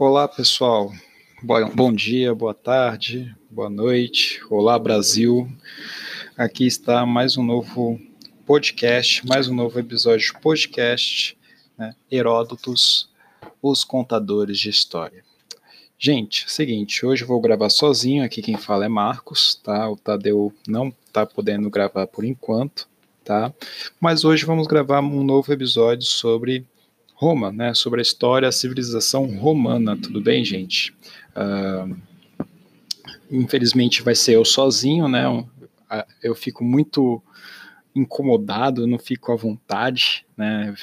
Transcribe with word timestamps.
Olá, 0.00 0.26
pessoal. 0.26 0.90
Bom 1.74 1.92
dia, 1.92 2.34
boa 2.34 2.54
tarde, 2.54 3.36
boa 3.50 3.68
noite. 3.68 4.40
Olá, 4.48 4.78
Brasil. 4.78 5.46
Aqui 6.38 6.66
está 6.66 7.04
mais 7.04 7.36
um 7.36 7.42
novo 7.42 8.00
podcast, 8.46 9.26
mais 9.26 9.46
um 9.46 9.54
novo 9.54 9.78
episódio 9.78 10.26
de 10.26 10.40
podcast, 10.40 11.36
né? 11.76 11.94
Heródotos, 12.10 13.10
os 13.60 13.84
contadores 13.84 14.58
de 14.58 14.70
história. 14.70 15.22
Gente, 15.98 16.50
seguinte, 16.50 17.04
hoje 17.04 17.24
eu 17.24 17.28
vou 17.28 17.38
gravar 17.38 17.68
sozinho, 17.68 18.24
aqui 18.24 18.40
quem 18.40 18.56
fala 18.56 18.86
é 18.86 18.88
Marcos, 18.88 19.60
tá? 19.62 19.86
O 19.90 19.98
Tadeu 19.98 20.50
não 20.66 20.90
tá 21.12 21.26
podendo 21.26 21.68
gravar 21.68 22.06
por 22.06 22.24
enquanto, 22.24 22.88
tá? 23.22 23.52
Mas 24.00 24.24
hoje 24.24 24.46
vamos 24.46 24.66
gravar 24.66 25.00
um 25.00 25.22
novo 25.22 25.52
episódio 25.52 26.06
sobre 26.06 26.66
Roma, 27.20 27.52
né? 27.52 27.74
Sobre 27.74 28.00
a 28.00 28.02
história, 28.02 28.48
a 28.48 28.52
civilização 28.52 29.26
romana, 29.36 29.94
tudo 29.94 30.22
bem, 30.22 30.42
gente? 30.42 30.90
Uh, 31.36 31.94
infelizmente 33.30 34.00
vai 34.00 34.14
ser 34.14 34.36
eu 34.36 34.44
sozinho, 34.44 35.06
né? 35.06 35.24
Eu 36.22 36.34
fico 36.34 36.64
muito 36.64 37.22
incomodado, 37.94 38.86
não 38.86 38.98
fico 38.98 39.32
à 39.32 39.36
vontade, 39.36 40.24
né? 40.34 40.74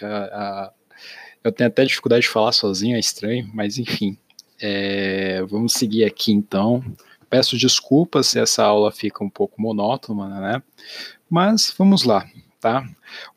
Eu 1.43 1.51
tenho 1.51 1.69
até 1.69 1.83
dificuldade 1.83 2.21
de 2.21 2.29
falar 2.29 2.51
sozinho, 2.51 2.95
é 2.95 2.99
estranho, 2.99 3.49
mas 3.51 3.79
enfim. 3.79 4.15
É, 4.61 5.41
vamos 5.41 5.73
seguir 5.73 6.03
aqui 6.03 6.31
então. 6.31 6.83
Peço 7.31 7.57
desculpas 7.57 8.27
se 8.27 8.39
essa 8.39 8.63
aula 8.63 8.91
fica 8.91 9.23
um 9.23 9.29
pouco 9.29 9.59
monótona, 9.59 10.39
né? 10.39 10.63
Mas 11.27 11.73
vamos 11.75 12.03
lá, 12.03 12.29
tá? 12.59 12.87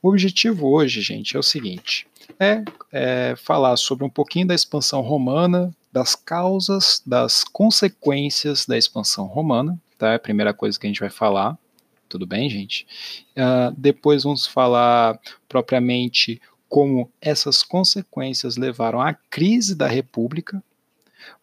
O 0.03 0.11
objetivo 0.11 0.69
hoje, 0.69 1.01
gente, 1.01 1.35
é 1.35 1.39
o 1.39 1.43
seguinte: 1.43 2.07
é, 2.39 2.65
é 2.93 3.35
falar 3.37 3.77
sobre 3.77 4.05
um 4.05 4.11
pouquinho 4.11 4.47
da 4.47 4.55
expansão 4.55 5.01
romana, 5.01 5.75
das 5.93 6.15
causas, 6.15 7.03
das 7.05 7.43
consequências 7.45 8.65
da 8.67 8.79
expansão 8.79 9.27
romana, 9.27 9.79
tá? 9.99 10.13
É 10.13 10.15
a 10.15 10.21
primeira 10.21 10.55
coisa 10.55 10.79
que 10.79 10.87
a 10.87 10.91
gente 10.91 11.01
vai 11.01 11.11
falar. 11.11 11.59
Tudo 12.09 12.27
bem, 12.27 12.49
gente? 12.49 12.87
Uh, 13.37 13.75
depois 13.77 14.25
vamos 14.25 14.47
falar 14.47 15.19
propriamente 15.49 16.41
como 16.69 17.11
essas 17.21 17.63
consequências 17.63 18.57
levaram 18.57 19.01
à 19.01 19.13
crise 19.13 19.75
da 19.75 19.89
República. 19.89 20.63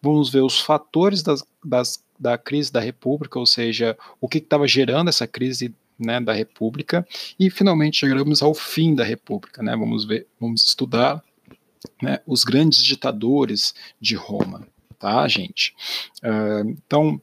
Vamos 0.00 0.30
ver 0.30 0.40
os 0.40 0.60
fatores 0.60 1.22
das, 1.22 1.44
das, 1.64 2.02
da 2.18 2.36
crise 2.38 2.72
da 2.72 2.80
República, 2.80 3.38
ou 3.38 3.46
seja, 3.46 3.96
o 4.20 4.28
que 4.28 4.38
estava 4.38 4.66
gerando 4.66 5.08
essa 5.08 5.26
crise 5.26 5.74
né, 5.98 6.20
da 6.20 6.32
República. 6.32 7.06
E 7.38 7.50
finalmente 7.50 7.98
chegamos 7.98 8.42
ao 8.42 8.54
fim 8.54 8.94
da 8.94 9.04
República. 9.04 9.62
Né? 9.62 9.76
Vamos 9.76 10.04
ver, 10.04 10.26
vamos 10.40 10.64
estudar 10.66 11.22
né, 12.02 12.20
os 12.26 12.44
grandes 12.44 12.82
ditadores 12.82 13.74
de 14.00 14.14
Roma, 14.14 14.66
tá, 14.98 15.26
gente? 15.28 15.74
Uh, 16.22 16.70
então, 16.70 17.20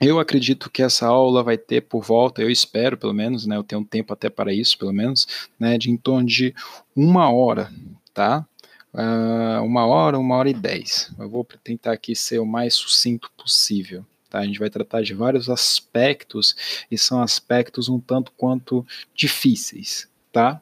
eu 0.00 0.20
acredito 0.20 0.70
que 0.70 0.82
essa 0.82 1.06
aula 1.06 1.42
vai 1.42 1.58
ter 1.58 1.82
por 1.82 2.04
volta, 2.04 2.40
eu 2.40 2.50
espero 2.50 2.96
pelo 2.96 3.12
menos, 3.12 3.46
né, 3.46 3.56
eu 3.56 3.64
tenho 3.64 3.80
um 3.80 3.84
tempo 3.84 4.12
até 4.12 4.30
para 4.30 4.52
isso, 4.52 4.78
pelo 4.78 4.92
menos, 4.92 5.48
né, 5.58 5.76
de 5.76 5.90
em 5.90 5.96
torno 5.96 6.26
de 6.26 6.54
uma 6.94 7.30
hora, 7.32 7.72
tá? 8.14 8.46
Uh, 8.92 9.62
uma 9.64 9.86
hora, 9.86 10.18
uma 10.18 10.36
hora 10.36 10.48
e 10.48 10.54
dez. 10.54 11.12
Eu 11.18 11.28
vou 11.28 11.46
tentar 11.62 11.92
aqui 11.92 12.16
ser 12.16 12.38
o 12.38 12.46
mais 12.46 12.74
sucinto 12.74 13.30
possível. 13.36 14.04
Tá? 14.28 14.40
A 14.40 14.46
gente 14.46 14.58
vai 14.58 14.70
tratar 14.70 15.02
de 15.02 15.14
vários 15.14 15.48
aspectos 15.48 16.54
e 16.90 16.98
são 16.98 17.22
aspectos 17.22 17.88
um 17.88 17.98
tanto 17.98 18.32
quanto 18.36 18.86
difíceis. 19.14 20.08
Tá? 20.32 20.60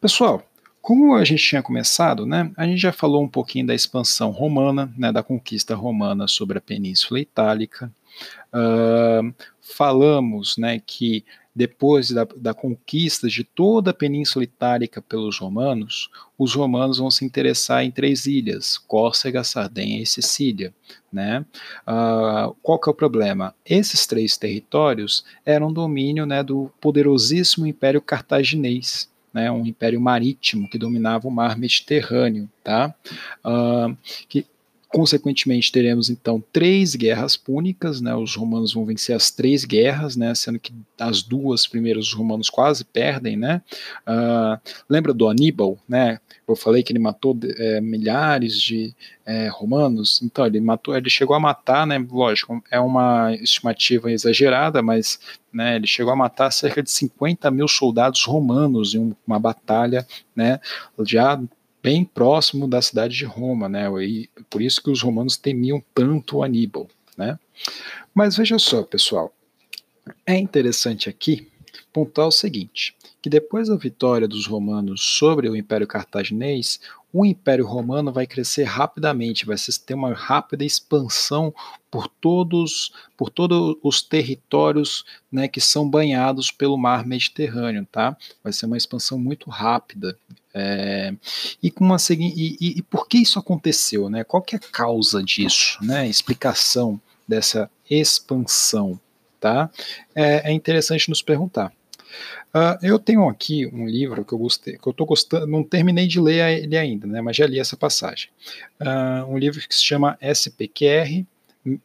Pessoal, 0.00 0.46
como 0.80 1.14
a 1.14 1.24
gente 1.24 1.42
tinha 1.42 1.62
começado, 1.62 2.24
né, 2.24 2.50
a 2.56 2.64
gente 2.64 2.80
já 2.80 2.92
falou 2.92 3.22
um 3.22 3.28
pouquinho 3.28 3.66
da 3.66 3.74
expansão 3.74 4.30
romana, 4.30 4.92
né, 4.96 5.12
da 5.12 5.22
conquista 5.22 5.74
romana 5.74 6.26
sobre 6.26 6.58
a 6.58 6.62
Península 6.62 7.20
Itálica. 7.20 7.92
Uh, 8.52 9.34
falamos 9.60 10.56
né, 10.56 10.80
que 10.84 11.24
depois 11.58 12.12
da, 12.12 12.24
da, 12.36 12.54
conquista 12.54 13.26
de 13.26 13.42
toda 13.42 13.90
a 13.90 13.94
Península 13.94 14.44
Itálica 14.44 15.02
pelos 15.02 15.40
romanos, 15.40 16.08
os 16.38 16.54
romanos 16.54 16.98
vão 16.98 17.10
se 17.10 17.24
interessar 17.24 17.84
em 17.84 17.90
três 17.90 18.26
ilhas, 18.26 18.78
Córcega, 18.78 19.42
Sardenha 19.42 20.00
e 20.00 20.06
Sicília. 20.06 20.72
Né? 21.12 21.44
Uh, 21.82 22.54
qual 22.62 22.78
que 22.78 22.88
é 22.88 22.92
o 22.92 22.94
problema? 22.94 23.52
Esses 23.66 24.06
três 24.06 24.36
territórios 24.36 25.24
eram 25.44 25.72
domínio 25.72 26.24
né, 26.24 26.44
do 26.44 26.70
poderosíssimo 26.80 27.66
Império 27.66 28.00
Cartaginês 28.00 29.10
né, 29.34 29.50
um 29.50 29.66
império 29.66 30.00
marítimo 30.00 30.70
que 30.70 30.78
dominava 30.78 31.28
o 31.28 31.30
mar 31.30 31.58
Mediterrâneo, 31.58 32.48
tá? 32.64 32.94
Uh, 33.44 33.94
que 34.26 34.46
Consequentemente, 34.90 35.70
teremos 35.70 36.08
então 36.08 36.42
três 36.50 36.94
guerras 36.94 37.36
púnicas, 37.36 38.00
né? 38.00 38.14
Os 38.14 38.34
romanos 38.34 38.72
vão 38.72 38.86
vencer 38.86 39.14
as 39.14 39.30
três 39.30 39.64
guerras, 39.64 40.16
né? 40.16 40.34
Sendo 40.34 40.58
que 40.58 40.72
as 40.98 41.22
duas 41.22 41.66
primeiras 41.66 42.06
os 42.06 42.14
romanos 42.14 42.48
quase 42.48 42.84
perdem, 42.86 43.36
né? 43.36 43.60
Uh, 44.06 44.58
lembra 44.88 45.12
do 45.12 45.28
Aníbal, 45.28 45.78
né? 45.86 46.18
Eu 46.48 46.56
falei 46.56 46.82
que 46.82 46.90
ele 46.90 46.98
matou 46.98 47.38
é, 47.58 47.78
milhares 47.82 48.58
de 48.58 48.94
é, 49.26 49.48
romanos. 49.48 50.22
Então 50.22 50.46
ele 50.46 50.58
matou, 50.58 50.96
ele 50.96 51.10
chegou 51.10 51.36
a 51.36 51.40
matar, 51.40 51.86
né? 51.86 51.98
Lógico, 52.10 52.64
é 52.70 52.80
uma 52.80 53.34
estimativa 53.34 54.10
exagerada, 54.10 54.80
mas 54.80 55.20
né, 55.52 55.76
ele 55.76 55.86
chegou 55.86 56.12
a 56.12 56.16
matar 56.16 56.50
cerca 56.50 56.82
de 56.82 56.90
50 56.90 57.50
mil 57.50 57.68
soldados 57.68 58.24
romanos 58.24 58.94
em 58.94 59.14
uma 59.26 59.38
batalha, 59.38 60.06
né? 60.34 60.58
Já 61.04 61.38
bem 61.88 62.04
próximo 62.04 62.68
da 62.68 62.82
cidade 62.82 63.16
de 63.16 63.24
Roma, 63.24 63.66
né? 63.66 63.88
E 64.04 64.28
por 64.50 64.60
isso 64.60 64.82
que 64.82 64.90
os 64.90 65.00
romanos 65.00 65.38
temiam 65.38 65.82
tanto 65.94 66.42
Aníbal, 66.42 66.86
né? 67.16 67.38
Mas 68.14 68.36
veja 68.36 68.58
só, 68.58 68.82
pessoal, 68.82 69.32
é 70.26 70.36
interessante 70.36 71.08
aqui 71.08 71.48
pontuar 71.90 72.28
o 72.28 72.30
seguinte, 72.30 72.94
que 73.22 73.30
depois 73.30 73.68
da 73.68 73.76
vitória 73.76 74.28
dos 74.28 74.46
romanos 74.46 75.00
sobre 75.00 75.48
o 75.48 75.56
Império 75.56 75.86
Cartaginês, 75.86 76.78
o 77.12 77.24
Império 77.24 77.66
Romano 77.66 78.12
vai 78.12 78.26
crescer 78.26 78.64
rapidamente, 78.64 79.46
vai 79.46 79.56
ter 79.84 79.94
uma 79.94 80.12
rápida 80.12 80.64
expansão 80.64 81.54
por 81.90 82.06
todos, 82.06 82.92
por 83.16 83.30
todos 83.30 83.76
os 83.82 84.02
territórios 84.02 85.04
né, 85.32 85.48
que 85.48 85.60
são 85.60 85.88
banhados 85.88 86.50
pelo 86.50 86.76
mar 86.76 87.06
Mediterrâneo, 87.06 87.86
tá? 87.90 88.16
Vai 88.44 88.52
ser 88.52 88.66
uma 88.66 88.76
expansão 88.76 89.18
muito 89.18 89.48
rápida. 89.48 90.18
É, 90.52 91.14
e, 91.62 91.70
com 91.70 91.84
uma, 91.84 91.96
e, 92.10 92.56
e, 92.60 92.78
e 92.78 92.82
por 92.82 93.08
que 93.08 93.18
isso 93.18 93.38
aconteceu? 93.38 94.10
Né? 94.10 94.24
Qual 94.24 94.42
que 94.42 94.56
é 94.56 94.58
a 94.58 94.70
causa 94.70 95.22
disso? 95.22 95.78
Né? 95.82 96.08
Explicação 96.08 97.00
dessa 97.26 97.70
expansão, 97.88 99.00
tá? 99.40 99.70
É, 100.14 100.50
é 100.50 100.52
interessante 100.52 101.08
nos 101.08 101.22
perguntar. 101.22 101.72
Uh, 102.54 102.78
eu 102.82 102.98
tenho 102.98 103.28
aqui 103.28 103.66
um 103.66 103.86
livro 103.86 104.24
que 104.24 104.32
eu 104.32 104.38
gostei, 104.38 104.78
que 104.78 104.86
eu 104.86 104.90
estou 104.90 105.06
gostando, 105.06 105.46
não 105.46 105.62
terminei 105.62 106.06
de 106.06 106.20
ler 106.20 106.62
ele 106.62 106.76
ainda, 106.76 107.06
né, 107.06 107.20
mas 107.20 107.36
já 107.36 107.46
li 107.46 107.58
essa 107.58 107.76
passagem. 107.76 108.30
Uh, 108.80 109.30
um 109.30 109.38
livro 109.38 109.60
que 109.60 109.74
se 109.74 109.84
chama 109.84 110.18
SPQR, 110.20 111.26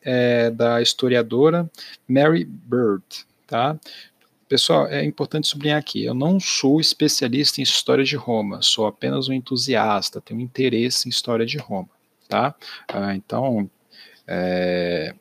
é, 0.01 0.49
da 0.49 0.81
historiadora 0.81 1.69
Mary 2.07 2.45
Bird, 2.45 3.03
tá? 3.47 3.77
Pessoal, 4.47 4.87
é 4.87 5.03
importante 5.03 5.47
sublinhar 5.47 5.79
aqui, 5.79 6.05
eu 6.05 6.13
não 6.13 6.39
sou 6.39 6.79
especialista 6.79 7.59
em 7.59 7.63
história 7.63 8.03
de 8.03 8.15
Roma, 8.15 8.61
sou 8.61 8.85
apenas 8.85 9.27
um 9.27 9.33
entusiasta, 9.33 10.21
tenho 10.21 10.39
interesse 10.39 11.07
em 11.07 11.09
história 11.09 11.45
de 11.45 11.57
Roma, 11.57 11.89
tá? 12.29 12.55
Uh, 12.93 13.11
então, 13.15 13.69
é... 14.27 15.15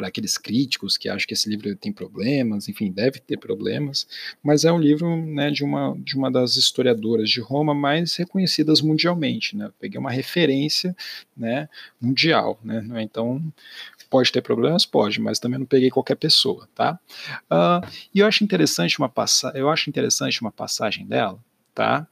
para 0.00 0.08
aqueles 0.08 0.38
críticos 0.38 0.96
que 0.96 1.10
acham 1.10 1.26
que 1.26 1.34
esse 1.34 1.46
livro 1.46 1.76
tem 1.76 1.92
problemas, 1.92 2.70
enfim, 2.70 2.90
deve 2.90 3.20
ter 3.20 3.36
problemas, 3.36 4.08
mas 4.42 4.64
é 4.64 4.72
um 4.72 4.78
livro 4.78 5.14
né, 5.14 5.50
de, 5.50 5.62
uma, 5.62 5.94
de 5.98 6.16
uma 6.16 6.30
das 6.30 6.56
historiadoras 6.56 7.28
de 7.28 7.38
Roma 7.38 7.74
mais 7.74 8.16
reconhecidas 8.16 8.80
mundialmente. 8.80 9.54
Né? 9.54 9.70
peguei 9.78 10.00
uma 10.00 10.10
referência 10.10 10.96
né, 11.36 11.68
mundial. 12.00 12.58
Né? 12.64 12.82
Então, 13.02 13.44
pode 14.08 14.32
ter 14.32 14.40
problemas? 14.40 14.86
Pode, 14.86 15.20
mas 15.20 15.38
também 15.38 15.58
não 15.58 15.66
peguei 15.66 15.90
qualquer 15.90 16.16
pessoa. 16.16 16.66
Tá? 16.74 16.98
Uh, 17.50 17.86
e 18.14 18.20
eu 18.20 18.26
acho 18.26 18.42
interessante 18.42 18.98
uma 18.98 19.08
passa 19.08 19.52
eu 19.54 19.68
acho 19.68 19.90
interessante 19.90 20.40
uma 20.40 20.50
passagem 20.50 21.06
dela, 21.06 21.38
tá? 21.74 22.06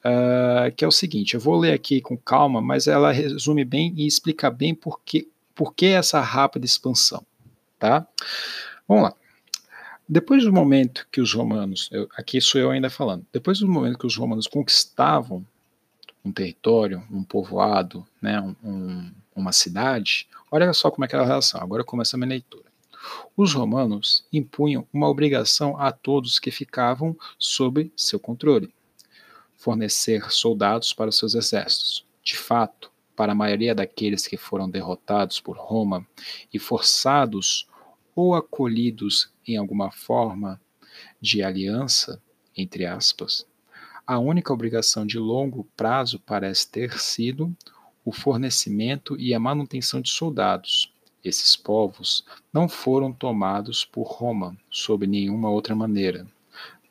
Uh, 0.00 0.74
que 0.74 0.82
é 0.82 0.88
o 0.88 0.90
seguinte, 0.90 1.34
eu 1.34 1.40
vou 1.40 1.58
ler 1.58 1.74
aqui 1.74 2.00
com 2.00 2.16
calma, 2.16 2.62
mas 2.62 2.86
ela 2.86 3.12
resume 3.12 3.66
bem 3.66 3.92
e 3.98 4.06
explica 4.06 4.50
bem 4.50 4.74
por 4.74 5.00
que, 5.04 5.28
por 5.54 5.72
que 5.72 5.86
essa 5.86 6.20
rápida 6.20 6.66
expansão, 6.66 7.24
tá? 7.84 8.06
Vamos 8.88 9.04
lá. 9.04 9.14
Depois 10.08 10.42
do 10.42 10.52
momento 10.52 11.06
que 11.12 11.20
os 11.20 11.34
romanos, 11.34 11.90
eu, 11.92 12.08
aqui 12.16 12.40
sou 12.40 12.58
eu 12.58 12.70
ainda 12.70 12.88
falando, 12.88 13.26
depois 13.30 13.58
do 13.58 13.68
momento 13.68 13.98
que 13.98 14.06
os 14.06 14.16
romanos 14.16 14.46
conquistavam 14.46 15.46
um 16.24 16.32
território, 16.32 17.02
um 17.10 17.22
povoado, 17.22 18.06
né, 18.22 18.40
um, 18.62 19.10
uma 19.36 19.52
cidade, 19.52 20.26
olha 20.50 20.72
só 20.72 20.90
como 20.90 21.04
é 21.04 21.08
que 21.08 21.14
era 21.14 21.24
a 21.24 21.26
relação. 21.26 21.60
Agora 21.60 21.84
começa 21.84 22.16
a 22.16 22.18
minha 22.18 22.30
leitura. 22.30 22.64
Os 23.36 23.52
romanos 23.52 24.26
impunham 24.32 24.86
uma 24.90 25.08
obrigação 25.08 25.78
a 25.78 25.92
todos 25.92 26.38
que 26.38 26.50
ficavam 26.50 27.14
sob 27.38 27.92
seu 27.94 28.18
controle: 28.18 28.72
fornecer 29.58 30.30
soldados 30.30 30.94
para 30.94 31.12
seus 31.12 31.34
exércitos. 31.34 32.06
De 32.22 32.34
fato, 32.34 32.90
para 33.14 33.32
a 33.32 33.34
maioria 33.34 33.74
daqueles 33.74 34.26
que 34.26 34.38
foram 34.38 34.70
derrotados 34.70 35.38
por 35.38 35.58
Roma 35.58 36.06
e 36.52 36.58
forçados 36.58 37.68
ou 38.14 38.34
acolhidos 38.34 39.30
em 39.46 39.56
alguma 39.56 39.90
forma 39.90 40.60
de 41.20 41.42
aliança, 41.42 42.22
entre 42.56 42.86
aspas, 42.86 43.46
a 44.06 44.18
única 44.18 44.52
obrigação 44.52 45.06
de 45.06 45.18
longo 45.18 45.66
prazo 45.76 46.20
parece 46.20 46.68
ter 46.68 46.98
sido 46.98 47.54
o 48.04 48.12
fornecimento 48.12 49.18
e 49.18 49.32
a 49.32 49.40
manutenção 49.40 50.00
de 50.00 50.10
soldados. 50.10 50.92
Esses 51.24 51.56
povos 51.56 52.22
não 52.52 52.68
foram 52.68 53.10
tomados 53.12 53.82
por 53.82 54.02
Roma 54.02 54.54
sob 54.70 55.06
nenhuma 55.06 55.48
outra 55.48 55.74
maneira. 55.74 56.26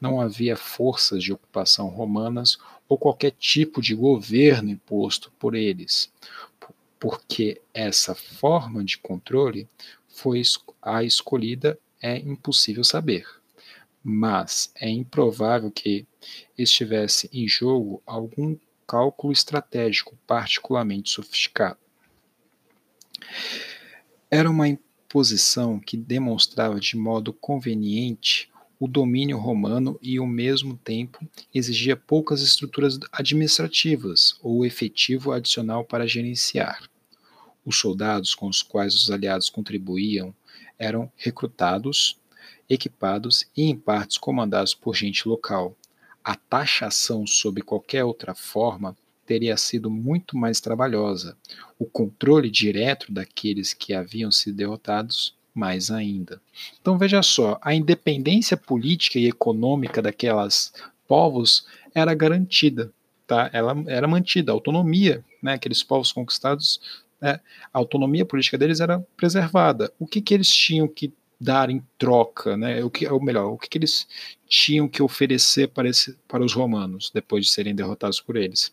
Não 0.01 0.19
havia 0.19 0.57
forças 0.57 1.23
de 1.23 1.31
ocupação 1.31 1.87
romanas 1.87 2.57
ou 2.89 2.97
qualquer 2.97 3.31
tipo 3.31 3.79
de 3.79 3.93
governo 3.93 4.71
imposto 4.71 5.31
por 5.37 5.53
eles, 5.53 6.11
porque 6.99 7.61
essa 7.73 8.15
forma 8.15 8.83
de 8.83 8.97
controle 8.97 9.69
foi 10.13 10.41
a 10.81 11.03
escolhida 11.03 11.77
é 12.01 12.17
impossível 12.17 12.83
saber. 12.83 13.25
Mas 14.03 14.71
é 14.75 14.89
improvável 14.89 15.71
que 15.71 16.05
estivesse 16.57 17.29
em 17.33 17.47
jogo 17.47 18.01
algum 18.05 18.57
cálculo 18.85 19.33
estratégico 19.33 20.17
particularmente 20.27 21.09
sofisticado. 21.09 21.79
Era 24.29 24.49
uma 24.49 24.67
imposição 24.67 25.79
que 25.79 25.95
demonstrava 25.95 26.79
de 26.79 26.97
modo 26.97 27.31
conveniente 27.33 28.51
o 28.79 28.87
domínio 28.87 29.37
romano 29.37 29.97
e, 30.01 30.17
ao 30.17 30.27
mesmo 30.27 30.75
tempo, 30.75 31.25
exigia 31.53 31.95
poucas 31.95 32.41
estruturas 32.41 32.99
administrativas 33.11 34.37
ou 34.41 34.65
efetivo 34.65 35.31
adicional 35.31 35.85
para 35.85 36.05
gerenciar. 36.05 36.89
Os 37.65 37.77
soldados 37.77 38.35
com 38.35 38.47
os 38.47 38.61
quais 38.61 38.95
os 38.95 39.09
aliados 39.09 39.49
contribuíam 39.49 40.33
eram 40.77 41.11
recrutados, 41.15 42.17
equipados 42.69 43.45
e, 43.55 43.63
em 43.63 43.75
partes, 43.75 44.17
comandados 44.17 44.73
por 44.73 44.95
gente 44.95 45.27
local. 45.27 45.75
A 46.23 46.35
taxação 46.35 47.27
sob 47.27 47.61
qualquer 47.61 48.03
outra 48.03 48.33
forma 48.33 48.95
teria 49.25 49.55
sido 49.57 49.89
muito 49.89 50.37
mais 50.37 50.59
trabalhosa, 50.59 51.37
o 51.79 51.85
controle 51.85 52.49
direto 52.49 53.11
daqueles 53.11 53.73
que 53.73 53.93
haviam 53.93 54.31
sido 54.31 54.57
derrotados, 54.57 55.35
mais 55.53 55.91
ainda. 55.91 56.41
Então 56.81 56.97
veja 56.97 57.21
só, 57.21 57.59
a 57.61 57.73
independência 57.73 58.57
política 58.57 59.19
e 59.19 59.27
econômica 59.27 60.01
daquelas 60.01 60.73
povos 61.07 61.65
era 61.93 62.13
garantida, 62.13 62.91
tá? 63.27 63.49
Ela 63.53 63.75
era 63.87 64.07
mantida, 64.07 64.51
a 64.51 64.55
autonomia, 64.55 65.23
né? 65.41 65.53
Aqueles 65.53 65.83
povos 65.83 66.11
conquistados, 66.11 66.81
né? 67.23 67.39
a 67.73 67.79
autonomia 67.79 68.25
política 68.25 68.57
deles 68.57 68.79
era 68.79 68.99
preservada. 69.17 69.91
O 69.97 70.05
que 70.05 70.21
que 70.21 70.33
eles 70.33 70.49
tinham 70.49 70.87
que 70.87 71.13
dar 71.39 71.69
em 71.69 71.83
troca, 71.97 72.55
né? 72.55 72.83
O 72.83 72.89
que, 72.89 73.07
ou 73.07 73.21
melhor, 73.21 73.51
o 73.51 73.57
que, 73.57 73.67
que 73.67 73.77
eles 73.77 74.07
tinham 74.47 74.87
que 74.87 75.01
oferecer 75.01 75.67
para, 75.69 75.89
esse, 75.89 76.17
para 76.27 76.43
os 76.43 76.53
romanos 76.53 77.11
depois 77.13 77.45
de 77.45 77.51
serem 77.51 77.75
derrotados 77.75 78.21
por 78.21 78.35
eles? 78.35 78.71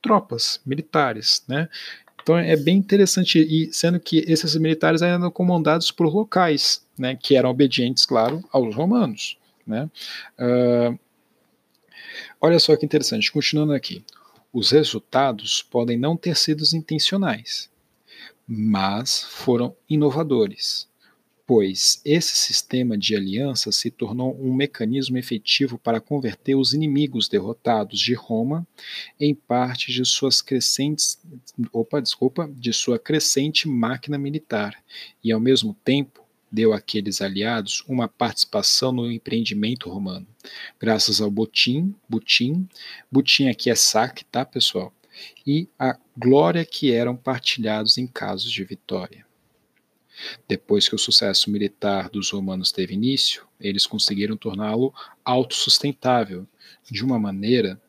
tropas 0.00 0.60
militares, 0.64 1.42
né? 1.48 1.68
Então 2.22 2.36
é 2.36 2.56
bem 2.56 2.76
interessante, 2.76 3.38
e 3.38 3.72
sendo 3.72 3.98
que 3.98 4.18
esses 4.28 4.54
militares 4.56 5.00
eram 5.00 5.30
comandados 5.30 5.90
por 5.90 6.12
locais, 6.12 6.86
né, 6.98 7.16
que 7.16 7.36
eram 7.36 7.48
obedientes, 7.48 8.04
claro, 8.04 8.44
aos 8.52 8.74
romanos. 8.74 9.38
Né? 9.66 9.88
Uh, 10.38 10.98
olha 12.38 12.58
só 12.58 12.76
que 12.76 12.84
interessante, 12.84 13.32
continuando 13.32 13.72
aqui. 13.72 14.04
Os 14.52 14.72
resultados 14.72 15.62
podem 15.62 15.96
não 15.96 16.18
ter 16.18 16.36
sido 16.36 16.64
intencionais, 16.74 17.70
mas 18.48 19.24
foram 19.24 19.76
inovadores 19.88 20.88
pois 21.48 22.02
esse 22.04 22.36
sistema 22.36 22.98
de 22.98 23.16
aliança 23.16 23.72
se 23.72 23.90
tornou 23.90 24.38
um 24.38 24.52
mecanismo 24.52 25.16
efetivo 25.16 25.78
para 25.78 25.98
converter 25.98 26.54
os 26.54 26.74
inimigos 26.74 27.26
derrotados 27.26 27.98
de 27.98 28.12
Roma 28.12 28.68
em 29.18 29.34
parte 29.34 29.90
de 29.90 30.04
suas 30.04 30.42
crescentes, 30.42 31.18
opa, 31.72 32.02
desculpa, 32.02 32.50
de 32.54 32.70
sua 32.74 32.98
crescente 32.98 33.66
máquina 33.66 34.18
militar 34.18 34.74
e 35.24 35.32
ao 35.32 35.40
mesmo 35.40 35.74
tempo 35.82 36.22
deu 36.52 36.74
àqueles 36.74 37.22
aliados 37.22 37.82
uma 37.88 38.06
participação 38.06 38.92
no 38.92 39.10
empreendimento 39.10 39.88
romano, 39.88 40.26
graças 40.78 41.18
ao 41.18 41.30
botim, 41.30 41.94
butim, 42.06 42.68
butim 43.10 43.48
aqui 43.48 43.70
é 43.70 43.74
saque, 43.74 44.22
tá, 44.26 44.44
pessoal? 44.44 44.92
E 45.46 45.68
a 45.78 45.98
glória 46.16 46.64
que 46.64 46.92
eram 46.92 47.16
partilhados 47.16 47.98
em 47.98 48.06
casos 48.06 48.50
de 48.50 48.64
vitória. 48.64 49.26
Depois 50.48 50.88
que 50.88 50.94
o 50.94 50.98
sucesso 50.98 51.50
militar 51.50 52.08
dos 52.10 52.30
romanos 52.30 52.72
teve 52.72 52.94
início, 52.94 53.46
eles 53.60 53.86
conseguiram 53.86 54.36
torná-lo 54.36 54.92
autossustentável, 55.24 56.46
de 56.90 57.04
uma 57.04 57.18
maneira 57.18 57.80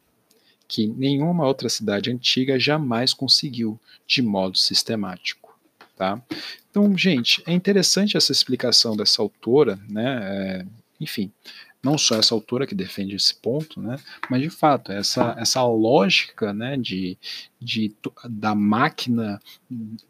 que 0.67 0.85
nenhuma 0.85 1.45
outra 1.47 1.69
cidade 1.69 2.11
antiga 2.11 2.59
jamais 2.59 3.13
conseguiu 3.13 3.79
de 4.05 4.21
modo 4.21 4.57
sistemático. 4.57 5.57
Tá? 5.95 6.21
Então, 6.69 6.95
gente, 6.97 7.43
é 7.45 7.51
interessante 7.51 8.15
essa 8.15 8.31
explicação 8.31 8.95
dessa 8.95 9.21
autora, 9.21 9.79
né? 9.89 10.19
É, 10.21 10.65
enfim, 11.01 11.31
não 11.81 11.97
só 11.97 12.15
essa 12.15 12.35
autora 12.35 12.67
que 12.67 12.75
defende 12.75 13.15
esse 13.15 13.33
ponto, 13.33 13.81
né, 13.81 13.97
mas 14.29 14.41
de 14.41 14.49
fato 14.49 14.91
essa, 14.91 15.35
essa 15.37 15.63
lógica 15.63 16.53
né, 16.53 16.75
de, 16.75 17.17
de, 17.59 17.95
da 18.29 18.53
máquina, 18.53 19.41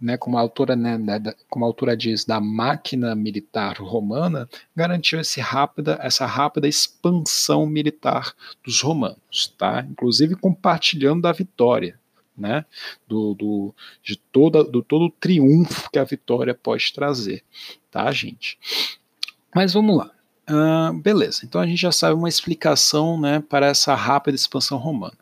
né, 0.01 0.17
como 0.17 0.37
a 0.37 0.41
autora 0.41 0.75
né, 0.75 0.97
da, 0.97 1.35
como 1.47 1.65
a 1.65 1.67
autora 1.67 1.95
diz, 1.95 2.25
da 2.25 2.39
máquina 2.41 3.15
militar 3.15 3.77
romana, 3.77 4.49
garantiu 4.75 5.19
esse 5.19 5.39
rápida, 5.39 5.99
essa 6.01 6.25
rápida 6.25 6.67
expansão 6.67 7.67
militar 7.67 8.33
dos 8.63 8.81
romanos, 8.81 9.53
tá? 9.57 9.85
inclusive 9.89 10.35
compartilhando 10.35 11.21
da 11.21 11.31
vitória. 11.31 11.99
Né, 12.37 12.63
do, 13.05 13.33
do, 13.33 13.75
de 14.01 14.15
toda, 14.15 14.63
do 14.63 14.81
todo 14.81 15.07
o 15.07 15.11
triunfo 15.11 15.91
que 15.91 15.99
a 15.99 16.05
vitória 16.05 16.53
pode 16.53 16.93
trazer, 16.93 17.43
tá, 17.91 18.09
gente? 18.13 18.57
Mas 19.53 19.73
vamos 19.73 19.97
lá. 19.97 20.09
Uh, 20.49 20.93
beleza, 20.93 21.41
então 21.43 21.61
a 21.61 21.67
gente 21.67 21.79
já 21.79 21.91
sabe 21.91 22.15
uma 22.15 22.27
explicação 22.27 23.19
né, 23.19 23.39
para 23.39 23.67
essa 23.67 23.93
rápida 23.93 24.35
expansão 24.35 24.79
romana. 24.79 25.13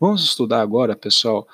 Vamos 0.00 0.24
estudar 0.24 0.60
agora, 0.60 0.96
pessoal, 0.96 1.46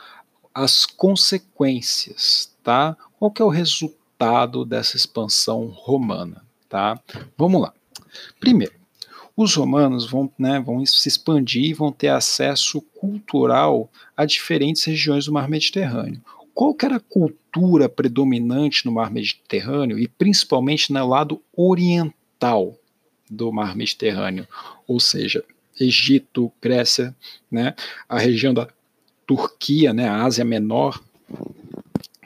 as 0.54 0.86
consequências, 0.86 2.50
tá? 2.62 2.96
Qual 3.18 3.30
que 3.30 3.42
é 3.42 3.44
o 3.44 3.50
resultado 3.50 4.64
dessa 4.64 4.96
expansão 4.96 5.66
romana, 5.66 6.42
tá? 6.68 6.98
Vamos 7.36 7.60
lá. 7.60 7.74
Primeiro, 8.38 8.72
os 9.36 9.54
romanos 9.54 10.10
vão, 10.10 10.30
né, 10.38 10.58
vão 10.60 10.84
se 10.84 11.08
expandir 11.08 11.64
e 11.64 11.74
vão 11.74 11.92
ter 11.92 12.08
acesso 12.08 12.80
cultural 12.98 13.90
a 14.16 14.24
diferentes 14.24 14.84
regiões 14.84 15.26
do 15.26 15.32
mar 15.32 15.48
Mediterrâneo. 15.48 16.20
Qual 16.54 16.74
que 16.74 16.84
era 16.84 16.96
a 16.96 17.00
cultura 17.00 17.88
predominante 17.88 18.84
no 18.84 18.92
mar 18.92 19.10
Mediterrâneo 19.10 19.98
e 19.98 20.08
principalmente 20.08 20.92
no 20.92 21.06
lado 21.06 21.40
oriental 21.56 22.76
do 23.30 23.52
mar 23.52 23.76
Mediterrâneo, 23.76 24.46
ou 24.86 24.98
seja, 24.98 25.44
Egito, 25.78 26.52
Grécia, 26.60 27.14
né, 27.50 27.74
a 28.08 28.18
região 28.18 28.52
da 28.52 28.68
Turquia, 29.26 29.94
né, 29.94 30.08
a 30.08 30.24
Ásia 30.24 30.44
Menor, 30.44 31.00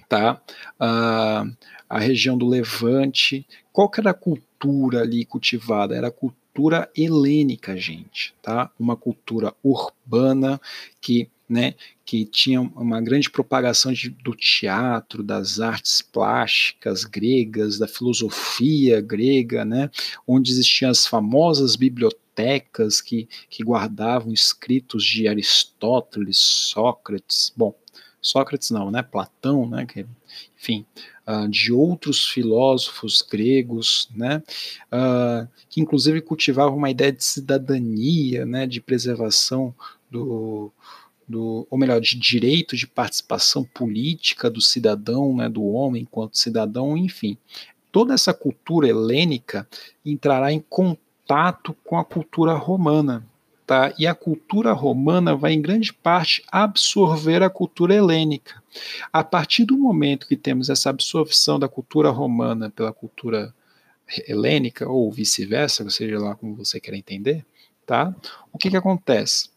tá, 0.08 0.40
a, 0.80 1.44
a 1.88 1.98
região 1.98 2.36
do 2.36 2.48
Levante, 2.48 3.46
qual 3.72 3.88
que 3.88 4.00
era 4.00 4.10
a 4.10 4.14
cultura 4.14 5.02
ali 5.02 5.24
cultivada? 5.24 5.94
Era 5.94 6.08
a 6.08 6.12
cultura 6.12 6.90
helênica, 6.96 7.76
gente, 7.76 8.34
tá, 8.42 8.70
uma 8.78 8.96
cultura 8.96 9.52
urbana 9.62 10.60
que 11.00 11.28
né, 11.48 11.74
que 12.04 12.24
tinha 12.26 12.60
uma 12.60 13.00
grande 13.00 13.30
propagação 13.30 13.92
de, 13.92 14.10
do 14.10 14.34
teatro, 14.34 15.22
das 15.22 15.58
artes 15.58 16.02
plásticas 16.02 17.04
gregas, 17.04 17.78
da 17.78 17.88
filosofia 17.88 19.00
grega, 19.00 19.64
né, 19.64 19.90
onde 20.26 20.50
existiam 20.50 20.90
as 20.90 21.06
famosas 21.06 21.76
bibliotecas 21.76 23.00
que, 23.00 23.28
que 23.48 23.64
guardavam 23.64 24.32
escritos 24.32 25.04
de 25.04 25.26
Aristóteles, 25.26 26.38
Sócrates, 26.38 27.52
bom, 27.56 27.74
Sócrates 28.20 28.70
não, 28.70 28.90
né, 28.90 29.02
Platão, 29.02 29.68
né, 29.68 29.86
que, 29.86 30.06
enfim, 30.58 30.84
uh, 31.26 31.48
de 31.48 31.72
outros 31.72 32.28
filósofos 32.28 33.22
gregos, 33.22 34.10
né, 34.14 34.42
uh, 34.92 35.48
que 35.70 35.80
inclusive 35.80 36.20
cultivavam 36.20 36.76
uma 36.76 36.90
ideia 36.90 37.12
de 37.12 37.24
cidadania, 37.24 38.44
né, 38.44 38.66
de 38.66 38.80
preservação 38.80 39.74
do, 40.10 40.70
do, 41.28 41.66
ou 41.70 41.78
melhor, 41.78 42.00
de 42.00 42.18
direito 42.18 42.76
de 42.76 42.86
participação 42.86 43.64
política 43.64 44.50
do 44.50 44.60
cidadão, 44.60 45.36
né, 45.36 45.48
do 45.48 45.64
homem 45.64 46.02
enquanto 46.02 46.38
cidadão, 46.38 46.96
enfim. 46.96 47.36
Toda 47.90 48.14
essa 48.14 48.34
cultura 48.34 48.88
helênica 48.88 49.68
entrará 50.04 50.52
em 50.52 50.60
contato 50.60 51.76
com 51.84 51.98
a 51.98 52.04
cultura 52.04 52.54
romana, 52.54 53.24
Tá? 53.66 53.94
E 53.98 54.06
a 54.06 54.14
cultura 54.14 54.72
romana 54.72 55.34
vai, 55.34 55.54
em 55.54 55.62
grande 55.62 55.90
parte, 55.90 56.44
absorver 56.52 57.42
a 57.42 57.48
cultura 57.48 57.94
helênica. 57.94 58.62
A 59.10 59.24
partir 59.24 59.64
do 59.64 59.78
momento 59.78 60.28
que 60.28 60.36
temos 60.36 60.68
essa 60.68 60.90
absorção 60.90 61.58
da 61.58 61.66
cultura 61.66 62.10
romana 62.10 62.68
pela 62.68 62.92
cultura 62.92 63.54
helênica, 64.28 64.86
ou 64.86 65.10
vice-versa, 65.10 65.88
seja 65.88 66.18
lá 66.18 66.34
como 66.34 66.54
você 66.54 66.78
quer 66.78 66.92
entender, 66.92 67.44
tá? 67.86 68.14
o 68.52 68.58
que, 68.58 68.68
que 68.68 68.76
acontece? 68.76 69.48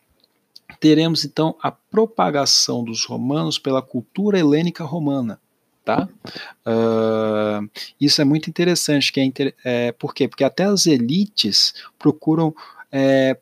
Teremos 0.80 1.26
então 1.26 1.56
a 1.62 1.72
propagação 1.72 2.84
dos 2.84 3.06
romanos 3.06 3.58
pela 3.58 3.82
cultura 3.82 4.40
helênica 4.40 4.84
romana. 4.84 5.40
Tá? 5.84 6.10
Uh, 6.66 7.70
isso 8.00 8.22
é 8.22 8.26
muito 8.26 8.50
interessante, 8.50 9.12
que 9.12 9.22
é, 9.22 9.24
inter 9.24 9.56
é, 9.64 9.94
por 9.94 10.14
quê? 10.14 10.28
Porque 10.28 10.44
até 10.44 10.66
as 10.66 10.86
elites 10.86 11.74
procuram 11.98 12.54
é, 12.92 13.38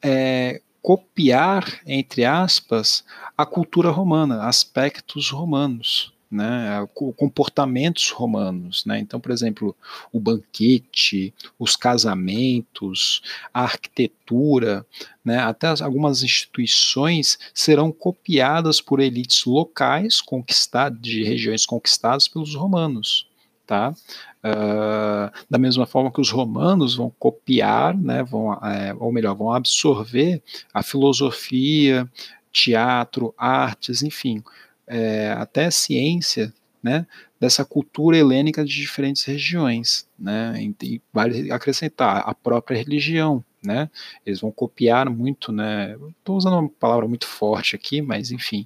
é, 0.00 0.60
copiar, 0.80 1.80
entre 1.84 2.24
aspas, 2.24 3.04
a 3.36 3.44
cultura 3.44 3.90
romana, 3.90 4.44
aspectos 4.44 5.30
romanos 5.30 6.12
né, 6.30 6.86
comportamentos 7.16 8.10
romanos. 8.10 8.84
Né? 8.84 8.98
Então, 8.98 9.18
por 9.18 9.32
exemplo, 9.32 9.74
o 10.12 10.20
banquete, 10.20 11.32
os 11.58 11.74
casamentos, 11.74 13.22
a 13.52 13.62
arquitetura, 13.62 14.86
né, 15.24 15.38
até 15.38 15.68
algumas 15.82 16.22
instituições 16.22 17.38
serão 17.54 17.90
copiadas 17.90 18.80
por 18.80 19.00
elites 19.00 19.44
locais 19.44 20.20
conquistadas, 20.20 21.00
de 21.00 21.24
regiões 21.24 21.64
conquistadas 21.64 22.28
pelos 22.28 22.54
romanos. 22.54 23.26
Tá? 23.66 23.90
Uh, 24.38 25.30
da 25.50 25.58
mesma 25.58 25.84
forma 25.84 26.10
que 26.10 26.22
os 26.22 26.30
romanos 26.30 26.94
vão 26.94 27.12
copiar, 27.18 27.94
né, 27.94 28.22
vão, 28.22 28.54
é, 28.54 28.94
ou 28.98 29.12
melhor, 29.12 29.34
vão 29.34 29.52
absorver 29.52 30.42
a 30.72 30.82
filosofia, 30.82 32.08
teatro, 32.50 33.34
artes, 33.36 34.02
enfim, 34.02 34.42
é, 34.88 35.30
até 35.32 35.70
ciência, 35.70 36.52
né, 36.82 37.06
dessa 37.40 37.64
cultura 37.64 38.16
helênica 38.16 38.64
de 38.64 38.74
diferentes 38.74 39.24
regiões, 39.24 40.08
né, 40.18 40.54
e 40.82 41.02
vale 41.12 41.50
acrescentar 41.50 42.22
a 42.24 42.34
própria 42.34 42.76
religião, 42.76 43.44
né, 43.62 43.90
eles 44.24 44.40
vão 44.40 44.52
copiar 44.52 45.10
muito, 45.10 45.50
né, 45.50 45.96
estou 46.18 46.36
usando 46.36 46.58
uma 46.58 46.68
palavra 46.68 47.08
muito 47.08 47.26
forte 47.26 47.74
aqui, 47.74 48.00
mas 48.00 48.30
enfim, 48.30 48.64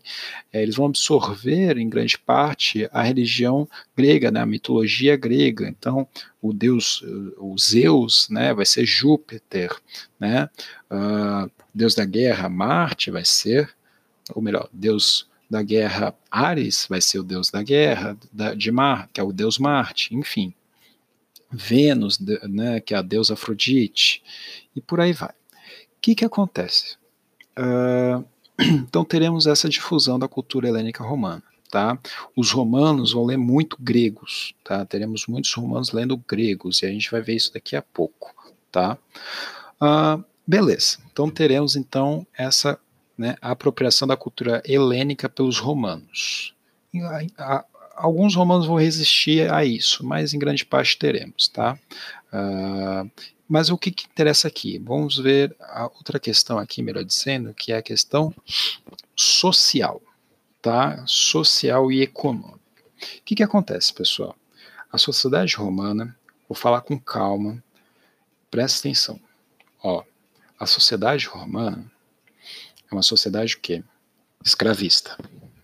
é, 0.53 0.63
eles 0.63 0.77
vão 0.77 0.87
absorver 0.87 1.79
em 1.79 1.89
grande 1.89 2.19
parte 2.19 2.89
a 2.93 3.03
religião 3.03 3.67
grega, 3.97 4.31
né, 4.31 4.41
a 4.41 4.47
mitologia 4.47 5.17
grega, 5.17 5.67
então 5.67 6.07
o 6.41 6.53
deus, 6.53 7.03
o 7.39 7.57
Zeus, 7.59 8.29
né, 8.29 8.53
vai 8.53 8.67
ser 8.67 8.85
Júpiter, 8.85 9.75
né, 10.21 10.51
uh, 10.91 11.51
deus 11.75 11.95
da 11.95 12.05
guerra, 12.05 12.49
Marte 12.49 13.11
vai 13.11 13.25
ser, 13.25 13.75
ou 14.35 14.43
melhor, 14.43 14.69
deus 14.73 15.27
da 15.53 15.63
guerra, 15.63 16.15
Ares 16.31 16.87
vai 16.89 17.03
ser 17.03 17.19
o 17.19 17.23
deus 17.23 17.51
da 17.51 17.63
guerra, 17.63 18.17
da, 18.33 18.55
de 18.55 18.73
Mar, 18.73 19.11
que 19.13 19.21
é 19.21 19.23
o 19.23 19.33
deus 19.33 19.59
Marte, 19.59 20.15
enfim. 20.15 20.55
Vênus, 21.51 22.19
né, 22.19 22.81
que 22.81 22.95
é 22.95 22.97
a 22.97 23.03
deusa 23.03 23.35
Afrodite, 23.35 24.23
e 24.75 24.81
por 24.81 24.99
aí 24.99 25.13
vai. 25.13 25.29
O 25.29 26.01
que, 26.01 26.15
que 26.15 26.25
acontece? 26.25 26.97
Uh, 27.59 28.25
então 28.59 29.05
teremos 29.05 29.47
essa 29.47 29.69
difusão 29.69 30.19
da 30.19 30.27
cultura 30.27 30.69
helênica 30.69 31.05
romana. 31.05 31.43
Tá? 31.71 31.99
Os 32.37 32.51
romanos 32.51 33.13
vão 33.13 33.25
ler 33.25 33.39
muito 33.39 33.79
gregos, 33.81 34.55
tá? 34.63 34.85
Teremos 34.85 35.27
muitos 35.27 35.55
romanos 35.55 35.91
lendo 35.91 36.19
gregos 36.19 36.83
e 36.83 36.87
a 36.87 36.91
gente 36.91 37.11
vai 37.11 37.23
ver 37.23 37.35
isso 37.35 37.51
daqui 37.51 37.75
a 37.75 37.81
pouco, 37.81 38.35
tá? 38.71 38.99
Uh, 39.81 40.23
beleza. 40.47 40.99
Então 41.11 41.31
teremos 41.31 41.75
então 41.75 42.27
essa 42.37 42.79
né, 43.17 43.37
a 43.41 43.51
apropriação 43.51 44.07
da 44.09 44.17
cultura 44.17 44.63
helênica 44.65 45.29
pelos 45.29 45.59
romanos. 45.59 46.55
Alguns 47.95 48.35
romanos 48.35 48.67
vão 48.67 48.77
resistir 48.77 49.53
a 49.53 49.65
isso, 49.65 50.05
mas 50.05 50.33
em 50.33 50.39
grande 50.39 50.65
parte 50.65 50.99
teremos, 50.99 51.49
tá? 51.49 51.79
Uh, 52.33 53.11
mas 53.47 53.69
o 53.69 53.77
que, 53.77 53.91
que, 53.91 54.07
interessa 54.07 54.49
aqui? 54.49 54.79
Vamos 54.79 55.19
ver 55.19 55.55
a 55.61 55.85
outra 55.85 56.19
questão 56.19 56.59
aqui, 56.59 56.83
melhor 56.83 57.05
dizendo, 57.05 57.53
que 57.53 57.71
é 57.71 57.77
a 57.77 57.83
questão 57.83 58.35
social, 59.15 60.01
tá? 60.63 61.05
Social 61.07 61.93
e 61.93 62.01
econômica. 62.01 62.59
O 63.19 63.23
que, 63.27 63.35
que 63.35 63.43
acontece, 63.43 63.93
pessoal? 63.93 64.35
A 64.91 64.97
sociedade 64.97 65.55
romana, 65.57 66.17
vou 66.49 66.57
falar 66.57 66.81
com 66.81 66.99
calma, 66.99 67.63
presta 68.51 68.81
atenção. 68.81 69.21
Ó, 69.83 70.03
a 70.59 70.65
sociedade 70.65 71.27
romana 71.27 71.92
é 72.93 72.97
uma 72.97 73.03
sociedade 73.03 73.57
o 73.57 73.61
quê? 73.61 73.83
Escravista, 74.45 75.17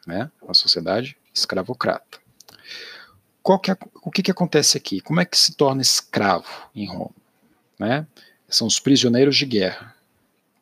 né? 0.07 0.31
Uma 0.43 0.55
sociedade 0.55 1.17
escravocrata. 1.35 2.19
Que 3.63 3.71
é, 3.71 3.77
o 4.03 4.11
que, 4.11 4.23
que 4.23 4.31
acontece 4.31 4.77
aqui? 4.77 5.01
Como 5.01 5.21
é 5.21 5.25
que 5.25 5.39
se 5.39 5.55
torna 5.55 5.81
escravo 5.81 6.71
em 6.75 6.87
Roma? 6.87 7.15
Né? 7.79 8.07
São 8.49 8.67
os 8.67 8.79
prisioneiros 8.79 9.37
de 9.37 9.47
guerra. 9.47 9.95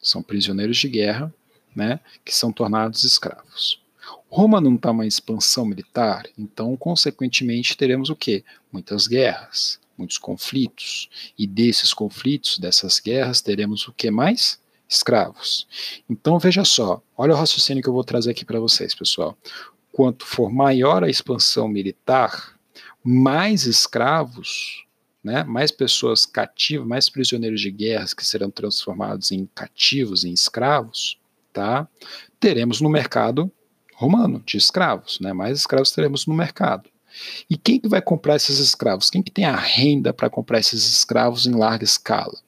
São 0.00 0.22
prisioneiros 0.22 0.76
de 0.76 0.88
guerra, 0.88 1.34
né? 1.74 1.98
Que 2.24 2.32
são 2.32 2.52
tornados 2.52 3.02
escravos. 3.02 3.80
Roma 4.28 4.60
não 4.60 4.74
está 4.74 4.90
uma 4.90 5.06
expansão 5.06 5.64
militar, 5.64 6.28
então, 6.36 6.76
consequentemente, 6.76 7.76
teremos 7.76 8.10
o 8.10 8.16
quê? 8.16 8.44
Muitas 8.70 9.06
guerras, 9.06 9.80
muitos 9.96 10.18
conflitos. 10.18 11.08
E 11.38 11.46
desses 11.46 11.94
conflitos, 11.94 12.58
dessas 12.58 13.00
guerras, 13.00 13.40
teremos 13.40 13.88
o 13.88 13.92
que 13.92 14.10
mais? 14.10 14.60
Escravos. 14.88 15.66
Então 16.08 16.38
veja 16.38 16.64
só, 16.64 17.02
olha 17.16 17.34
o 17.34 17.36
raciocínio 17.36 17.82
que 17.82 17.88
eu 17.88 17.92
vou 17.92 18.04
trazer 18.04 18.30
aqui 18.30 18.44
para 18.44 18.60
vocês, 18.60 18.94
pessoal. 18.94 19.36
Quanto 19.92 20.26
for 20.26 20.50
maior 20.50 21.02
a 21.02 21.08
expansão 21.08 21.68
militar, 21.68 22.56
mais 23.02 23.64
escravos, 23.64 24.84
né, 25.22 25.42
mais 25.44 25.70
pessoas 25.70 26.24
cativas, 26.24 26.86
mais 26.86 27.08
prisioneiros 27.08 27.60
de 27.60 27.70
guerras 27.70 28.14
que 28.14 28.24
serão 28.24 28.50
transformados 28.50 29.32
em 29.32 29.46
cativos, 29.54 30.24
em 30.24 30.32
escravos, 30.32 31.18
tá? 31.52 31.88
Teremos 32.38 32.80
no 32.80 32.88
mercado 32.88 33.50
romano 33.94 34.42
de 34.46 34.56
escravos, 34.56 35.18
né? 35.20 35.32
Mais 35.32 35.58
escravos 35.58 35.90
teremos 35.90 36.26
no 36.26 36.34
mercado. 36.34 36.88
E 37.48 37.56
quem 37.56 37.80
que 37.80 37.88
vai 37.88 38.02
comprar 38.02 38.36
esses 38.36 38.58
escravos? 38.58 39.08
Quem 39.08 39.22
que 39.22 39.30
tem 39.30 39.46
a 39.46 39.56
renda 39.56 40.12
para 40.12 40.28
comprar 40.28 40.60
esses 40.60 40.86
escravos 40.86 41.46
em 41.46 41.52
larga 41.52 41.84
escala? 41.84 42.38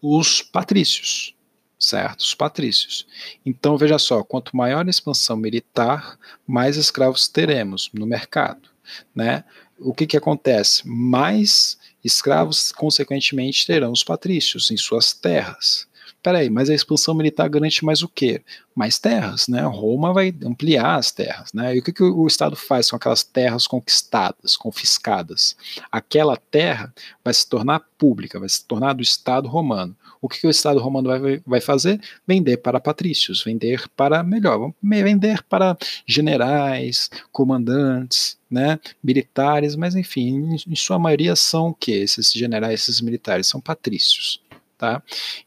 Os 0.00 0.42
patrícios, 0.42 1.34
certo? 1.78 2.20
Os 2.20 2.34
patrícios. 2.34 3.06
Então, 3.44 3.76
veja 3.76 3.98
só, 3.98 4.22
quanto 4.22 4.56
maior 4.56 4.86
a 4.86 4.90
expansão 4.90 5.36
militar, 5.36 6.18
mais 6.46 6.76
escravos 6.76 7.28
teremos 7.28 7.90
no 7.92 8.06
mercado, 8.06 8.68
né? 9.14 9.44
O 9.78 9.94
que 9.94 10.06
que 10.06 10.16
acontece? 10.16 10.86
Mais 10.86 11.78
escravos, 12.04 12.70
consequentemente, 12.72 13.66
terão 13.66 13.92
os 13.92 14.04
patrícios 14.04 14.70
em 14.70 14.76
suas 14.76 15.12
terras. 15.12 15.88
Peraí, 16.22 16.50
mas 16.50 16.68
a 16.68 16.74
expansão 16.74 17.14
militar 17.14 17.48
garante 17.48 17.82
mais 17.82 18.02
o 18.02 18.08
quê? 18.08 18.42
Mais 18.74 18.98
terras, 18.98 19.48
né? 19.48 19.62
Roma 19.62 20.12
vai 20.12 20.34
ampliar 20.44 20.96
as 20.96 21.10
terras, 21.10 21.50
né? 21.54 21.74
E 21.74 21.78
o 21.78 21.82
que, 21.82 21.92
que 21.92 22.02
o 22.02 22.26
Estado 22.26 22.54
faz 22.54 22.90
com 22.90 22.96
aquelas 22.96 23.22
terras 23.22 23.66
conquistadas, 23.66 24.54
confiscadas? 24.54 25.56
Aquela 25.90 26.36
terra 26.36 26.92
vai 27.24 27.32
se 27.32 27.48
tornar 27.48 27.80
pública, 27.96 28.38
vai 28.38 28.48
se 28.50 28.62
tornar 28.66 28.92
do 28.92 29.02
Estado 29.02 29.48
romano. 29.48 29.96
O 30.20 30.28
que, 30.28 30.40
que 30.40 30.46
o 30.46 30.50
Estado 30.50 30.78
romano 30.78 31.08
vai, 31.08 31.40
vai 31.46 31.60
fazer? 31.60 31.98
Vender 32.26 32.58
para 32.58 32.78
patrícios, 32.78 33.42
vender 33.42 33.88
para, 33.96 34.22
melhor, 34.22 34.74
vender 34.82 35.42
para 35.44 35.76
generais, 36.06 37.08
comandantes, 37.32 38.38
né, 38.50 38.78
militares, 39.02 39.74
mas 39.74 39.94
enfim, 39.94 40.28
em, 40.28 40.56
em 40.72 40.76
sua 40.76 40.98
maioria 40.98 41.34
são 41.34 41.68
o 41.68 41.74
que? 41.74 41.92
Esses 41.92 42.30
generais, 42.30 42.82
esses 42.82 43.00
militares, 43.00 43.46
são 43.46 43.60
patrícios. 43.60 44.42
Tá? 44.80 45.02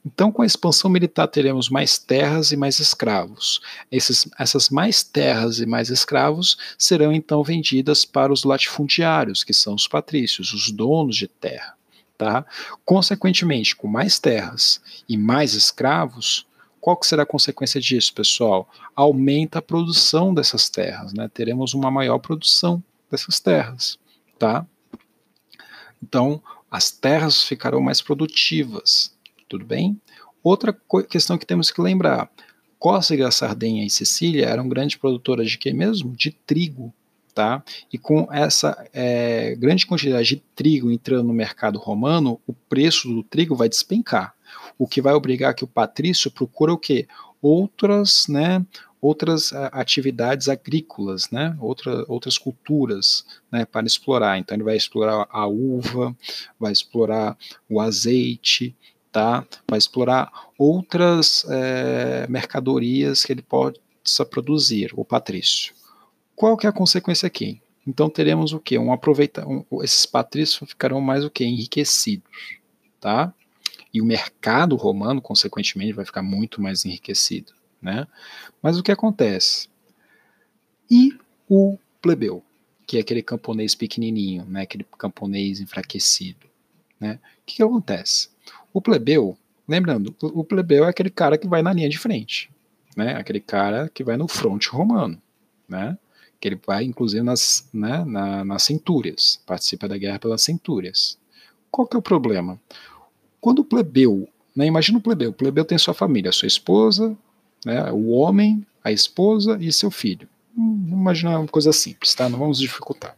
Então, 0.05 0.31
com 0.31 0.43
a 0.43 0.45
expansão 0.45 0.91
militar, 0.91 1.27
teremos 1.27 1.67
mais 1.67 1.97
terras 1.97 2.51
e 2.51 2.55
mais 2.55 2.77
escravos. 2.77 3.61
Esses, 3.91 4.29
essas 4.37 4.69
mais 4.69 5.01
terras 5.01 5.57
e 5.57 5.65
mais 5.65 5.89
escravos 5.89 6.55
serão 6.77 7.11
então 7.11 7.43
vendidas 7.43 8.05
para 8.05 8.31
os 8.31 8.43
latifundiários, 8.43 9.43
que 9.43 9.51
são 9.51 9.73
os 9.73 9.87
patrícios, 9.87 10.53
os 10.53 10.69
donos 10.69 11.15
de 11.15 11.27
terra. 11.27 11.73
Tá? 12.15 12.45
Consequentemente, 12.85 13.75
com 13.75 13.87
mais 13.87 14.19
terras 14.19 14.79
e 15.09 15.17
mais 15.17 15.55
escravos, 15.55 16.45
qual 16.79 16.95
que 16.95 17.07
será 17.07 17.23
a 17.23 17.25
consequência 17.25 17.81
disso, 17.81 18.13
pessoal? 18.13 18.69
Aumenta 18.95 19.57
a 19.57 19.63
produção 19.63 20.31
dessas 20.31 20.69
terras, 20.69 21.11
né? 21.11 21.27
Teremos 21.33 21.73
uma 21.73 21.89
maior 21.89 22.19
produção 22.19 22.83
dessas 23.09 23.39
terras, 23.39 23.97
tá? 24.37 24.63
Então, 26.03 26.39
as 26.69 26.91
terras 26.91 27.41
ficarão 27.43 27.81
mais 27.81 28.01
produtivas, 28.01 29.12
tudo 29.53 29.65
bem? 29.65 30.01
Outra 30.43 30.75
questão 31.07 31.38
que 31.38 31.45
temos 31.45 31.69
que 31.69 31.79
lembrar: 31.79 32.27
Córcega, 32.79 33.29
Sardenha 33.29 33.86
e 33.86 33.89
Sicília 33.89 34.48
eram 34.48 34.67
grandes 34.67 34.98
produtoras 34.98 35.51
de 35.51 35.60
quê 35.60 35.72
mesmo? 35.72 36.15
De 36.15 36.31
trigo. 36.31 36.91
Tá? 37.36 37.63
E 37.91 37.98
com 37.98 38.27
essa 38.31 38.88
é, 38.93 39.55
grande 39.55 39.88
quantidade 39.88 40.27
de 40.27 40.36
trigo 40.55 40.91
entrando 40.91 41.27
no 41.27 41.33
mercado 41.33 41.79
romano, 41.79 42.39
o 42.45 42.53
preço 42.53 43.07
do 43.10 43.24
trigo 43.24 43.55
vai 43.55 43.67
despencar. 43.67 44.36
o 44.77 44.88
que 44.88 45.01
vai 45.01 45.15
obrigar 45.15 45.55
que 45.55 45.63
o 45.63 45.67
patrício 45.67 46.29
procure 46.29 46.72
o 46.72 46.77
quê? 46.77 47.07
Outras, 47.41 48.27
né, 48.27 48.63
outras 49.01 49.51
atividades 49.72 50.48
agrícolas, 50.48 51.31
né, 51.31 51.57
Outra, 51.60 52.05
outras 52.07 52.38
culturas, 52.38 53.25
né, 53.51 53.65
para 53.65 53.88
explorar. 53.88 54.38
Então 54.38 54.55
ele 54.55 54.63
vai 54.63 54.77
explorar 54.77 55.27
a 55.31 55.48
uva, 55.48 56.15
vai 56.60 56.72
explorar 56.72 57.36
o 57.67 57.81
azeite, 57.81 58.75
tá? 59.13 59.46
Vai 59.70 59.77
explorar 59.77 60.50
outras 60.58 61.46
é, 61.48 62.25
mercadorias 62.27 63.24
que 63.24 63.32
ele 63.32 63.43
possa 63.43 64.25
produzir, 64.29 64.91
o 64.98 65.05
patrício. 65.05 65.74
Qual 66.36 66.58
que 66.58 66.65
é 66.65 66.70
a 66.70 66.74
consequência 66.74 67.27
aqui? 67.27 67.62
Então 67.86 68.10
teremos 68.10 68.53
o 68.53 68.60
que? 68.60 68.77
Um 68.77 68.91
um, 68.91 69.84
esses 69.84 70.05
patrícios 70.08 70.67
ficarão 70.67 71.00
mais 71.00 71.24
o 71.24 71.29
que? 71.29 71.46
Enriquecidos, 71.46 72.58
tá? 73.00 73.32
E 73.93 74.01
o 74.01 74.05
mercado 74.05 74.75
romano, 74.75 75.22
consequentemente, 75.22 75.93
vai 75.93 76.05
ficar 76.05 76.24
muito 76.24 76.60
mais 76.60 76.84
enriquecido. 76.84 77.53
Né? 77.79 78.08
Mas 78.62 78.79
o 78.79 78.84
que 78.84 78.91
acontece? 78.91 79.67
E 80.89 81.15
o 81.48 81.77
plebeu, 82.01 82.43
que 82.88 82.98
é 82.98 83.01
aquele 83.01 83.22
camponês 83.22 83.75
pequenininho, 83.75 84.46
né? 84.46 84.62
aquele 84.62 84.86
camponês 84.98 85.60
enfraquecido. 85.60 86.48
Né? 87.00 87.20
O 87.41 87.46
que, 87.46 87.58
que 87.58 87.63
acontece? 87.63 88.32
O 88.73 88.81
plebeu, 88.81 89.37
lembrando, 89.67 90.15
o 90.21 90.43
plebeu 90.43 90.85
é 90.85 90.89
aquele 90.89 91.09
cara 91.09 91.37
que 91.37 91.47
vai 91.47 91.61
na 91.61 91.71
linha 91.71 91.87
de 91.87 91.97
frente, 91.97 92.49
né? 92.97 93.15
aquele 93.15 93.39
cara 93.39 93.89
que 93.93 94.03
vai 94.03 94.17
no 94.17 94.27
fronte 94.27 94.69
romano, 94.69 95.21
né? 95.69 95.97
que 96.39 96.47
ele 96.49 96.59
vai 96.65 96.83
inclusive 96.83 97.23
nas, 97.23 97.69
né, 97.73 98.03
na, 98.03 98.43
nas 98.43 98.63
centúrias, 98.63 99.39
participa 99.45 99.87
da 99.87 99.97
guerra 99.97 100.19
pelas 100.19 100.41
centúrias. 100.41 101.17
Qual 101.71 101.87
que 101.87 101.95
é 101.95 101.99
o 101.99 102.01
problema? 102.01 102.59
Quando 103.39 103.59
o 103.59 103.65
plebeu, 103.65 104.27
né, 104.55 104.65
imagina 104.65 104.97
o 104.97 105.01
plebeu, 105.01 105.29
o 105.29 105.33
plebeu 105.33 105.63
tem 105.63 105.77
sua 105.77 105.93
família, 105.93 106.31
sua 106.31 106.47
esposa, 106.47 107.15
né, 107.65 107.91
o 107.91 108.09
homem, 108.09 108.65
a 108.83 108.91
esposa 108.91 109.57
e 109.61 109.71
seu 109.71 109.89
filho. 109.89 110.27
Hum, 110.57 110.83
vamos 110.83 111.01
imaginar 111.01 111.39
uma 111.39 111.47
coisa 111.47 111.71
simples, 111.71 112.13
tá? 112.13 112.27
Não 112.27 112.37
vamos 112.37 112.59
dificultar. 112.59 113.17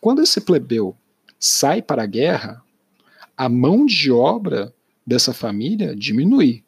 Quando 0.00 0.22
esse 0.22 0.40
plebeu 0.40 0.96
sai 1.38 1.80
para 1.80 2.02
a 2.02 2.06
guerra, 2.06 2.62
a 3.42 3.48
mão 3.48 3.84
de 3.84 4.12
obra 4.12 4.72
dessa 5.04 5.34
família 5.34 5.96
diminui 5.96 6.62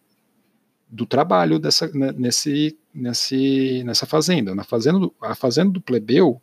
do 0.90 1.06
trabalho 1.06 1.56
dessa, 1.60 1.86
né, 1.94 2.10
nesse, 2.10 2.76
nesse, 2.92 3.84
nessa 3.84 4.06
fazenda. 4.06 4.56
Na 4.56 4.64
fazenda 4.64 4.98
do, 4.98 5.14
a 5.20 5.36
fazenda 5.36 5.70
do 5.70 5.80
plebeu 5.80 6.42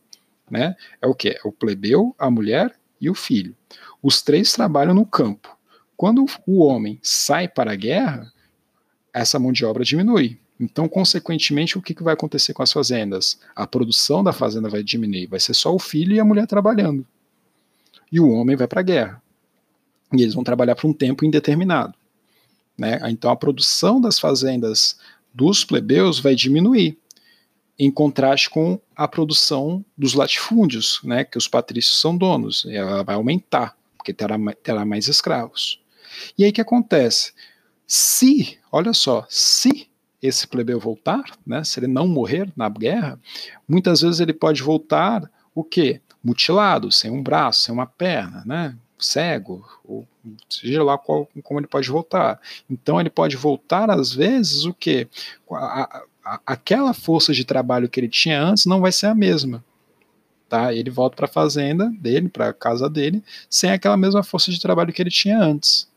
né, 0.50 0.78
é 1.02 1.08
o 1.08 1.14
que? 1.14 1.32
É 1.32 1.42
o 1.44 1.52
plebeu, 1.52 2.16
a 2.18 2.32
mulher 2.32 2.74
e 3.02 3.10
o 3.10 3.14
filho. 3.14 3.54
Os 4.02 4.22
três 4.22 4.54
trabalham 4.54 4.94
no 4.94 5.06
campo. 5.06 5.54
Quando 5.98 6.26
o 6.48 6.60
homem 6.60 6.98
sai 7.04 7.50
para 7.50 7.74
a 7.74 7.76
guerra, 7.76 8.32
essa 9.14 9.38
mão 9.38 9.52
de 9.52 9.66
obra 9.66 9.84
diminui. 9.84 10.40
Então, 10.58 10.88
consequentemente, 10.88 11.78
o 11.78 11.82
que, 11.82 11.94
que 11.94 12.04
vai 12.04 12.14
acontecer 12.14 12.54
com 12.54 12.64
as 12.64 12.72
fazendas? 12.72 13.38
A 13.54 13.68
produção 13.68 14.24
da 14.24 14.32
fazenda 14.32 14.70
vai 14.70 14.82
diminuir, 14.82 15.28
vai 15.28 15.42
ser 15.42 15.54
só 15.54 15.76
o 15.76 15.80
filho 15.80 16.14
e 16.16 16.22
a 16.22 16.26
mulher 16.26 16.48
trabalhando. 16.48 17.06
E 18.10 18.18
o 18.18 18.30
homem 18.30 18.56
vai 18.56 18.68
para 18.68 18.80
a 18.80 18.84
guerra. 18.84 19.22
E 20.14 20.22
eles 20.22 20.34
vão 20.34 20.44
trabalhar 20.44 20.76
por 20.76 20.88
um 20.88 20.94
tempo 20.94 21.26
indeterminado. 21.26 21.94
Né? 22.78 23.00
Então, 23.10 23.32
a 23.32 23.36
produção 23.36 24.02
das 24.02 24.20
fazendas 24.20 24.98
dos 25.34 25.64
plebeus 25.64 26.20
vai 26.20 26.36
diminuir, 26.36 26.98
em 27.80 27.90
contraste 27.90 28.50
com 28.50 28.80
a 28.96 29.08
produção 29.08 29.84
dos 29.98 30.14
latifúndios, 30.14 31.00
né, 31.04 31.24
que 31.24 31.38
os 31.38 31.48
patrícios 31.48 32.00
são 32.00 32.16
donos. 32.16 32.66
Ela 32.70 33.04
vai 33.04 33.16
aumentar, 33.16 33.76
porque 33.98 34.14
terá, 34.14 34.36
terá 34.62 34.86
mais 34.86 35.08
escravos. 35.08 35.82
E 36.38 36.44
aí 36.44 36.52
o 36.52 36.54
que 36.54 36.62
acontece? 36.62 37.34
Se, 37.88 38.60
olha 38.72 38.94
só, 38.94 39.26
se 39.30 39.88
esse 40.22 40.48
plebeu 40.48 40.80
voltar, 40.80 41.24
né, 41.46 41.64
se 41.64 41.80
ele 41.80 41.88
não 41.88 42.08
morrer 42.08 42.52
na 42.56 42.70
guerra, 42.70 43.20
muitas 43.68 44.02
vezes 44.02 44.20
ele 44.20 44.34
pode 44.34 44.62
voltar 44.62 45.30
o 45.56 45.64
quê? 45.64 46.02
Mutilado, 46.24 46.92
sem 46.92 47.10
um 47.10 47.24
braço, 47.24 47.62
sem 47.62 47.74
uma 47.74 47.88
perna, 47.88 48.44
né, 48.46 48.78
cego, 49.02 49.66
ou 49.84 50.08
seja 50.50 50.84
lá 50.84 50.98
qual, 50.98 51.28
como 51.44 51.60
ele 51.60 51.68
pode 51.68 51.90
voltar. 51.90 52.40
Então 52.70 53.00
ele 53.00 53.10
pode 53.10 53.36
voltar 53.36 53.90
às 53.90 54.14
vezes 54.14 54.66
o 54.66 54.74
quê? 54.74 55.08
A, 55.52 56.04
a, 56.24 56.40
aquela 56.46 56.94
força 56.94 57.34
de 57.34 57.44
trabalho 57.44 57.90
que 57.90 58.00
ele 58.00 58.10
tinha 58.10 58.42
antes 58.42 58.66
não 58.66 58.82
vai 58.82 58.92
ser 58.92 59.08
a 59.08 59.16
mesma. 59.16 59.64
Tá? 60.48 60.74
Ele 60.74 60.90
volta 60.90 61.16
para 61.16 61.26
a 61.26 61.30
fazenda 61.30 61.90
dele, 62.00 62.28
para 62.28 62.50
a 62.50 62.54
casa 62.54 62.90
dele, 62.90 63.24
sem 63.50 63.72
aquela 63.72 63.96
mesma 63.96 64.22
força 64.22 64.52
de 64.52 64.60
trabalho 64.60 64.92
que 64.92 65.02
ele 65.02 65.10
tinha 65.10 65.40
antes. 65.40 65.88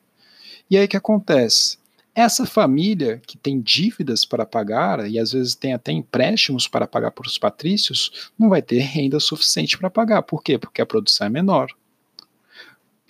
E 0.71 0.77
aí 0.77 0.85
o 0.85 0.89
que 0.89 0.97
acontece? 0.97 1.77
Essa 2.15 2.47
família 2.47 3.21
que 3.27 3.37
tem 3.37 3.61
dívidas 3.61 4.25
para 4.25 4.47
pagar 4.47 5.11
e 5.11 5.19
às 5.19 5.33
vezes 5.33 5.57
tem 5.57 5.75
até 5.75 5.91
empréstimos 5.91 6.69
para 6.69 6.87
pagar 6.87 7.11
para 7.11 7.27
os 7.27 7.37
patrícios, 7.37 8.31
não 8.39 8.49
vai 8.49 8.63
ter 8.63 8.79
renda 8.79 9.19
suficiente 9.19 9.77
para 9.77 9.91
pagar. 9.91 10.23
Por 10.23 10.41
quê? 10.41 10.57
Porque 10.57 10.81
a 10.81 10.87
produção 10.87 11.27
é 11.27 11.31
menor. 11.31 11.69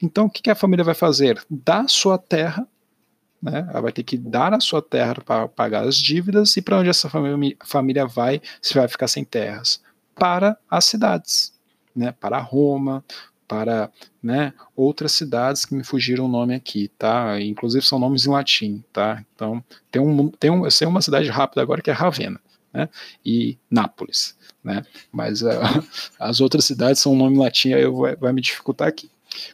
Então, 0.04 0.26
o 0.26 0.30
que 0.30 0.50
a 0.50 0.54
família 0.54 0.84
vai 0.84 0.94
fazer? 0.94 1.42
Dar 1.48 1.88
sua 1.88 2.18
terra, 2.18 2.68
né? 3.42 3.66
ela 3.70 3.80
vai 3.80 3.92
ter 3.92 4.02
que 4.02 4.18
dar 4.18 4.52
a 4.52 4.60
sua 4.60 4.82
terra 4.82 5.14
para 5.14 5.48
pagar 5.48 5.84
as 5.84 5.96
dívidas, 5.96 6.56
e 6.58 6.62
para 6.62 6.78
onde 6.78 6.90
essa 6.90 7.08
família 7.64 8.06
vai 8.06 8.42
se 8.60 8.74
vai 8.74 8.86
ficar 8.86 9.08
sem 9.08 9.24
terras? 9.24 9.80
Para 10.14 10.58
as 10.70 10.84
cidades, 10.84 11.54
né? 11.96 12.12
para 12.12 12.38
Roma, 12.38 13.02
para 13.48 13.90
né, 14.22 14.52
outras 14.76 15.12
cidades 15.12 15.64
que 15.64 15.74
me 15.74 15.84
fugiram 15.84 16.26
o 16.26 16.28
nome 16.28 16.54
aqui, 16.54 16.88
tá? 16.98 17.40
Inclusive 17.40 17.84
são 17.84 17.98
nomes 17.98 18.26
em 18.26 18.30
latim, 18.30 18.82
tá? 18.92 19.24
Então 19.34 19.62
tem 19.90 20.00
um, 20.00 20.28
tem 20.28 20.50
um, 20.50 20.64
eu 20.64 20.70
sei 20.70 20.86
uma 20.86 21.02
cidade 21.02 21.28
rápida 21.28 21.60
agora 21.60 21.82
que 21.82 21.90
é 21.90 21.92
Ravenna, 21.92 22.40
né? 22.72 22.88
E 23.24 23.58
Nápoles, 23.70 24.36
né? 24.62 24.84
Mas 25.12 25.42
uh, 25.42 25.48
as 26.18 26.40
outras 26.40 26.64
cidades 26.64 27.02
são 27.02 27.12
um 27.12 27.16
nome 27.18 27.36
latim, 27.36 27.74
aí 27.74 27.82
eu, 27.82 27.94
vai, 27.94 28.16
vai 28.16 28.32
me 28.32 28.40
dificultar 28.40 28.88
aqui. 28.88 29.10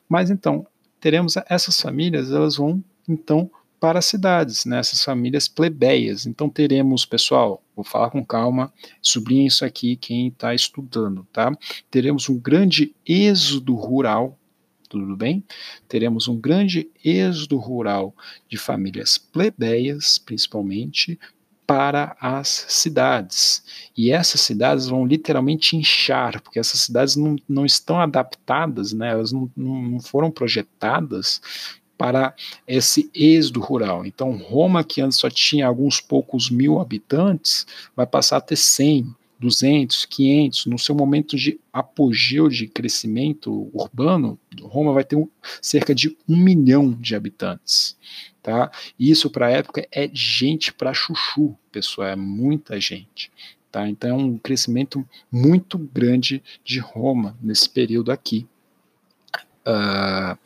Mas 0.08 0.30
então 0.30 0.66
teremos 1.00 1.34
essas 1.48 1.80
famílias, 1.80 2.30
elas 2.30 2.56
vão 2.56 2.82
então 3.08 3.50
para 3.80 3.98
as 3.98 4.04
cidades, 4.04 4.66
né, 4.66 4.78
essas 4.78 5.02
famílias 5.02 5.48
plebeias. 5.48 6.26
Então 6.26 6.50
teremos, 6.50 7.06
pessoal, 7.06 7.62
vou 7.74 7.84
falar 7.84 8.10
com 8.10 8.24
calma, 8.24 8.70
sublinhe 9.00 9.46
isso 9.46 9.64
aqui 9.64 9.96
quem 9.96 10.28
está 10.28 10.54
estudando, 10.54 11.26
tá? 11.32 11.50
Teremos 11.90 12.28
um 12.28 12.38
grande 12.38 12.94
êxodo 13.06 13.74
rural, 13.74 14.38
tudo 14.86 15.16
bem? 15.16 15.42
Teremos 15.88 16.28
um 16.28 16.38
grande 16.38 16.90
êxodo 17.02 17.56
rural 17.56 18.14
de 18.48 18.58
famílias 18.58 19.16
plebeias, 19.16 20.18
principalmente, 20.18 21.18
para 21.70 22.16
as 22.20 22.66
cidades. 22.66 23.62
E 23.96 24.10
essas 24.10 24.40
cidades 24.40 24.88
vão 24.88 25.06
literalmente 25.06 25.76
inchar, 25.76 26.42
porque 26.42 26.58
essas 26.58 26.80
cidades 26.80 27.14
não, 27.14 27.36
não 27.48 27.64
estão 27.64 28.00
adaptadas, 28.00 28.92
né, 28.92 29.10
elas 29.10 29.30
não, 29.30 29.48
não 29.56 30.00
foram 30.00 30.32
projetadas 30.32 31.40
para 31.96 32.34
esse 32.66 33.08
êxodo 33.14 33.60
rural. 33.60 34.04
Então, 34.04 34.36
Roma, 34.36 34.82
que 34.82 35.00
antes 35.00 35.18
só 35.18 35.30
tinha 35.30 35.64
alguns 35.64 36.00
poucos 36.00 36.50
mil 36.50 36.80
habitantes, 36.80 37.64
vai 37.94 38.04
passar 38.04 38.38
a 38.38 38.40
ter 38.40 38.56
100, 38.56 39.14
200, 39.38 40.06
500. 40.06 40.66
No 40.66 40.78
seu 40.78 40.96
momento 40.96 41.36
de 41.36 41.60
apogeu 41.72 42.48
de 42.48 42.66
crescimento 42.66 43.70
urbano, 43.72 44.36
Roma 44.60 44.92
vai 44.92 45.04
ter 45.04 45.14
um, 45.14 45.28
cerca 45.62 45.94
de 45.94 46.16
um 46.28 46.36
milhão 46.36 46.90
de 46.90 47.14
habitantes. 47.14 47.96
Tá? 48.42 48.70
Isso 48.98 49.30
para 49.30 49.46
a 49.46 49.50
época 49.50 49.86
é 49.92 50.10
gente 50.12 50.72
para 50.72 50.94
chuchu, 50.94 51.54
pessoal, 51.70 52.08
é 52.08 52.16
muita 52.16 52.80
gente. 52.80 53.30
Tá? 53.70 53.88
Então 53.88 54.10
é 54.10 54.14
um 54.14 54.38
crescimento 54.38 55.06
muito 55.30 55.78
grande 55.78 56.42
de 56.64 56.78
Roma 56.78 57.36
nesse 57.40 57.68
período 57.68 58.10
aqui. 58.10 58.46
Uh, 59.70 60.38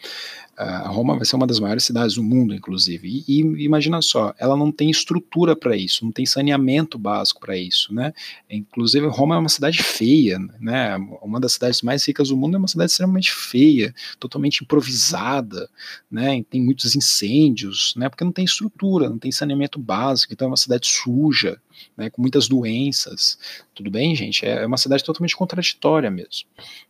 a 0.57 0.89
Roma 0.89 1.17
vai 1.17 1.25
ser 1.25 1.35
uma 1.37 1.47
das 1.47 1.59
maiores 1.59 1.85
cidades 1.85 2.15
do 2.15 2.23
mundo, 2.23 2.55
inclusive. 2.55 3.25
E, 3.27 3.43
e 3.43 3.65
imagina 3.65 4.01
só, 4.01 4.33
ela 4.39 4.57
não 4.57 4.71
tem 4.71 4.89
estrutura 4.89 5.57
para 5.57 5.77
isso, 5.77 6.05
não 6.05 6.13
tem 6.13 6.25
saneamento 6.25 6.97
básico 6.97 7.41
para 7.41 7.57
isso, 7.57 7.93
né? 7.93 8.13
Inclusive, 8.49 9.07
Roma 9.09 9.35
é 9.35 9.39
uma 9.39 9.49
cidade 9.49 9.83
feia, 9.83 10.39
né? 10.61 10.97
Uma 11.21 11.41
das 11.41 11.55
cidades 11.55 11.83
mais 11.83 12.07
ricas 12.07 12.29
do 12.29 12.37
mundo 12.37 12.55
é 12.55 12.59
uma 12.59 12.69
cidade 12.69 12.93
extremamente 12.93 13.33
feia, 13.33 13.93
totalmente 14.21 14.63
improvisada, 14.63 15.69
né? 16.11 16.43
Tem 16.49 16.63
muitos 16.63 16.95
incêndios, 16.95 17.95
né? 17.97 18.09
Porque 18.09 18.25
não 18.25 18.33
tem 18.33 18.45
estrutura, 18.45 19.09
não 19.11 19.19
tem 19.19 19.33
saneamento 19.33 19.79
básico, 19.79 20.33
então 20.33 20.47
é 20.47 20.51
uma 20.51 20.57
cidade 20.57 20.87
suja, 20.87 21.61
né? 21.97 22.11
Com 22.11 22.23
muitas 22.23 22.47
doenças. 22.47 23.39
Tudo 23.75 23.91
bem, 23.91 24.15
gente? 24.15 24.47
É 24.47 24.65
uma 24.65 24.77
cidade 24.77 25.03
totalmente 25.03 25.37
contraditória 25.37 26.11
mesmo, 26.13 26.47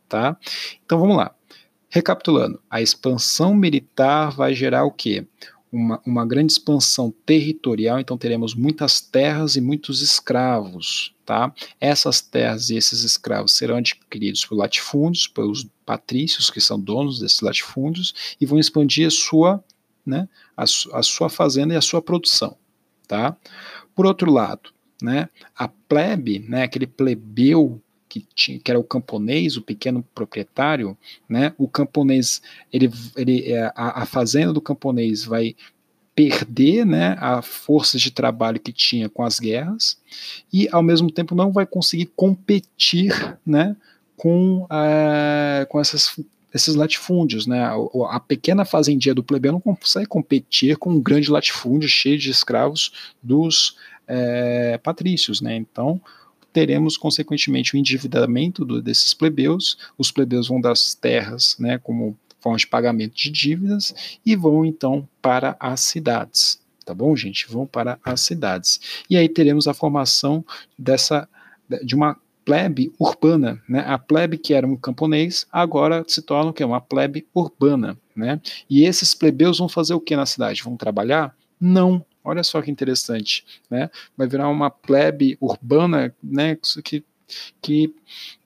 tá? 0.06 0.36
Então 0.84 0.98
vamos 0.98 1.16
lá. 1.16 1.34
Recapitulando, 1.94 2.60
a 2.68 2.82
expansão 2.82 3.54
militar 3.54 4.32
vai 4.32 4.52
gerar 4.52 4.82
o 4.84 4.90
quê? 4.90 5.24
Uma, 5.70 6.02
uma, 6.04 6.26
grande 6.26 6.52
expansão 6.52 7.14
territorial, 7.24 8.00
então 8.00 8.18
teremos 8.18 8.52
muitas 8.52 9.00
terras 9.00 9.54
e 9.54 9.60
muitos 9.60 10.02
escravos, 10.02 11.14
tá? 11.24 11.54
Essas 11.80 12.20
terras 12.20 12.68
e 12.68 12.76
esses 12.76 13.04
escravos 13.04 13.52
serão 13.52 13.76
adquiridos 13.76 14.44
por 14.44 14.56
latifúndios, 14.56 15.28
pelos 15.28 15.68
patrícios 15.86 16.50
que 16.50 16.60
são 16.60 16.80
donos 16.80 17.20
desses 17.20 17.40
latifúndios 17.40 18.36
e 18.40 18.44
vão 18.44 18.58
expandir 18.58 19.06
a 19.06 19.10
sua 19.10 19.62
né, 20.04 20.28
a, 20.56 20.64
a 20.64 21.02
sua 21.04 21.30
fazenda 21.30 21.74
e 21.74 21.76
a 21.76 21.80
sua 21.80 22.02
produção, 22.02 22.56
tá? 23.06 23.36
Por 23.94 24.04
outro 24.04 24.32
lado, 24.32 24.70
né, 25.00 25.28
a 25.54 25.68
plebe, 25.68 26.40
né, 26.40 26.64
aquele 26.64 26.88
plebeu 26.88 27.80
que, 28.20 28.26
tinha, 28.34 28.58
que 28.60 28.70
era 28.70 28.78
o 28.78 28.84
camponês, 28.84 29.56
o 29.56 29.62
pequeno 29.62 30.04
proprietário, 30.14 30.96
né, 31.28 31.52
o 31.58 31.66
camponês, 31.66 32.40
ele, 32.72 32.90
ele, 33.16 33.52
é, 33.52 33.72
a, 33.74 34.02
a 34.02 34.06
fazenda 34.06 34.52
do 34.52 34.60
camponês 34.60 35.24
vai 35.24 35.56
perder 36.14 36.86
né, 36.86 37.16
a 37.18 37.42
força 37.42 37.98
de 37.98 38.12
trabalho 38.12 38.60
que 38.60 38.72
tinha 38.72 39.08
com 39.08 39.24
as 39.24 39.40
guerras 39.40 39.98
e, 40.52 40.68
ao 40.70 40.82
mesmo 40.82 41.10
tempo, 41.10 41.34
não 41.34 41.50
vai 41.50 41.66
conseguir 41.66 42.06
competir 42.14 43.36
né, 43.44 43.76
com, 44.16 44.64
é, 44.70 45.66
com 45.68 45.80
essas, 45.80 46.20
esses 46.54 46.76
latifúndios. 46.76 47.48
Né? 47.48 47.64
A, 47.64 47.74
a, 48.10 48.20
pequena 48.20 48.64
fazendia 48.64 49.12
do 49.12 49.24
plebeu 49.24 49.50
não 49.50 49.60
consegue 49.60 50.06
competir 50.06 50.76
com 50.76 50.90
um 50.90 51.00
grande 51.00 51.32
latifúndio 51.32 51.88
cheio 51.88 52.16
de 52.16 52.30
escravos 52.30 52.92
dos 53.20 53.76
é, 54.06 54.78
patrícios. 54.78 55.40
Né? 55.40 55.56
Então, 55.56 56.00
teremos, 56.54 56.96
consequentemente, 56.96 57.74
o 57.74 57.76
endividamento 57.76 58.64
do, 58.64 58.80
desses 58.80 59.12
plebeus, 59.12 59.76
os 59.98 60.12
plebeus 60.12 60.46
vão 60.46 60.60
das 60.60 60.94
terras 60.94 61.56
né, 61.58 61.78
como 61.78 62.16
forma 62.40 62.56
de 62.56 62.66
pagamento 62.66 63.16
de 63.16 63.28
dívidas 63.28 63.92
e 64.24 64.36
vão 64.36 64.64
então 64.64 65.06
para 65.20 65.56
as 65.58 65.80
cidades. 65.80 66.60
Tá 66.86 66.94
bom, 66.94 67.16
gente? 67.16 67.50
Vão 67.50 67.66
para 67.66 67.98
as 68.04 68.20
cidades. 68.20 68.78
E 69.10 69.16
aí 69.16 69.28
teremos 69.28 69.66
a 69.66 69.74
formação 69.74 70.44
dessa 70.78 71.28
de 71.82 71.94
uma 71.94 72.16
plebe 72.44 72.92
urbana, 73.00 73.60
né? 73.66 73.80
A 73.86 73.98
plebe 73.98 74.36
que 74.36 74.52
era 74.52 74.66
um 74.66 74.76
camponês 74.76 75.46
agora 75.50 76.04
se 76.06 76.22
torna 76.22 76.50
o 76.50 76.52
que 76.52 76.62
uma 76.62 76.80
plebe 76.80 77.26
urbana, 77.34 77.98
né? 78.14 78.40
E 78.68 78.84
esses 78.84 79.14
plebeus 79.14 79.58
vão 79.58 79.68
fazer 79.68 79.94
o 79.94 80.00
que 80.00 80.14
na 80.14 80.26
cidade? 80.26 80.62
Vão 80.62 80.76
trabalhar? 80.76 81.34
Não. 81.58 82.04
Olha 82.24 82.42
só 82.42 82.62
que 82.62 82.70
interessante, 82.70 83.44
né? 83.70 83.90
Vai 84.16 84.26
virar 84.26 84.48
uma 84.48 84.70
plebe 84.70 85.36
urbana, 85.40 86.14
né? 86.22 86.56
Que 86.82 87.04
que 87.60 87.94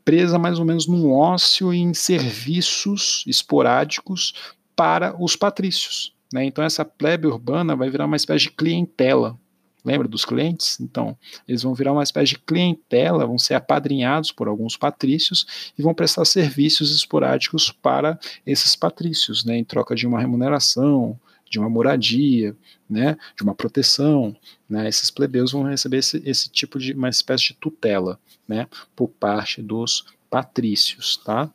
presa 0.04 0.38
mais 0.38 0.58
ou 0.58 0.64
menos 0.64 0.86
num 0.86 1.12
ócio 1.12 1.72
em 1.72 1.92
serviços 1.92 3.24
esporádicos 3.26 4.32
para 4.74 5.14
os 5.22 5.36
patrícios. 5.36 6.14
Né? 6.32 6.44
Então 6.44 6.64
essa 6.64 6.84
plebe 6.84 7.26
urbana 7.26 7.76
vai 7.76 7.90
virar 7.90 8.06
uma 8.06 8.16
espécie 8.16 8.44
de 8.44 8.50
clientela. 8.52 9.38
Lembra 9.84 10.08
dos 10.08 10.24
clientes? 10.24 10.78
Então, 10.80 11.16
eles 11.46 11.62
vão 11.62 11.72
virar 11.72 11.92
uma 11.92 12.02
espécie 12.02 12.32
de 12.32 12.38
clientela, 12.40 13.26
vão 13.26 13.38
ser 13.38 13.54
apadrinhados 13.54 14.32
por 14.32 14.48
alguns 14.48 14.76
patrícios 14.76 15.72
e 15.78 15.82
vão 15.82 15.94
prestar 15.94 16.24
serviços 16.24 16.94
esporádicos 16.94 17.70
para 17.70 18.18
esses 18.44 18.74
patrícios, 18.74 19.44
né, 19.44 19.56
em 19.56 19.64
troca 19.64 19.94
de 19.94 20.06
uma 20.06 20.20
remuneração, 20.20 21.18
de 21.48 21.58
uma 21.58 21.68
moradia, 21.68 22.56
né, 22.88 23.16
de 23.36 23.42
uma 23.42 23.54
proteção, 23.54 24.36
né, 24.68 24.88
esses 24.88 25.10
plebeus 25.10 25.52
vão 25.52 25.62
receber 25.62 25.98
esse, 25.98 26.22
esse 26.24 26.48
tipo 26.48 26.78
de 26.78 26.92
uma 26.92 27.08
espécie 27.08 27.48
de 27.48 27.54
tutela, 27.54 28.18
né, 28.46 28.66
por 28.94 29.08
parte 29.08 29.62
dos 29.62 30.04
patrícios, 30.30 31.16
tá? 31.18 31.50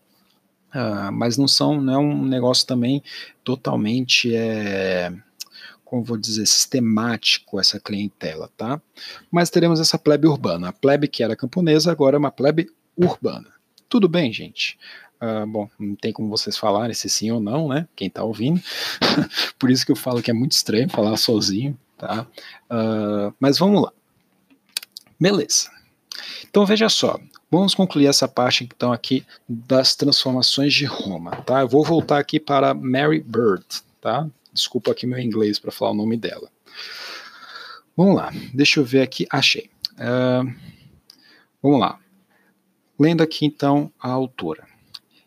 Uh, 0.73 1.11
mas 1.11 1.37
não 1.37 1.47
são, 1.47 1.79
não 1.79 1.93
é 1.93 1.97
um 1.99 2.25
negócio 2.25 2.65
também 2.65 3.03
totalmente, 3.43 4.35
é, 4.35 5.13
como 5.85 6.03
vou 6.03 6.17
dizer, 6.17 6.47
sistemático 6.47 7.59
essa 7.59 7.79
clientela, 7.79 8.49
tá? 8.57 8.81
Mas 9.29 9.51
teremos 9.51 9.79
essa 9.79 9.99
plebe 9.99 10.27
urbana, 10.27 10.69
a 10.69 10.73
plebe 10.73 11.07
que 11.07 11.21
era 11.23 11.35
camponesa 11.35 11.91
agora 11.91 12.15
é 12.15 12.19
uma 12.19 12.31
plebe 12.31 12.71
urbana. 12.97 13.53
Tudo 13.87 14.09
bem, 14.09 14.33
gente? 14.33 14.79
Uh, 15.23 15.47
bom, 15.47 15.69
não 15.79 15.95
tem 15.95 16.11
como 16.11 16.27
vocês 16.27 16.57
falarem 16.57 16.93
se 16.93 17.07
sim 17.07 17.31
ou 17.31 17.39
não, 17.39 17.69
né? 17.69 17.87
Quem 17.95 18.09
tá 18.09 18.21
ouvindo. 18.21 18.61
Por 19.57 19.71
isso 19.71 19.85
que 19.85 19.91
eu 19.93 19.95
falo 19.95 20.21
que 20.21 20.29
é 20.29 20.33
muito 20.33 20.51
estranho 20.51 20.89
falar 20.89 21.15
sozinho, 21.15 21.79
tá? 21.97 22.27
Uh, 22.69 23.33
mas 23.39 23.57
vamos 23.57 23.81
lá. 23.81 23.93
Beleza. 25.17 25.71
Então 26.49 26.65
veja 26.65 26.89
só, 26.89 27.17
vamos 27.49 27.73
concluir 27.73 28.07
essa 28.07 28.27
parte 28.27 28.65
então 28.65 28.91
aqui 28.91 29.25
das 29.47 29.95
transformações 29.95 30.73
de 30.73 30.83
Roma, 30.83 31.31
tá? 31.37 31.61
Eu 31.61 31.69
vou 31.69 31.85
voltar 31.85 32.19
aqui 32.19 32.37
para 32.37 32.73
Mary 32.73 33.21
Bird, 33.21 33.63
tá? 34.01 34.27
Desculpa 34.51 34.91
aqui 34.91 35.07
meu 35.07 35.19
inglês 35.19 35.57
para 35.57 35.71
falar 35.71 35.91
o 35.91 35.95
nome 35.95 36.17
dela. 36.17 36.49
Vamos 37.95 38.17
lá, 38.17 38.29
deixa 38.53 38.81
eu 38.81 38.83
ver 38.83 39.01
aqui, 39.01 39.25
achei. 39.29 39.69
Uh, 39.93 40.53
vamos 41.61 41.79
lá. 41.79 41.97
Lendo 42.99 43.23
aqui 43.23 43.45
então 43.45 43.89
a 43.97 44.09
autora. 44.09 44.72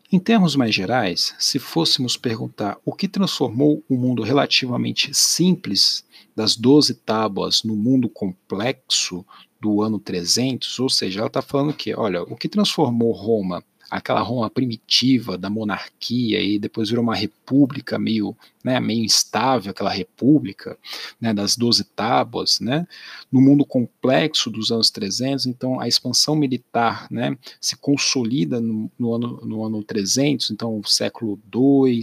Em 0.09 0.19
termos 0.19 0.55
mais 0.55 0.73
gerais, 0.73 1.35
se 1.37 1.59
fôssemos 1.59 2.15
perguntar 2.15 2.77
o 2.85 2.93
que 2.93 3.09
transformou 3.09 3.83
o 3.89 3.97
mundo 3.97 4.23
relativamente 4.23 5.13
simples 5.13 6.05
das 6.33 6.55
doze 6.55 6.93
tábuas 6.93 7.61
no 7.63 7.75
mundo 7.75 8.07
complexo 8.07 9.25
do 9.59 9.81
ano 9.81 9.99
300, 9.99 10.79
ou 10.79 10.89
seja, 10.89 11.19
ela 11.19 11.27
está 11.27 11.41
falando 11.41 11.73
que, 11.73 11.93
olha, 11.93 12.23
o 12.23 12.37
que 12.37 12.47
transformou 12.47 13.11
Roma 13.11 13.61
aquela 13.89 14.21
Roma 14.21 14.49
primitiva 14.49 15.37
da 15.37 15.49
monarquia 15.49 16.41
e 16.41 16.59
depois 16.59 16.89
virou 16.89 17.03
uma 17.03 17.15
república 17.15 17.97
meio, 17.97 18.35
né, 18.63 18.79
meio 18.79 19.03
instável, 19.03 19.71
aquela 19.71 19.91
república 19.91 20.77
né, 21.19 21.33
das 21.33 21.55
doze 21.55 21.83
tábuas, 21.83 22.59
né, 22.59 22.87
no 23.31 23.41
mundo 23.41 23.65
complexo 23.65 24.49
dos 24.49 24.71
anos 24.71 24.89
300, 24.89 25.45
então 25.45 25.79
a 25.79 25.87
expansão 25.87 26.35
militar 26.35 27.07
né, 27.09 27.37
se 27.61 27.75
consolida 27.77 28.59
no, 28.59 28.91
no, 28.97 29.15
ano, 29.15 29.41
no 29.43 29.65
ano 29.65 29.83
300, 29.83 30.51
então 30.51 30.81
século 30.83 31.39
II, 31.53 32.01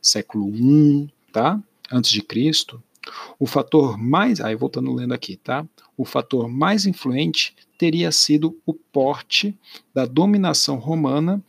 século 0.00 0.54
I, 0.54 1.08
tá, 1.32 1.58
antes 1.90 2.10
de 2.10 2.22
Cristo, 2.22 2.82
o 3.38 3.46
fator 3.46 3.98
mais, 3.98 4.40
aí 4.40 4.54
voltando 4.54 4.92
lendo 4.92 5.12
aqui, 5.12 5.36
tá? 5.36 5.66
O 5.96 6.04
fator 6.04 6.48
mais 6.48 6.86
influente 6.86 7.54
teria 7.82 8.12
sido 8.12 8.56
o 8.64 8.72
porte 8.72 9.58
da 9.92 10.06
dominação 10.06 10.76
romana 10.76 11.42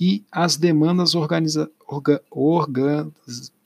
e 0.00 0.24
as 0.32 0.56
demandas 0.56 1.14
organiza, 1.14 1.70
orga, 1.86 2.20
orga, 2.28 3.08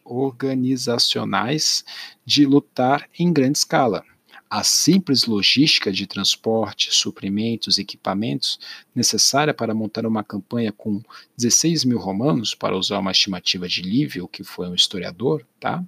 organizacionais 0.04 1.82
de 2.22 2.44
lutar 2.44 3.08
em 3.18 3.32
grande 3.32 3.56
escala. 3.56 4.04
A 4.50 4.62
simples 4.62 5.24
logística 5.24 5.90
de 5.90 6.06
transporte, 6.06 6.94
suprimentos 6.94 7.78
e 7.78 7.80
equipamentos 7.80 8.60
necessária 8.94 9.54
para 9.54 9.72
montar 9.72 10.04
uma 10.04 10.22
campanha 10.22 10.72
com 10.72 11.00
16 11.38 11.86
mil 11.86 11.98
romanos, 11.98 12.54
para 12.54 12.76
usar 12.76 12.98
uma 12.98 13.12
estimativa 13.12 13.66
de 13.66 13.80
Lívio, 13.80 14.28
que 14.28 14.44
foi 14.44 14.68
um 14.68 14.74
historiador, 14.74 15.42
tá? 15.58 15.82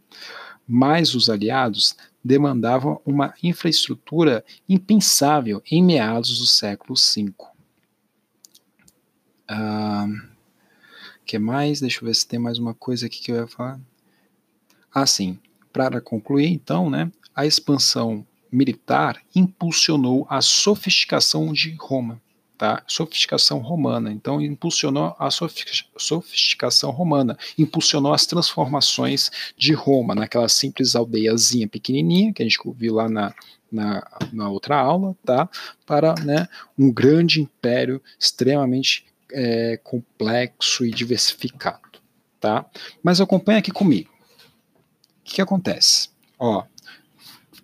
mais 0.67 1.15
os 1.15 1.29
aliados 1.29 1.95
demandavam 2.25 3.01
uma 3.05 3.35
infraestrutura 3.43 4.45
impensável 4.69 5.63
em 5.71 5.83
meados 5.83 6.39
do 6.39 6.47
século 6.47 6.95
V. 6.95 7.33
Ah, 9.49 10.07
que 11.27 11.39
mais? 11.39 11.81
Deixa 11.81 12.01
eu 12.01 12.07
ver 12.07 12.15
se 12.15 12.27
tem 12.27 12.39
mais 12.39 12.59
uma 12.59 12.75
coisa 12.75 13.07
aqui 13.07 13.21
que 13.21 13.33
eu 13.33 13.37
ia 13.37 13.47
falar. 13.47 13.81
Ah, 14.95 15.07
sim. 15.07 15.39
Para 15.73 16.01
concluir, 16.01 16.47
então, 16.49 16.89
né, 16.89 17.11
a 17.35 17.45
expansão 17.45 18.27
militar 18.51 19.21
impulsionou 19.35 20.27
a 20.29 20.41
sofisticação 20.41 21.53
de 21.53 21.75
Roma 21.81 22.22
tá? 22.63 22.81
Sofisticação 22.87 23.59
romana. 23.59 24.13
Então, 24.13 24.41
impulsionou 24.41 25.17
a 25.19 25.29
sofisticação 25.97 26.93
romana, 26.93 27.37
impulsionou 27.59 28.15
as 28.15 28.25
transformações 28.25 29.33
de 29.57 29.73
Roma, 29.73 30.15
naquela 30.15 30.49
simples 30.49 30.95
aldeiazinha 30.95 31.67
pequenininha 31.67 32.33
que 32.33 32.41
a 32.41 32.47
gente 32.49 32.61
viu 32.77 32.95
lá 32.95 33.09
na, 33.09 33.35
na, 33.71 34.07
na 34.33 34.49
outra 34.49 34.79
aula, 34.79 35.17
tá? 35.25 35.49
Para 35.85 36.15
né, 36.25 36.47
um 36.79 36.93
grande 36.93 37.41
império 37.41 38.01
extremamente 38.17 39.07
é, 39.33 39.81
complexo 39.83 40.87
e 40.87 40.93
diversificado, 40.93 41.99
tá? 42.39 42.65
Mas 43.03 43.21
acompanha 43.21 43.59
aqui 43.59 43.73
comigo. 43.73 44.13
O 44.13 45.25
que, 45.25 45.35
que 45.35 45.43
acontece? 45.43 46.11
Ó, 46.39 46.63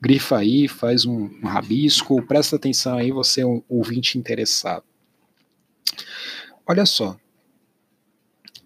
grifa 0.00 0.38
aí, 0.38 0.66
faz 0.66 1.04
um, 1.04 1.30
um, 1.40 1.46
rabisco, 1.46 2.20
presta 2.22 2.56
atenção 2.56 2.98
aí, 2.98 3.12
você 3.12 3.42
é 3.42 3.46
um 3.46 3.62
ouvinte 3.68 4.18
interessado. 4.18 4.87
Olha 6.70 6.84
só, 6.84 7.18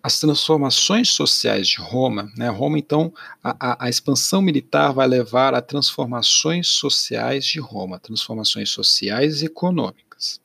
as 0.03 0.19
transformações 0.19 1.11
sociais 1.11 1.69
de 1.69 1.77
Roma, 1.77 2.33
né, 2.37 2.49
Roma, 2.49 2.77
então, 2.77 3.15
a, 3.43 3.71
a, 3.71 3.87
a, 3.87 3.89
expansão 3.89 4.43
militar 4.43 4.93
vai 4.93 5.07
levar 5.07 5.55
a 5.55 5.63
transformações 5.63 6.67
sociais 6.67 7.45
de 7.45 7.61
Roma, 7.61 8.01
transformações 8.01 8.71
sociais 8.71 9.41
e 9.41 9.47
econômicas. 9.47 10.41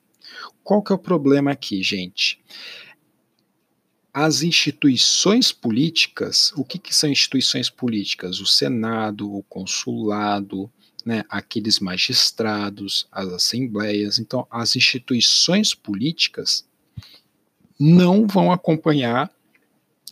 Qual 0.63 0.84
que 0.84 0.91
é 0.91 0.96
o 0.96 1.00
problema 1.00 1.50
aqui, 1.52 1.82
gente? 1.82 2.39
As 4.13 4.43
instituições 4.43 5.52
políticas, 5.52 6.54
o 6.56 6.63
que, 6.63 6.78
que 6.78 6.93
são 6.93 7.10
instituições 7.10 7.72
políticas? 7.72 8.39
O 8.39 8.46
Senado, 8.46 9.34
o 9.34 9.41
consulado, 9.41 10.72
né, 11.04 11.24
aqueles 11.28 11.80
magistrados, 11.80 13.08
as 13.12 13.28
assembleias. 13.30 14.20
Então, 14.20 14.46
as 14.52 14.76
instituições 14.76 15.74
políticas 15.74 16.67
não 17.80 18.26
vão 18.28 18.52
acompanhar 18.52 19.30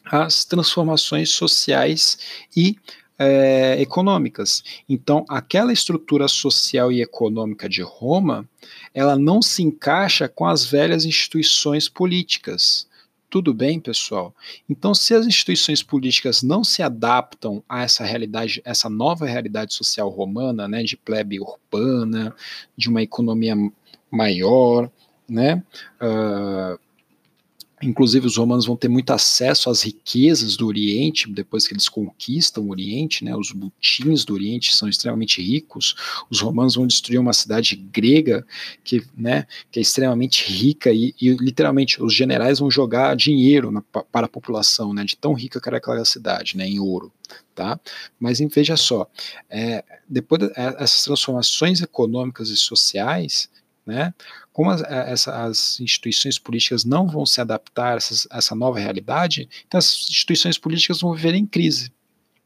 as 0.06 0.46
transformações 0.46 1.32
sociais 1.32 2.18
e 2.56 2.76
é, 3.18 3.82
econômicas. 3.82 4.64
Então, 4.88 5.26
aquela 5.30 5.74
estrutura 5.74 6.28
social 6.28 6.92
e 6.92 7.02
econômica 7.02 7.68
de 7.68 7.82
Roma, 7.82 8.48
ela 8.94 9.16
não 9.16 9.42
se 9.42 9.64
encaixa 9.64 10.28
com 10.28 10.46
as 10.46 10.66
velhas 10.66 11.06
instituições 11.06 11.88
políticas. 11.88 12.88
Tudo 13.30 13.54
bem, 13.54 13.80
pessoal? 13.80 14.34
Então, 14.70 14.94
se 14.94 15.14
as 15.14 15.26
instituições 15.26 15.82
políticas 15.82 16.42
não 16.44 16.64
se 16.64 16.82
adaptam 16.82 17.64
a 17.68 17.82
essa 17.84 18.04
realidade, 18.04 18.62
essa 18.64 18.90
nova 18.90 19.26
realidade 19.26 19.74
social 19.74 20.10
romana, 20.10 20.68
né, 20.68 20.84
de 20.84 20.96
plebe 20.96 21.40
urbana, 21.40 22.34
de 22.78 22.88
uma 22.90 23.02
economia 23.02 23.56
maior, 24.10 24.90
né, 25.28 25.62
uh, 26.02 26.80
Inclusive, 27.86 28.26
os 28.26 28.38
romanos 28.38 28.66
vão 28.66 28.76
ter 28.76 28.88
muito 28.88 29.12
acesso 29.12 29.70
às 29.70 29.84
riquezas 29.84 30.58
do 30.58 30.66
Oriente, 30.66 31.32
depois 31.32 31.68
que 31.68 31.74
eles 31.74 31.88
conquistam 31.88 32.64
o 32.64 32.72
Oriente, 32.72 33.24
né? 33.24 33.36
Os 33.36 33.52
butins 33.52 34.26
do 34.26 34.34
Oriente 34.34 34.74
são 34.74 34.90
extremamente 34.90 35.42
ricos. 35.42 35.96
Os 36.30 36.42
romanos 36.42 36.76
vão 36.76 36.88
destruir 36.88 37.20
uma 37.20 37.34
cidade 37.34 37.76
grega 37.76 38.46
que, 38.84 39.06
né, 39.16 39.46
que 39.72 39.80
é 39.80 39.82
extremamente 39.82 40.52
rica 40.52 40.92
e, 40.92 41.14
e 41.22 41.30
literalmente 41.34 42.02
os 42.02 42.14
generais 42.14 42.60
vão 42.60 42.72
jogar 42.72 43.16
dinheiro 43.16 43.72
na, 43.72 43.82
para 43.82 44.26
a 44.26 44.30
população, 44.30 44.94
né? 44.94 45.04
De 45.04 45.16
tão 45.16 45.34
rica 45.34 45.62
que 45.62 45.70
era 45.70 45.78
aquela 45.78 46.04
cidade, 46.06 46.58
né? 46.58 46.68
Em 46.68 46.80
ouro. 46.80 47.12
Tá? 47.56 47.80
Mas 48.20 48.40
veja 48.54 48.76
só, 48.76 49.08
é, 49.50 49.84
depois 50.08 50.42
dessas 50.42 51.04
transformações 51.04 51.82
econômicas 51.82 52.50
e 52.50 52.58
sociais, 52.58 53.50
né? 53.86 54.14
Como 54.52 54.70
as, 54.70 54.82
eh, 54.82 55.12
essa, 55.12 55.44
as, 55.44 55.80
instituições 55.80 56.40
políticas 56.40 56.84
não 56.84 57.08
vão 57.08 57.26
se 57.26 57.40
adaptar 57.40 57.98
a, 57.98 58.00
a, 58.32 58.38
essa 58.38 58.56
nova 58.56 58.80
realidade, 58.80 59.48
então 59.68 59.78
as 59.78 60.08
instituições 60.10 60.58
políticas 60.58 61.02
vão 61.02 61.14
viver 61.14 61.36
em 61.36 61.46
crise, 61.46 61.92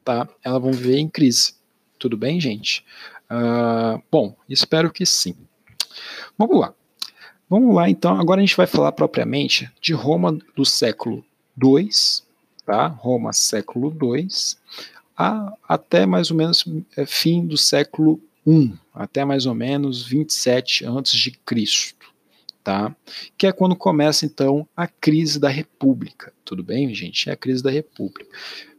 tá? 0.03 0.27
Elas 0.43 0.61
vão 0.61 0.71
viver 0.71 0.97
em 0.97 1.07
crise. 1.07 1.53
Tudo 1.97 2.17
bem, 2.17 2.39
gente? 2.39 2.83
Uh, 3.29 4.01
bom, 4.11 4.35
espero 4.49 4.91
que 4.91 5.05
sim. 5.05 5.35
Vamos 6.37 6.59
lá. 6.59 6.73
Vamos 7.49 7.75
lá, 7.75 7.89
então. 7.89 8.19
Agora 8.19 8.41
a 8.41 8.45
gente 8.45 8.55
vai 8.55 8.67
falar 8.67 8.91
propriamente 8.91 9.69
de 9.81 9.93
Roma 9.93 10.37
do 10.55 10.65
século 10.65 11.25
II, 11.61 11.89
tá? 12.65 12.87
Roma 12.87 13.33
século 13.33 13.95
II, 14.01 14.27
a, 15.17 15.53
até 15.67 16.05
mais 16.05 16.31
ou 16.31 16.37
menos 16.37 16.63
é, 16.95 17.05
fim 17.05 17.45
do 17.45 17.57
século 17.57 18.21
1 18.45 18.77
até 18.99 19.23
mais 19.23 19.45
ou 19.45 19.55
menos 19.55 20.05
27 20.05 20.85
antes 20.85 21.17
de 21.17 21.31
Cristo, 21.31 22.13
tá? 22.61 22.93
Que 23.37 23.47
é 23.47 23.51
quando 23.53 23.73
começa 23.73 24.25
então 24.25 24.67
a 24.75 24.87
crise 24.87 25.39
da 25.39 25.47
República. 25.47 26.33
Tudo 26.43 26.61
bem, 26.61 26.93
gente? 26.93 27.29
É 27.29 27.33
a 27.33 27.37
crise 27.37 27.63
da 27.63 27.71
República. 27.71 28.29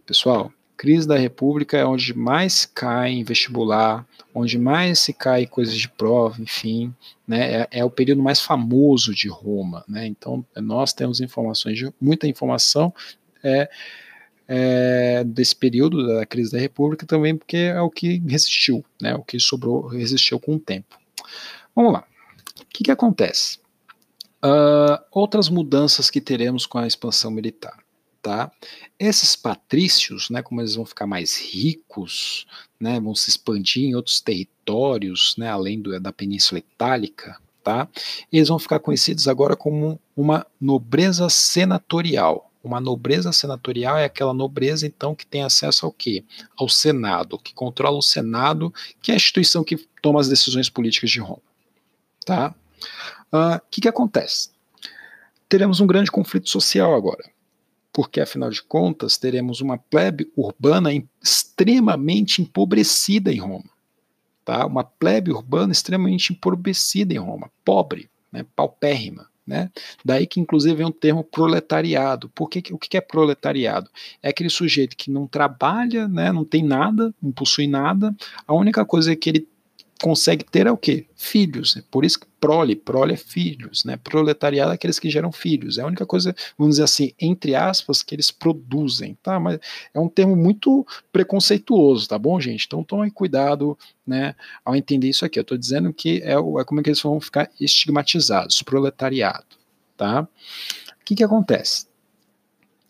Pessoal, 0.04 0.52
crise 0.76 1.08
da 1.08 1.16
República 1.16 1.78
é 1.78 1.86
onde 1.86 2.12
mais 2.12 2.66
cai 2.66 3.12
em 3.12 3.24
vestibular, 3.24 4.06
onde 4.34 4.58
mais 4.58 4.98
se 4.98 5.14
cai 5.14 5.46
coisas 5.46 5.74
de 5.74 5.88
prova, 5.88 6.38
enfim, 6.42 6.94
né? 7.26 7.62
É, 7.62 7.68
é 7.78 7.84
o 7.84 7.90
período 7.90 8.22
mais 8.22 8.42
famoso 8.42 9.14
de 9.14 9.26
Roma, 9.26 9.82
né? 9.88 10.06
Então 10.06 10.44
nós 10.56 10.92
temos 10.92 11.22
informações 11.22 11.78
de 11.78 11.90
muita 11.98 12.26
informação 12.26 12.92
é 13.42 13.70
é, 14.52 15.22
desse 15.22 15.54
período 15.54 16.04
da 16.08 16.26
crise 16.26 16.50
da 16.50 16.58
República 16.58 17.06
também, 17.06 17.36
porque 17.36 17.56
é 17.56 17.80
o 17.80 17.88
que 17.88 18.20
resistiu, 18.26 18.84
né, 19.00 19.14
o 19.14 19.22
que 19.22 19.38
sobrou 19.38 19.86
resistiu 19.86 20.40
com 20.40 20.56
o 20.56 20.58
tempo. 20.58 20.98
Vamos 21.74 21.92
lá. 21.92 22.04
O 22.60 22.64
que, 22.68 22.82
que 22.82 22.90
acontece? 22.90 23.60
Uh, 24.44 24.98
outras 25.12 25.48
mudanças 25.48 26.10
que 26.10 26.20
teremos 26.20 26.66
com 26.66 26.78
a 26.78 26.86
expansão 26.86 27.30
militar. 27.30 27.78
Tá? 28.20 28.50
Esses 28.98 29.36
patrícios, 29.36 30.28
né, 30.28 30.42
como 30.42 30.60
eles 30.60 30.74
vão 30.74 30.84
ficar 30.84 31.06
mais 31.06 31.38
ricos, 31.38 32.44
né, 32.78 32.98
vão 32.98 33.14
se 33.14 33.30
expandir 33.30 33.84
em 33.84 33.94
outros 33.94 34.20
territórios, 34.20 35.36
né, 35.38 35.48
além 35.48 35.80
do, 35.80 35.98
da 36.00 36.12
Península 36.12 36.58
Itálica, 36.58 37.38
tá? 37.62 37.88
Eles 38.30 38.48
vão 38.48 38.58
ficar 38.58 38.78
conhecidos 38.78 39.26
agora 39.26 39.56
como 39.56 39.98
uma 40.14 40.46
nobreza 40.60 41.30
senatorial. 41.30 42.49
Uma 42.62 42.80
nobreza 42.80 43.32
senatorial 43.32 43.96
é 43.96 44.04
aquela 44.04 44.34
nobreza, 44.34 44.86
então, 44.86 45.14
que 45.14 45.26
tem 45.26 45.42
acesso 45.42 45.86
ao 45.86 45.92
quê? 45.92 46.24
Ao 46.58 46.68
Senado, 46.68 47.38
que 47.38 47.54
controla 47.54 47.96
o 47.96 48.02
Senado, 48.02 48.72
que 49.00 49.10
é 49.10 49.14
a 49.14 49.16
instituição 49.16 49.64
que 49.64 49.76
toma 50.02 50.20
as 50.20 50.28
decisões 50.28 50.68
políticas 50.68 51.10
de 51.10 51.20
Roma. 51.20 51.42
Tá? 52.24 52.54
O 53.32 53.36
uh, 53.36 53.40
ah, 53.40 53.62
que, 53.70 53.80
que 53.80 53.88
acontece? 53.88 54.50
Teremos 55.48 55.80
um 55.80 55.86
grande 55.86 56.10
conflito 56.10 56.50
social 56.50 56.94
agora, 56.94 57.24
porque, 57.92 58.20
afinal 58.20 58.50
de 58.50 58.62
contas, 58.62 59.16
teremos 59.16 59.62
uma 59.62 59.78
plebe 59.78 60.30
urbana 60.36 60.90
extremamente 61.22 62.42
empobrecida 62.42 63.32
em 63.32 63.38
Roma. 63.38 63.70
Tá? 64.44 64.66
Uma 64.66 64.84
plebe 64.84 65.32
urbana 65.32 65.72
extremamente 65.72 66.32
empobrecida 66.32 67.14
em 67.14 67.18
Roma, 67.18 67.50
pobre, 67.64 68.10
né, 68.30 68.44
paupérrima. 68.54 69.29
Né? 69.50 69.68
Daí 70.04 70.28
que, 70.28 70.38
inclusive, 70.38 70.76
vem 70.76 70.86
o 70.86 70.92
termo 70.92 71.24
proletariado. 71.24 72.28
Por 72.28 72.48
que, 72.48 72.62
o 72.72 72.78
que 72.78 72.96
é 72.96 73.00
proletariado? 73.00 73.90
É 74.22 74.28
aquele 74.28 74.48
sujeito 74.48 74.96
que 74.96 75.10
não 75.10 75.26
trabalha, 75.26 76.06
né, 76.06 76.30
não 76.30 76.44
tem 76.44 76.62
nada, 76.62 77.12
não 77.20 77.32
possui 77.32 77.66
nada, 77.66 78.14
a 78.46 78.54
única 78.54 78.84
coisa 78.84 79.16
que 79.16 79.28
ele 79.28 79.48
consegue 80.02 80.44
ter 80.44 80.66
é 80.66 80.72
o 80.72 80.76
quê? 80.76 81.06
Filhos. 81.14 81.76
É 81.76 81.82
por 81.90 82.04
isso 82.04 82.20
que 82.20 82.26
prole, 82.40 82.74
prole 82.74 83.14
é 83.14 83.16
filhos, 83.16 83.84
né? 83.84 83.96
Proletariado 83.98 84.72
é 84.72 84.74
aqueles 84.74 84.98
que 84.98 85.10
geram 85.10 85.30
filhos. 85.30 85.78
É 85.78 85.82
a 85.82 85.86
única 85.86 86.06
coisa, 86.06 86.34
vamos 86.58 86.74
dizer 86.74 86.84
assim, 86.84 87.12
entre 87.20 87.54
aspas, 87.54 88.02
que 88.02 88.14
eles 88.14 88.30
produzem, 88.30 89.16
tá? 89.22 89.38
Mas 89.38 89.60
é 89.92 90.00
um 90.00 90.08
termo 90.08 90.34
muito 90.34 90.86
preconceituoso, 91.12 92.08
tá 92.08 92.18
bom, 92.18 92.40
gente? 92.40 92.66
Então 92.66 92.82
tomem 92.82 93.10
cuidado, 93.10 93.78
né, 94.06 94.34
ao 94.64 94.74
entender 94.74 95.08
isso 95.08 95.24
aqui. 95.24 95.38
Eu 95.38 95.44
tô 95.44 95.56
dizendo 95.56 95.92
que 95.92 96.22
é, 96.22 96.32
é 96.32 96.64
como 96.64 96.80
é 96.80 96.82
que 96.82 96.88
eles 96.88 97.02
vão 97.02 97.20
ficar 97.20 97.50
estigmatizados, 97.60 98.62
proletariado, 98.62 99.56
tá? 99.96 100.22
O 100.22 101.04
que 101.04 101.14
que 101.14 101.24
acontece? 101.24 101.86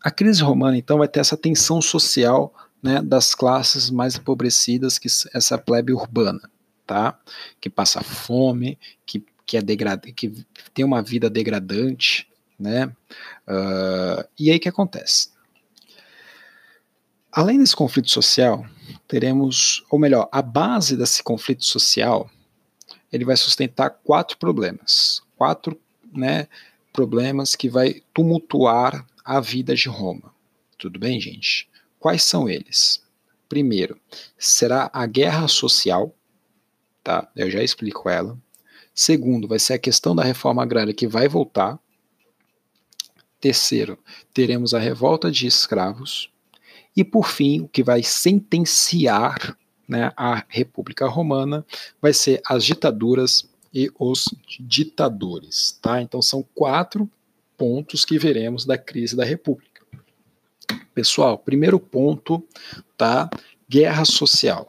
A 0.03 0.11
crise 0.11 0.43
romana, 0.43 0.79
então, 0.79 0.99
vai 0.99 1.09
ter 1.09 1.21
essa 1.21 1.37
tensão 1.37 1.83
social 1.83 2.55
né, 2.83 3.03
das 3.03 3.35
classes 3.35 3.91
mais 3.91 4.17
empobrecidas 4.17 4.99
que 4.99 5.09
essa 5.35 5.59
plebe 5.59 5.93
urbana 5.93 6.41
tá? 6.91 7.17
Que 7.61 7.71
passa 7.71 8.03
fome, 8.03 8.77
que, 9.07 9.25
que 9.47 9.57
é 9.57 9.63
degradante, 9.63 10.13
que 10.13 10.45
tem 10.75 10.85
uma 10.85 11.01
vida 11.01 11.31
degradante, 11.31 12.29
né? 12.59 12.87
Uh, 13.47 14.27
e 14.37 14.51
aí 14.51 14.57
o 14.57 14.61
que 14.61 14.69
acontece? 14.69 15.29
Além 17.31 17.61
desse 17.61 17.77
conflito 17.77 18.11
social, 18.11 18.67
teremos, 19.07 19.85
ou 19.89 20.01
melhor, 20.01 20.29
a 20.33 20.43
base 20.43 20.97
desse 20.97 21.23
conflito 21.23 21.65
social, 21.65 22.29
ele 23.13 23.25
vai 23.25 23.37
sustentar 23.37 23.91
quatro 23.91 24.37
problemas, 24.37 25.23
quatro, 25.37 25.81
né, 26.13 26.49
problemas 26.93 27.55
que 27.55 27.69
vai 27.69 28.03
tumultuar 28.13 29.07
a 29.25 29.39
vida 29.39 29.77
de 29.77 29.89
Roma. 29.89 30.35
Tudo 30.77 30.99
bem, 30.99 31.21
gente? 31.21 31.69
Quais 32.01 32.25
são 32.25 32.49
eles? 32.49 33.01
Primeiro, 33.49 33.97
será 34.37 34.91
a 34.93 35.07
guerra 35.07 35.47
social, 35.47 36.13
tá? 37.11 37.29
Eu 37.35 37.51
já 37.51 37.61
explico 37.61 38.09
ela. 38.09 38.39
Segundo, 38.95 39.49
vai 39.49 39.59
ser 39.59 39.75
a 39.75 39.79
questão 39.79 40.15
da 40.15 40.23
reforma 40.23 40.63
agrária 40.63 40.95
que 40.95 41.09
vai 41.09 41.27
voltar. 41.27 41.77
Terceiro, 43.41 43.99
teremos 44.33 44.75
a 44.75 44.79
revolta 44.79 45.29
de 45.29 45.47
escravos. 45.47 46.31
E 46.97 47.03
por 47.03 47.27
fim, 47.27 47.63
o 47.63 47.69
que 47.69 47.83
vai 47.83 48.03
sentenciar 48.05 49.57
né, 49.89 50.13
a 50.17 50.45
República 50.49 51.09
Romana 51.09 51.67
vai 52.01 52.13
ser 52.13 52.41
as 52.47 52.65
ditaduras 52.65 53.49
e 53.75 53.91
os 53.99 54.27
ditadores, 54.61 55.79
tá? 55.83 56.01
Então 56.03 56.21
são 56.21 56.45
quatro 56.55 57.11
pontos 57.57 58.05
que 58.05 58.19
veremos 58.19 58.65
da 58.65 58.79
crise 58.79 59.17
da 59.17 59.25
República. 59.25 59.83
Pessoal, 60.95 61.39
primeiro 61.39 61.81
ponto, 61.81 62.45
tá? 62.97 63.29
Guerra 63.69 64.05
social. 64.05 64.69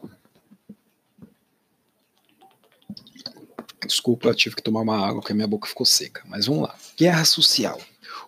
Desculpa, 3.86 4.34
tive 4.34 4.56
que 4.56 4.62
tomar 4.62 4.80
uma 4.80 4.96
água 4.96 5.20
porque 5.20 5.32
a 5.32 5.34
minha 5.34 5.46
boca 5.46 5.68
ficou 5.68 5.86
seca. 5.86 6.22
Mas 6.26 6.46
vamos 6.46 6.62
lá. 6.62 6.74
Guerra 6.96 7.24
social. 7.24 7.80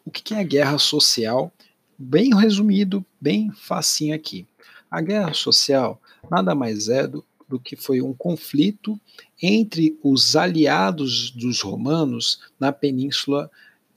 O 0.05 0.11
que 0.11 0.35
é 0.35 0.41
a 0.41 0.45
guerra 0.45 0.79
social? 0.79 1.53
Bem 1.97 2.35
resumido, 2.35 3.05
bem 3.21 3.51
facinho 3.53 4.15
aqui. 4.15 4.47
A 4.91 5.01
guerra 5.01 5.33
social 5.33 6.01
nada 6.31 6.55
mais 6.55 6.89
é 6.89 7.07
do, 7.07 7.25
do 7.49 7.59
que 7.59 7.77
foi 7.77 8.01
um 8.01 8.13
conflito 8.13 9.01
entre 9.43 9.99
os 10.03 10.37
aliados 10.37 11.31
dos 11.31 11.61
romanos 11.61 12.41
na 12.59 12.73
Península 12.73 13.51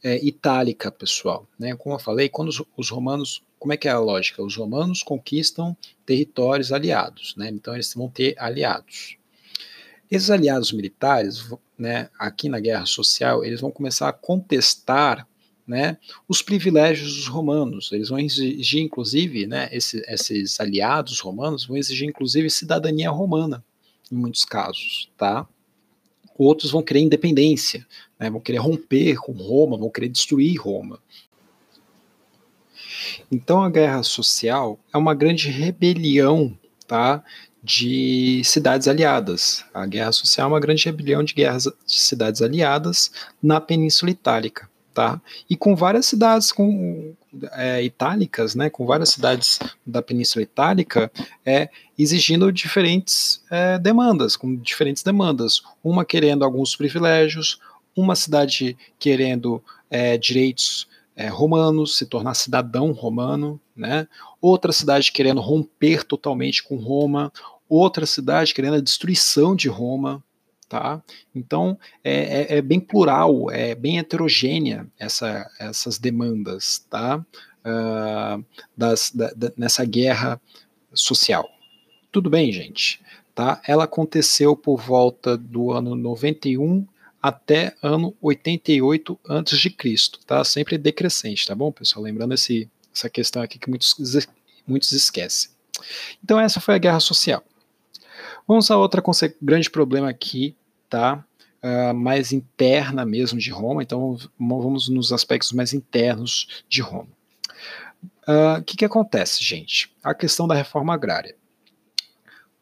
é, 0.04 0.24
Itálica, 0.24 0.92
pessoal. 0.92 1.48
Né? 1.58 1.76
Como 1.76 1.96
eu 1.96 2.00
falei, 2.00 2.30
quando 2.30 2.50
os, 2.50 2.62
os, 2.76 2.90
romanos, 2.90 3.44
como 3.60 3.74
é 3.74 3.78
que 3.78 3.88
é 3.88 3.92
a 3.92 4.00
lógica? 4.00 4.44
Os 4.44 4.56
romanos 4.56 5.04
conquistam 5.04 5.76
territórios 6.06 6.72
aliados, 6.72 7.36
né? 7.36 7.50
então 7.50 7.74
eles 7.74 7.94
vão 7.94 8.10
ter 8.10 8.36
aliados. 8.38 9.18
Esses 10.10 10.30
aliados 10.30 10.72
militares, 10.72 11.50
né, 11.78 12.10
aqui 12.18 12.48
na 12.50 12.60
guerra 12.60 12.86
social, 12.86 13.44
eles 13.44 13.62
vão 13.62 13.72
começar 13.72 14.08
a 14.08 14.14
contestar 14.14 15.28
né, 15.68 15.98
os 16.28 16.42
privilégios 16.42 17.16
dos 17.16 17.28
romanos. 17.28 17.92
Eles 17.92 18.08
vão 18.08 18.20
exigir, 18.20 18.82
inclusive, 18.82 19.46
né, 19.46 19.68
esse, 19.72 20.02
esses 20.08 20.60
aliados 20.60 21.20
romanos 21.20 21.66
vão 21.66 21.76
exigir, 21.76 22.08
inclusive, 22.08 22.50
cidadania 22.50 23.10
romana, 23.10 23.64
em 24.10 24.16
muitos 24.16 24.46
casos, 24.46 25.10
tá? 25.18 25.46
Outros 26.38 26.72
vão 26.72 26.84
querer 26.84 27.02
independência, 27.02 27.86
né, 28.18 28.30
vão 28.30 28.40
querer 28.40 28.60
romper 28.60 29.18
com 29.18 29.34
Roma, 29.34 29.78
vão 29.78 29.90
querer 29.90 30.08
destruir 30.08 30.58
Roma. 30.58 31.00
Então 33.30 33.62
a 33.62 33.70
guerra 33.70 34.04
social 34.04 34.80
é 34.94 34.98
uma 34.98 35.14
grande 35.14 35.50
rebelião, 35.50 36.58
tá? 36.88 37.24
De 37.64 38.42
cidades 38.44 38.88
aliadas. 38.88 39.66
A 39.74 39.86
guerra 39.86 40.12
social 40.12 40.48
é 40.48 40.54
uma 40.54 40.60
grande 40.60 40.86
rebelião 40.86 41.24
de 41.24 41.34
guerras 41.34 41.64
de 41.64 42.00
cidades 42.00 42.42
aliadas 42.42 43.12
na 43.42 43.60
Península 43.60 44.12
Itálica 44.12 44.70
tá? 44.98 45.22
E 45.48 45.56
com 45.56 45.76
várias 45.76 46.08
cidades 46.08 46.52
com, 46.52 47.14
é, 47.52 47.84
itálicas, 47.84 48.56
né, 48.56 48.68
com 48.68 48.84
várias 48.84 49.10
cidades 49.10 49.60
da 49.86 50.02
Península 50.02 50.42
Itálica, 50.42 51.12
é, 51.46 51.70
exigindo 52.00 52.52
diferentes 52.52 53.44
é, 53.52 53.78
demandas, 53.78 54.36
com 54.36 54.56
diferentes 54.56 55.04
demandas. 55.04 55.62
Uma 55.84 56.04
querendo 56.04 56.44
alguns 56.44 56.76
privilégios, 56.76 57.60
uma 57.96 58.16
cidade 58.16 58.76
querendo 58.98 59.64
é, 59.88 60.18
direitos 60.18 60.88
é, 61.18 61.28
romanos, 61.28 61.98
se 61.98 62.06
tornar 62.06 62.36
cidadão 62.36 62.92
romano, 62.92 63.60
né? 63.76 64.08
Outra 64.40 64.72
cidade 64.72 65.12
querendo 65.12 65.42
romper 65.42 66.04
totalmente 66.04 66.62
com 66.62 66.76
Roma, 66.76 67.34
outra 67.68 68.06
cidade 68.06 68.54
querendo 68.54 68.76
a 68.76 68.82
destruição 68.82 69.56
de 69.56 69.68
Roma, 69.68 70.24
tá? 70.70 71.02
Então 71.34 71.78
é, 72.04 72.54
é, 72.54 72.58
é, 72.58 72.62
bem 72.62 72.80
plural, 72.80 73.50
é 73.50 73.74
bem 73.74 73.98
heterogênea 73.98 74.88
essa, 75.00 75.50
essas 75.60 75.98
demandas, 75.98 76.86
tá? 76.88 77.26
Uh, 77.66 78.46
das, 78.78 79.12
da, 79.12 79.32
da, 79.36 79.52
nessa 79.58 79.84
guerra 79.84 80.40
social. 80.94 81.50
Tudo 82.12 82.30
bem, 82.30 82.52
gente? 82.54 83.02
Tá? 83.36 83.62
Ela 83.68 83.84
aconteceu 83.84 84.56
por 84.56 84.80
volta 84.80 85.36
do 85.36 85.72
ano 85.72 85.94
91 85.94 86.88
até 87.22 87.76
ano 87.82 88.16
88 88.22 89.20
antes 89.28 89.60
de 89.60 89.70
Cristo, 89.70 90.20
tá? 90.26 90.44
Sempre 90.44 90.78
decrescente, 90.78 91.46
tá 91.46 91.56
bom, 91.56 91.72
pessoal? 91.72 92.04
Lembrando 92.04 92.34
esse, 92.34 92.70
essa 92.94 93.10
questão 93.10 93.42
aqui 93.42 93.60
que 93.60 93.70
muitos, 93.70 93.96
muitos 94.66 94.92
esquecem. 94.92 95.52
Então 96.24 96.40
essa 96.40 96.60
foi 96.60 96.76
a 96.76 96.80
guerra 96.80 97.00
social. 97.00 97.44
Vamos 98.48 98.72
a 98.72 98.78
outro 98.78 99.04
grande 99.42 99.70
problema 99.70 100.10
aqui, 100.10 100.56
tá? 100.90 101.24
Uh, 101.62 101.94
mais 101.94 102.32
interna 102.32 103.06
mesmo 103.06 103.40
de 103.40 103.50
Roma, 103.50 103.82
então 103.82 104.18
vamos 104.40 104.88
nos 104.88 105.12
aspectos 105.12 105.52
mais 105.52 105.74
internos 105.74 106.64
de 106.70 106.82
Roma. 106.82 107.10
Ah, 108.26 108.56
o 108.58 108.60
uh, 108.60 108.64
que, 108.64 108.78
que 108.78 108.86
acontece, 108.86 109.44
gente? 109.44 109.92
A 110.04 110.14
questão 110.14 110.48
da 110.48 110.54
reforma 110.54 110.94
agrária. 110.94 111.36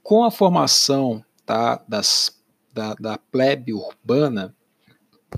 Com 0.01 0.23
a 0.23 0.31
formação 0.31 1.23
tá, 1.45 1.83
das, 1.87 2.34
da, 2.75 2.93
da 2.95 3.17
plebe 3.17 3.73
urbana, 3.73 4.53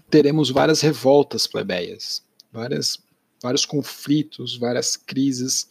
teremos 0.10 0.50
várias 0.50 0.82
revoltas 0.82 1.45
plebeias, 1.45 2.23
várias, 2.52 3.00
vários 3.41 3.63
conflitos, 3.63 4.58
várias 4.58 4.95
crises, 4.95 5.69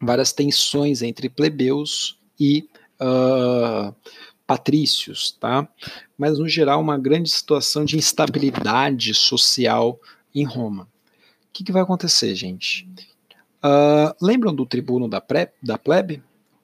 várias 0.00 0.32
tensões 0.32 1.00
entre 1.00 1.28
plebeus 1.28 2.18
e 2.38 2.68
uh, 3.00 3.94
patrícios, 4.44 5.36
tá? 5.40 5.68
Mas 6.18 6.38
no 6.38 6.48
geral 6.48 6.80
uma 6.80 6.98
grande 6.98 7.30
situação 7.30 7.84
de 7.84 7.96
instabilidade 7.96 9.14
social 9.14 10.00
em 10.34 10.44
Roma. 10.44 10.82
O 10.82 11.52
que, 11.52 11.62
que 11.62 11.72
vai 11.72 11.82
acontecer, 11.82 12.34
gente? 12.34 12.88
Uh, 13.64 14.12
lembram 14.20 14.52
do 14.52 14.66
tribuno 14.66 15.08
da, 15.08 15.20
pré, 15.20 15.52
da 15.62 15.78
plebe? 15.78 16.20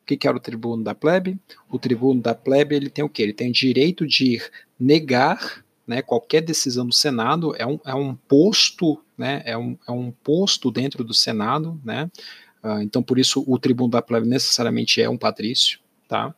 O 0.09 0.13
que, 0.17 0.17
que 0.17 0.27
era 0.27 0.37
o 0.37 0.41
tribuno 0.41 0.83
da 0.83 0.95
plebe? 0.95 1.39
O 1.71 1.79
tribuno 1.79 2.23
da 2.23 2.35
plebe 2.35 2.75
ele 2.75 2.89
tem 2.89 3.05
o 3.05 3.11
quê? 3.11 3.25
Ele 3.25 3.35
tem 3.35 3.53
direito 3.53 4.07
de 4.07 4.41
negar 4.81 5.63
né, 5.87 6.01
qualquer 6.01 6.41
decisão 6.41 6.87
do 6.87 6.95
Senado, 6.95 7.55
é 7.57 7.67
um, 7.67 7.79
é 7.85 7.95
um 7.95 8.15
posto, 8.15 9.03
né, 9.19 9.43
é, 9.45 9.57
um, 9.57 9.77
é 9.87 9.93
um 9.93 10.11
posto 10.11 10.71
dentro 10.71 11.05
do 11.05 11.13
Senado, 11.13 11.79
né, 11.85 12.11
uh, 12.65 12.81
então 12.81 13.03
por 13.03 13.19
isso 13.19 13.45
o 13.47 13.59
tribuno 13.59 13.91
da 13.91 14.01
plebe 14.01 14.27
necessariamente 14.27 15.01
é 15.03 15.11
um 15.11 15.19
patrício, 15.19 15.79
tá? 16.07 16.35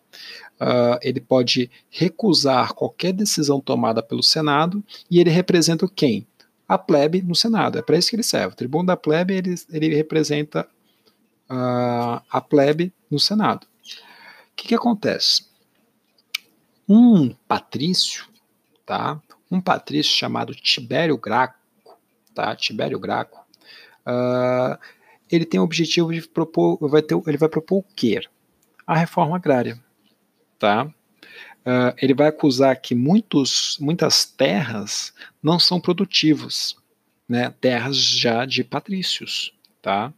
Uh, 0.60 0.98
ele 1.00 1.20
pode 1.20 1.70
recusar 1.90 2.74
qualquer 2.74 3.12
decisão 3.12 3.60
tomada 3.60 4.02
pelo 4.02 4.22
Senado 4.22 4.84
e 5.08 5.20
ele 5.20 5.30
representa 5.30 5.88
quem? 5.88 6.26
A 6.68 6.76
plebe 6.76 7.22
no 7.22 7.34
Senado. 7.34 7.78
É 7.78 7.82
para 7.82 7.96
isso 7.96 8.10
que 8.10 8.16
ele 8.16 8.22
serve. 8.22 8.52
O 8.52 8.56
tribuno 8.56 8.86
da 8.86 8.96
plebe 8.96 9.34
ele, 9.34 9.54
ele 9.70 9.94
representa 9.94 10.68
uh, 11.50 12.20
a 12.30 12.40
plebe 12.46 12.92
no 13.10 13.18
Senado. 13.18 13.66
O 13.66 14.56
que, 14.56 14.68
que 14.68 14.74
acontece? 14.74 15.46
Um 16.88 17.30
patrício, 17.48 18.26
tá? 18.84 19.20
Um 19.50 19.60
patrício 19.60 20.12
chamado 20.12 20.54
Tibério 20.54 21.16
Graco, 21.16 21.58
tá? 22.34 22.54
Tibério 22.54 22.98
Graco, 22.98 23.44
uh, 24.06 24.78
ele 25.30 25.44
tem 25.44 25.60
o 25.60 25.64
objetivo 25.64 26.12
de 26.12 26.26
propor, 26.28 26.78
vai 26.88 27.02
ter, 27.02 27.20
ele 27.26 27.38
vai 27.38 27.48
propor 27.48 27.78
o 27.78 27.84
quê? 27.94 28.20
a 28.90 28.96
reforma 28.96 29.36
agrária. 29.36 29.78
Tá? 30.58 30.84
Uh, 30.84 31.94
ele 32.02 32.12
vai 32.12 32.26
acusar 32.26 32.74
que 32.80 32.92
muitos, 32.92 33.78
muitas 33.80 34.24
terras 34.24 35.14
não 35.40 35.60
são 35.60 35.80
produtivas, 35.80 36.74
né? 37.28 37.54
terras 37.60 37.96
já 37.96 38.44
de 38.44 38.64
patrícios, 38.64 39.54
tá? 39.80 40.12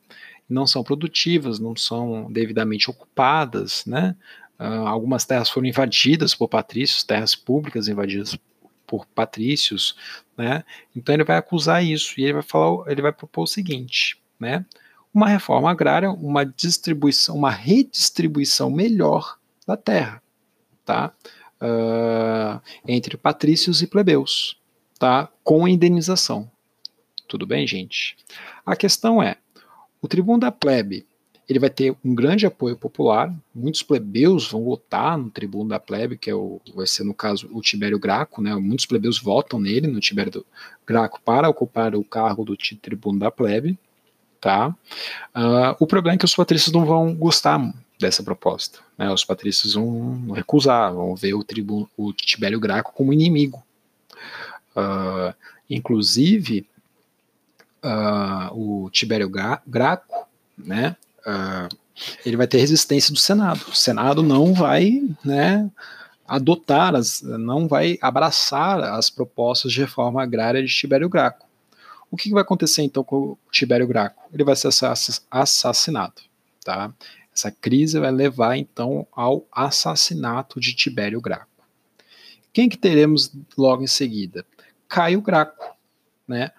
Não 0.53 0.67
são 0.67 0.83
produtivas, 0.85 1.59
não 1.59 1.75
são 1.77 2.31
devidamente 2.31 2.91
ocupadas, 2.91 3.85
né? 3.87 4.15
Uh, 4.59 4.87
algumas 4.87 5.25
terras 5.25 5.49
foram 5.49 5.67
invadidas 5.67 6.35
por 6.35 6.49
patrícios, 6.49 7.03
terras 7.03 7.35
públicas 7.35 7.89
invadidas 7.89 8.39
por 8.87 9.07
patrícios, 9.07 9.97
né? 10.37 10.65
Então 10.95 11.15
ele 11.15 11.25
vai 11.25 11.37
acusar 11.37 11.85
isso 11.85 12.21
e 12.21 12.25
ele 12.25 12.35
vai 12.35 12.43
falar, 12.43 12.91
ele 12.91 13.03
vai 13.03 13.13
propor 13.13 13.43
o 13.43 13.47
seguinte, 13.47 14.21
né? 14.39 14.65
uma 15.13 15.29
reforma 15.29 15.71
agrária, 15.71 16.11
uma 16.11 16.45
distribuição, 16.45 17.37
uma 17.37 17.51
redistribuição 17.51 18.71
melhor 18.71 19.39
da 19.67 19.77
terra, 19.77 20.23
tá? 20.85 21.13
Uh, 21.61 22.61
entre 22.89 23.17
patrícios 23.17 23.83
e 23.83 23.87
plebeus, 23.87 24.59
tá? 24.99 25.29
Com 25.45 25.69
indenização. 25.69 26.51
Tudo 27.29 27.47
bem, 27.47 27.67
gente? 27.67 28.17
A 28.65 28.75
questão 28.75 29.23
é, 29.23 29.37
o 30.03 30.09
tribuno 30.09 30.41
da 30.41 30.51
plebe, 30.51 31.07
ele 31.49 31.59
vai 31.59 31.71
ter 31.71 31.95
um 32.05 32.15
grande 32.15 32.45
apoio 32.45 32.77
popular, 32.77 33.33
muitos 33.55 33.83
plebeus 33.83 34.51
vão 34.51 34.65
votar 34.65 35.17
no 35.17 35.31
tribuno 35.31 35.71
da 35.71 35.79
plebe, 35.79 36.17
que 36.17 36.31
é 36.31 36.35
o, 36.35 36.61
vai 36.75 36.87
ser 36.87 37.05
no 37.05 37.15
caso 37.15 37.49
o 37.53 37.61
Tibério 37.61 37.99
Graco, 37.99 38.43
né? 38.43 38.55
Muitos 38.55 38.87
plebeus 38.87 39.19
votam 39.19 39.61
nele, 39.61 39.87
no 39.87 40.01
Tibério 40.01 40.45
Graco, 40.87 41.21
para 41.25 41.49
ocupar 41.49 41.95
o 41.95 42.05
cargo 42.05 42.45
do 42.45 42.57
tribuno 42.57 43.19
da 43.19 43.31
plebe, 43.31 43.79
tá? 44.41 44.75
Uh, 45.35 45.77
o 45.79 45.87
problema 45.87 46.17
é 46.17 46.19
que 46.19 46.25
os 46.25 46.35
patrícios 46.35 46.73
não 46.73 46.85
vão 46.85 47.15
gostar 47.15 47.73
dessa 47.99 48.23
proposta, 48.23 48.81
né? 48.99 49.11
Os 49.13 49.25
patrícios 49.25 49.75
vão 49.75 50.33
recusar, 50.33 50.93
vão 50.93 51.15
ver 51.15 51.35
o 51.35 51.45
tribuno, 51.45 51.89
o 51.97 52.13
Tibério 52.13 52.59
Graco 52.59 52.93
como 52.93 53.13
inimigo. 53.13 53.63
Uh, 54.77 55.35
inclusive, 55.69 56.67
uh, 57.85 58.85
o 58.85 58.91
Tibério 58.91 59.31
Graco, 59.67 60.27
né? 60.57 60.97
ele 62.27 62.37
vai 62.37 62.47
ter 62.47 62.59
resistência 62.59 63.13
do 63.13 63.19
Senado. 63.21 63.65
O 63.69 63.77
Senado 63.77 64.23
não 64.23 64.53
vai, 64.53 65.03
né? 65.25 65.71
adotar, 66.33 66.95
as, 66.95 67.21
não 67.21 67.69
vai 67.69 67.99
abraçar 68.01 68.83
as 68.83 69.11
propostas 69.11 69.71
de 69.71 69.81
reforma 69.81 70.23
agrária 70.23 70.63
de 70.63 70.75
Tibério 70.75 71.09
Graco. 71.09 71.47
O 72.11 72.17
que 72.17 72.31
vai 72.31 72.41
acontecer 72.41 72.83
então 72.83 73.05
com 73.05 73.17
o 73.17 73.39
Tibério 73.51 73.87
Graco? 73.87 74.23
Ele 74.33 74.43
vai 74.43 74.57
ser 74.57 74.69
assassinado, 75.31 76.23
tá? 76.65 76.93
Essa 77.35 77.51
crise 77.51 77.99
vai 77.99 78.11
levar 78.11 78.57
então 78.57 79.07
ao 79.13 79.47
assassinato 79.53 80.59
de 80.59 80.75
Tibério 80.75 81.21
Graco. 81.21 81.49
Quem 82.53 82.69
que 82.69 82.79
teremos 82.79 83.31
logo 83.57 83.83
em 83.83 83.87
seguida? 83.87 84.45
Caio 84.89 85.21
Graco, 85.21 85.77
né? 86.27 86.51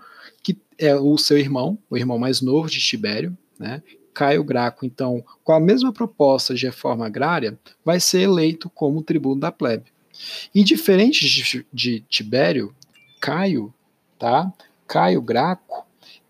Que 0.44 0.58
é 0.78 0.96
o 0.96 1.18
seu 1.18 1.38
irmão, 1.38 1.80
o 1.90 1.98
irmão 1.98 2.20
mais 2.20 2.42
novo 2.42 2.70
de 2.70 2.80
Tibério, 2.80 3.36
né? 3.58 3.82
Caio 4.14 4.44
Graco, 4.44 4.86
então, 4.86 5.26
com 5.44 5.54
a 5.54 5.60
mesma 5.60 5.92
proposta 5.92 6.54
de 6.54 6.68
reforma 6.68 7.08
agrária, 7.08 7.58
vai 7.84 8.00
ser 8.00 8.22
eleito 8.22 8.70
como 8.70 9.02
tribuno 9.02 9.42
da 9.42 9.52
plebe. 9.52 9.86
E 10.54 10.64
diferente 10.64 11.28
de, 11.28 11.66
de 11.74 12.02
Tibério, 12.02 12.76
Caio, 13.20 13.74
tá? 14.20 14.54
Caio 14.86 15.22
Graco 15.22 15.84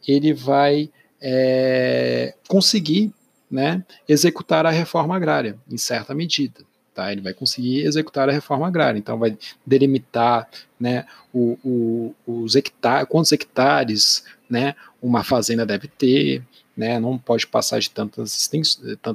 ele 0.08 0.34
vai 0.34 0.90
é, 1.22 2.36
conseguir 2.48 3.14
né, 3.50 3.84
executar 4.08 4.66
a 4.66 4.72
reforma 4.72 5.16
agrária, 5.16 5.58
em 5.70 5.78
certa 5.78 6.14
medida. 6.14 6.62
Tá? 6.94 7.12
Ele 7.12 7.22
vai 7.22 7.34
conseguir 7.34 7.86
executar 7.86 8.30
a 8.30 8.32
reforma 8.32 8.68
agrária, 8.68 9.00
então 9.00 9.18
vai 9.18 9.38
delimitar 9.66 10.48
né, 10.80 11.06
o, 11.34 11.58
o, 11.64 12.16
os 12.26 12.56
hectares, 12.56 13.08
quantos 13.10 13.32
hectares 13.32 14.24
né, 14.50 14.76
uma 15.02 15.24
fazenda 15.24 15.66
deve 15.66 15.88
ter, 15.88 16.44
né, 16.78 17.00
não 17.00 17.18
pode 17.18 17.48
passar 17.48 17.80
de 17.80 17.90
tanta 17.90 18.22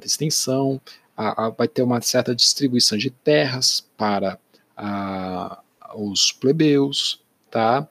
extensão, 0.05 0.81
a, 1.17 1.47
a, 1.47 1.51
vai 1.51 1.69
ter 1.69 1.83
uma 1.83 2.01
certa 2.01 2.35
distribuição 2.35 2.99
de 2.99 3.11
terras 3.11 3.87
para 3.97 4.39
a, 4.77 5.61
os 5.95 6.33
plebeus, 6.33 7.21
tá? 7.51 7.87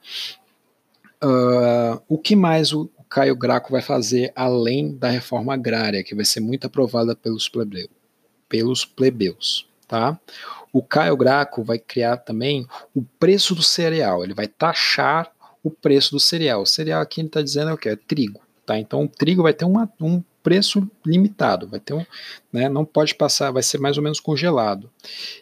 Uh, 1.22 2.00
o 2.08 2.16
que 2.16 2.36
mais 2.36 2.72
o, 2.72 2.88
Caio 3.08 3.34
Graco 3.34 3.72
vai 3.72 3.82
fazer 3.82 4.32
além 4.36 4.94
da 4.94 5.08
reforma 5.08 5.54
agrária, 5.54 6.04
que 6.04 6.14
vai 6.14 6.24
ser 6.24 6.40
muito 6.40 6.66
aprovada 6.66 7.16
pelos, 7.16 7.48
plebeu, 7.48 7.88
pelos 8.48 8.84
plebeus, 8.84 9.67
tá? 9.88 10.18
O 10.72 10.82
Caio 10.82 11.16
Graco 11.16 11.64
vai 11.64 11.78
criar 11.78 12.18
também 12.18 12.66
o 12.94 13.02
preço 13.18 13.54
do 13.54 13.62
cereal, 13.62 14.22
ele 14.22 14.34
vai 14.34 14.46
taxar 14.46 15.32
o 15.64 15.70
preço 15.70 16.12
do 16.12 16.20
cereal. 16.20 16.62
O 16.62 16.66
cereal 16.66 17.00
aqui 17.00 17.20
ele 17.20 17.28
está 17.28 17.42
dizendo 17.42 17.70
é 17.70 17.74
o 17.74 17.78
que? 17.78 17.88
É 17.88 17.96
trigo, 17.96 18.40
tá? 18.64 18.78
Então 18.78 19.04
o 19.04 19.08
trigo 19.08 19.42
vai 19.42 19.52
ter 19.52 19.64
uma, 19.64 19.90
um 20.00 20.22
preço 20.42 20.88
limitado, 21.04 21.68
vai 21.68 21.80
ter 21.80 21.94
um, 21.94 22.06
né, 22.52 22.68
não 22.68 22.84
pode 22.84 23.14
passar, 23.14 23.50
vai 23.50 23.62
ser 23.62 23.78
mais 23.78 23.96
ou 23.96 24.02
menos 24.02 24.20
congelado. 24.20 24.90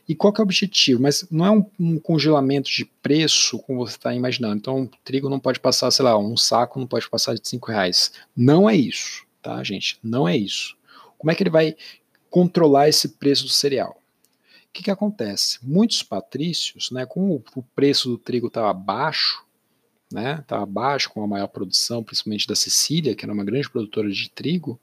E 0.09 0.15
qual 0.15 0.33
que 0.33 0.41
é 0.41 0.43
o 0.43 0.45
objetivo? 0.45 1.03
Mas 1.03 1.27
não 1.31 1.47
é 1.47 1.51
um, 1.51 1.65
um 1.79 1.99
congelamento 1.99 2.69
de 2.69 2.85
preço 2.85 3.59
como 3.61 3.87
você 3.87 3.97
está 3.97 4.15
imaginando. 4.15 4.57
Então, 4.57 4.83
o 4.83 4.91
trigo 5.05 5.29
não 5.29 5.39
pode 5.39 5.61
passar, 5.61 5.91
sei 5.91 6.05
lá, 6.05 6.19
um 6.19 6.37
saco 6.37 6.81
não 6.81 6.87
pode 6.87 7.09
passar 7.09 7.35
de 7.35 7.49
5 7.49 7.71
reais. 7.71 8.13
Não 8.37 8.69
é 8.69 8.75
isso, 8.75 9.25
tá, 9.43 9.63
gente? 9.63 9.99
Não 10.03 10.27
é 10.27 10.37
isso. 10.37 10.77
Como 11.19 11.31
é 11.31 11.35
que 11.35 11.43
ele 11.43 11.51
vai 11.51 11.77
controlar 12.31 12.89
esse 12.89 13.11
preço 13.11 13.45
do 13.45 13.51
cereal? 13.51 14.01
Que, 14.77 14.83
que 14.83 14.91
acontece? 14.91 15.59
Muitos 15.63 16.03
patrícios, 16.03 16.91
né, 16.91 17.07
como 17.07 17.43
o 17.55 17.63
preço 17.75 18.11
do 18.11 18.19
trigo 18.19 18.49
estava 18.49 18.71
baixo, 18.75 19.43
né, 20.13 20.41
estava 20.43 20.65
abaixo, 20.65 21.09
com 21.09 21.25
a 21.25 21.27
maior 21.27 21.47
produção, 21.47 22.05
principalmente 22.05 22.47
da 22.47 22.55
Sicília, 22.55 23.15
que 23.15 23.25
era 23.25 23.33
uma 23.33 23.43
grande 23.43 23.71
produtora 23.71 24.11
de 24.11 24.29
trigo, 24.29 24.79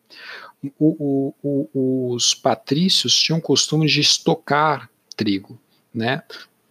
o, 0.79 1.33
o, 1.43 1.69
o, 1.71 2.13
os 2.15 2.33
patrícios 2.33 3.15
tinham 3.15 3.37
o 3.37 3.41
costume 3.41 3.85
de 3.85 4.01
estocar 4.01 4.89
trigo, 5.15 5.59
né, 5.93 6.23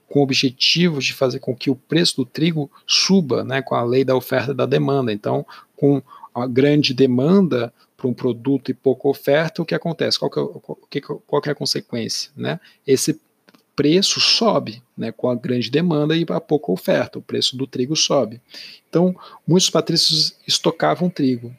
com 0.09 0.19
o 0.19 0.25
objetivo 0.25 0.99
de 0.99 1.15
fazer 1.15 1.39
com 1.39 1.55
que 1.55 1.71
o 1.71 1.77
preço 1.77 2.17
do 2.17 2.27
trigo 2.27 2.69
suba, 2.85 3.45
né, 3.45 3.63
com 3.63 3.77
a 3.77 3.85
lei 3.85 4.05
da 4.05 4.17
oferta 4.17 4.51
e 4.51 4.57
da 4.57 4.67
demanda. 4.67 5.13
Então, 5.13 5.47
com 5.77 6.03
a 6.35 6.45
grande 6.49 6.93
demanda 6.93 7.73
para 8.03 8.11
um 8.11 8.15
produto 8.15 8.69
e 8.69 8.75
pouca 8.75 9.07
oferta, 9.07 9.63
o 9.63 9.65
que 9.65 9.77
acontece? 9.77 10.19
Qual 10.19 10.29
que 10.91 10.99
é, 10.99 11.01
qual 11.01 11.41
que 11.41 11.49
é 11.49 11.53
a 11.53 11.55
consequência? 11.55 12.33
Né? 12.37 12.59
Esse 12.85 13.21
preço 13.77 14.21
sobe, 14.21 14.83
né, 14.99 15.13
com 15.13 15.31
a 15.31 15.35
grande 15.37 15.71
demanda 15.71 16.17
e 16.17 16.27
a 16.29 16.41
pouca 16.41 16.73
oferta, 16.73 17.19
o 17.19 17.23
preço 17.23 17.57
do 17.57 17.67
trigo 17.67 17.97
sobe. 17.97 18.41
Então, 18.89 19.15
muitos 19.47 19.71
patrícios 19.71 20.37
estocavam 20.47 21.09
trigo. 21.09 21.55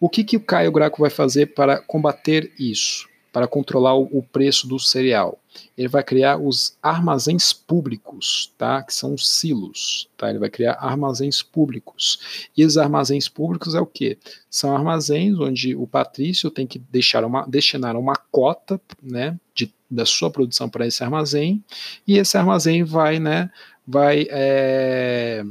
O 0.00 0.08
que, 0.08 0.24
que 0.24 0.36
o 0.36 0.40
Caio 0.40 0.72
Graco 0.72 1.00
vai 1.00 1.10
fazer 1.10 1.54
para 1.54 1.78
combater 1.78 2.50
isso? 2.58 3.06
Para 3.34 3.48
controlar 3.48 3.96
o, 3.96 4.22
preço 4.22 4.68
do 4.68 4.78
cereal. 4.78 5.40
Ele 5.76 5.88
vai 5.88 6.04
criar 6.04 6.38
os 6.38 6.78
armazéns 6.80 7.52
públicos, 7.52 8.52
tá? 8.56 8.80
Que 8.80 8.94
são 8.94 9.12
os 9.12 9.28
silos, 9.28 10.08
tá? 10.16 10.30
Ele 10.30 10.38
vai 10.38 10.48
criar 10.48 10.74
armazéns 10.74 11.42
públicos. 11.42 12.48
E 12.56 12.64
os 12.64 12.78
armazéns 12.78 13.28
públicos 13.28 13.74
é 13.74 13.80
o 13.80 13.86
quê? 13.86 14.18
São 14.48 14.72
armazéns 14.72 15.36
onde 15.40 15.74
o 15.74 15.84
patrício 15.84 16.48
tem 16.48 16.64
que 16.64 16.78
deixar 16.78 17.24
uma, 17.24 17.44
destinar 17.44 17.96
uma 17.96 18.14
cota, 18.30 18.80
né, 19.02 19.36
de, 19.52 19.74
da 19.90 20.06
sua 20.06 20.30
produção 20.30 20.68
para 20.68 20.86
esse 20.86 21.02
armazém, 21.02 21.60
e 22.06 22.18
esse 22.18 22.38
armazém 22.38 22.84
vai, 22.84 23.18
né, 23.18 23.50
vai 23.84 24.28
é, 24.30 25.44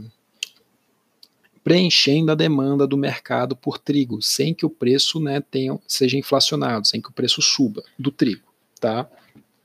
preenchendo 1.64 2.32
a 2.32 2.36
demanda 2.36 2.86
do 2.86 2.98
mercado 2.98 3.56
por 3.56 3.78
trigo, 3.78 4.22
sem 4.22 4.54
que 4.54 4.66
o 4.66 4.70
preço 4.70 5.20
né, 5.20 5.40
tenha, 5.40 5.80
seja 5.88 6.18
inflacionado, 6.18 6.88
sem 6.88 7.02
que 7.02 7.10
o 7.10 7.14
preço 7.14 7.42
suba 7.42 7.84
do 7.98 8.12
trigo. 8.12 8.54
Tá? 8.80 9.08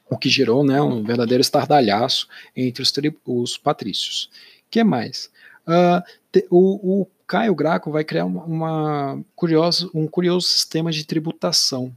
O 0.09 0.16
que 0.16 0.28
gerou 0.28 0.64
né, 0.64 0.80
um 0.80 1.03
verdadeiro 1.03 1.40
estardalhaço 1.40 2.28
entre 2.55 2.82
os, 2.82 2.92
os 3.26 3.59
patrícios. 3.59 4.30
Que 4.70 4.84
mais? 4.84 5.30
Uh, 5.66 6.03
te, 6.30 6.46
o, 6.51 7.01
o, 7.01 7.07
Caio 7.26 7.55
Graco 7.55 7.90
vai 7.90 8.05
criar 8.05 8.24
uma, 8.24 8.44
uma 8.44 9.24
curioso, 9.36 9.90
um 9.92 10.07
curioso 10.07 10.49
sistema 10.49 10.90
de 10.90 11.05
tributação, 11.05 11.94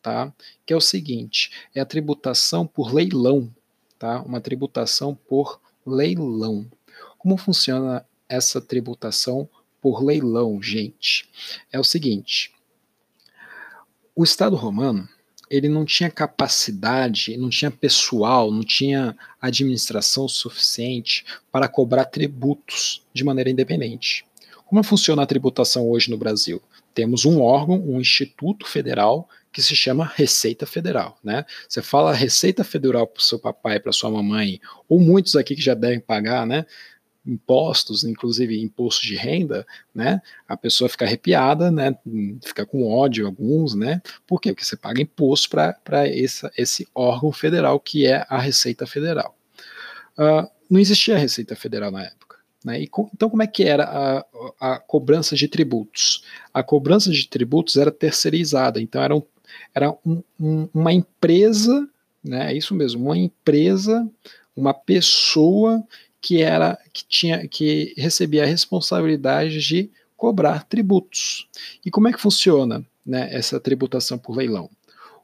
tá? 0.00 0.32
que 0.64 0.72
é 0.72 0.76
o 0.76 0.80
seguinte, 0.80 1.50
é 1.74 1.80
a 1.80 1.84
tributação 1.84 2.66
por 2.66 2.94
leilão, 2.94 3.52
tá? 3.98 4.22
uma 4.22 4.40
tributação 4.40 5.14
por 5.28 5.60
leilão. 5.84 6.64
Como 7.18 7.36
funciona 7.36 8.06
essa 8.30 8.60
tributação 8.60 9.48
por 9.82 10.02
leilão, 10.02 10.62
gente, 10.62 11.28
é 11.72 11.78
o 11.78 11.84
seguinte: 11.84 12.52
o 14.14 14.24
Estado 14.24 14.56
romano 14.56 15.08
ele 15.50 15.68
não 15.68 15.84
tinha 15.84 16.08
capacidade, 16.08 17.36
não 17.36 17.50
tinha 17.50 17.72
pessoal, 17.72 18.52
não 18.52 18.62
tinha 18.62 19.16
administração 19.40 20.28
suficiente 20.28 21.24
para 21.50 21.66
cobrar 21.66 22.04
tributos 22.04 23.04
de 23.12 23.24
maneira 23.24 23.50
independente. 23.50 24.24
Como 24.64 24.84
funciona 24.84 25.22
a 25.22 25.26
tributação 25.26 25.90
hoje 25.90 26.08
no 26.08 26.16
Brasil? 26.16 26.62
Temos 26.94 27.24
um 27.24 27.40
órgão, 27.40 27.82
um 27.84 28.00
instituto 28.00 28.64
federal 28.64 29.28
que 29.52 29.60
se 29.60 29.74
chama 29.74 30.12
Receita 30.14 30.64
Federal, 30.64 31.18
né? 31.24 31.44
Você 31.68 31.82
fala 31.82 32.12
Receita 32.12 32.62
Federal 32.62 33.04
para 33.04 33.18
o 33.18 33.22
seu 33.22 33.40
papai, 33.40 33.80
para 33.80 33.90
sua 33.90 34.08
mamãe, 34.08 34.60
ou 34.88 35.00
muitos 35.00 35.34
aqui 35.34 35.56
que 35.56 35.62
já 35.62 35.74
devem 35.74 35.98
pagar, 35.98 36.46
né? 36.46 36.64
Impostos, 37.30 38.02
inclusive 38.04 38.60
imposto 38.60 39.06
de 39.06 39.14
renda, 39.14 39.66
né, 39.94 40.20
a 40.48 40.56
pessoa 40.56 40.88
fica 40.88 41.04
arrepiada, 41.04 41.70
né, 41.70 41.96
fica 42.42 42.66
com 42.66 42.86
ódio 42.90 43.26
alguns, 43.26 43.74
né, 43.74 44.02
por 44.26 44.40
quê? 44.40 44.52
Porque 44.52 44.64
você 44.64 44.76
paga 44.76 45.00
imposto 45.00 45.48
para 45.50 46.08
esse 46.08 46.88
órgão 46.94 47.32
federal 47.32 47.78
que 47.78 48.06
é 48.06 48.26
a 48.28 48.38
Receita 48.38 48.86
Federal. 48.86 49.36
Uh, 50.18 50.48
não 50.68 50.80
existia 50.80 51.16
Receita 51.16 51.54
Federal 51.54 51.90
na 51.90 52.02
época. 52.02 52.36
Né, 52.64 52.82
então, 52.82 53.30
como 53.30 53.42
é 53.42 53.46
que 53.46 53.62
era 53.62 53.84
a, 53.84 54.74
a 54.74 54.78
cobrança 54.78 55.34
de 55.34 55.48
tributos? 55.48 56.24
A 56.52 56.62
cobrança 56.62 57.10
de 57.10 57.26
tributos 57.26 57.76
era 57.76 57.90
terceirizada, 57.90 58.80
então 58.80 59.02
era, 59.02 59.16
um, 59.16 59.22
era 59.74 59.90
um, 60.04 60.22
um, 60.38 60.68
uma 60.74 60.92
empresa, 60.92 61.88
né, 62.22 62.52
é 62.52 62.56
isso 62.56 62.74
mesmo, 62.74 63.06
uma 63.06 63.16
empresa, 63.16 64.06
uma 64.54 64.74
pessoa 64.74 65.82
que 66.20 66.42
era 66.42 66.78
que 66.92 67.04
tinha 67.04 67.46
que 67.48 67.94
recebia 67.96 68.42
a 68.42 68.46
responsabilidade 68.46 69.60
de 69.60 69.90
cobrar 70.16 70.64
tributos. 70.64 71.48
E 71.84 71.90
como 71.90 72.08
é 72.08 72.12
que 72.12 72.20
funciona 72.20 72.84
né, 73.04 73.28
essa 73.32 73.58
tributação 73.58 74.18
por 74.18 74.36
leilão? 74.36 74.68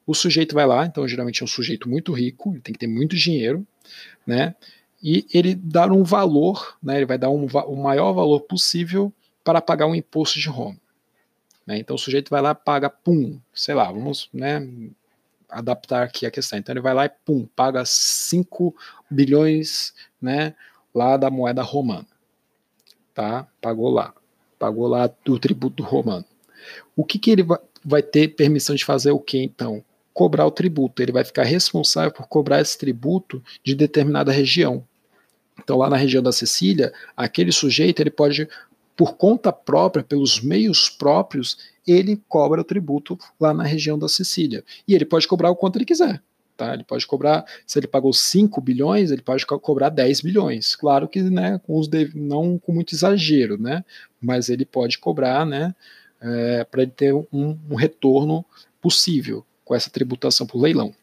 O 0.07 0.15
sujeito 0.15 0.55
vai 0.55 0.67
lá, 0.67 0.87
então 0.87 1.07
geralmente 1.07 1.43
é 1.43 1.45
um 1.45 1.49
sujeito 1.49 1.89
muito 1.89 2.13
rico, 2.13 2.53
ele 2.53 2.61
tem 2.61 2.73
que 2.73 2.79
ter 2.79 2.87
muito 2.87 3.17
dinheiro, 3.17 3.67
né? 4.27 4.55
E 5.03 5.27
ele 5.33 5.55
dá 5.55 5.87
um 5.87 6.03
valor, 6.03 6.79
né? 6.83 6.97
Ele 6.97 7.07
vai 7.07 7.19
dar 7.19 7.29
um, 7.29 7.47
o 7.47 7.77
maior 7.77 8.13
valor 8.13 8.41
possível 8.41 9.13
para 9.45 9.61
pagar 9.61 9.87
um 9.87 9.95
imposto 9.95 10.39
de 10.39 10.49
Roma. 10.49 10.79
Né? 11.67 11.79
Então 11.79 11.97
o 11.97 11.99
sujeito 11.99 12.31
vai 12.31 12.41
lá, 12.41 12.55
paga, 12.55 12.89
pum, 12.89 13.39
sei 13.53 13.75
lá, 13.75 13.91
vamos, 13.91 14.29
né? 14.33 14.67
Adaptar 15.49 16.03
aqui 16.05 16.25
a 16.25 16.31
questão. 16.31 16.59
Então 16.59 16.73
ele 16.73 16.81
vai 16.81 16.95
lá 16.95 17.05
e 17.07 17.09
pum, 17.09 17.47
paga 17.55 17.85
5 17.85 18.75
bilhões, 19.11 19.93
né? 20.21 20.55
Lá 20.97 21.19
da 21.19 21.31
moeda 21.31 21.61
romana. 21.61 22.07
Tá? 23.15 23.47
Pagou 23.61 23.91
lá. 23.91 24.15
Pagou 24.59 24.89
lá 24.89 25.11
do 25.23 25.39
tributo 25.39 25.83
romano. 25.83 26.25
O 26.97 27.05
que, 27.05 27.19
que 27.19 27.31
ele 27.31 27.45
vai 27.85 28.03
ter 28.03 28.29
permissão 28.29 28.75
de 28.75 28.83
fazer 28.85 29.11
o 29.11 29.21
que 29.21 29.39
então? 29.39 29.85
Cobrar 30.15 30.47
o 30.47 30.51
tributo. 30.51 31.03
Ele 31.03 31.13
vai 31.13 31.23
ficar 31.23 31.43
responsável 31.43 32.11
por 32.11 32.27
cobrar 32.27 32.63
esse 32.63 32.79
tributo 32.79 33.45
de 33.63 33.75
determinada 33.75 34.33
região. 34.33 34.83
Então, 35.63 35.77
lá 35.77 35.91
na 35.91 35.97
região 35.97 36.23
da 36.23 36.33
Sicília, 36.33 36.93
aquele 37.15 37.53
sujeito 37.53 38.01
ele 38.01 38.11
pode, 38.11 38.49
por 38.97 39.17
conta 39.17 39.53
própria, 39.53 40.03
pelos 40.03 40.41
meios 40.41 40.89
próprios, 40.89 41.59
ele 41.87 42.23
cobra 42.27 42.63
o 42.63 42.65
tributo 42.65 43.19
lá 43.39 43.53
na 43.53 43.65
região 43.65 43.99
da 43.99 44.09
Sicília. 44.09 44.65
E 44.89 44.95
ele 44.95 45.05
pode 45.05 45.29
cobrar 45.29 45.51
o 45.51 45.57
quanto 45.57 45.77
ele 45.77 45.85
quiser. 45.85 46.23
Tá? 46.57 46.73
Ele 46.73 46.85
pode 46.85 47.07
cobrar, 47.07 47.45
se 47.67 47.79
ele 47.79 47.87
pagou 47.87 48.13
5 48.13 48.61
bilhões, 48.61 49.11
ele 49.11 49.21
pode 49.21 49.45
cobrar 49.45 49.91
10 49.91 50.23
bilhões. 50.23 50.75
Claro 50.75 51.07
que 51.07 51.21
né, 51.21 51.61
com 51.67 51.79
os 51.79 51.89
não 52.15 52.59
com 52.59 52.73
muito 52.73 52.95
exagero, 52.95 53.61
né? 53.61 53.85
mas 54.21 54.49
ele 54.49 54.65
pode 54.65 54.99
cobrar 54.99 55.45
né, 55.45 55.75
é, 56.21 56.65
para 56.65 56.83
ele 56.83 56.91
ter 56.91 57.13
um, 57.15 57.27
um, 57.33 57.75
retorno 57.75 58.45
possível 58.81 59.45
com 59.65 59.75
essa 59.75 59.91
tributação 59.91 60.47
por 60.47 60.61
leilão. 60.61 60.95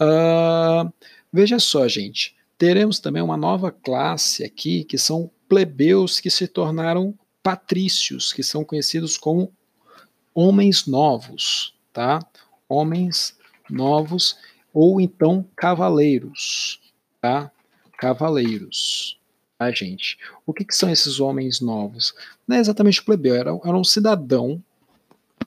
Uh, 0.00 0.90
veja 1.30 1.58
só, 1.58 1.86
gente, 1.86 2.34
teremos 2.56 2.98
também 2.98 3.22
uma 3.22 3.36
nova 3.36 3.70
classe 3.70 4.42
aqui, 4.42 4.84
que 4.84 4.96
são 4.96 5.30
plebeus 5.48 6.18
que 6.18 6.30
se 6.30 6.46
tornaram 6.46 7.14
patrícios, 7.42 8.32
que 8.32 8.42
são 8.42 8.64
conhecidos 8.64 9.18
como 9.18 9.52
homens 10.34 10.86
novos, 10.86 11.74
tá? 11.92 12.24
Homens 12.68 13.36
novos, 13.70 14.36
ou 14.72 15.00
então 15.00 15.46
cavaleiros, 15.56 16.80
tá? 17.20 17.50
Cavaleiros. 17.98 19.18
tá, 19.58 19.70
gente? 19.70 20.18
O 20.46 20.54
que, 20.54 20.64
que, 20.64 20.74
são 20.74 20.90
esses 20.90 21.20
homens 21.20 21.60
novos? 21.60 22.14
Não 22.46 22.56
é 22.56 22.60
exatamente 22.60 23.00
o 23.00 23.04
plebeu, 23.04 23.34
era, 23.34 23.50
era 23.50 23.76
um 23.76 23.84
cidadão 23.84 24.62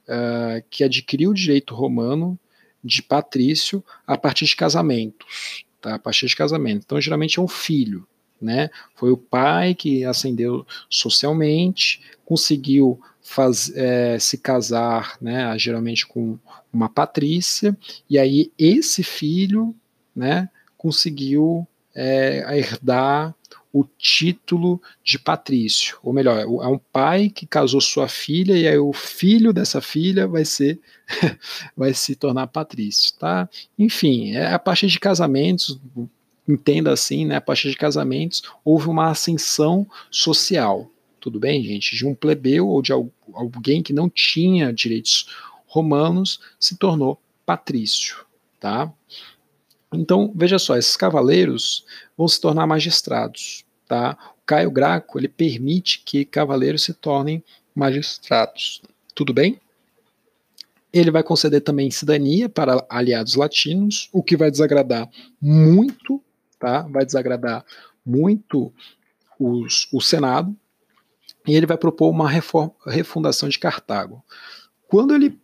uh, 0.04 0.64
que 0.70 0.84
adquiriu 0.84 1.32
o 1.32 1.36
direito 1.36 1.74
romano 1.74 2.38
de 2.84 3.02
patrício 3.02 3.84
a 4.06 4.18
partir 4.18 4.46
de 4.46 4.56
casamentos, 4.56 5.66
tá? 5.82 5.96
A 5.96 6.00
partir 6.00 6.28
de 6.28 6.36
casamento. 6.36 6.84
Então, 6.86 7.00
geralmente 7.00 7.40
é 7.40 7.42
um 7.42 7.48
filho, 7.48 8.08
né? 8.44 8.70
Foi 8.96 9.12
o 9.12 9.18
pai 9.18 9.74
que 9.74 10.04
ascendeu 10.06 10.66
socialmente, 10.90 12.02
conseguiu 12.26 13.00
faz, 13.22 13.72
é, 13.76 14.20
se 14.20 14.38
casar, 14.38 15.18
né? 15.22 15.58
Geralmente 15.58 16.06
com 16.06 16.38
uma 16.72 16.90
patrícia, 16.90 17.78
e 18.10 18.20
aí 18.20 18.52
esse 18.58 19.04
filho, 19.04 19.76
né? 20.16 20.50
Conseguiu 20.78 21.68
é, 21.96 22.58
herdar 22.58 23.34
o 23.74 23.84
título 23.98 24.80
de 25.04 25.18
patrício, 25.18 25.98
ou 26.04 26.14
melhor, 26.14 26.40
é 26.40 26.68
um 26.68 26.78
pai 26.78 27.28
que 27.28 27.48
casou 27.48 27.82
sua 27.82 28.08
filha 28.08 28.56
e 28.56 28.68
aí 28.68 28.78
o 28.78 28.94
filho 28.94 29.52
dessa 29.52 29.82
filha 29.82 30.28
vai 30.28 30.46
ser 30.46 30.80
vai 31.76 31.92
se 31.92 32.16
tornar 32.16 32.46
patrício, 32.48 33.14
tá? 33.18 33.50
Enfim, 33.78 34.34
é 34.34 34.54
a 34.54 34.60
partir 34.60 34.86
de 34.88 35.00
casamentos, 35.00 35.80
entenda 36.48 36.92
assim, 36.92 37.26
né? 37.26 37.38
A 37.38 37.42
partir 37.42 37.70
de 37.70 37.78
casamentos 37.78 38.44
houve 38.64 38.88
uma 38.88 39.10
ascensão 39.10 39.88
social, 40.12 40.90
tudo 41.20 41.40
bem, 41.40 41.64
gente? 41.64 41.96
De 41.96 42.06
um 42.06 42.14
plebeu 42.14 42.68
ou 42.68 42.82
de 42.82 42.92
alguém 42.92 43.82
que 43.82 43.94
não 43.94 44.10
tinha 44.10 44.74
direitos 44.74 45.30
romanos 45.66 46.40
se 46.60 46.78
tornou 46.78 47.20
patrício, 47.46 48.26
tá? 48.60 48.92
Então, 49.94 50.32
veja 50.36 50.58
só, 50.58 50.76
esses 50.76 50.98
cavaleiros 50.98 51.86
vão 52.18 52.28
se 52.28 52.42
tornar 52.42 52.66
magistrados. 52.66 53.64
Tá? 53.88 54.18
O 54.38 54.46
Caio 54.46 54.72
Graco 54.72 55.20
ele 55.20 55.28
permite 55.28 56.02
que 56.04 56.26
cavaleiros 56.26 56.84
se 56.84 56.94
tornem 56.94 57.44
magistrados. 57.76 58.82
Tudo 59.14 59.34
bem? 59.34 59.60
Ele 60.92 61.12
vai 61.12 61.24
conceder 61.24 61.62
também 61.62 61.90
cidadania 61.90 62.50
para 62.50 62.86
aliados 62.90 63.36
latinos, 63.36 64.10
o 64.12 64.22
que 64.22 64.38
vai 64.38 64.52
desagradar 64.52 65.10
muito, 65.42 66.22
tá? 66.64 66.84
Vai 66.84 67.06
desagradar 67.06 67.66
muito 68.06 68.72
os, 69.38 69.90
o 69.92 70.00
Senado. 70.00 70.56
E 71.46 71.54
ele 71.54 71.66
vai 71.66 71.78
propor 71.78 72.10
uma 72.10 72.30
reforma, 72.30 72.74
refundação 72.88 73.50
de 73.50 73.60
Cartago. 73.60 74.24
Quando 74.88 75.14
ele, 75.14 75.38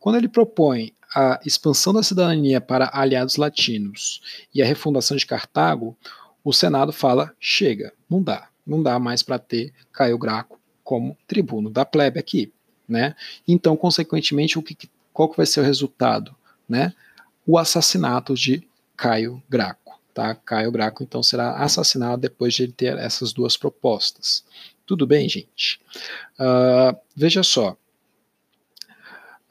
quando 0.00 0.16
ele 0.16 0.26
propõe 0.26 0.94
a 1.14 1.38
expansão 1.44 1.92
da 1.92 2.02
cidadania 2.02 2.62
para 2.62 2.90
aliados 2.94 3.36
latinos 3.36 4.22
e 4.54 4.62
a 4.62 4.64
refundação 4.64 5.18
de 5.18 5.26
Cartago, 5.26 5.94
o 6.42 6.50
Senado 6.50 6.94
fala: 6.94 7.34
chega, 7.38 7.92
não 8.08 8.22
dá, 8.22 8.48
não 8.66 8.82
dá 8.82 8.98
mais 8.98 9.22
para 9.22 9.38
ter 9.38 9.70
Caio 9.92 10.16
Graco 10.16 10.58
como 10.82 11.14
tribuno 11.26 11.68
da 11.68 11.84
plebe 11.84 12.18
aqui, 12.18 12.50
né? 12.88 13.14
Então, 13.46 13.76
consequentemente, 13.76 14.58
o 14.58 14.62
que, 14.62 14.88
qual 15.12 15.28
que 15.28 15.36
vai 15.36 15.44
ser 15.44 15.60
o 15.60 15.64
resultado, 15.64 16.34
né? 16.66 16.94
O 17.46 17.58
assassinato 17.58 18.34
de 18.34 18.66
Caio 18.96 19.42
Graco, 19.46 19.83
tá? 20.14 20.34
Caio 20.34 20.70
Graco 20.70 21.02
então 21.02 21.22
será 21.22 21.56
assassinado 21.56 22.22
depois 22.22 22.54
de 22.54 22.62
ele 22.62 22.72
ter 22.72 22.96
essas 22.96 23.32
duas 23.32 23.56
propostas. 23.56 24.44
Tudo 24.86 25.06
bem, 25.06 25.28
gente? 25.28 25.80
Uh, 26.38 26.96
veja 27.16 27.42
só, 27.42 27.76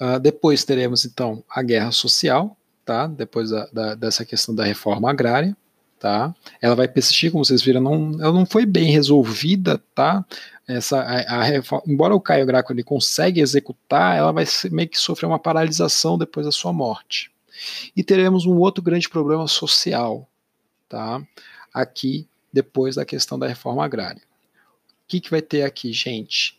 Uh, 0.03 0.19
depois 0.19 0.65
teremos 0.65 1.05
então 1.05 1.43
a 1.49 1.61
guerra 1.61 1.91
social, 1.91 2.57
tá? 2.83 3.07
Depois 3.07 3.51
da, 3.51 3.67
da, 3.71 3.95
dessa 3.95 4.25
questão 4.25 4.53
da 4.53 4.65
reforma 4.65 5.09
agrária, 5.09 5.55
tá? 5.97 6.35
Ela 6.61 6.75
vai 6.75 6.87
persistir, 6.89 7.31
como 7.31 7.45
vocês 7.45 7.61
viram, 7.61 7.79
não, 7.79 8.21
ela 8.21 8.33
não 8.33 8.45
foi 8.45 8.65
bem 8.65 8.91
resolvida, 8.91 9.81
tá? 9.95 10.25
Essa, 10.67 10.99
a, 10.99 11.39
a 11.39 11.43
reforma, 11.43 11.85
embora 11.87 12.13
o 12.13 12.19
Caio 12.19 12.45
Graco 12.45 12.73
ele 12.73 12.83
consegue 12.83 13.39
executar, 13.39 14.17
ela 14.17 14.33
vai 14.33 14.45
meio 14.71 14.89
que 14.89 14.99
sofrer 14.99 15.27
uma 15.27 15.39
paralisação 15.39 16.17
depois 16.17 16.45
da 16.45 16.51
sua 16.51 16.73
morte. 16.73 17.31
E 17.95 18.03
teremos 18.03 18.45
um 18.45 18.57
outro 18.57 18.83
grande 18.83 19.07
problema 19.07 19.47
social, 19.47 20.27
tá? 20.93 21.25
Aqui 21.73 22.27
depois 22.51 22.95
da 22.95 23.03
questão 23.03 23.39
da 23.39 23.47
reforma 23.47 23.83
agrária. 23.83 24.21
O 24.21 25.07
que, 25.07 25.19
que 25.19 25.31
vai 25.31 25.41
ter 25.41 25.63
aqui, 25.63 25.91
gente? 25.91 26.55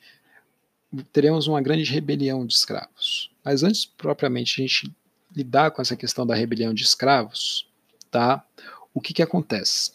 teremos 1.12 1.47
uma 1.47 1.61
grande 1.61 1.91
rebelião 1.91 2.47
de 2.47 2.55
escravos. 2.55 3.30
Mas 3.45 3.62
antes, 3.62 3.85
propriamente, 3.85 4.61
a 4.61 4.66
gente 4.66 4.95
lidar 5.35 5.70
com 5.70 5.82
essa 5.82 5.97
questão 5.97 6.26
da 6.26 6.35
rebelião 6.35 6.72
de 6.72 6.85
escravos, 6.85 7.66
tá? 8.11 8.45
O 8.93 9.01
que, 9.01 9.12
que 9.12 9.22
acontece? 9.22 9.91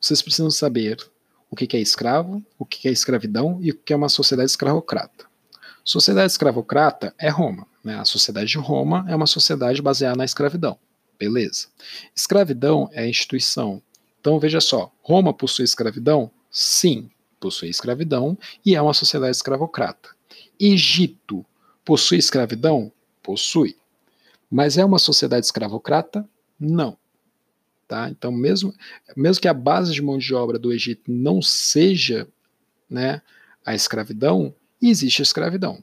Vocês 0.00 0.20
precisam 0.20 0.50
saber 0.50 0.96
o 1.50 1.54
que, 1.54 1.66
que 1.66 1.76
é 1.76 1.80
escravo, 1.80 2.42
o 2.58 2.64
que, 2.64 2.80
que 2.80 2.88
é 2.88 2.90
escravidão 2.90 3.58
e 3.60 3.70
o 3.70 3.74
que 3.74 3.92
é 3.92 3.96
uma 3.96 4.08
sociedade 4.08 4.50
escravocrata. 4.50 5.26
Sociedade 5.84 6.32
escravocrata 6.32 7.14
é 7.16 7.28
Roma. 7.28 7.66
Né? 7.84 7.98
A 7.98 8.04
sociedade 8.04 8.50
de 8.50 8.58
Roma 8.58 9.06
é 9.08 9.14
uma 9.14 9.26
sociedade 9.26 9.80
baseada 9.80 10.16
na 10.16 10.24
escravidão. 10.24 10.78
Beleza. 11.18 11.68
Escravidão 12.14 12.88
é 12.92 13.08
instituição. 13.08 13.82
Então 14.20 14.38
veja 14.38 14.60
só, 14.60 14.92
Roma 15.02 15.34
possui 15.34 15.64
escravidão? 15.64 16.30
Sim 16.50 17.10
possui 17.38 17.68
escravidão 17.68 18.36
e 18.64 18.74
é 18.74 18.82
uma 18.82 18.94
sociedade 18.94 19.36
escravocrata. 19.36 20.10
Egito 20.58 21.44
possui 21.84 22.18
escravidão? 22.18 22.92
Possui. 23.22 23.76
Mas 24.50 24.78
é 24.78 24.84
uma 24.84 24.98
sociedade 24.98 25.46
escravocrata? 25.46 26.28
Não. 26.58 26.96
Tá? 27.86 28.10
Então, 28.10 28.30
mesmo, 28.30 28.74
mesmo 29.16 29.40
que 29.40 29.48
a 29.48 29.54
base 29.54 29.92
de 29.92 30.02
mão 30.02 30.18
de 30.18 30.34
obra 30.34 30.58
do 30.58 30.72
Egito 30.72 31.10
não 31.10 31.40
seja 31.40 32.28
né, 32.88 33.22
a 33.64 33.74
escravidão, 33.74 34.54
existe 34.80 35.22
a 35.22 35.24
escravidão. 35.24 35.82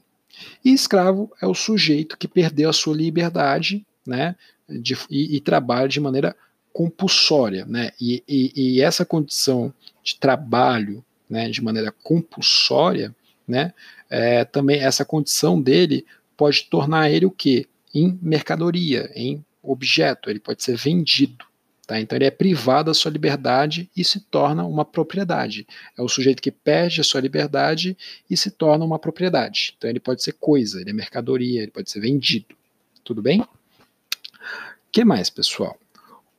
E 0.64 0.72
escravo 0.72 1.32
é 1.40 1.46
o 1.46 1.54
sujeito 1.54 2.16
que 2.16 2.28
perdeu 2.28 2.68
a 2.68 2.72
sua 2.72 2.94
liberdade 2.94 3.84
né, 4.06 4.36
de, 4.68 4.96
e, 5.10 5.36
e 5.36 5.40
trabalha 5.40 5.88
de 5.88 6.00
maneira 6.00 6.36
compulsória. 6.72 7.64
Né? 7.66 7.90
E, 8.00 8.22
e, 8.28 8.52
e 8.54 8.80
essa 8.80 9.04
condição 9.04 9.72
de 10.02 10.16
trabalho 10.16 11.04
né, 11.28 11.48
de 11.48 11.62
maneira 11.62 11.92
compulsória, 12.02 13.14
né, 13.46 13.72
é, 14.08 14.44
também 14.44 14.80
essa 14.80 15.04
condição 15.04 15.60
dele 15.60 16.04
pode 16.36 16.64
tornar 16.64 17.10
ele 17.10 17.26
o 17.26 17.30
quê? 17.30 17.66
Em 17.94 18.18
mercadoria, 18.20 19.10
em 19.14 19.44
objeto, 19.62 20.30
ele 20.30 20.38
pode 20.38 20.62
ser 20.62 20.76
vendido. 20.76 21.44
Tá? 21.86 22.00
Então 22.00 22.16
ele 22.16 22.24
é 22.24 22.30
privado 22.30 22.90
da 22.90 22.94
sua 22.94 23.10
liberdade 23.10 23.88
e 23.96 24.04
se 24.04 24.20
torna 24.20 24.64
uma 24.64 24.84
propriedade. 24.84 25.66
É 25.96 26.02
o 26.02 26.08
sujeito 26.08 26.42
que 26.42 26.50
perde 26.50 27.00
a 27.00 27.04
sua 27.04 27.20
liberdade 27.20 27.96
e 28.28 28.36
se 28.36 28.50
torna 28.50 28.84
uma 28.84 28.98
propriedade. 28.98 29.74
Então 29.76 29.88
ele 29.88 30.00
pode 30.00 30.22
ser 30.22 30.32
coisa, 30.32 30.80
ele 30.80 30.90
é 30.90 30.92
mercadoria, 30.92 31.62
ele 31.62 31.70
pode 31.70 31.90
ser 31.90 32.00
vendido. 32.00 32.56
Tudo 33.04 33.22
bem? 33.22 33.44
Que 34.96 35.04
mais, 35.04 35.28
pessoal? 35.28 35.78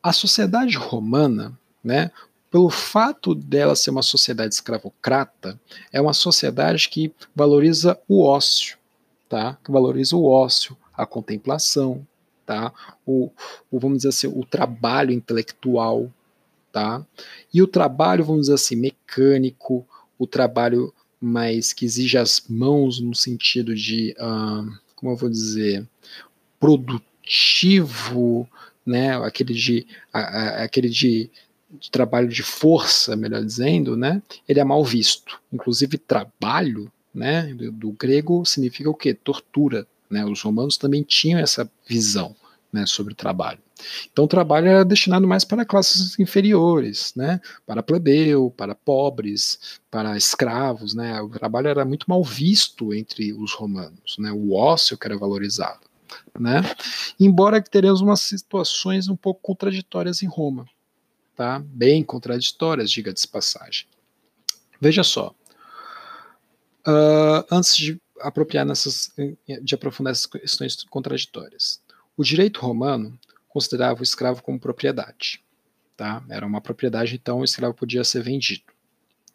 A 0.02 0.12
sociedade 0.12 0.78
romana, 0.78 1.56
né, 1.84 2.10
pelo 2.50 2.72
fato 2.72 3.36
dela 3.36 3.76
ser 3.76 3.92
uma 3.92 4.02
sociedade 4.02 4.52
escravocrata, 4.52 5.62
é 5.94 6.02
uma 6.02 6.12
sociedade 6.12 6.90
que 6.90 7.14
valoriza 7.36 8.00
o 8.08 8.24
ócio, 8.24 8.80
tá? 9.30 9.60
Que 9.64 9.72
valoriza 9.72 10.16
o 10.16 10.26
ócio, 10.26 10.76
a 10.92 11.06
contemplação, 11.06 12.04
tá? 12.48 12.74
O, 13.06 13.30
o 13.70 13.80
vamos 13.80 13.98
dizer 13.98 14.10
assim, 14.10 14.26
o 14.26 14.44
trabalho 14.44 15.12
intelectual, 15.12 16.12
tá? 16.72 17.06
E 17.54 17.62
o 17.62 17.68
trabalho, 17.68 18.26
vamos 18.26 18.42
dizer 18.42 18.56
assim, 18.56 18.76
mecânico, 18.76 19.88
o 20.18 20.26
trabalho 20.26 20.92
mais 21.22 21.74
que 21.74 21.86
exige 21.86 22.18
as 22.18 22.42
mãos 22.50 23.00
no 23.00 23.14
sentido 23.14 23.76
de, 23.76 24.16
uh, 24.18 24.68
como 24.96 25.12
eu 25.12 25.16
vou 25.16 25.30
dizer, 25.30 25.88
produtivo, 26.60 27.17
né? 28.86 29.18
Aquele 29.18 29.54
de, 29.54 29.88
a, 30.14 30.20
a, 30.20 30.64
aquele 30.64 30.90
de 30.90 31.30
de 31.70 31.92
trabalho 31.92 32.28
de 32.28 32.44
força, 32.44 33.16
melhor 33.16 33.44
dizendo, 33.44 33.98
né, 33.98 34.22
ele 34.48 34.60
é 34.60 34.64
mal 34.64 34.84
visto. 34.84 35.40
Inclusive, 35.52 35.98
trabalho, 35.98 36.92
né, 37.14 37.54
do, 37.54 37.72
do 37.72 37.92
grego 37.92 38.46
significa 38.46 38.90
o 38.90 38.96
quê? 38.96 39.14
Tortura. 39.14 39.86
Né, 40.10 40.24
os 40.24 40.42
romanos 40.42 40.78
também 40.78 41.04
tinham 41.04 41.40
essa 41.40 41.70
visão 41.86 42.34
né, 42.72 42.86
sobre 42.86 43.12
o 43.12 43.16
trabalho. 43.16 43.60
Então, 44.12 44.26
o 44.26 44.28
trabalho 44.28 44.68
era 44.68 44.86
destinado 44.86 45.28
mais 45.28 45.44
para 45.44 45.66
classes 45.66 46.18
inferiores, 46.18 47.14
né, 47.16 47.42
para 47.66 47.84
plebeu, 47.84 48.54
para 48.56 48.74
pobres, 48.74 49.80
para 49.92 50.16
escravos. 50.16 50.94
Né, 50.94 51.22
o 51.22 51.30
trabalho 51.30 51.68
era 51.68 51.84
muito 51.84 52.10
mal 52.10 52.24
visto 52.24 52.94
entre 52.94 53.34
os 53.34 53.54
romanos, 53.54 54.16
né, 54.18 54.32
o 54.32 54.54
ócio 54.54 54.98
que 54.98 55.06
era 55.06 55.18
valorizado. 55.18 55.87
Né, 56.40 56.62
embora 57.20 57.62
que 57.62 57.70
teremos 57.70 58.02
umas 58.02 58.22
situações 58.22 59.08
um 59.08 59.16
pouco 59.16 59.42
contraditórias 59.42 60.22
em 60.22 60.28
Roma 60.28 60.66
tá? 61.38 61.60
bem 61.60 62.04
contraditórias, 62.04 62.92
diga 62.92 63.14
de 63.14 63.26
passagem. 63.28 63.88
Veja 64.82 65.04
só, 65.04 65.34
uh, 66.86 67.46
antes 67.50 67.78
de 67.78 68.02
apropriar 68.20 68.66
nessas, 68.66 69.14
de 69.62 69.76
aprofundar 69.76 70.12
essas 70.12 70.26
questões 70.26 70.84
contraditórias, 70.90 71.80
o 72.18 72.24
direito 72.24 72.60
romano 72.60 73.18
considerava 73.48 74.00
o 74.00 74.04
escravo 74.04 74.42
como 74.42 74.60
propriedade, 74.60 75.44
tá? 75.96 76.24
Era 76.28 76.46
uma 76.46 76.60
propriedade, 76.60 77.16
então 77.16 77.40
o 77.40 77.46
escravo 77.46 77.76
podia 77.76 78.04
ser 78.04 78.24
vendido, 78.24 78.64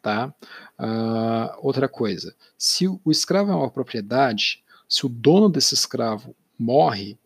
tá? 0.01 0.33
Uh, 0.77 1.57
outra 1.59 1.87
coisa, 1.87 2.35
se 2.57 2.87
o 2.87 3.01
escravo 3.09 3.51
é 3.51 3.55
uma 3.55 3.71
propriedade, 3.71 4.61
se 4.89 5.05
o 5.05 5.09
dono 5.09 5.49
desse 5.49 5.73
escravo 5.73 6.35
morre, 6.57 7.17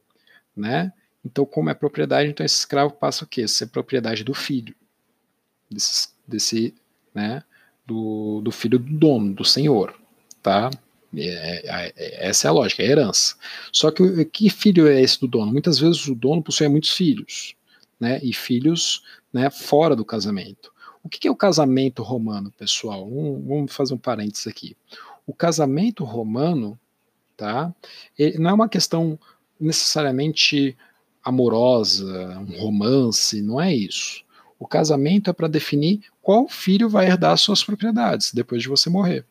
né? 0.56 0.92
Então, 1.24 1.46
como 1.46 1.70
é 1.70 1.74
propriedade, 1.74 2.30
então 2.30 2.46
esse 2.46 2.60
escravo 2.60 2.94
passa 2.94 3.26
o 3.26 3.28
quê? 3.28 3.44
A 3.44 3.48
ser 3.48 3.68
propriedade 3.68 4.24
do 4.24 4.34
filho, 4.34 4.76
desse, 5.70 6.10
desse 6.28 6.74
né? 7.14 7.44
Do, 7.86 8.42
do 8.42 8.52
filho 8.52 8.78
do 8.78 8.98
dono, 8.98 9.34
do 9.34 9.46
senhor, 9.46 10.00
tá? 10.42 10.70
É, 11.16 11.24
é, 11.24 11.94
é, 11.96 12.28
essa 12.28 12.48
é 12.48 12.50
a 12.50 12.52
lógica, 12.52 12.84
é 12.84 12.88
a 12.88 12.90
herança. 12.90 13.36
Só 13.72 13.92
que 13.92 14.26
que 14.26 14.50
filho 14.50 14.88
é 14.88 15.02
esse 15.02 15.20
do 15.20 15.28
dono? 15.28 15.52
Muitas 15.52 15.80
vezes 15.80 16.08
o 16.08 16.16
dono 16.16 16.44
possui 16.44 16.68
muitos 16.68 16.92
filhos, 16.92 17.56
né? 18.00 18.20
E 18.22 18.34
filhos 18.34 19.04
né, 19.32 19.50
fora 19.50 19.96
do 19.96 20.06
casamento. 20.06 20.72
O 21.04 21.10
que 21.10 21.28
é 21.28 21.32
o 21.32 21.36
casamento 21.36 22.04
romano, 22.04 22.52
pessoal? 22.52 23.10
vamos 23.10 23.74
fazer 23.74 23.94
um 23.94 23.98
parênteses 23.98 24.46
aqui. 24.48 24.76
O 25.26 25.34
casamento 25.34 26.04
romano, 26.04 26.78
tá? 27.38 27.74
não 28.40 28.50
é 28.50 28.54
uma 28.54 28.68
questão 28.68 29.18
necessariamente 29.60 30.76
amorosa, 31.24 32.40
um 32.40 32.60
romance, 32.60 33.42
não 33.42 33.62
é 33.62 33.74
isso. 33.74 34.24
O 34.60 34.68
casamento 34.68 35.30
é 35.30 35.34
para 35.34 35.48
definir 35.48 36.02
qual 36.22 36.48
filho 36.50 36.90
vai 36.90 37.06
herdar 37.06 37.38
suas 37.38 37.64
propriedades 37.64 38.34
depois 38.34 38.62
de 38.62 38.68
você 38.68 38.90
morrer. 38.90 39.26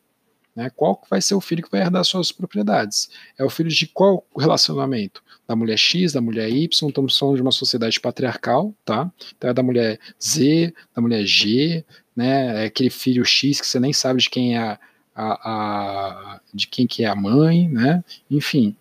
Né? 0.55 0.71
Qual 0.75 0.99
vai 1.07 1.21
ser 1.21 1.35
o 1.35 1.41
filho 1.41 1.61
que 1.61 1.69
vai 1.69 1.81
herdar 1.81 2.03
suas 2.03 2.31
propriedades? 2.31 3.09
É 3.37 3.43
o 3.43 3.49
filho 3.49 3.69
de 3.69 3.85
qual 3.85 4.25
relacionamento? 4.35 5.23
Da 5.47 5.55
mulher 5.55 5.77
X, 5.77 6.13
da 6.13 6.19
mulher 6.19 6.49
Y, 6.49 6.67
estamos 6.87 7.17
falando 7.17 7.35
de 7.35 7.41
uma 7.41 7.51
sociedade 7.51 7.99
patriarcal, 7.99 8.73
tá? 8.83 9.09
Então 9.37 9.49
é 9.49 9.53
da 9.53 9.63
mulher 9.63 9.99
Z, 10.21 10.73
da 10.95 11.01
mulher 11.01 11.25
G, 11.25 11.85
né? 12.15 12.63
É 12.63 12.65
aquele 12.65 12.89
filho 12.89 13.23
X 13.23 13.61
que 13.61 13.67
você 13.67 13.79
nem 13.79 13.93
sabe 13.93 14.19
de 14.19 14.29
quem 14.29 14.55
é 14.55 14.59
a, 14.59 14.79
a, 15.17 16.35
a 16.35 16.41
de 16.53 16.67
quem 16.67 16.85
que 16.85 17.03
é 17.03 17.07
a 17.07 17.15
mãe, 17.15 17.67
né? 17.67 18.03
Enfim, 18.29 18.75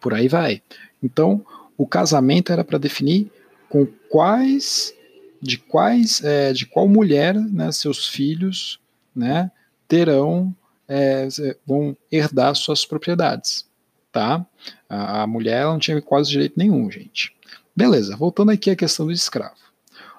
por 0.00 0.14
aí 0.14 0.28
vai. 0.28 0.62
Então, 1.02 1.44
o 1.76 1.86
casamento 1.86 2.52
era 2.52 2.62
para 2.62 2.78
definir 2.78 3.30
com 3.68 3.86
quais 4.08 4.94
de 5.40 5.58
quais 5.58 6.22
é, 6.22 6.52
de 6.52 6.64
qual 6.64 6.86
mulher 6.86 7.34
né, 7.34 7.72
seus 7.72 8.06
filhos 8.06 8.78
né, 9.14 9.50
terão 9.88 10.54
é, 10.88 11.26
vão 11.66 11.96
herdar 12.10 12.54
suas 12.54 12.84
propriedades, 12.84 13.66
tá? 14.12 14.46
A, 14.88 15.22
a 15.22 15.26
mulher 15.26 15.64
não 15.64 15.80
tinha 15.80 16.00
quase 16.00 16.30
direito 16.30 16.54
nenhum, 16.56 16.88
gente. 16.88 17.34
Beleza, 17.74 18.16
voltando 18.16 18.52
aqui 18.52 18.70
à 18.70 18.76
questão 18.76 19.06
do 19.06 19.12
escravo. 19.12 19.56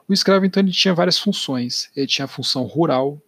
O 0.08 0.14
escravo, 0.14 0.46
então, 0.46 0.62
ele 0.62 0.72
tinha 0.72 0.94
várias 0.94 1.18
funções. 1.18 1.90
Ele 1.96 2.08
tinha 2.08 2.26
a 2.26 2.28
função 2.28 2.64
rural, 2.64 3.22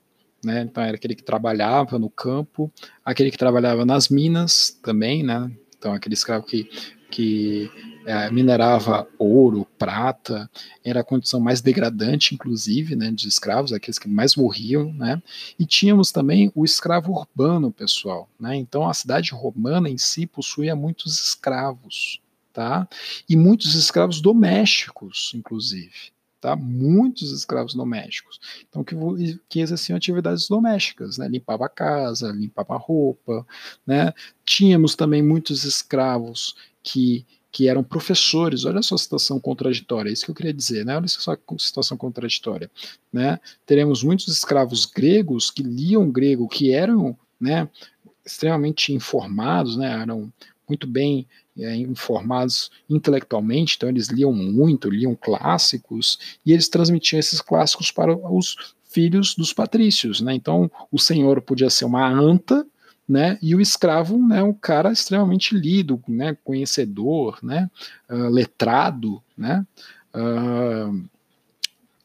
né? 0.45 0.61
Então, 0.61 0.83
era 0.83 0.95
aquele 0.95 1.15
que 1.15 1.23
trabalhava 1.23 1.97
no 1.97 2.09
campo, 2.09 2.71
aquele 3.03 3.31
que 3.31 3.37
trabalhava 3.37 3.85
nas 3.85 4.09
minas 4.09 4.77
também, 4.81 5.23
né? 5.23 5.51
Então, 5.77 5.93
aquele 5.93 6.13
escravo 6.13 6.45
que, 6.45 6.69
que 7.11 7.69
é, 8.05 8.29
minerava 8.29 9.07
ouro, 9.17 9.65
prata, 9.77 10.49
era 10.83 10.99
a 11.01 11.03
condição 11.03 11.39
mais 11.39 11.59
degradante, 11.59 12.35
inclusive, 12.35 12.95
né, 12.95 13.11
de 13.11 13.27
escravos, 13.27 13.73
aqueles 13.73 13.97
que 13.97 14.07
mais 14.07 14.35
morriam, 14.35 14.93
né, 14.93 15.21
e 15.57 15.65
tínhamos 15.65 16.11
também 16.11 16.51
o 16.53 16.63
escravo 16.63 17.11
urbano, 17.11 17.71
pessoal, 17.71 18.29
né, 18.39 18.55
então 18.55 18.87
a 18.87 18.93
cidade 18.93 19.31
romana 19.31 19.89
em 19.89 19.97
si 19.97 20.27
possuía 20.27 20.75
muitos 20.75 21.19
escravos, 21.19 22.21
tá, 22.53 22.87
e 23.27 23.35
muitos 23.35 23.73
escravos 23.73 24.21
domésticos, 24.21 25.31
inclusive, 25.35 26.14
tá, 26.45 26.55
muitos 26.55 27.31
escravos 27.31 27.73
domésticos, 27.73 28.39
então 28.69 28.83
que, 28.83 28.95
que 29.49 29.59
exerciam 29.59 29.97
atividades 29.97 30.47
domésticas, 30.47 31.17
né, 31.17 31.27
limpava 31.27 31.65
a 31.65 31.69
casa, 31.69 32.31
limpava 32.31 32.75
a 32.75 32.77
roupa, 32.77 33.45
né, 33.85 34.13
tínhamos 34.45 34.95
também 34.95 35.23
muitos 35.23 35.63
escravos 35.63 36.55
que 36.83 37.25
que 37.55 37.69
eram 37.69 37.81
professores. 37.81 38.65
Olha 38.65 38.81
só 38.81 38.95
a 38.95 38.97
situação 38.97 39.39
contraditória, 39.39 40.09
é 40.09 40.11
isso 40.11 40.25
que 40.25 40.31
eu 40.31 40.35
queria 40.35 40.53
dizer, 40.53 40.85
né? 40.85 40.97
Olha 40.97 41.07
só 41.07 41.31
a 41.31 41.37
situação 41.57 41.95
contraditória, 41.95 42.69
né? 43.13 43.39
Teremos 43.65 44.03
muitos 44.03 44.27
escravos 44.27 44.85
gregos 44.85 45.49
que 45.49 45.63
liam 45.63 46.11
grego, 46.11 46.49
que 46.49 46.73
eram, 46.73 47.17
né, 47.39 47.69
extremamente 48.25 48.91
informados, 48.91 49.77
né? 49.77 50.01
Eram 50.01 50.33
muito 50.67 50.85
bem 50.85 51.25
é, 51.57 51.75
informados 51.75 52.69
intelectualmente, 52.89 53.75
então 53.77 53.89
eles 53.89 54.07
liam 54.07 54.33
muito, 54.33 54.89
liam 54.89 55.15
clássicos 55.15 56.19
e 56.45 56.51
eles 56.51 56.67
transmitiam 56.67 57.19
esses 57.19 57.41
clássicos 57.41 57.91
para 57.91 58.15
os 58.15 58.75
filhos 58.89 59.35
dos 59.35 59.53
patrícios, 59.53 60.21
né? 60.21 60.33
Então 60.33 60.69
o 60.91 60.99
senhor 60.99 61.41
podia 61.41 61.69
ser 61.69 61.85
uma 61.85 62.07
anta, 62.07 62.65
né? 63.07 63.37
E 63.41 63.53
o 63.55 63.61
escravo, 63.61 64.17
né, 64.17 64.41
um 64.41 64.53
cara 64.53 64.91
extremamente 64.91 65.55
lido, 65.55 66.01
né, 66.07 66.35
conhecedor, 66.43 67.37
né, 67.43 67.69
uh, 68.09 68.29
letrado, 68.29 69.21
né? 69.37 69.65
Uh, 70.13 71.07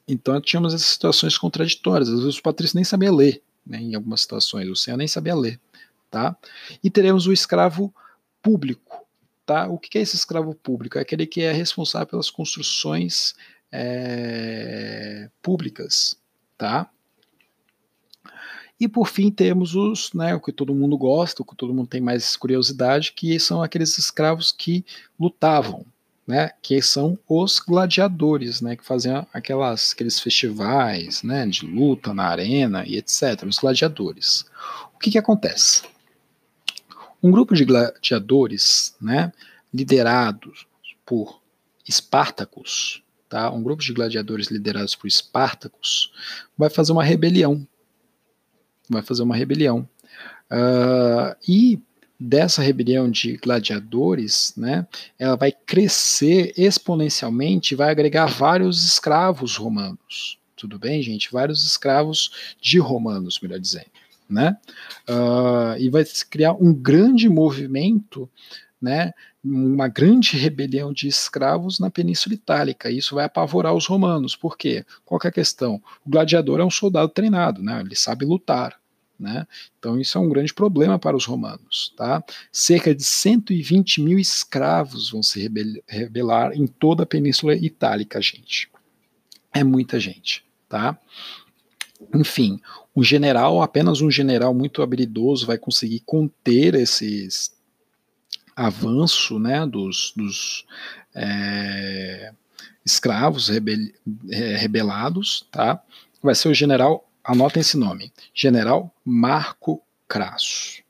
então 0.06 0.40
tínhamos 0.40 0.74
essas 0.74 0.88
situações 0.88 1.38
contraditórias. 1.38 2.08
Às 2.08 2.20
vezes 2.20 2.38
o 2.38 2.42
patrício 2.42 2.76
nem 2.76 2.84
sabia 2.84 3.12
ler, 3.12 3.42
né, 3.66 3.80
em 3.80 3.94
algumas 3.94 4.20
situações, 4.20 4.68
o 4.68 4.76
senhor 4.76 4.96
nem 4.96 5.08
sabia 5.08 5.34
ler, 5.34 5.58
tá? 6.10 6.36
E 6.82 6.90
teremos 6.90 7.26
o 7.26 7.32
escravo 7.32 7.94
público, 8.42 9.06
tá? 9.44 9.66
O 9.68 9.78
que 9.78 9.98
é 9.98 10.00
esse 10.00 10.16
escravo 10.16 10.54
público? 10.54 10.98
É 10.98 11.02
aquele 11.02 11.26
que 11.26 11.42
é 11.42 11.52
responsável 11.52 12.06
pelas 12.06 12.30
construções 12.30 13.34
é, 13.72 15.28
públicas, 15.42 16.16
tá? 16.56 16.90
E 18.78 18.88
por 18.88 19.08
fim 19.08 19.30
temos 19.30 19.74
os, 19.74 20.12
né, 20.14 20.34
o 20.34 20.40
que 20.40 20.50
todo 20.50 20.74
mundo 20.74 20.96
gosta, 20.96 21.42
o 21.42 21.44
que 21.44 21.54
todo 21.54 21.74
mundo 21.74 21.88
tem 21.88 22.00
mais 22.00 22.34
curiosidade, 22.34 23.12
que 23.12 23.38
são 23.38 23.62
aqueles 23.62 23.98
escravos 23.98 24.50
que 24.50 24.82
lutavam, 25.18 25.84
né, 26.26 26.52
que 26.62 26.80
são 26.80 27.18
os 27.28 27.58
gladiadores, 27.58 28.62
né, 28.62 28.76
que 28.76 28.84
faziam 28.84 29.26
aquelas, 29.34 29.92
aqueles 29.92 30.18
festivais, 30.18 31.22
né, 31.22 31.46
de 31.46 31.66
luta 31.66 32.14
na 32.14 32.24
arena 32.24 32.82
e 32.86 32.96
etc. 32.96 33.44
Os 33.46 33.58
gladiadores. 33.58 34.46
O 34.94 34.98
que 34.98 35.10
que 35.10 35.18
acontece? 35.18 35.82
Um 37.22 37.30
grupo 37.30 37.54
de 37.54 37.64
gladiadores, 37.64 38.94
né, 39.00 39.32
liderados 39.72 40.66
por 41.04 41.40
Espartacus, 41.86 43.02
tá? 43.28 43.50
Um 43.50 43.62
grupo 43.62 43.82
de 43.82 43.92
gladiadores 43.92 44.48
liderados 44.48 44.94
por 44.94 45.06
Espartacus 45.06 46.12
vai 46.56 46.70
fazer 46.70 46.92
uma 46.92 47.04
rebelião 47.04 47.66
vai 48.90 49.02
fazer 49.02 49.22
uma 49.22 49.36
rebelião. 49.36 49.88
Uh, 50.50 51.36
e 51.48 51.80
dessa 52.18 52.60
rebelião 52.60 53.08
de 53.10 53.36
gladiadores, 53.36 54.52
né, 54.56 54.86
ela 55.18 55.36
vai 55.36 55.52
crescer 55.52 56.52
exponencialmente, 56.56 57.76
vai 57.76 57.90
agregar 57.90 58.26
vários 58.26 58.84
escravos 58.84 59.56
romanos. 59.56 60.38
Tudo 60.56 60.78
bem, 60.78 61.00
gente? 61.00 61.32
Vários 61.32 61.64
escravos 61.64 62.54
de 62.60 62.78
romanos, 62.78 63.38
melhor 63.40 63.58
dizendo. 63.58 63.89
Né? 64.30 64.56
Uh, 65.08 65.76
e 65.78 65.90
vai 65.90 66.04
criar 66.30 66.52
um 66.52 66.72
grande 66.72 67.28
movimento, 67.28 68.30
né, 68.80 69.12
uma 69.42 69.88
grande 69.88 70.36
rebelião 70.36 70.92
de 70.92 71.08
escravos 71.08 71.80
na 71.80 71.90
Península 71.90 72.34
Itálica. 72.34 72.90
Isso 72.90 73.14
vai 73.14 73.24
apavorar 73.24 73.74
os 73.74 73.86
romanos. 73.86 74.36
Por 74.36 74.56
quê? 74.56 74.84
Qual 75.04 75.20
é 75.24 75.28
a 75.28 75.32
questão? 75.32 75.82
O 76.04 76.10
gladiador 76.10 76.60
é 76.60 76.64
um 76.64 76.70
soldado 76.70 77.08
treinado, 77.08 77.62
né? 77.62 77.80
ele 77.80 77.96
sabe 77.96 78.24
lutar. 78.24 78.78
Né? 79.18 79.46
Então 79.78 80.00
isso 80.00 80.16
é 80.16 80.20
um 80.20 80.28
grande 80.30 80.54
problema 80.54 80.98
para 80.98 81.16
os 81.16 81.24
romanos. 81.24 81.92
Tá? 81.96 82.22
Cerca 82.52 82.94
de 82.94 83.02
120 83.02 84.00
mil 84.02 84.18
escravos 84.18 85.10
vão 85.10 85.22
se 85.22 85.50
rebelar 85.86 86.52
em 86.54 86.66
toda 86.66 87.02
a 87.02 87.06
Península 87.06 87.54
Itálica, 87.54 88.20
gente. 88.20 88.70
É 89.52 89.64
muita 89.64 89.98
gente. 89.98 90.44
Tá? 90.68 90.98
Enfim, 92.14 92.60
um 92.94 93.02
general, 93.02 93.62
apenas 93.62 94.00
um 94.00 94.10
general 94.10 94.54
muito 94.54 94.82
habilidoso 94.82 95.46
vai 95.46 95.58
conseguir 95.58 96.00
conter 96.00 96.74
esses 96.74 97.52
avanço 98.56 99.38
né, 99.38 99.66
dos, 99.66 100.12
dos 100.16 100.66
é, 101.14 102.32
escravos 102.84 103.48
rebel, 103.48 103.78
é, 104.30 104.56
rebelados, 104.56 105.46
tá? 105.50 105.82
Vai 106.22 106.34
ser 106.34 106.48
o 106.48 106.54
general 106.54 107.08
anotem 107.24 107.60
esse 107.60 107.76
nome, 107.76 108.12
General 108.34 108.92
Marco 109.04 109.82
Crasso, 110.08 110.82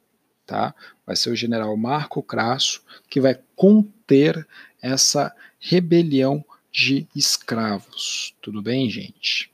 tá? 0.46 0.74
Vai 1.06 1.16
ser 1.16 1.30
o 1.30 1.36
General 1.36 1.76
Marco 1.76 2.22
Crasso 2.22 2.82
que 3.08 3.20
vai 3.20 3.38
conter 3.54 4.46
essa 4.80 5.34
rebelião 5.58 6.44
de 6.72 7.06
escravos. 7.14 8.34
Tudo 8.40 8.62
bem, 8.62 8.88
gente? 8.88 9.50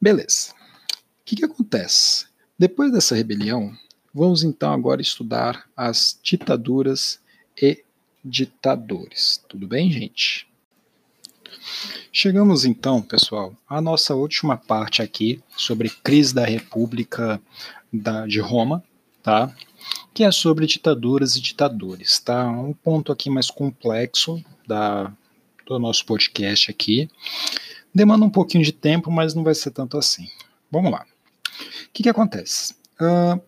Beleza. 0.00 0.52
O 0.52 1.24
que, 1.24 1.36
que 1.36 1.44
acontece? 1.44 2.26
Depois 2.58 2.90
dessa 2.90 3.14
rebelião, 3.14 3.76
vamos 4.14 4.42
então 4.42 4.72
agora 4.72 5.02
estudar 5.02 5.68
as 5.76 6.18
ditaduras 6.22 7.20
e 7.60 7.84
ditadores. 8.24 9.44
Tudo 9.48 9.66
bem, 9.66 9.90
gente? 9.90 10.48
Chegamos 12.12 12.64
então, 12.64 13.02
pessoal, 13.02 13.54
à 13.68 13.80
nossa 13.80 14.14
última 14.14 14.56
parte 14.56 15.02
aqui 15.02 15.42
sobre 15.56 15.90
crise 15.90 16.34
da 16.34 16.44
República 16.44 17.40
da, 17.92 18.26
de 18.26 18.40
Roma, 18.40 18.82
tá? 19.22 19.54
Que 20.14 20.24
é 20.24 20.30
sobre 20.30 20.66
ditaduras 20.66 21.36
e 21.36 21.40
ditadores, 21.40 22.18
tá? 22.18 22.48
Um 22.50 22.72
ponto 22.72 23.12
aqui 23.12 23.28
mais 23.28 23.50
complexo 23.50 24.42
da, 24.66 25.12
do 25.66 25.78
nosso 25.78 26.06
podcast 26.06 26.70
aqui. 26.70 27.08
Demanda 27.94 28.24
um 28.24 28.30
pouquinho 28.30 28.64
de 28.64 28.72
tempo, 28.72 29.10
mas 29.10 29.34
não 29.34 29.42
vai 29.42 29.54
ser 29.54 29.70
tanto 29.70 29.98
assim. 29.98 30.28
Vamos 30.70 30.92
lá. 30.92 31.04
O 31.86 31.92
que, 31.92 32.02
que 32.02 32.08
acontece? 32.08 32.74
Uh, 33.00 33.40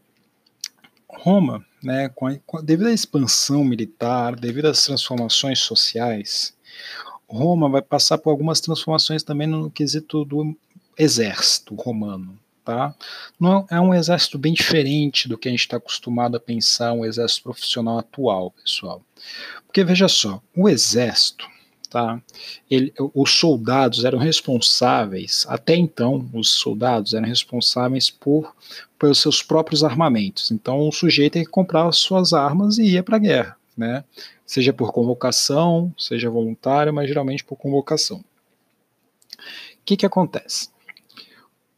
Roma, 1.09 1.65
né, 1.83 2.09
com 2.09 2.27
a, 2.27 2.37
com, 2.47 2.63
devido 2.63 2.89
à 2.89 2.93
expansão 2.93 3.63
militar, 3.63 4.35
devido 4.35 4.67
às 4.67 4.85
transformações 4.85 5.61
sociais, 5.61 6.55
Roma 7.29 7.69
vai 7.69 7.83
passar 7.83 8.19
por 8.19 8.31
algumas 8.31 8.61
transformações 8.61 9.23
também 9.23 9.47
no 9.47 9.71
quesito 9.71 10.25
do 10.25 10.57
exército 10.99 11.75
romano. 11.75 12.39
Tá? 12.65 12.95
Não 13.41 13.67
é 13.69 13.81
um 13.81 13.93
exército 13.93 14.39
bem 14.39 14.53
diferente 14.53 15.29
do 15.29 15.37
que 15.37 15.49
a 15.49 15.51
gente 15.51 15.61
está 15.61 15.79
acostumado 15.79 16.37
a 16.37 16.41
pensar 16.41 16.93
um 16.93 17.05
exército 17.05 17.43
profissional 17.43 17.99
atual, 17.99 18.53
pessoal. 18.53 19.03
Porque 19.67 19.83
veja 19.83 20.07
só, 20.07 20.41
o 20.57 20.69
exército, 20.69 21.45
tá? 21.93 22.21
Ele, 22.71 22.93
os 23.15 23.33
soldados 23.33 24.05
eram 24.05 24.19
responsáveis, 24.19 25.45
até 25.47 25.77
então, 25.77 26.27
os 26.33 26.49
soldados 26.49 27.13
eram 27.13 27.29
responsáveis 27.29 28.11
por 28.11 28.55
pelos 28.99 29.19
seus 29.19 29.43
próprios 29.43 29.85
armamentos. 29.85 30.51
Então, 30.51 30.89
o 30.89 30.93
sujeito 30.93 31.39
que 31.39 31.45
comprar 31.45 31.87
as 31.87 31.99
suas 31.99 32.33
armas 32.33 32.79
e 32.79 32.85
ia 32.85 33.03
para 33.03 33.17
a 33.17 33.19
guerra, 33.19 33.57
né? 33.77 34.05
Seja 34.47 34.73
por 34.73 34.93
convocação, 34.93 35.93
seja 35.99 36.31
voluntário, 36.31 36.95
mas 36.95 37.09
geralmente 37.09 37.45
por 37.45 37.57
convocação. 37.57 38.19
O 38.19 39.85
que, 39.85 39.97
que 39.97 40.07
acontece? 40.07 40.71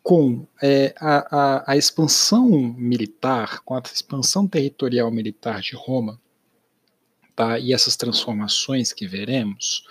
Com 0.03 0.47
é, 0.63 0.95
a, 1.01 1.37
a, 1.37 1.73
a 1.73 1.77
expansão 1.77 2.47
militar, 2.51 3.61
com 3.65 3.75
a 3.75 3.83
expansão 3.85 4.47
territorial 4.47 5.11
militar 5.11 5.61
de 5.61 5.75
Roma, 5.75 6.21
tá, 7.35 7.59
e 7.59 7.73
essas 7.73 7.97
transformações 7.97 8.93
que 8.93 9.07
veremos, 9.07 9.85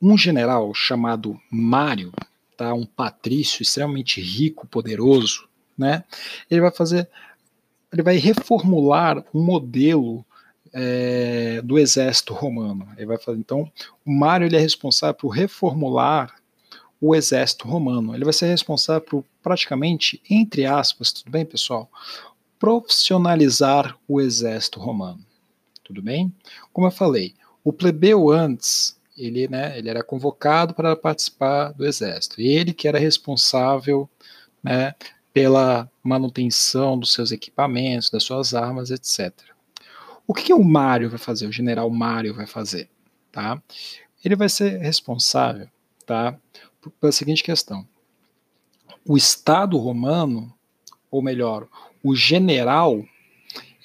um 0.00 0.16
general 0.16 0.72
chamado 0.74 1.40
Mário, 1.50 2.12
tá, 2.56 2.72
um 2.74 2.86
patrício 2.86 3.62
extremamente 3.62 4.20
rico, 4.20 4.66
poderoso, 4.66 5.48
né, 5.76 6.04
ele 6.50 6.60
vai 6.60 6.70
fazer, 6.70 7.08
ele 7.92 8.02
vai 8.02 8.16
reformular 8.16 9.24
um 9.34 9.42
modelo 9.42 10.24
é, 10.78 11.62
do 11.62 11.78
exército 11.78 12.34
romano. 12.34 12.86
Ele 12.96 13.06
vai 13.06 13.18
fazer, 13.18 13.38
então, 13.38 13.70
o 14.04 14.12
Mário 14.12 14.46
ele 14.46 14.56
é 14.56 14.60
responsável 14.60 15.14
por 15.14 15.28
reformular 15.28 16.34
o 17.00 17.14
exército 17.14 17.66
romano. 17.66 18.14
Ele 18.14 18.24
vai 18.24 18.32
ser 18.32 18.46
responsável 18.46 19.00
por 19.00 19.24
praticamente, 19.42 20.20
entre 20.28 20.66
aspas, 20.66 21.12
tudo 21.12 21.30
bem, 21.30 21.46
pessoal? 21.46 21.90
Profissionalizar 22.58 23.96
o 24.06 24.20
exército 24.20 24.78
romano. 24.78 25.25
Tudo 25.86 26.02
bem? 26.02 26.34
Como 26.72 26.88
eu 26.88 26.90
falei, 26.90 27.32
o 27.62 27.72
plebeu 27.72 28.28
antes, 28.28 29.00
ele, 29.16 29.46
né, 29.46 29.78
ele 29.78 29.88
era 29.88 30.02
convocado 30.02 30.74
para 30.74 30.96
participar 30.96 31.72
do 31.72 31.86
exército. 31.86 32.40
Ele 32.40 32.72
que 32.72 32.88
era 32.88 32.98
responsável, 32.98 34.10
né, 34.60 34.94
pela 35.32 35.88
manutenção 36.02 36.98
dos 36.98 37.12
seus 37.12 37.30
equipamentos, 37.30 38.10
das 38.10 38.24
suas 38.24 38.52
armas, 38.52 38.90
etc. 38.90 39.32
O 40.26 40.34
que, 40.34 40.42
que 40.42 40.52
o 40.52 40.64
Mário 40.64 41.08
vai 41.08 41.18
fazer? 41.18 41.46
O 41.46 41.52
general 41.52 41.88
Mário 41.88 42.34
vai 42.34 42.48
fazer, 42.48 42.88
tá? 43.30 43.62
Ele 44.24 44.34
vai 44.34 44.48
ser 44.48 44.80
responsável, 44.80 45.68
tá, 46.04 46.36
pela 47.00 47.12
seguinte 47.12 47.44
questão: 47.44 47.86
o 49.06 49.16
Estado 49.16 49.78
romano, 49.78 50.52
ou 51.10 51.22
melhor, 51.22 51.68
o 52.02 52.16
general, 52.16 53.04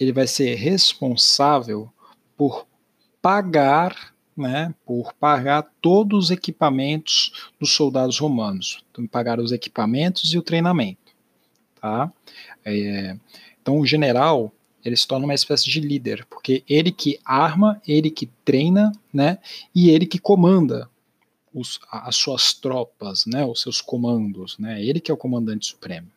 ele 0.01 0.11
vai 0.11 0.25
ser 0.25 0.55
responsável 0.55 1.87
por 2.35 2.65
pagar, 3.21 4.15
né, 4.35 4.73
por 4.83 5.13
pagar 5.13 5.71
todos 5.79 6.25
os 6.25 6.31
equipamentos 6.31 7.51
dos 7.59 7.73
soldados 7.73 8.17
romanos, 8.17 8.83
então, 8.89 9.05
pagar 9.05 9.39
os 9.39 9.51
equipamentos 9.51 10.33
e 10.33 10.39
o 10.39 10.41
treinamento, 10.41 11.13
tá? 11.79 12.11
É, 12.65 13.15
então 13.61 13.79
o 13.79 13.85
general 13.85 14.51
ele 14.83 14.97
se 14.97 15.07
torna 15.07 15.25
uma 15.25 15.35
espécie 15.35 15.69
de 15.69 15.79
líder, 15.79 16.25
porque 16.25 16.63
ele 16.67 16.91
que 16.91 17.19
arma, 17.23 17.79
ele 17.87 18.09
que 18.09 18.25
treina, 18.43 18.91
né, 19.13 19.37
e 19.75 19.91
ele 19.91 20.07
que 20.07 20.17
comanda 20.17 20.89
os, 21.53 21.79
as 21.91 22.15
suas 22.15 22.55
tropas, 22.55 23.27
né, 23.27 23.45
os 23.45 23.61
seus 23.61 23.79
comandos, 23.79 24.57
né, 24.57 24.83
ele 24.83 24.99
que 24.99 25.11
é 25.11 25.13
o 25.13 25.17
comandante 25.17 25.67
supremo. 25.67 26.07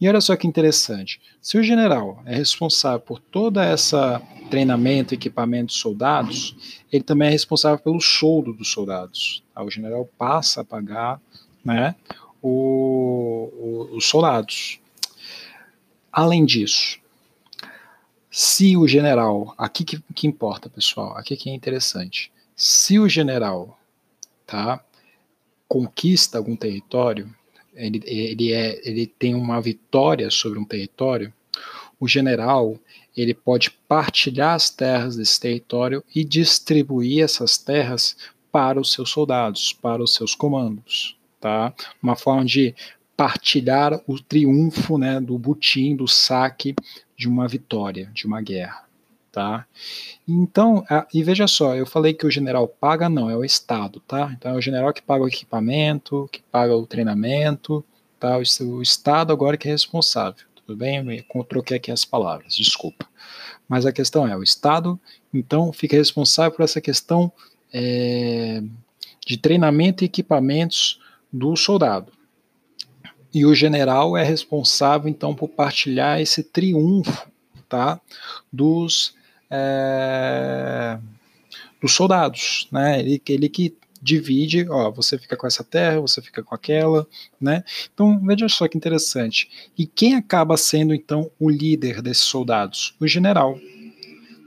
E 0.00 0.08
olha 0.08 0.20
só 0.20 0.36
que 0.36 0.46
interessante, 0.46 1.20
se 1.40 1.56
o 1.56 1.62
general 1.62 2.22
é 2.26 2.34
responsável 2.34 3.00
por 3.00 3.20
toda 3.20 3.64
essa 3.64 4.20
treinamento, 4.50 5.14
equipamento 5.14 5.68
dos 5.68 5.80
soldados, 5.80 6.82
ele 6.92 7.02
também 7.02 7.28
é 7.28 7.30
responsável 7.30 7.78
pelo 7.78 8.00
soldo 8.00 8.52
dos 8.52 8.70
soldados. 8.70 9.42
Tá? 9.54 9.62
O 9.62 9.70
general 9.70 10.06
passa 10.18 10.60
a 10.60 10.64
pagar, 10.64 11.18
né, 11.64 11.94
o, 12.42 13.88
o, 13.90 13.96
os 13.96 14.04
soldados. 14.04 14.78
Além 16.12 16.44
disso, 16.44 17.00
se 18.30 18.76
o 18.76 18.86
general, 18.86 19.54
aqui 19.56 19.84
que, 19.84 20.02
que 20.14 20.26
importa, 20.26 20.68
pessoal, 20.68 21.16
aqui 21.16 21.36
que 21.36 21.48
é 21.48 21.54
interessante. 21.54 22.30
Se 22.54 22.98
o 22.98 23.08
general, 23.08 23.78
tá, 24.46 24.84
conquista 25.66 26.36
algum 26.36 26.54
território, 26.54 27.34
ele, 27.74 28.02
ele, 28.04 28.52
é, 28.52 28.80
ele 28.88 29.06
tem 29.06 29.34
uma 29.34 29.60
vitória 29.60 30.30
sobre 30.30 30.58
um 30.58 30.64
território, 30.64 31.32
o 31.98 32.08
general 32.08 32.78
ele 33.16 33.34
pode 33.34 33.70
partilhar 33.70 34.54
as 34.54 34.70
terras 34.70 35.16
desse 35.16 35.38
território 35.38 36.02
e 36.14 36.24
distribuir 36.24 37.22
essas 37.22 37.58
terras 37.58 38.16
para 38.50 38.80
os 38.80 38.92
seus 38.92 39.10
soldados, 39.10 39.72
para 39.72 40.02
os 40.02 40.14
seus 40.14 40.34
comandos, 40.34 41.16
tá? 41.40 41.72
Uma 42.02 42.16
forma 42.16 42.44
de 42.44 42.74
partilhar 43.16 44.00
o 44.06 44.20
triunfo, 44.20 44.98
né, 44.98 45.20
do 45.20 45.38
butim, 45.38 45.94
do 45.94 46.08
saque 46.08 46.74
de 47.16 47.28
uma 47.28 47.46
vitória, 47.46 48.10
de 48.12 48.26
uma 48.26 48.40
guerra. 48.40 48.84
Tá? 49.32 49.66
Então, 50.28 50.84
a, 50.90 51.06
e 51.12 51.22
veja 51.22 51.46
só, 51.46 51.74
eu 51.74 51.86
falei 51.86 52.12
que 52.12 52.26
o 52.26 52.30
general 52.30 52.68
paga, 52.68 53.08
não, 53.08 53.30
é 53.30 53.36
o 53.36 53.42
Estado, 53.42 53.98
tá? 54.00 54.30
Então 54.36 54.52
é 54.52 54.54
o 54.54 54.60
general 54.60 54.92
que 54.92 55.00
paga 55.00 55.24
o 55.24 55.28
equipamento, 55.28 56.28
que 56.30 56.42
paga 56.42 56.76
o 56.76 56.86
treinamento, 56.86 57.82
tá? 58.20 58.36
O, 58.36 58.64
o 58.66 58.82
Estado 58.82 59.32
agora 59.32 59.56
que 59.56 59.66
é 59.66 59.70
responsável, 59.70 60.44
tudo 60.54 60.76
bem? 60.76 61.24
Eu 61.34 61.44
troquei 61.44 61.78
aqui 61.78 61.90
as 61.90 62.04
palavras, 62.04 62.54
desculpa. 62.54 63.06
Mas 63.66 63.86
a 63.86 63.92
questão 63.92 64.28
é, 64.28 64.36
o 64.36 64.42
Estado, 64.42 65.00
então, 65.32 65.72
fica 65.72 65.96
responsável 65.96 66.52
por 66.52 66.62
essa 66.62 66.80
questão 66.80 67.32
é, 67.72 68.62
de 69.26 69.38
treinamento 69.38 70.04
e 70.04 70.06
equipamentos 70.06 71.00
do 71.32 71.56
soldado, 71.56 72.12
e 73.32 73.46
o 73.46 73.54
general 73.54 74.16
é 74.16 74.22
responsável 74.22 75.08
então 75.08 75.34
por 75.34 75.48
partilhar 75.48 76.20
esse 76.20 76.42
triunfo, 76.42 77.26
tá, 77.68 77.98
dos 78.52 79.14
é, 79.54 80.98
dos 81.80 81.92
soldados, 81.92 82.66
né? 82.72 83.00
Ele, 83.00 83.20
ele 83.28 83.48
que 83.50 83.76
divide, 84.00 84.66
ó, 84.68 84.90
você 84.90 85.18
fica 85.18 85.36
com 85.36 85.46
essa 85.46 85.62
terra, 85.62 86.00
você 86.00 86.22
fica 86.22 86.42
com 86.42 86.54
aquela, 86.54 87.06
né? 87.38 87.62
Então 87.92 88.18
veja 88.24 88.48
só 88.48 88.66
que 88.66 88.78
interessante. 88.78 89.70
E 89.78 89.86
quem 89.86 90.14
acaba 90.14 90.56
sendo 90.56 90.94
então 90.94 91.30
o 91.38 91.50
líder 91.50 92.00
desses 92.00 92.24
soldados? 92.24 92.94
O 92.98 93.06
general, 93.06 93.58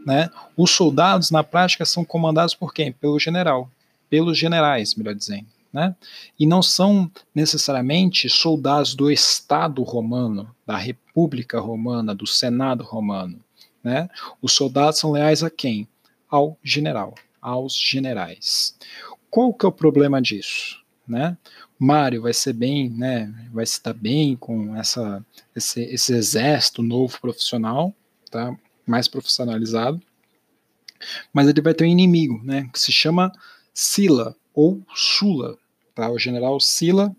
né? 0.06 0.32
Os 0.58 0.72
soldados 0.72 1.30
na 1.30 1.43
prática 1.43 1.86
são 1.86 2.03
comandados 2.03 2.56
por 2.56 2.74
quem? 2.74 2.91
Pelo 2.91 3.20
general, 3.20 3.70
pelos 4.10 4.38
generais, 4.38 4.95
melhor 4.95 5.14
dizendo 5.14 5.45
né? 5.76 5.93
E 6.39 6.47
não 6.47 6.64
são 6.64 7.12
necessariamente 7.36 8.30
soldados 8.30 8.95
do 8.95 9.12
Estado 9.12 9.84
romano, 9.84 10.49
da 10.66 10.78
República 10.78 11.60
Romana, 11.60 12.16
do 12.16 12.26
Senado 12.26 12.82
romano, 12.82 13.41
né? 13.86 14.09
Os 14.41 14.53
soldados 14.53 14.99
são 14.99 15.11
leais 15.11 15.43
a 15.43 15.49
quem? 15.49 15.88
Ao 16.27 16.57
general, 16.63 17.13
aos 17.39 17.79
generais. 17.79 18.75
Qual 19.29 19.53
que 19.53 19.63
é 19.63 19.69
o 19.69 19.71
problema 19.71 20.19
disso, 20.19 20.83
né? 21.07 21.38
Mário 21.77 22.23
vai 22.23 22.33
ser 22.33 22.53
bem, 22.53 22.89
né? 22.89 23.31
Vai 23.53 23.65
se 23.65 23.83
dar 23.83 23.93
bem 23.93 24.36
com 24.36 24.75
essa 24.75 25.23
esse, 25.55 25.83
esse 25.83 26.13
exército 26.15 26.81
novo 26.81 27.21
profissional, 27.21 27.93
tá? 28.31 28.57
Mais 28.88 29.07
profissionalizado. 29.07 30.01
Mas 31.31 31.47
ele 31.47 31.61
vai 31.61 31.75
ter 31.75 31.83
um 31.83 31.88
inimigo, 31.88 32.41
né? 32.43 32.67
Que 32.73 32.79
se 32.79 32.91
chama 32.91 33.31
Sila 33.71 34.36
ou 34.51 34.81
Sula, 34.95 35.59
tá? 35.93 36.09
O 36.09 36.17
general 36.17 36.59
Sila, 36.59 37.15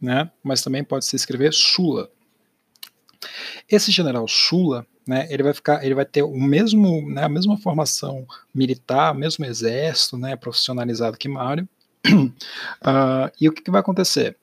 né? 0.00 0.30
Mas 0.44 0.62
também 0.62 0.84
pode 0.84 1.06
se 1.06 1.16
escrever 1.16 1.52
Sula. 1.52 2.08
Esse 3.68 3.90
general 3.90 4.28
Sula, 4.28 4.86
né? 5.06 5.26
Ele 5.30 5.42
vai 5.42 5.54
ficar, 5.54 5.84
ele 5.84 5.94
vai 5.94 6.04
ter 6.04 6.22
o 6.22 6.34
mesmo, 6.34 7.08
né? 7.10 7.24
A 7.24 7.28
mesma 7.28 7.56
formação 7.56 8.26
militar, 8.54 9.14
mesmo 9.14 9.44
exército, 9.44 10.16
né? 10.16 10.36
Profissionalizado 10.36 11.18
que 11.18 11.28
Mário, 11.28 11.68
Uh, 12.06 13.30
e 13.40 13.48
o 13.48 13.52
que, 13.52 13.62
que, 13.62 13.70
vai 13.70 13.80
acontecer? 13.80 14.36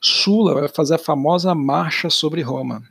Sula 0.00 0.54
vai 0.54 0.68
fazer 0.68 0.94
a 0.94 0.98
famosa 0.98 1.54
marcha 1.54 2.08
sobre 2.08 2.42
Roma, 2.42 2.82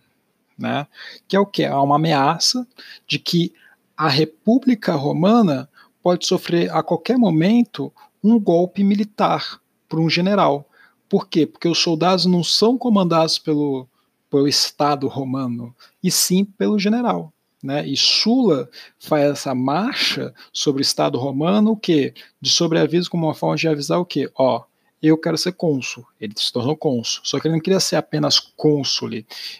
né? 0.57 0.87
Que 1.27 1.35
é 1.35 1.39
o 1.39 1.45
que? 1.45 1.63
Há 1.63 1.81
uma 1.81 1.95
ameaça 1.95 2.67
de 3.07 3.19
que 3.19 3.53
a 3.95 4.07
República 4.07 4.93
Romana 4.93 5.69
pode 6.01 6.25
sofrer 6.25 6.71
a 6.71 6.81
qualquer 6.81 7.17
momento 7.17 7.93
um 8.23 8.39
golpe 8.39 8.83
militar 8.83 9.61
por 9.87 9.99
um 9.99 10.09
general. 10.09 10.67
Por 11.07 11.27
quê? 11.27 11.45
Porque 11.45 11.67
os 11.67 11.79
soldados 11.79 12.25
não 12.25 12.43
são 12.43 12.77
comandados 12.77 13.39
pelo, 13.39 13.87
pelo 14.29 14.47
Estado 14.47 15.07
romano, 15.07 15.75
e 16.03 16.11
sim 16.11 16.45
pelo 16.45 16.77
general. 16.79 17.33
Né? 17.61 17.85
E 17.87 17.97
Sula 17.97 18.69
faz 18.97 19.31
essa 19.31 19.53
marcha 19.53 20.33
sobre 20.53 20.81
o 20.81 20.83
Estado 20.83 21.17
romano, 21.17 21.71
o 21.71 21.77
quê? 21.77 22.13
De 22.39 22.49
sobreaviso 22.49 23.09
como 23.09 23.27
uma 23.27 23.33
forma 23.33 23.57
de 23.57 23.67
avisar 23.67 23.99
o 23.99 24.05
quê? 24.05 24.31
Ó, 24.35 24.63
eu 25.01 25.17
quero 25.17 25.37
ser 25.37 25.53
cônsul. 25.53 26.05
Ele 26.19 26.33
se 26.35 26.51
tornou 26.51 26.75
cônsul. 26.75 27.21
Só 27.23 27.39
que 27.39 27.47
ele 27.47 27.55
não 27.55 27.61
queria 27.61 27.79
ser 27.79 27.95
apenas 27.95 28.39
cônsul. 28.39 29.09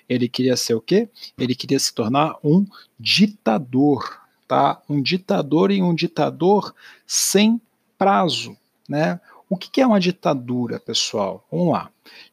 Ele 0.08 0.30
queria 0.30 0.56
ser 0.56 0.76
o 0.76 0.82
quê? 0.82 1.10
Ele 1.38 1.56
queria 1.56 1.80
se 1.80 1.94
tornar 1.94 2.36
um 2.44 2.66
ditador, 3.00 4.22
tá? 4.48 4.82
Um 4.90 5.02
ditador 5.02 5.72
e 5.72 5.82
um 5.82 5.96
ditador 5.96 6.74
sem 7.08 7.60
prazo, 7.98 8.56
né? 8.88 9.20
O 9.50 9.58
que 9.58 9.82
é 9.82 9.88
uma 9.88 10.00
ditadura, 10.00 10.80
pessoal? 10.80 11.44
Vamos 11.52 11.74
lá. 11.74 11.90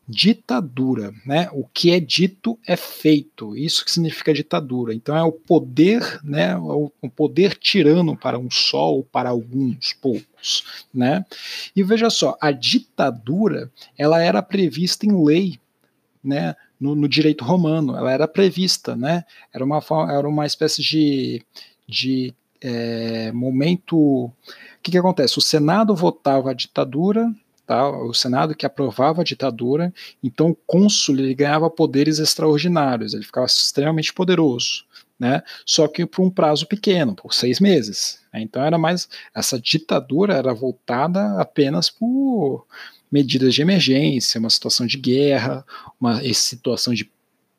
Ditadura, 0.06 1.14
né? 1.24 1.48
O 1.50 1.64
que 1.66 1.90
é 1.90 1.98
dito 1.98 2.58
é 2.66 2.76
feito. 2.76 3.56
Isso 3.56 3.82
que 3.82 3.90
significa 3.90 4.34
ditadura. 4.34 4.92
Então 4.92 5.16
é 5.16 5.22
o 5.22 5.32
poder, 5.32 6.20
né? 6.22 6.54
O 6.58 6.90
poder 7.08 7.56
tirano 7.56 8.14
para 8.14 8.38
um 8.38 8.50
só 8.50 8.92
ou 8.92 9.02
para 9.02 9.30
alguns 9.30 9.94
poucos, 9.94 10.86
né? 10.92 11.24
E 11.74 11.82
veja 11.82 12.10
só, 12.10 12.36
a 12.38 12.52
ditadura 12.52 13.72
ela 13.96 14.22
era 14.22 14.42
prevista 14.42 15.06
em 15.06 15.24
lei, 15.24 15.58
né? 16.22 16.54
No, 16.78 16.94
no 16.94 17.08
direito 17.08 17.42
romano, 17.42 17.96
ela 17.96 18.12
era 18.12 18.28
prevista, 18.28 18.94
né? 18.94 19.24
Era 19.54 19.64
uma 19.64 19.80
era 20.10 20.28
uma 20.28 20.44
espécie 20.44 20.82
de, 20.82 21.42
de 21.88 22.34
é, 22.60 23.32
momento 23.32 24.30
que, 24.86 24.92
que 24.92 24.98
acontece? 24.98 25.36
O 25.36 25.42
Senado 25.42 25.96
votava 25.96 26.50
a 26.50 26.54
ditadura, 26.54 27.28
tá? 27.66 27.88
o 27.88 28.14
Senado 28.14 28.54
que 28.54 28.64
aprovava 28.64 29.20
a 29.20 29.24
ditadura, 29.24 29.92
então 30.22 30.50
o 30.50 30.54
cônsul 30.54 31.18
ele 31.18 31.34
ganhava 31.34 31.68
poderes 31.68 32.20
extraordinários, 32.20 33.12
ele 33.12 33.24
ficava 33.24 33.46
extremamente 33.46 34.12
poderoso. 34.12 34.84
Né? 35.18 35.42
Só 35.64 35.88
que 35.88 36.04
por 36.06 36.22
um 36.22 36.30
prazo 36.30 36.66
pequeno, 36.66 37.16
por 37.16 37.34
seis 37.34 37.58
meses. 37.58 38.20
Né? 38.32 38.42
Então 38.42 38.62
era 38.62 38.78
mais 38.78 39.08
essa 39.34 39.58
ditadura 39.58 40.34
era 40.34 40.54
voltada 40.54 41.40
apenas 41.40 41.90
por 41.90 42.66
medidas 43.10 43.54
de 43.54 43.62
emergência, 43.62 44.38
uma 44.38 44.50
situação 44.50 44.86
de 44.86 44.98
guerra, 44.98 45.64
uma 45.98 46.22
situação 46.32 46.92
de 46.92 47.10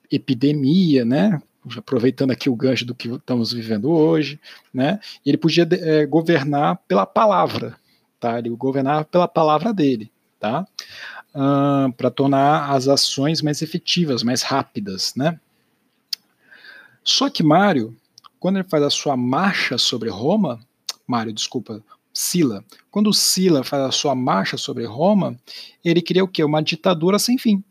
epidemia, 0.09 1.03
né? 1.03 1.41
Aproveitando 1.77 2.31
aqui 2.31 2.49
o 2.49 2.55
gancho 2.55 2.85
do 2.85 2.95
que 2.95 3.09
estamos 3.09 3.51
vivendo 3.51 3.89
hoje, 3.89 4.39
né? 4.73 4.99
Ele 5.25 5.37
podia 5.37 5.67
é, 5.71 6.05
governar 6.05 6.77
pela 6.87 7.05
palavra, 7.05 7.77
tá? 8.19 8.37
Ele 8.39 8.49
governava 8.49 9.03
pela 9.05 9.27
palavra 9.27 9.73
dele, 9.73 10.11
tá? 10.39 10.67
Uh, 11.35 11.91
para 11.93 12.09
tornar 12.09 12.71
as 12.71 12.87
ações 12.87 13.41
mais 13.41 13.61
efetivas, 13.61 14.23
mais 14.23 14.41
rápidas, 14.41 15.13
né? 15.15 15.39
Só 17.03 17.29
que 17.29 17.43
Mário, 17.43 17.95
quando 18.39 18.57
ele 18.57 18.67
faz 18.67 18.83
a 18.83 18.89
sua 18.89 19.15
marcha 19.15 19.77
sobre 19.77 20.09
Roma, 20.09 20.59
Mário, 21.05 21.31
desculpa, 21.31 21.81
Sila, 22.13 22.65
quando 22.89 23.13
Sila 23.13 23.63
faz 23.63 23.83
a 23.83 23.91
sua 23.91 24.15
marcha 24.15 24.57
sobre 24.57 24.85
Roma, 24.85 25.37
ele 25.85 26.01
queria 26.01 26.23
o 26.23 26.27
quê? 26.27 26.43
Uma 26.43 26.63
ditadura 26.63 27.19
sem 27.19 27.37
fim 27.37 27.63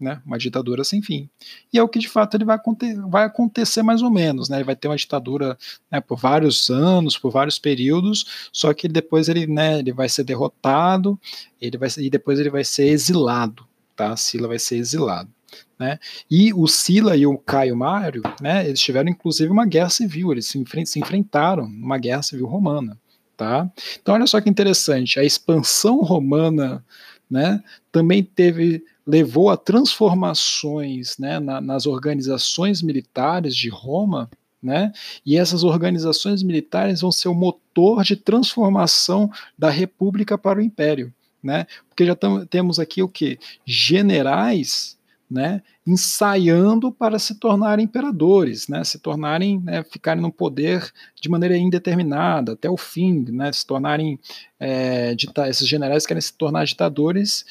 né, 0.00 0.20
uma 0.24 0.38
ditadura 0.38 0.84
sem 0.84 1.00
fim. 1.00 1.28
E 1.72 1.78
é 1.78 1.82
o 1.82 1.88
que 1.88 1.98
de 1.98 2.08
fato 2.08 2.36
ele 2.36 2.44
vai, 2.44 2.56
acontecer, 2.56 3.00
vai 3.08 3.24
acontecer 3.24 3.82
mais 3.82 4.02
ou 4.02 4.10
menos, 4.10 4.48
né, 4.48 4.56
ele 4.56 4.64
vai 4.64 4.76
ter 4.76 4.88
uma 4.88 4.96
ditadura 4.96 5.56
né, 5.90 6.00
por 6.00 6.18
vários 6.18 6.70
anos, 6.70 7.16
por 7.16 7.30
vários 7.30 7.58
períodos, 7.58 8.50
só 8.52 8.72
que 8.74 8.88
depois 8.88 9.28
ele, 9.28 9.46
né, 9.46 9.78
ele 9.78 9.92
vai 9.92 10.08
ser 10.08 10.24
derrotado, 10.24 11.18
ele 11.60 11.78
vai, 11.78 11.88
e 11.98 12.10
depois 12.10 12.38
ele 12.38 12.50
vai 12.50 12.64
ser 12.64 12.86
exilado, 12.86 13.66
tá, 13.94 14.16
Sila 14.16 14.48
vai 14.48 14.58
ser 14.58 14.76
exilado. 14.76 15.30
Né? 15.78 15.98
E 16.30 16.52
o 16.52 16.66
Sila 16.66 17.16
e 17.16 17.26
o 17.26 17.38
Caio 17.38 17.76
Mário, 17.76 18.22
né, 18.40 18.66
eles 18.66 18.80
tiveram 18.80 19.08
inclusive 19.08 19.50
uma 19.50 19.66
guerra 19.66 19.90
civil, 19.90 20.32
eles 20.32 20.46
se, 20.46 20.58
enfrent 20.58 20.86
se 20.86 20.98
enfrentaram 20.98 21.68
numa 21.68 21.98
guerra 21.98 22.22
civil 22.22 22.46
romana. 22.46 22.98
Tá? 23.36 23.68
Então, 24.00 24.14
olha 24.14 24.28
só 24.28 24.40
que 24.40 24.48
interessante, 24.48 25.18
a 25.18 25.24
expansão 25.24 25.98
romana 25.98 26.84
né, 27.28 27.62
também 27.90 28.22
teve 28.22 28.84
levou 29.06 29.50
a 29.50 29.56
transformações 29.56 31.16
né, 31.18 31.38
na, 31.38 31.60
nas 31.60 31.86
organizações 31.86 32.82
militares 32.82 33.54
de 33.54 33.68
Roma, 33.68 34.30
né, 34.62 34.92
e 35.26 35.36
essas 35.36 35.62
organizações 35.62 36.42
militares 36.42 37.02
vão 37.02 37.12
ser 37.12 37.28
o 37.28 37.34
motor 37.34 38.02
de 38.02 38.16
transformação 38.16 39.30
da 39.58 39.68
república 39.68 40.38
para 40.38 40.58
o 40.58 40.62
império. 40.62 41.12
Né, 41.42 41.66
porque 41.88 42.06
já 42.06 42.16
temos 42.48 42.78
aqui 42.78 43.02
o 43.02 43.08
que? 43.08 43.38
Generais 43.66 44.96
né, 45.34 45.60
ensaiando 45.84 46.92
para 46.92 47.18
se 47.18 47.34
tornarem 47.34 47.84
imperadores, 47.84 48.68
né, 48.68 48.84
se 48.84 49.00
tornarem, 49.00 49.60
né, 49.60 49.82
ficarem 49.82 50.22
no 50.22 50.32
poder 50.32 50.92
de 51.20 51.28
maneira 51.28 51.56
indeterminada 51.56 52.52
até 52.52 52.70
o 52.70 52.76
fim, 52.76 53.24
né, 53.32 53.52
se 53.52 53.66
tornarem 53.66 54.18
é, 54.60 55.16
esses 55.48 55.66
generais 55.66 56.06
querem 56.06 56.20
se 56.20 56.32
tornar 56.32 56.64
ditadores 56.64 57.44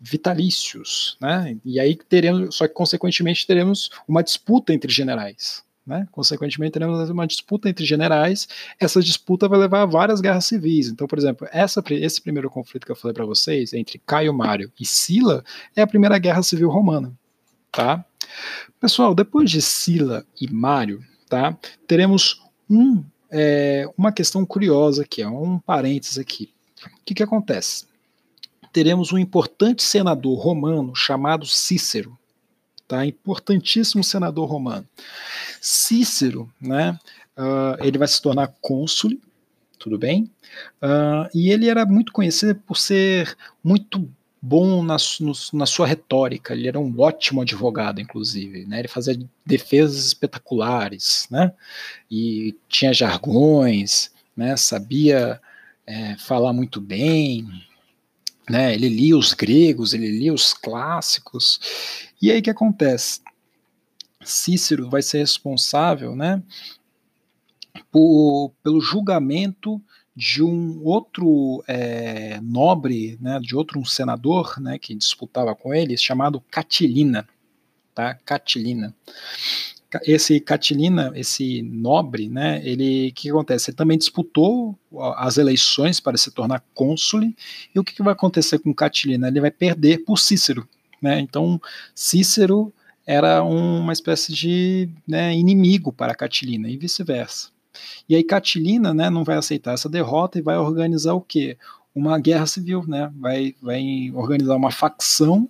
vitalícios, 0.00 1.18
né, 1.20 1.56
e 1.64 1.80
aí 1.80 1.96
teremos, 1.96 2.54
só 2.54 2.68
que 2.68 2.74
consequentemente 2.74 3.44
teremos 3.44 3.90
uma 4.06 4.22
disputa 4.22 4.72
entre 4.72 4.92
generais, 4.92 5.65
né? 5.86 6.08
Consequentemente, 6.10 6.72
teremos 6.72 7.08
uma 7.08 7.26
disputa 7.26 7.68
entre 7.68 7.84
generais. 7.84 8.48
Essa 8.80 9.00
disputa 9.00 9.48
vai 9.48 9.58
levar 9.58 9.82
a 9.82 9.86
várias 9.86 10.20
guerras 10.20 10.44
civis. 10.46 10.88
Então, 10.88 11.06
por 11.06 11.18
exemplo, 11.18 11.46
essa, 11.52 11.82
esse 11.90 12.20
primeiro 12.20 12.50
conflito 12.50 12.84
que 12.84 12.92
eu 12.92 12.96
falei 12.96 13.14
para 13.14 13.24
vocês, 13.24 13.72
entre 13.72 14.00
Caio 14.04 14.34
Mário 14.34 14.72
e 14.80 14.84
Sila, 14.84 15.44
é 15.76 15.82
a 15.82 15.86
primeira 15.86 16.18
guerra 16.18 16.42
civil 16.42 16.68
romana. 16.68 17.12
Tá? 17.70 18.04
Pessoal, 18.80 19.14
depois 19.14 19.50
de 19.50 19.62
Sila 19.62 20.26
e 20.40 20.50
Mário, 20.50 21.04
tá, 21.28 21.56
teremos 21.86 22.42
um, 22.68 23.04
é, 23.30 23.88
uma 23.96 24.10
questão 24.10 24.44
curiosa 24.44 25.02
aqui, 25.02 25.22
é 25.22 25.28
um 25.28 25.58
parênteses 25.58 26.18
aqui. 26.18 26.50
O 26.84 27.04
que, 27.04 27.14
que 27.14 27.22
acontece? 27.22 27.86
Teremos 28.72 29.12
um 29.12 29.18
importante 29.18 29.82
senador 29.82 30.38
romano 30.38 30.94
chamado 30.94 31.46
Cícero 31.46 32.18
tá? 32.86 33.04
Importantíssimo 33.04 34.02
senador 34.02 34.48
romano. 34.48 34.86
Cícero, 35.60 36.50
né? 36.60 36.98
Uh, 37.36 37.82
ele 37.84 37.98
vai 37.98 38.08
se 38.08 38.20
tornar 38.20 38.54
cônsul, 38.60 39.18
tudo 39.78 39.98
bem? 39.98 40.30
Uh, 40.82 41.28
e 41.34 41.50
ele 41.50 41.68
era 41.68 41.84
muito 41.84 42.12
conhecido 42.12 42.54
por 42.54 42.76
ser 42.76 43.36
muito 43.62 44.08
bom 44.40 44.82
na, 44.82 44.96
no, 45.20 45.32
na, 45.52 45.66
sua 45.66 45.86
retórica, 45.86 46.54
ele 46.54 46.68
era 46.68 46.78
um 46.78 46.94
ótimo 47.00 47.42
advogado, 47.42 48.00
inclusive, 48.00 48.64
né? 48.64 48.78
ele 48.78 48.88
fazia 48.88 49.18
defesas 49.44 50.06
espetaculares, 50.06 51.26
né? 51.30 51.52
e 52.08 52.54
tinha 52.68 52.92
jargões, 52.92 54.12
né? 54.36 54.56
sabia 54.56 55.40
é, 55.84 56.16
falar 56.16 56.52
muito 56.52 56.80
bem, 56.80 57.48
né? 58.48 58.74
Ele 58.74 58.88
lia 58.88 59.16
os 59.16 59.32
gregos, 59.32 59.92
ele 59.94 60.10
lia 60.10 60.32
os 60.32 60.52
clássicos. 60.52 61.60
E 62.20 62.30
aí 62.30 62.40
o 62.40 62.42
que 62.42 62.50
acontece? 62.50 63.20
Cícero 64.24 64.90
vai 64.90 65.02
ser 65.02 65.18
responsável, 65.18 66.16
né, 66.16 66.42
por, 67.92 68.52
pelo 68.62 68.80
julgamento 68.80 69.80
de 70.16 70.42
um 70.42 70.82
outro 70.82 71.62
é, 71.68 72.40
nobre, 72.40 73.18
né, 73.20 73.38
de 73.38 73.54
outro 73.54 73.78
um 73.78 73.84
senador, 73.84 74.60
né, 74.60 74.78
que 74.78 74.94
disputava 74.94 75.54
com 75.54 75.72
ele, 75.72 75.96
chamado 75.96 76.40
Catilina, 76.50 77.28
tá? 77.94 78.14
Catilina 78.14 78.94
esse 80.04 80.40
Catilina, 80.40 81.12
esse 81.14 81.62
nobre, 81.62 82.28
né, 82.28 82.60
ele, 82.64 83.08
o 83.08 83.14
que 83.14 83.30
acontece? 83.30 83.70
Ele 83.70 83.76
também 83.76 83.98
disputou 83.98 84.78
as 85.16 85.38
eleições 85.38 86.00
para 86.00 86.16
se 86.16 86.30
tornar 86.30 86.64
cônsul, 86.74 87.22
e 87.74 87.78
o 87.78 87.84
que, 87.84 87.94
que 87.94 88.02
vai 88.02 88.12
acontecer 88.12 88.58
com 88.58 88.74
Catilina? 88.74 89.28
Ele 89.28 89.40
vai 89.40 89.50
perder 89.50 90.04
por 90.04 90.18
Cícero, 90.18 90.68
né, 91.00 91.20
então 91.20 91.60
Cícero 91.94 92.72
era 93.06 93.42
uma 93.42 93.92
espécie 93.92 94.32
de 94.32 94.88
né, 95.06 95.34
inimigo 95.34 95.92
para 95.92 96.14
Catilina, 96.14 96.68
e 96.68 96.76
vice-versa. 96.76 97.50
E 98.08 98.16
aí 98.16 98.24
Catilina, 98.24 98.92
né, 98.92 99.10
não 99.10 99.22
vai 99.22 99.36
aceitar 99.36 99.74
essa 99.74 99.88
derrota 99.88 100.38
e 100.38 100.42
vai 100.42 100.56
organizar 100.56 101.14
o 101.14 101.20
quê? 101.20 101.56
Uma 101.94 102.18
guerra 102.18 102.46
civil, 102.46 102.84
né, 102.86 103.12
vai, 103.16 103.54
vai 103.62 104.10
organizar 104.14 104.56
uma 104.56 104.70
facção 104.70 105.48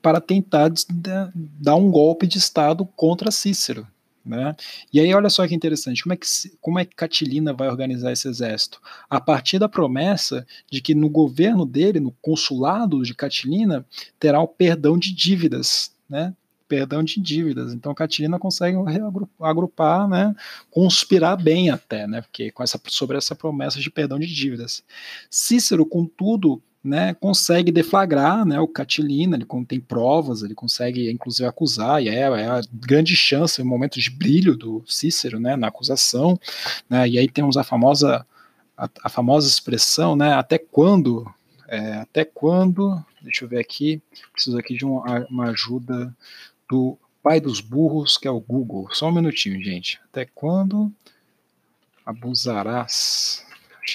para 0.00 0.20
tentar 0.20 0.70
dar 1.60 1.76
um 1.76 1.90
golpe 1.90 2.26
de 2.26 2.38
Estado 2.38 2.86
contra 2.96 3.30
Cícero. 3.30 3.86
Né? 4.28 4.54
E 4.92 5.00
aí, 5.00 5.14
olha 5.14 5.30
só 5.30 5.48
que 5.48 5.54
interessante, 5.54 6.02
como 6.02 6.12
é 6.12 6.16
que, 6.16 6.26
como 6.60 6.78
é 6.78 6.84
que 6.84 6.94
Catilina 6.94 7.52
vai 7.54 7.68
organizar 7.68 8.12
esse 8.12 8.28
exército? 8.28 8.78
A 9.08 9.18
partir 9.18 9.58
da 9.58 9.68
promessa 9.68 10.46
de 10.70 10.82
que 10.82 10.94
no 10.94 11.08
governo 11.08 11.64
dele, 11.64 11.98
no 11.98 12.12
consulado 12.20 13.02
de 13.02 13.14
Catilina, 13.14 13.86
terá 14.20 14.38
o 14.40 14.46
perdão 14.46 14.98
de 14.98 15.14
dívidas, 15.14 15.92
né? 16.08 16.34
Perdão 16.68 17.02
de 17.02 17.18
dívidas. 17.18 17.72
Então, 17.72 17.94
Catilina 17.94 18.38
consegue 18.38 18.76
agrupar, 19.40 20.06
né? 20.06 20.36
Conspirar 20.70 21.42
bem 21.42 21.70
até, 21.70 22.06
né? 22.06 22.20
Porque 22.20 22.50
com 22.50 22.62
essa, 22.62 22.78
sobre 22.88 23.16
essa 23.16 23.34
promessa 23.34 23.80
de 23.80 23.90
perdão 23.90 24.18
de 24.18 24.26
dívidas. 24.26 24.84
Cícero, 25.30 25.86
contudo, 25.86 26.62
né, 26.82 27.14
consegue 27.14 27.72
deflagrar 27.72 28.44
né, 28.44 28.60
o 28.60 28.68
Catilina, 28.68 29.36
ele 29.36 29.46
tem 29.66 29.80
provas, 29.80 30.42
ele 30.42 30.54
consegue 30.54 31.10
inclusive 31.10 31.48
acusar, 31.48 32.02
e 32.02 32.08
é, 32.08 32.20
é 32.20 32.46
a 32.46 32.60
grande 32.72 33.16
chance, 33.16 33.60
o 33.60 33.64
um 33.64 33.68
momento 33.68 34.00
de 34.00 34.10
brilho 34.10 34.56
do 34.56 34.82
Cícero 34.86 35.40
né, 35.40 35.56
na 35.56 35.68
acusação, 35.68 36.38
né, 36.88 37.08
e 37.08 37.18
aí 37.18 37.28
temos 37.28 37.56
a 37.56 37.64
famosa, 37.64 38.24
a, 38.76 38.88
a 39.04 39.08
famosa 39.08 39.48
expressão, 39.48 40.14
né, 40.14 40.32
até 40.34 40.56
quando, 40.56 41.26
é, 41.66 41.94
até 41.94 42.24
quando, 42.24 43.04
deixa 43.20 43.44
eu 43.44 43.48
ver 43.48 43.58
aqui, 43.58 44.00
preciso 44.32 44.56
aqui 44.56 44.76
de 44.76 44.84
uma, 44.84 45.26
uma 45.28 45.50
ajuda 45.50 46.14
do 46.70 46.96
pai 47.22 47.40
dos 47.40 47.60
burros, 47.60 48.16
que 48.16 48.28
é 48.28 48.30
o 48.30 48.40
Google, 48.40 48.88
só 48.92 49.08
um 49.08 49.12
minutinho, 49.12 49.62
gente, 49.62 50.00
até 50.08 50.24
quando 50.24 50.92
abusarás 52.06 53.47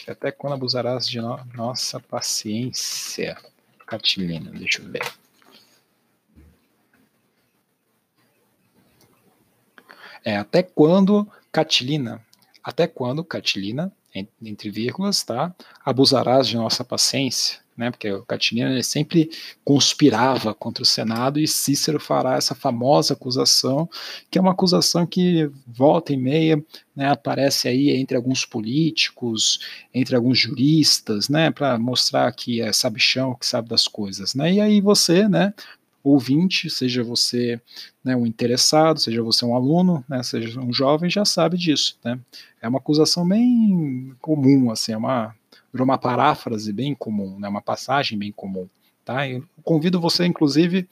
até 0.08 0.32
quando 0.32 0.54
abusarás 0.54 1.08
de 1.08 1.20
no 1.20 1.38
nossa 1.54 2.00
paciência, 2.00 3.38
Catilina? 3.86 4.52
Deixa 4.52 4.82
eu 4.82 4.92
ver. 4.92 5.02
É, 10.24 10.38
até 10.38 10.64
quando, 10.64 11.28
Catilina? 11.52 12.26
Até 12.64 12.88
quando, 12.88 13.24
Catilina, 13.24 13.92
entre 14.14 14.70
vírgulas, 14.70 15.24
tá? 15.24 15.54
Abusarás 15.84 16.48
de 16.48 16.56
nossa 16.56 16.84
paciência? 16.84 17.63
Né, 17.78 17.92
porque 17.92 18.12
o 18.12 18.24
Catilina 18.26 18.82
sempre 18.84 19.30
conspirava 19.64 20.54
contra 20.54 20.84
o 20.84 20.86
Senado 20.86 21.40
e 21.40 21.48
Cícero 21.48 22.00
fará 22.00 22.36
essa 22.36 22.54
famosa 22.56 23.14
acusação, 23.14 23.90
que 24.30 24.38
é 24.38 24.42
uma 24.42 24.52
acusação 24.52 25.06
que 25.06 25.50
volta 25.68 26.14
e 26.14 26.18
meia 26.18 26.64
né, 26.96 27.10
aparece 27.10 27.68
aí 27.68 27.90
entre 27.92 28.16
alguns 28.16 28.46
políticos, 28.46 29.60
entre 29.94 30.16
alguns 30.16 30.38
juristas, 30.40 31.30
né, 31.30 31.52
para 31.52 31.78
mostrar 31.80 32.32
que 32.32 32.62
é 32.62 32.72
sabichão, 32.72 33.36
que 33.36 33.46
sabe 33.46 33.70
das 33.70 33.88
coisas, 33.88 34.36
né, 34.36 34.54
e 34.54 34.62
aí 34.62 34.80
você, 34.82 35.28
né, 35.28 35.54
ouvinte, 36.04 36.70
seja 36.70 37.02
você 37.04 37.60
né, 38.04 38.16
um 38.16 38.26
interessado, 38.26 39.00
seja 39.00 39.24
você 39.24 39.46
um 39.46 39.56
aluno, 39.56 40.04
né, 40.08 40.22
seja 40.22 40.60
um 40.60 40.72
jovem, 40.74 41.10
já 41.10 41.24
sabe 41.26 41.58
disso, 41.58 41.98
né, 42.04 42.20
é 42.62 42.68
uma 42.68 42.80
acusação 42.80 43.28
bem 43.28 44.14
comum, 44.22 44.70
assim, 44.70 44.92
é 44.92 44.98
uma 44.98 45.34
virou 45.74 45.84
uma 45.84 45.98
paráfrase 45.98 46.72
bem 46.72 46.94
comum, 46.94 47.40
né, 47.40 47.50
uma 47.50 47.62
passagem 47.62 48.18
bem 48.18 48.32
comum. 48.32 48.70
Tá? 49.04 49.28
Eu 49.28 49.44
convido 49.64 50.00
você, 50.00 50.26
inclusive, 50.26 50.88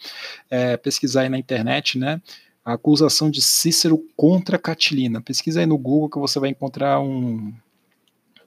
é, 0.50 0.76
pesquisar 0.76 1.22
aí 1.22 1.30
na 1.30 1.38
internet, 1.38 1.98
né, 1.98 2.22
a 2.66 2.74
acusação 2.74 3.30
de 3.30 3.42
Cícero 3.42 4.04
contra 4.16 4.58
Catilina. 4.58 5.22
Pesquisa 5.22 5.60
aí 5.60 5.66
no 5.66 5.78
Google 5.78 6.10
que 6.10 6.20
você 6.20 6.40
vai 6.40 6.50
encontrar 6.50 7.00
um, 7.00 7.54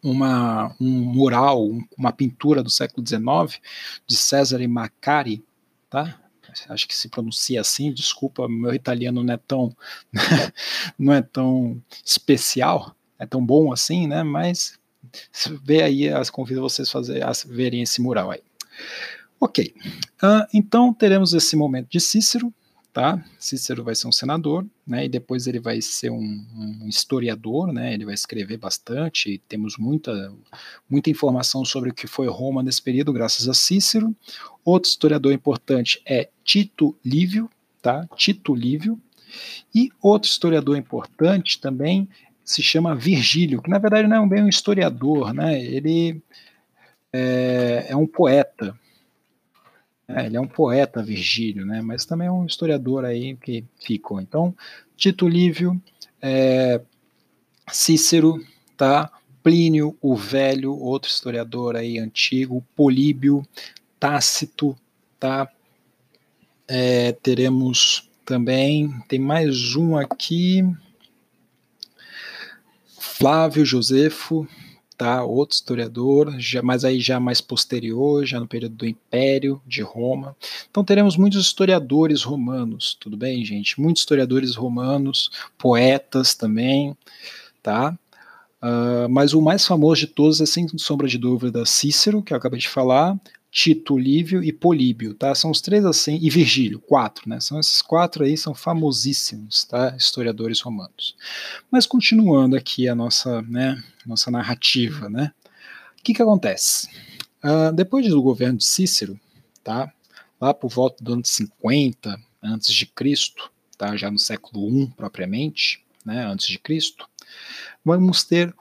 uma, 0.03 0.75
um 0.81 0.89
mural, 0.89 1.67
uma 1.97 2.13
pintura 2.13 2.63
do 2.63 2.71
século 2.71 3.07
XIX 3.07 3.61
de 4.07 4.17
Cesare 4.17 4.69
Macari, 4.69 5.43
tá? 5.89 6.21
Acho 6.69 6.87
que 6.87 6.95
se 6.95 7.09
pronuncia 7.09 7.61
assim, 7.61 7.93
desculpa, 7.93 8.49
meu 8.49 8.73
italiano 8.73 9.25
não 9.25 9.35
é 9.35 9.37
tão 9.37 9.77
não 10.97 11.13
é 11.13 11.21
tão 11.21 11.83
especial, 12.05 12.95
é 13.19 13.27
tão 13.27 13.45
bom 13.45 13.73
assim, 13.73 14.07
né? 14.07 14.23
Mas 14.23 14.79
vê 15.63 15.83
aí, 15.83 16.09
as 16.09 16.31
convido 16.31 16.61
vocês 16.61 16.91
fazer, 16.91 17.23
a 17.23 17.33
verem 17.47 17.83
esse 17.83 18.01
mural 18.01 18.31
aí. 18.31 18.41
Ok, 19.41 19.75
uh, 20.23 20.47
então 20.55 20.93
teremos 20.93 21.35
esse 21.35 21.55
momento 21.55 21.91
de 21.91 22.01
Cícero, 22.01 22.53
tá? 22.95 23.23
Cícero 23.39 23.83
vai 23.83 23.95
ser 23.95 24.07
um 24.07 24.13
senador, 24.13 24.65
né? 24.87 25.05
E 25.05 25.09
depois 25.09 25.49
ele 25.49 25.59
vai 25.59 25.83
ser 25.83 26.11
um, 26.11 26.47
um, 26.83 26.89
historiador, 26.89 27.73
né? 27.73 27.93
Ele 27.93 28.05
vai 28.05 28.15
escrever 28.15 28.57
bastante. 28.57 29.43
temos 29.49 29.77
muita, 29.77 30.33
muita 30.89 31.11
informação 31.11 31.65
sobre 31.65 31.91
o 31.91 31.95
que 31.95 32.07
foi 32.07 32.29
Roma 32.29 32.63
nesse 32.63 32.81
período, 32.81 33.13
graças 33.13 33.49
a 33.49 33.53
Cícero. 33.53 34.15
Outro 34.65 34.89
historiador 34.89 35.33
importante 35.33 36.01
é 36.07 36.31
Tito 36.45 36.97
Lívio, 37.05 37.51
tá? 37.83 38.07
Tito 38.17 38.55
Lívio. 38.55 38.99
E 39.75 39.91
outro 40.01 40.31
historiador 40.31 40.77
importante 40.77 41.61
também 41.61 42.09
se 42.45 42.63
chama 42.63 42.95
Virgílio, 42.95 43.63
que 43.63 43.71
na 43.71 43.79
verdade 43.79 44.07
não 44.07 44.25
é 44.25 44.29
bem 44.29 44.43
um 44.43 44.49
historiador, 44.49 45.33
né? 45.33 45.61
ele 45.61 46.23
é, 47.13 47.87
é 47.89 47.97
um 47.97 48.07
poeta. 48.07 48.79
É, 50.07 50.27
ele 50.27 50.37
é 50.37 50.41
um 50.41 50.47
poeta, 50.47 51.03
Virgílio, 51.03 51.65
né? 51.65 51.81
mas 51.81 52.05
também 52.05 52.29
é 52.29 52.31
um 52.31 52.45
historiador 52.45 53.05
aí 53.07 53.37
que 53.37 53.65
ficou. 53.81 54.21
Então, 54.21 54.55
Tito 54.97 55.27
Lívio, 55.27 55.81
é, 56.21 56.81
Cícero, 57.73 58.39
tá? 58.77 59.11
Plínio 59.43 59.97
o 60.01 60.15
Velho, 60.15 60.75
outro 60.75 61.11
historiador 61.11 61.77
aí 61.77 61.99
antigo, 61.99 62.65
Políbio, 62.77 63.43
Tácito, 63.99 64.77
tá? 65.19 65.49
É, 66.69 67.13
teremos 67.13 68.11
também, 68.25 68.91
tem 69.07 69.19
mais 69.19 69.77
um 69.77 69.97
aqui, 69.97 70.63
Flávio 73.17 73.65
Josefo, 73.65 74.45
tá? 74.99 75.23
Outro 75.23 75.55
historiador, 75.55 76.35
já, 76.37 76.61
mas 76.63 76.85
aí 76.85 76.99
já 76.99 77.21
mais 77.21 77.41
posterior, 77.41 78.27
já 78.27 78.41
no 78.41 78.49
período 78.49 78.75
do 78.75 78.87
Império 78.89 79.63
de 79.65 79.83
Roma. 79.83 80.37
Então 80.69 80.83
teremos 80.85 81.17
muitos 81.17 81.47
historiadores 81.47 82.25
romanos, 82.25 82.97
tudo 82.99 83.17
bem, 83.17 83.45
gente? 83.45 83.81
Muitos 83.81 84.03
historiadores 84.03 84.57
romanos, 84.57 85.31
poetas 85.57 86.35
também, 86.35 86.97
tá? 87.63 87.97
Uh, 88.61 89.09
mas 89.09 89.33
o 89.33 89.41
mais 89.41 89.65
famoso 89.65 90.01
de 90.01 90.07
todos 90.09 90.41
é 90.41 90.47
sem 90.47 90.67
sombra 90.77 91.07
de 91.07 91.17
dúvida 91.17 91.65
Cícero, 91.65 92.21
que 92.21 92.33
eu 92.33 92.37
acabei 92.37 92.59
de 92.59 92.69
falar, 92.69 93.17
Tito 93.55 93.97
Lívio 93.97 94.43
e 94.43 94.53
Políbio, 94.53 95.15
tá? 95.15 95.33
São 95.33 95.53
os 95.53 95.61
três 95.61 95.85
assim, 95.85 96.19
e 96.21 96.29
Virgílio, 96.29 96.81
quatro, 96.81 97.29
né? 97.29 97.39
São 97.39 97.61
esses 97.61 97.81
quatro 97.81 98.25
aí, 98.25 98.37
são 98.37 98.53
famosíssimos, 98.53 99.63
tá? 99.63 99.95
Historiadores 99.97 100.61
romanos. 100.61 101.15
Mas 101.71 101.87
continuando 101.87 102.57
aqui 102.57 102.89
a 102.89 102.97
nossa, 102.97 103.43
né, 103.43 103.81
nossa 104.05 104.29
narrativa, 104.29 105.09
né? 105.09 105.31
O 105.97 106.03
que 106.03 106.13
que 106.13 106.21
acontece? 106.21 106.89
Uh, 107.45 107.73
depois 107.73 108.09
do 108.09 108.21
governo 108.21 108.59
de 108.59 108.65
Cícero, 108.65 109.21
tá? 109.63 109.93
Lá 110.41 110.53
por 110.53 110.69
volta 110.69 111.05
do 111.05 111.13
ano 111.13 111.25
50 111.25 112.21
antes 112.43 112.75
de 112.75 112.87
Cristo, 112.87 113.53
tá? 113.79 113.97
Já 113.97 114.11
no 114.11 114.19
século 114.19 114.69
I 114.69 114.89
propriamente, 114.97 115.81
né? 116.05 116.27
Antes 116.27 116.49
de 116.49 116.59
Cristo, 116.59 117.09
vamos 117.85 118.25
ter 118.25 118.53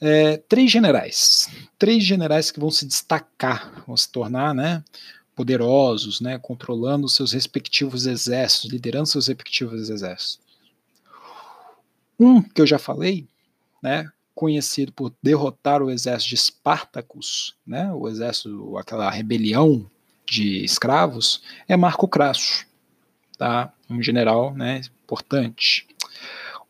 é, 0.00 0.36
três 0.36 0.70
generais, 0.70 1.50
três 1.78 2.04
generais 2.04 2.50
que 2.50 2.60
vão 2.60 2.70
se 2.70 2.86
destacar, 2.86 3.84
vão 3.86 3.96
se 3.96 4.08
tornar, 4.10 4.54
né, 4.54 4.82
poderosos, 5.34 6.20
né, 6.20 6.38
controlando 6.38 7.08
seus 7.08 7.32
respectivos 7.32 8.06
exércitos, 8.06 8.70
liderando 8.70 9.06
seus 9.06 9.28
respectivos 9.28 9.88
exércitos. 9.88 10.40
Um 12.18 12.42
que 12.42 12.60
eu 12.60 12.66
já 12.66 12.78
falei, 12.78 13.26
né, 13.82 14.10
conhecido 14.34 14.92
por 14.92 15.12
derrotar 15.22 15.82
o 15.82 15.90
exército 15.90 16.30
de 16.30 16.34
Espartacus, 16.36 17.56
né, 17.66 17.92
o 17.92 18.08
exército, 18.08 18.76
aquela 18.76 19.10
rebelião 19.10 19.88
de 20.26 20.64
escravos, 20.64 21.42
é 21.66 21.76
Marco 21.76 22.06
Crasso, 22.06 22.66
tá? 23.36 23.72
Um 23.88 24.02
general, 24.02 24.54
né, 24.54 24.82
importante. 25.04 25.86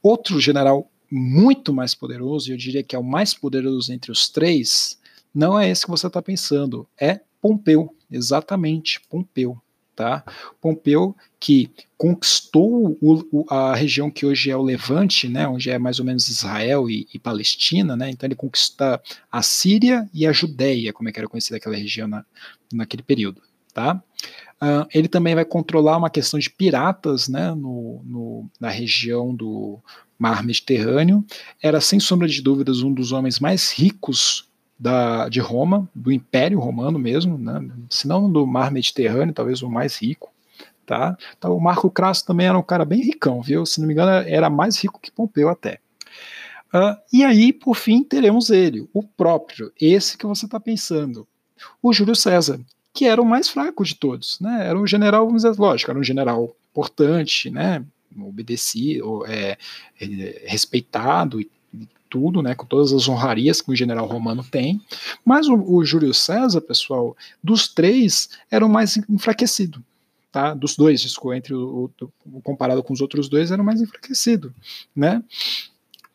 Outro 0.03 0.41
general 0.41 0.89
muito 1.11 1.72
mais 1.72 1.94
poderoso, 1.94 2.48
e 2.48 2.52
eu 2.52 2.56
diria 2.56 2.82
que 2.82 2.94
é 2.94 2.98
o 2.98 3.04
mais 3.04 3.34
poderoso 3.34 3.92
entre 3.92 4.11
os 4.11 4.28
três, 4.28 4.98
não 5.34 5.59
é 5.59 5.68
esse 5.68 5.84
que 5.84 5.90
você 5.90 6.06
está 6.06 6.20
pensando, 6.20 6.86
é 7.00 7.20
Pompeu, 7.40 7.94
exatamente, 8.11 9.00
Pompeu. 9.09 9.61
Tá? 9.94 10.22
Pompeu 10.61 11.16
que 11.40 11.72
conquistou 11.96 12.96
o, 13.00 13.26
o, 13.32 13.44
a 13.52 13.74
região 13.74 14.09
que 14.09 14.24
hoje 14.24 14.48
é 14.48 14.56
o 14.56 14.62
Levante, 14.62 15.28
né, 15.28 15.48
onde 15.48 15.70
é 15.70 15.76
mais 15.76 15.98
ou 15.98 16.04
menos 16.04 16.28
Israel 16.28 16.88
e, 16.88 17.09
e 17.12 17.18
Palestina, 17.18 17.96
né, 17.96 18.09
então 18.09 18.24
ele 18.24 18.36
conquista 18.36 19.02
a 19.30 19.42
Síria 19.42 20.09
e 20.14 20.24
a 20.24 20.30
Judéia, 20.30 20.92
como 20.92 21.09
é 21.09 21.12
que 21.12 21.18
era 21.18 21.28
conhecida 21.28 21.56
aquela 21.56 21.74
região 21.74 22.06
na, 22.06 22.24
naquele 22.72 23.02
período. 23.02 23.42
Tá? 23.74 24.00
Uh, 24.62 24.86
ele 24.94 25.09
também 25.09 25.34
vai 25.34 25.44
controlar 25.44 25.96
uma 25.96 26.11
questão 26.11 26.38
de 26.38 26.48
piratas 26.48 27.28
né, 27.28 27.52
no, 27.52 28.00
no, 28.04 28.50
na 28.61 28.68
região 28.70 29.34
do 29.34 29.80
mar 30.18 30.42
Mediterrâneo, 30.42 31.24
era 31.62 31.80
sem 31.80 32.00
sombra 32.00 32.26
de 32.26 32.42
dúvidas 32.42 32.82
um 32.82 32.92
dos 32.92 33.12
homens 33.12 33.38
mais 33.38 33.72
ricos 33.72 34.48
da, 34.78 35.28
de 35.28 35.40
Roma, 35.40 35.88
do 35.94 36.12
Império 36.12 36.60
Romano 36.60 36.98
mesmo, 36.98 37.36
né? 37.36 37.68
se 37.90 38.06
não 38.06 38.30
do 38.30 38.46
mar 38.46 38.70
Mediterrâneo, 38.70 39.34
talvez 39.34 39.62
o 39.62 39.68
mais 39.68 40.00
rico. 40.00 40.32
tá? 40.86 41.16
Então, 41.36 41.56
o 41.56 41.60
Marco 41.60 41.90
Crasso 41.90 42.24
também 42.24 42.46
era 42.46 42.58
um 42.58 42.62
cara 42.62 42.84
bem 42.84 43.02
ricão, 43.02 43.42
viu? 43.42 43.66
Se 43.66 43.80
não 43.80 43.86
me 43.86 43.92
engano, 43.92 44.10
era 44.28 44.48
mais 44.48 44.76
rico 44.82 45.00
que 45.00 45.10
Pompeu 45.10 45.48
até. 45.48 45.80
Uh, 46.72 46.96
e 47.12 47.24
aí, 47.24 47.52
por 47.52 47.74
fim, 47.74 48.02
teremos 48.02 48.50
ele, 48.50 48.86
o 48.92 49.02
próprio, 49.02 49.72
esse 49.80 50.18
que 50.18 50.26
você 50.26 50.44
está 50.44 50.60
pensando, 50.60 51.26
o 51.82 51.92
Júlio 51.92 52.14
César, 52.14 52.60
que 52.92 53.06
era 53.06 53.20
o 53.20 53.24
mais 53.24 53.48
fraco 53.48 53.84
de 53.84 53.94
todos, 53.94 54.38
né? 54.40 54.66
Era 54.66 54.78
um 54.78 54.86
general, 54.86 55.26
vamos 55.26 55.42
dizer, 55.42 55.58
lógico, 55.58 55.90
era 55.90 55.98
um 55.98 56.04
general 56.04 56.54
importante, 56.70 57.50
né? 57.50 57.84
Obedecido, 58.16 59.24
é, 59.26 59.56
é, 60.00 60.44
respeitado 60.46 61.40
e 61.40 61.50
tudo, 62.09 62.42
né, 62.42 62.54
com 62.54 62.66
todas 62.66 62.92
as 62.92 63.09
honrarias 63.09 63.61
que 63.61 63.70
o 63.70 63.76
general 63.76 64.06
romano 64.06 64.42
tem, 64.42 64.80
mas 65.24 65.46
o, 65.46 65.54
o 65.54 65.84
Júlio 65.84 66.14
César, 66.14 66.61
pessoal, 66.61 67.16
dos 67.42 67.68
três, 67.68 68.30
era 68.50 68.64
o 68.64 68.68
mais 68.68 68.96
enfraquecido, 69.09 69.84
tá? 70.32 70.54
Dos 70.54 70.76
dois, 70.76 71.00
desculpa, 71.00 71.36
entre 71.36 71.54
o, 71.54 71.90
o, 72.00 72.40
comparado 72.40 72.82
com 72.82 72.92
os 72.92 73.00
outros 73.00 73.28
dois, 73.28 73.50
era 73.50 73.61
o 73.61 73.64
mais 73.64 73.80
enfraquecido, 73.80 74.54
né? 74.94 75.22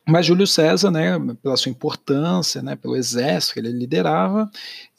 Mas 0.05 0.25
Júlio 0.25 0.45
César, 0.45 0.91
né, 0.91 1.17
pela 1.41 1.55
sua 1.55 1.69
importância, 1.69 2.61
né, 2.61 2.75
pelo 2.75 2.95
exército 2.95 3.53
que 3.53 3.59
ele 3.59 3.71
liderava, 3.71 4.51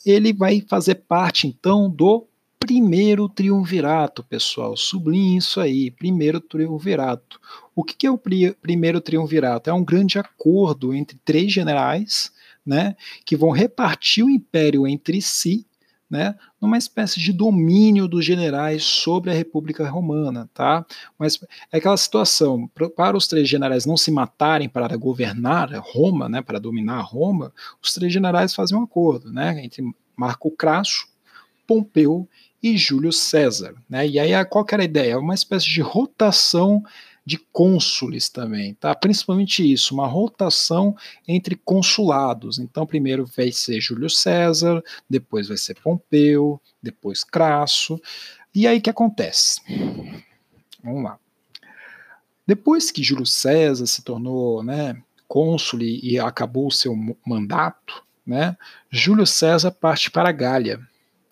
ele 0.05 0.33
vai 0.33 0.65
fazer 0.67 0.95
parte 0.95 1.47
então 1.47 1.91
do 1.91 2.27
primeiro 2.65 3.29
triunvirato, 3.29 4.25
pessoal. 4.25 4.75
Sublinhe 4.75 5.37
isso 5.37 5.61
aí, 5.61 5.91
primeiro 5.91 6.41
triunvirato. 6.41 7.39
O 7.77 7.85
que, 7.85 8.07
é 8.07 8.11
o 8.11 8.17
pri 8.17 8.53
primeiro 8.53 9.03
triunvirato? 9.03 9.69
É 9.69 9.73
um 9.73 9.85
grande 9.85 10.19
acordo 10.19 10.95
entre 10.95 11.19
três 11.23 11.53
generais, 11.53 12.33
né, 12.65 12.97
que 13.27 13.37
vão 13.37 13.51
repartir 13.51 14.25
o 14.25 14.31
império 14.31 14.87
entre 14.87 15.21
si 15.21 15.67
né, 16.09 16.35
numa 16.61 16.79
espécie 16.79 17.21
de 17.21 17.33
domínio 17.33 18.07
dos 18.09 18.25
generais 18.25 18.85
sobre 18.85 19.31
a 19.31 19.35
República 19.35 19.89
Romana, 19.89 20.49
tá? 20.55 20.87
Mas 21.19 21.39
é 21.73 21.79
aquela 21.79 21.97
situação, 21.97 22.71
para 22.95 23.17
os 23.17 23.27
três 23.27 23.49
generais 23.49 23.85
não 23.85 23.97
se 23.97 24.11
matarem 24.11 24.69
para 24.69 24.97
governar 24.97 25.71
Roma, 25.81 26.29
né, 26.29 26.41
para 26.41 26.61
dominar 26.61 27.01
Roma, 27.01 27.53
os 27.83 27.93
três 27.93 28.13
generais 28.13 28.55
fazem 28.55 28.79
um 28.79 28.85
acordo, 28.85 29.33
né, 29.33 29.63
entre 29.65 29.83
Marco 30.17 30.51
Crasso, 30.51 31.09
Pompeu 31.67 32.29
e 32.65 32.79
Júlio 32.79 33.13
César, 33.13 33.75
né? 33.87 34.09
E 34.09 34.19
aí 34.19 34.33
qual 34.47 34.65
era 34.73 34.81
a 34.81 34.87
ideia? 34.87 35.13
É 35.13 35.17
uma 35.19 35.35
espécie 35.35 35.67
de 35.67 35.83
rotação 35.83 36.83
de 37.23 37.37
cônsules 37.37 38.31
também, 38.31 38.73
tá? 38.73 38.95
Principalmente 38.95 39.71
isso, 39.71 39.93
uma 39.93 40.07
rotação 40.07 40.97
entre 41.29 41.57
consulados. 41.57 42.59
Então, 42.59 42.87
primeiro 42.87 43.27
vai 43.37 43.53
ser 43.53 43.83
Júlio 43.83 44.09
César, 44.09 44.83
depois 45.09 45.49
vai 45.49 45.59
ser 45.59 45.75
Pompeu, 45.75 46.59
depois 46.83 47.23
Crasso. 47.23 48.01
E 48.55 48.67
aí 48.67 48.81
que 48.81 48.89
acontece? 48.89 49.61
Vamos 50.83 51.05
lá. 51.05 51.19
Depois 52.47 52.91
que 52.91 53.03
Júlio 53.03 53.27
César 53.27 53.85
se 53.85 54.01
tornou, 54.03 54.63
né, 54.63 54.97
cônsul 55.29 55.83
e 55.83 56.19
acabou 56.19 56.69
o 56.69 56.73
seu 56.73 56.95
mandato, 57.27 58.03
né, 58.27 58.57
Júlio 58.91 59.27
César 59.27 59.71
parte 59.71 60.11
para 60.11 60.31
a 60.31 60.33
Gália, 60.33 60.81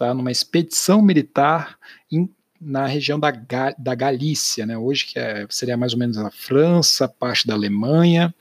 tá, 0.07 0.15
numa 0.15 0.31
expedição 0.31 1.01
militar 1.01 1.79
em 2.11 2.29
na 2.65 2.87
região 2.87 3.19
da, 3.19 3.33
da 3.77 3.93
Galícia, 3.93 4.65
né, 4.65 4.79
hoje 4.79 5.07
que 5.07 5.19
é, 5.19 5.45
seria 5.51 5.77
mais 5.77 5.95
ou 5.95 5.99
menos 5.99 6.17
a 6.17 6.31
França, 6.31 7.09
parte 7.09 7.45
da 7.45 7.55
Alemanha, 7.55 8.33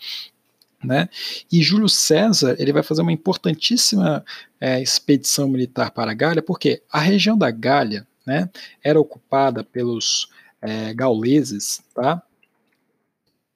né? 0.84 1.10
E 1.52 1.62
Júlio 1.64 1.90
César 1.90 2.56
ele 2.60 2.72
vai 2.72 2.84
fazer 2.84 3.02
uma 3.02 3.12
importantíssima 3.12 4.24
é, 4.60 4.80
expedição 4.80 5.48
militar 5.48 5.90
para 5.90 6.12
a 6.12 6.14
Gália, 6.14 6.42
porque 6.42 6.84
a 6.92 7.00
região 7.00 7.36
da 7.36 7.50
Gália 7.50 8.08
né, 8.26 8.48
era 8.84 9.00
ocupada 9.00 9.64
pelos 9.64 10.30
é, 10.62 10.94
gauleses, 10.94 11.82
tá? 11.94 12.22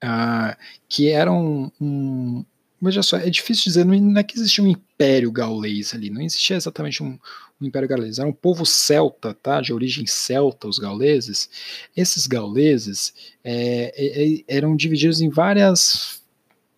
Ah, 0.01 0.57
que 0.89 1.09
eram 1.09 1.71
um, 1.79 2.43
veja 2.81 3.01
só, 3.01 3.17
é 3.17 3.29
difícil 3.29 3.65
dizer, 3.65 3.85
não 3.85 4.19
é 4.19 4.23
que 4.23 4.37
existia 4.37 4.63
um 4.63 4.67
império 4.67 5.31
gaulês 5.31 5.93
ali, 5.93 6.09
não 6.09 6.21
existia 6.21 6.55
exatamente 6.55 7.01
um, 7.01 7.17
o 7.59 7.65
Império 7.65 7.87
Galês. 7.87 8.19
Era 8.19 8.27
um 8.27 8.33
povo 8.33 8.65
celta, 8.65 9.33
tá? 9.33 9.61
de 9.61 9.73
origem 9.73 10.05
celta, 10.05 10.67
os 10.67 10.77
gauleses. 10.77 11.49
Esses 11.95 12.27
gauleses 12.27 13.13
é, 13.43 13.93
é, 13.95 14.23
é, 14.23 14.43
eram 14.47 14.75
divididos 14.75 15.21
em 15.21 15.29
várias, 15.29 16.21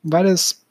várias 0.03 0.61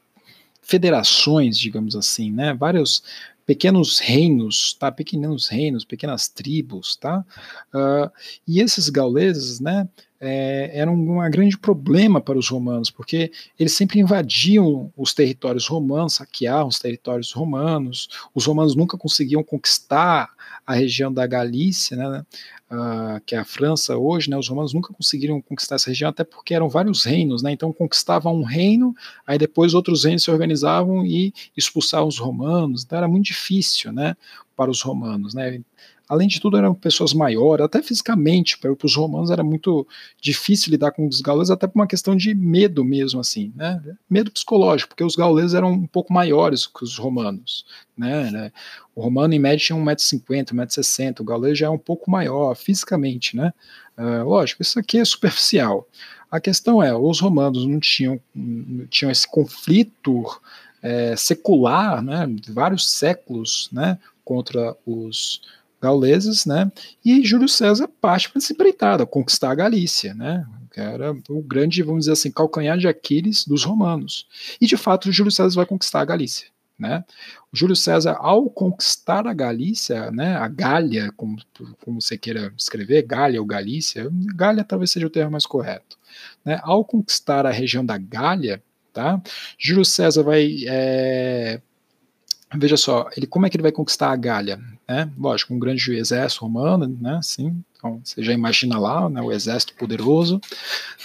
federações, 0.63 1.59
digamos 1.59 1.95
assim, 1.95 2.31
né? 2.31 2.55
vários 2.55 3.03
pequenos 3.47 4.01
reinos, 4.01 4.75
tá? 4.75 4.91
pequenos 4.91 5.49
reinos, 5.49 5.85
pequenas 5.85 6.29
tribos. 6.29 6.97
Tá? 6.97 7.25
Uh, 7.73 8.11
e 8.47 8.61
esses 8.61 8.89
gauleses, 8.89 9.61
né, 9.61 9.89
é, 10.21 10.71
era 10.73 10.91
um, 10.91 11.31
grande 11.31 11.57
problema 11.57 12.21
para 12.21 12.39
os 12.39 12.49
romanos, 12.49 12.91
porque 12.91 13.31
eles 13.59 13.73
sempre 13.73 14.01
invadiam 14.01 14.93
os 14.97 15.15
territórios 15.15 15.67
romanos, 15.67 16.15
saqueavam 16.15 16.69
os 16.69 16.79
territórios 16.79 17.33
romanos, 17.33 18.09
os 18.35 18.47
romanos 18.47 18.75
nunca 18.75 18.97
conseguiam 18.97 19.45
conquistar 19.45 20.31
a 20.67 20.75
região 20.75 21.13
da 21.13 21.27
Galícia, 21.27 21.97
né, 21.97 22.27
uh, 22.71 23.21
que 23.25 23.35
é 23.35 23.39
a 23.39 23.45
França 23.45 23.97
hoje, 23.97 24.31
né, 24.31 24.37
os 24.37 24.49
romanos 24.49 24.73
nunca 24.73 24.93
conseguiram 24.93 25.41
conquistar 25.41 25.77
essa 25.77 25.91
região, 25.91 26.11
até 26.11 26.25
porque 26.25 26.55
eram 26.55 26.69
vários 26.69 27.05
reinos, 27.05 27.43
né, 27.43 27.53
então 27.53 27.73
conquistavam 27.73 28.35
um 28.35 28.45
reino, 28.45 28.95
aí 29.27 29.39
depois 29.39 29.75
outros 29.75 30.05
reinos 30.05 30.25
se 30.25 30.31
organizavam 30.31 31.05
e 31.05 31.33
expulsavam 31.57 32.09
os 32.09 32.19
romanos, 32.19 32.85
então 32.85 32.99
era 32.99 33.09
muito 33.09 33.27
difícil, 33.27 33.93
né, 33.93 34.17
para 34.57 34.71
os 34.71 34.81
romanos, 34.81 35.35
né, 35.35 35.61
além 36.09 36.29
de 36.29 36.41
tudo, 36.41 36.57
eram 36.57 36.75
pessoas 36.75 37.13
maiores, 37.13 37.65
até 37.65 37.83
fisicamente, 37.83 38.59
para 38.59 38.73
os 38.83 38.95
romanos 38.95 39.31
era 39.31 39.43
muito 39.43 39.87
difícil 40.21 40.71
lidar 40.71 40.93
com 40.93 41.07
os 41.07 41.21
gauleses, 41.21 41.51
até 41.51 41.67
por 41.67 41.79
uma 41.79 41.87
questão 41.87 42.17
de 42.17 42.35
medo 42.35 42.85
mesmo, 42.85 43.21
assim, 43.21 43.53
né? 43.57 43.83
Medo 44.09 44.31
psicológico, 44.31 44.91
porque 44.91 45.05
os 45.05 45.17
gauleses 45.17 45.55
eram 45.55 45.73
um 45.73 45.87
pouco 45.87 46.13
maiores 46.13 46.67
que 46.67 46.85
os 46.85 46.97
romanos, 46.97 47.65
né? 47.97 48.31
né? 48.31 48.53
O 48.95 49.03
romano, 49.03 49.35
em 49.35 49.39
média, 49.39 49.67
tinha 49.67 49.79
1,50m, 49.79 50.53
1,60m, 50.53 51.21
o 51.21 51.25
gaulês 51.25 51.59
já 51.59 51.67
é 51.67 51.71
um 51.71 51.79
pouco 51.79 52.11
maior 52.11 52.55
fisicamente, 52.55 53.37
né? 53.37 53.53
Uh, 53.99 54.25
lógico, 54.25 54.63
isso 54.63 54.79
aqui 54.79 54.99
é 54.99 55.05
superficial. 55.05 55.89
A 56.31 56.41
questão 56.41 56.83
é, 56.83 56.95
os 56.95 57.21
romanos 57.21 57.67
não 57.67 57.81
tinham, 57.81 58.21
não 58.35 58.87
tinham 58.87 59.11
esse 59.11 59.27
conflito 59.31 60.25
é, 60.83 61.17
secular, 61.17 62.03
né, 62.03 62.29
vários 62.49 62.91
séculos, 62.91 63.69
né, 63.73 63.99
contra 64.25 64.77
os, 64.85 65.41
gauleses, 65.81 66.47
né? 66.47 66.71
E 67.05 67.25
Júlio 67.25 67.49
César 67.49 67.89
parte 68.01 68.31
para 68.31 68.39
essa 68.39 68.53
empreitada, 68.53 69.07
conquistar 69.07 69.51
a 69.51 69.55
Galícia, 69.55 70.15
né? 70.15 70.47
Que 70.73 70.81
era 70.81 71.13
o 71.29 71.43
grande, 71.43 71.83
vamos 71.83 72.01
dizer 72.01 72.13
assim, 72.13 72.31
calcanhar 72.31 72.79
de 72.79 72.89
Aquiles 72.89 73.45
dos 73.47 73.65
romanos. 73.65 74.27
E 74.61 74.67
de 74.67 74.77
fato, 74.77 75.13
Júlio 75.13 75.33
César 75.33 75.55
vai 75.55 75.67
conquistar 75.67 76.01
a 76.01 76.05
Galícia. 76.05 76.49
Né? 76.79 77.03
O 77.51 77.57
Júlio 77.57 77.75
César, 77.75 78.19
ao 78.21 78.51
conquistar 78.51 79.27
a 79.27 79.33
Galícia, 79.33 80.11
né, 80.11 80.37
a 80.37 80.47
Gália, 80.47 81.11
como, 81.17 81.39
como 81.83 82.03
você 82.03 82.19
queira 82.19 82.53
escrever, 82.57 83.01
Gália 83.03 83.41
ou 83.41 83.47
Galícia, 83.47 84.07
Gália 84.35 84.63
talvez 84.63 84.91
seja 84.91 85.07
o 85.07 85.11
termo 85.11 85.33
mais 85.33 85.47
correto. 85.47 85.99
Né? 86.45 86.61
Ao 86.63 86.85
conquistar 86.85 87.47
a 87.47 87.51
região 87.51 87.85
da 87.85 87.97
Gália, 87.97 88.63
tá, 88.93 89.23
Júlio 89.59 89.87
César 89.87 90.23
vai 90.23 90.55
é, 90.67 91.63
veja 92.55 92.77
só, 92.77 93.09
ele 93.17 93.27
como 93.27 93.47
é 93.47 93.51
que 93.51 93.57
ele 93.57 93.63
vai 93.63 93.73
conquistar 93.73 94.11
a 94.11 94.17
Gália? 94.17 94.61
Né? 94.89 95.11
Lógico, 95.19 95.55
um 95.55 95.59
grande 95.59 95.93
exército 95.95 96.43
romano, 96.43 96.97
né? 97.01 97.21
Sim, 97.23 97.63
então 97.77 98.01
você 98.05 98.23
já 98.23 98.33
imagina 98.33 98.79
lá, 98.79 99.09
né, 99.09 99.21
o 99.21 99.33
exército 99.33 99.75
poderoso. 99.75 100.41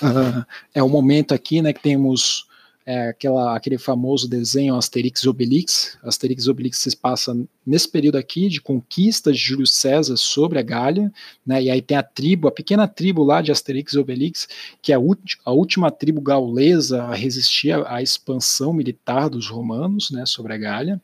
Uh, 0.01 0.45
é 0.73 0.83
o 0.83 0.89
momento 0.89 1.33
aqui, 1.33 1.61
né, 1.61 1.73
que 1.73 1.81
temos 1.81 2.45
é, 2.85 3.09
aquela, 3.09 3.55
aquele 3.55 3.77
famoso 3.77 4.27
desenho 4.27 4.75
Asterix 4.75 5.21
e 5.21 5.29
Obelix. 5.29 5.97
Asterix 6.03 6.45
e 6.45 6.49
Obelix 6.49 6.77
se 6.77 6.95
passa 6.95 7.35
nesse 7.65 7.87
período 7.87 8.17
aqui 8.17 8.49
de 8.49 8.61
conquista 8.61 9.31
de 9.31 9.37
Júlio 9.37 9.67
César 9.67 10.17
sobre 10.17 10.59
a 10.59 10.63
Gália, 10.63 11.11
né, 11.45 11.61
e 11.61 11.69
aí 11.69 11.81
tem 11.81 11.97
a 11.97 12.03
tribo, 12.03 12.47
a 12.47 12.51
pequena 12.51 12.87
tribo 12.87 13.23
lá 13.23 13.41
de 13.41 13.51
Asterix 13.51 13.93
e 13.93 13.99
Obelix, 13.99 14.47
que 14.81 14.91
é 14.91 14.95
a, 14.95 14.99
a 15.45 15.51
última 15.51 15.91
tribo 15.91 16.21
gaulesa 16.21 17.03
a 17.03 17.15
resistir 17.15 17.71
à, 17.71 17.95
à 17.95 18.01
expansão 18.01 18.73
militar 18.73 19.29
dos 19.29 19.47
romanos, 19.47 20.11
né, 20.11 20.25
sobre 20.25 20.53
a 20.53 20.57
Gália. 20.57 21.01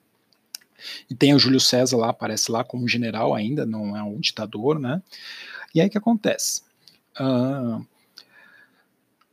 E 1.10 1.16
tem 1.16 1.34
o 1.34 1.40
Júlio 1.40 1.60
César 1.60 1.98
lá, 1.98 2.10
aparece 2.10 2.52
lá 2.52 2.64
como 2.64 2.88
general 2.88 3.34
ainda, 3.34 3.66
não 3.66 3.96
é 3.96 4.04
um 4.04 4.20
ditador, 4.20 4.80
né? 4.80 5.02
E 5.74 5.82
aí 5.82 5.88
o 5.88 5.90
que 5.90 5.98
acontece? 5.98 6.62
Uh, 7.20 7.86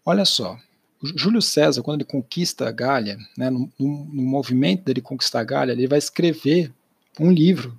olha 0.04 0.24
só, 0.24 0.58
Júlio 1.02 1.42
César, 1.42 1.82
quando 1.82 2.00
ele 2.00 2.10
conquista 2.10 2.68
a 2.68 2.72
Gália, 2.72 3.18
né, 3.36 3.50
no, 3.50 3.70
no, 3.78 4.04
no 4.06 4.22
movimento 4.22 4.84
dele 4.84 5.00
conquistar 5.00 5.40
a 5.40 5.44
Gália, 5.44 5.72
ele 5.72 5.86
vai 5.86 5.98
escrever 5.98 6.72
um 7.20 7.30
livro 7.30 7.78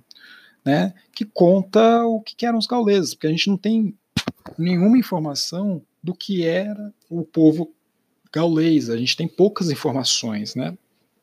né, 0.64 0.92
que 1.12 1.24
conta 1.24 2.04
o 2.04 2.20
que, 2.20 2.34
que 2.34 2.46
eram 2.46 2.58
os 2.58 2.66
gauleses, 2.66 3.14
porque 3.14 3.28
a 3.28 3.30
gente 3.30 3.48
não 3.48 3.56
tem 3.56 3.94
nenhuma 4.58 4.98
informação 4.98 5.82
do 6.02 6.14
que 6.14 6.44
era 6.44 6.92
o 7.08 7.24
povo 7.24 7.72
gaulês, 8.32 8.90
a 8.90 8.96
gente 8.96 9.16
tem 9.16 9.28
poucas 9.28 9.70
informações, 9.70 10.54
né? 10.54 10.76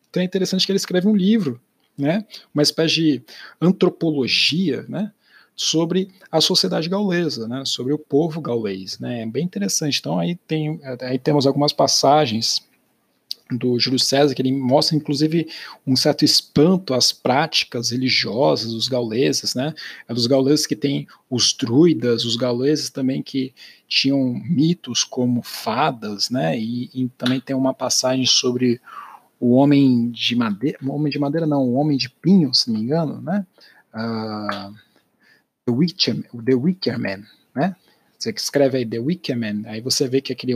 Então 0.09 0.21
é 0.21 0.25
interessante 0.25 0.65
que 0.65 0.71
ele 0.71 0.77
escreve 0.77 1.07
um 1.07 1.15
livro 1.15 1.59
né, 1.97 2.25
uma 2.53 2.63
espécie 2.63 2.95
de 2.95 3.23
antropologia 3.61 4.85
né, 4.87 5.11
sobre 5.55 6.09
a 6.31 6.41
sociedade 6.41 6.89
gaulesa, 6.89 7.47
né, 7.47 7.63
sobre 7.65 7.93
o 7.93 7.99
povo 7.99 8.41
gaulês, 8.41 8.99
né, 8.99 9.21
é 9.21 9.25
bem 9.25 9.45
interessante. 9.45 9.99
Então 9.99 10.19
aí 10.19 10.35
tem, 10.47 10.79
aí 11.01 11.19
temos 11.19 11.45
algumas 11.45 11.73
passagens 11.73 12.63
do 13.57 13.77
Júlio 13.79 13.99
César, 13.99 14.33
que 14.33 14.41
ele 14.41 14.51
mostra 14.51 14.95
inclusive 14.95 15.47
um 15.85 15.95
certo 15.95 16.23
espanto 16.23 16.93
às 16.93 17.11
práticas 17.11 17.91
religiosas 17.91 18.73
dos 18.73 18.87
gauleses, 18.87 19.53
né? 19.53 19.73
É 20.07 20.13
dos 20.13 20.27
gauleses 20.27 20.65
que 20.65 20.75
tem 20.75 21.07
os 21.29 21.53
druidas, 21.53 22.25
os 22.25 22.35
gauleses 22.35 22.89
também 22.89 23.21
que 23.21 23.53
tinham 23.87 24.33
mitos 24.45 25.03
como 25.03 25.41
fadas, 25.43 26.29
né? 26.29 26.57
E, 26.57 26.89
e 26.93 27.09
também 27.17 27.39
tem 27.39 27.55
uma 27.55 27.73
passagem 27.73 28.25
sobre 28.25 28.81
o 29.43 29.55
homem 29.55 30.09
de 30.09 30.37
madeira, 30.37 30.77
o 30.81 30.89
homem 30.89 31.11
de 31.11 31.19
madeira 31.19 31.45
não, 31.45 31.63
o 31.63 31.73
homem 31.73 31.97
de 31.97 32.09
pinho, 32.09 32.53
se 32.53 32.71
não 32.71 32.79
me 32.79 32.85
engano, 32.85 33.19
né? 33.19 33.45
Uh, 33.93 34.73
The 35.65 35.71
Witcher, 35.73 36.23
The 36.45 36.55
Wicker 36.55 36.97
Man, 36.97 37.23
né? 37.53 37.75
Você 38.17 38.29
escreve 38.29 38.77
aí 38.77 38.85
The 38.85 38.99
Wicker 38.99 39.37
Man, 39.37 39.63
aí 39.65 39.81
você 39.81 40.07
vê 40.07 40.21
que 40.21 40.31
aquele 40.31 40.53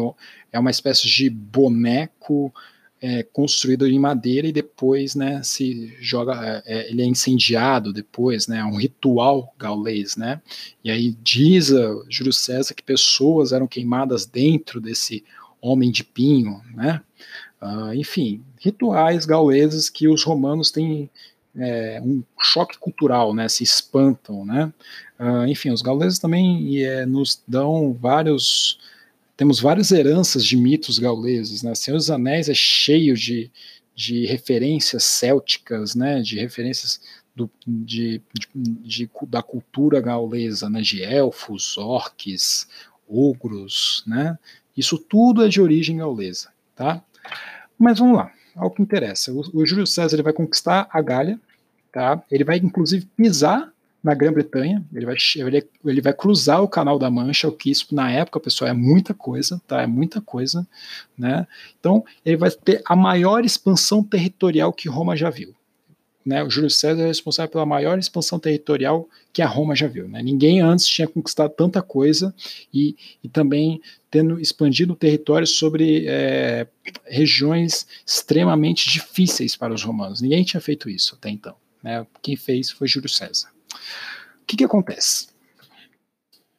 é 0.53 0.57
uma 0.57 0.71
espécie 0.71 1.05
de 1.05 1.29
boneco 1.29 2.53
é, 3.01 3.23
construído 3.23 3.85
em 3.85 3.99
madeira 3.99 4.47
e 4.47 4.53
depois, 4.53 5.15
né, 5.15 5.43
se 5.43 5.93
joga, 5.99 6.63
é, 6.65 6.77
é 6.77 6.89
ele 6.89 7.01
é 7.01 7.05
incendiado 7.05 7.91
depois, 7.91 8.47
né, 8.47 8.59
é 8.59 8.65
um 8.65 8.77
ritual 8.77 9.53
gaulês, 9.59 10.15
né, 10.15 10.41
e 10.81 10.89
aí 10.89 11.15
diz 11.21 11.73
a 11.73 12.03
Júlio 12.09 12.33
César 12.33 12.73
que 12.73 12.81
pessoas 12.81 13.51
eram 13.51 13.67
queimadas 13.67 14.25
dentro 14.25 14.79
desse 14.79 15.23
homem 15.61 15.91
de 15.91 16.03
pinho, 16.03 16.61
né, 16.73 17.01
uh, 17.61 17.93
enfim, 17.93 18.43
rituais 18.67 19.25
gauleses 19.25 19.89
que 19.89 20.07
os 20.07 20.23
romanos 20.23 20.71
têm 20.71 21.09
é, 21.55 22.01
um 22.03 22.23
choque 22.39 22.77
cultural, 22.77 23.33
né, 23.33 23.49
se 23.49 23.63
espantam, 23.63 24.45
né, 24.45 24.71
uh, 25.19 25.47
enfim, 25.47 25.71
os 25.71 25.81
gauleses 25.81 26.19
também 26.19 26.83
é, 26.83 27.05
nos 27.05 27.41
dão 27.47 27.93
vários 27.93 28.77
temos 29.37 29.59
várias 29.59 29.91
heranças 29.91 30.43
de 30.43 30.57
mitos 30.57 30.97
gauleses, 30.97 31.61
né? 31.61 31.75
Senhor 31.75 31.97
dos 31.97 32.09
Anéis 32.09 32.49
é 32.49 32.55
cheio 32.55 33.15
de, 33.15 33.51
de 33.95 34.25
referências 34.25 35.03
célticas, 35.03 35.93
né? 35.93 36.21
De 36.21 36.39
referências 36.39 36.99
do, 37.35 37.47
de, 37.65 38.19
de, 38.33 38.47
de, 38.55 39.09
da 39.27 39.43
cultura 39.43 40.01
gaulesa, 40.01 40.67
né? 40.71 40.81
De 40.81 41.03
elfos, 41.03 41.77
orques, 41.77 42.67
ogros, 43.07 44.03
né? 44.07 44.39
Isso 44.75 44.97
tudo 44.97 45.45
é 45.45 45.47
de 45.47 45.61
origem 45.61 45.97
gaulesa, 45.97 46.49
tá? 46.75 47.03
Mas 47.77 47.99
vamos 47.99 48.17
lá, 48.17 48.31
ao 48.57 48.71
que 48.71 48.81
interessa. 48.81 49.31
O, 49.31 49.43
o 49.53 49.65
Júlio 49.65 49.87
César 49.87 50.15
ele 50.15 50.23
vai 50.23 50.33
conquistar 50.33 50.87
a 50.91 51.01
Gália, 51.01 51.39
tá? 51.91 52.21
Ele 52.31 52.43
vai 52.43 52.57
inclusive 52.57 53.05
pisar 53.15 53.71
na 54.03 54.13
Grã-Bretanha, 54.13 54.83
ele 54.93 55.05
vai, 55.05 55.15
ele, 55.35 55.67
ele, 55.83 56.01
vai 56.01 56.13
cruzar 56.13 56.61
o 56.61 56.67
Canal 56.67 56.97
da 56.97 57.09
Mancha, 57.09 57.47
o 57.47 57.51
que 57.51 57.69
isso 57.69 57.93
na 57.93 58.09
época, 58.11 58.39
pessoal, 58.39 58.69
é 58.69 58.73
muita 58.73 59.13
coisa, 59.13 59.61
tá? 59.67 59.81
É 59.81 59.87
muita 59.87 60.21
coisa, 60.21 60.65
né? 61.17 61.45
Então, 61.79 62.05
ele 62.23 62.37
vai 62.37 62.49
ter 62.51 62.81
a 62.85 62.95
maior 62.95 63.43
expansão 63.43 64.03
territorial 64.03 64.71
que 64.71 64.87
Roma 64.87 65.15
já 65.17 65.29
viu. 65.29 65.53
Né, 66.27 66.43
o 66.43 66.49
Júlio 66.49 66.69
César 66.69 67.03
é 67.03 67.07
responsável 67.07 67.49
pela 67.49 67.65
maior 67.65 67.97
expansão 67.97 68.37
territorial 68.37 69.07
que 69.31 69.41
a 69.41 69.47
Roma 69.47 69.73
já 69.73 69.87
viu. 69.87 70.09
Né? 70.09 70.21
Ninguém 70.21 70.59
antes 70.59 70.85
tinha 70.85 71.07
conquistado 71.07 71.53
tanta 71.53 71.81
coisa 71.81 72.35
e, 72.73 72.97
e 73.23 73.29
também 73.29 73.81
tendo 74.11 74.37
expandido 74.37 74.91
o 74.91 74.95
território 74.97 75.47
sobre 75.47 76.05
é, 76.05 76.67
regiões 77.05 77.87
extremamente 78.05 78.89
difíceis 78.89 79.55
para 79.55 79.73
os 79.73 79.81
romanos. 79.81 80.19
Ninguém 80.19 80.43
tinha 80.43 80.59
feito 80.59 80.89
isso 80.89 81.15
até 81.15 81.29
então. 81.29 81.55
Né? 81.81 82.05
Quem 82.21 82.35
fez 82.35 82.71
foi 82.71 82.89
Júlio 82.89 83.07
César. 83.07 83.47
O 83.71 84.45
que, 84.45 84.57
que 84.57 84.65
acontece? 84.65 85.29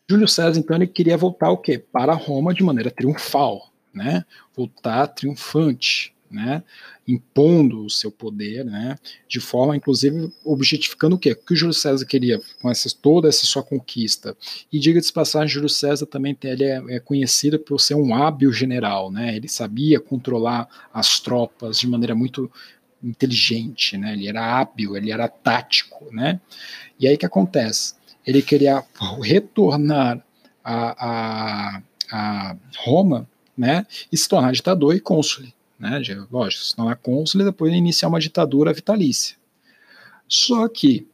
Júlio 0.08 0.26
César, 0.26 0.58
então, 0.58 0.76
ele 0.76 0.86
queria 0.86 1.18
voltar 1.18 1.50
o 1.50 1.58
quê? 1.58 1.78
Para 1.78 2.14
Roma 2.14 2.54
de 2.54 2.62
maneira 2.62 2.90
triunfal, 2.90 3.70
né? 3.92 4.24
Voltar 4.56 5.08
triunfante, 5.08 6.14
né? 6.30 6.62
Impondo 7.06 7.84
o 7.84 7.90
seu 7.90 8.10
poder, 8.10 8.64
né? 8.64 8.96
De 9.28 9.40
forma, 9.40 9.76
inclusive, 9.76 10.32
objetificando 10.44 11.16
o 11.16 11.18
quê? 11.18 11.32
O 11.32 11.36
que 11.36 11.52
o 11.54 11.56
Júlio 11.56 11.74
César 11.74 12.04
queria 12.04 12.40
com 12.60 12.70
essa, 12.70 12.88
toda 13.00 13.28
essa 13.28 13.46
sua 13.46 13.62
conquista. 13.62 14.36
E 14.72 14.78
diga-se 14.78 15.12
passagem, 15.12 15.48
Júlio 15.48 15.68
César 15.68 16.06
também 16.06 16.34
tem, 16.34 16.50
ele 16.50 16.64
é, 16.64 16.82
é, 16.88 17.00
conhecido 17.00 17.58
por 17.58 17.80
ser 17.80 17.94
um 17.94 18.14
hábil 18.14 18.52
general, 18.52 19.10
né? 19.10 19.36
Ele 19.36 19.48
sabia 19.48 20.00
controlar 20.00 20.68
as 20.92 21.20
tropas 21.20 21.78
de 21.78 21.86
maneira 21.86 22.14
muito 22.14 22.50
inteligente, 23.02 23.96
né? 23.96 24.12
Ele 24.12 24.28
era 24.28 24.60
hábil, 24.60 24.96
ele 24.96 25.10
era 25.10 25.28
tático, 25.28 26.12
né? 26.12 26.40
E 26.98 27.06
aí 27.06 27.16
que 27.16 27.26
acontece? 27.26 27.94
Ele 28.26 28.42
queria 28.42 28.84
retornar 29.22 30.22
a, 30.62 31.06
a, 31.06 31.82
a 32.10 32.56
Roma, 32.78 33.28
né? 33.56 33.86
E 34.12 34.16
se 34.16 34.28
tornar 34.28 34.52
ditador 34.52 34.94
e 34.94 35.00
cônsule, 35.00 35.54
né? 35.78 36.00
Lógico, 36.30 36.64
se 36.64 36.76
tornar 36.76 36.96
cônsule 36.96 37.42
e 37.42 37.46
depois 37.46 37.72
iniciar 37.72 38.08
uma 38.08 38.20
ditadura 38.20 38.72
vitalícia. 38.72 39.36
Só 40.26 40.68
que, 40.68 41.06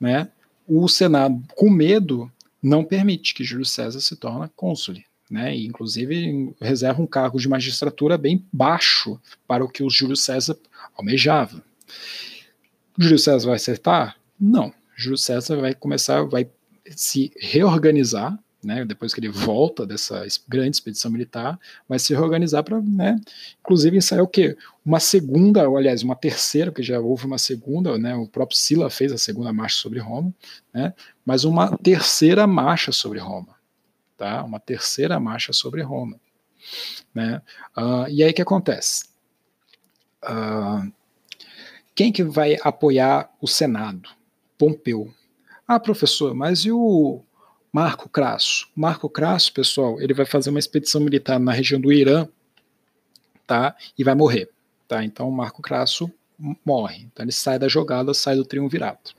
né? 0.00 0.28
O 0.68 0.88
Senado, 0.88 1.42
com 1.54 1.70
medo, 1.70 2.30
não 2.62 2.84
permite 2.84 3.34
que 3.34 3.44
Júlio 3.44 3.64
César 3.64 4.00
se 4.00 4.16
torne 4.16 4.50
cônsule 4.56 5.04
né? 5.30 5.54
E, 5.54 5.66
inclusive 5.66 6.54
reserva 6.60 7.02
um 7.02 7.06
cargo 7.06 7.38
de 7.38 7.48
magistratura 7.48 8.16
bem 8.16 8.44
baixo 8.52 9.20
para 9.46 9.64
o 9.64 9.68
que 9.68 9.82
o 9.82 9.90
Júlio 9.90 10.16
César 10.16 10.56
almejava. 10.96 11.62
O 12.98 13.02
Júlio 13.02 13.18
César 13.18 13.46
vai 13.46 13.56
acertar? 13.56 14.16
Não. 14.38 14.72
Júlio 14.96 15.18
César 15.18 15.56
vai 15.56 15.74
começar, 15.74 16.22
vai 16.24 16.48
se 16.90 17.32
reorganizar, 17.38 18.38
né, 18.66 18.84
depois 18.84 19.14
que 19.14 19.20
ele 19.20 19.28
volta 19.28 19.86
dessa 19.86 20.26
grande 20.48 20.76
expedição 20.76 21.10
militar, 21.10 21.58
vai 21.88 21.98
se 21.98 22.12
reorganizar 22.12 22.64
para, 22.64 22.80
né, 22.82 23.20
inclusive 23.60 23.96
ensaiar 23.96 24.24
o 24.24 24.28
quê? 24.28 24.56
Uma 24.84 25.00
segunda, 25.00 25.68
ou 25.68 25.76
aliás, 25.76 26.02
uma 26.02 26.16
terceira, 26.16 26.70
porque 26.70 26.82
já 26.82 27.00
houve 27.00 27.24
uma 27.24 27.38
segunda, 27.38 27.96
né, 27.96 28.14
o 28.14 28.26
próprio 28.26 28.58
Sila 28.58 28.90
fez 28.90 29.12
a 29.12 29.18
segunda 29.18 29.52
marcha 29.52 29.76
sobre 29.76 30.00
Roma, 30.00 30.34
né, 30.74 30.92
mas 31.24 31.44
uma 31.44 31.76
terceira 31.78 32.46
marcha 32.46 32.92
sobre 32.92 33.18
Roma 33.18 33.56
tá? 34.16 34.42
Uma 34.42 34.58
terceira 34.58 35.20
marcha 35.20 35.52
sobre 35.52 35.82
Roma, 35.82 36.18
né? 37.14 37.42
Uh, 37.76 38.08
e 38.08 38.22
aí 38.22 38.32
que 38.32 38.42
acontece? 38.42 39.08
Uh, 40.24 40.90
quem 41.94 42.10
que 42.10 42.24
vai 42.24 42.56
apoiar 42.62 43.30
o 43.40 43.46
Senado? 43.46 44.08
Pompeu. 44.58 45.12
Ah, 45.68 45.78
professor, 45.78 46.34
mas 46.34 46.60
e 46.60 46.72
o 46.72 47.22
Marco 47.76 48.08
Crasso? 48.08 48.66
Marco 48.74 49.06
Crasso, 49.06 49.52
pessoal, 49.52 50.00
ele 50.00 50.14
vai 50.14 50.24
fazer 50.24 50.48
uma 50.48 50.58
expedição 50.58 50.98
militar 50.98 51.38
na 51.38 51.52
região 51.52 51.78
do 51.78 51.92
Irã, 51.92 52.26
tá? 53.46 53.76
E 53.98 54.02
vai 54.02 54.14
morrer, 54.14 54.48
tá? 54.88 55.04
Então 55.04 55.30
Marco 55.30 55.60
Crasso 55.60 56.10
morre. 56.64 57.02
Então 57.02 57.22
ele 57.22 57.32
sai 57.32 57.58
da 57.58 57.68
jogada, 57.68 58.14
sai 58.14 58.34
do 58.34 58.46
triunvirato. 58.46 59.14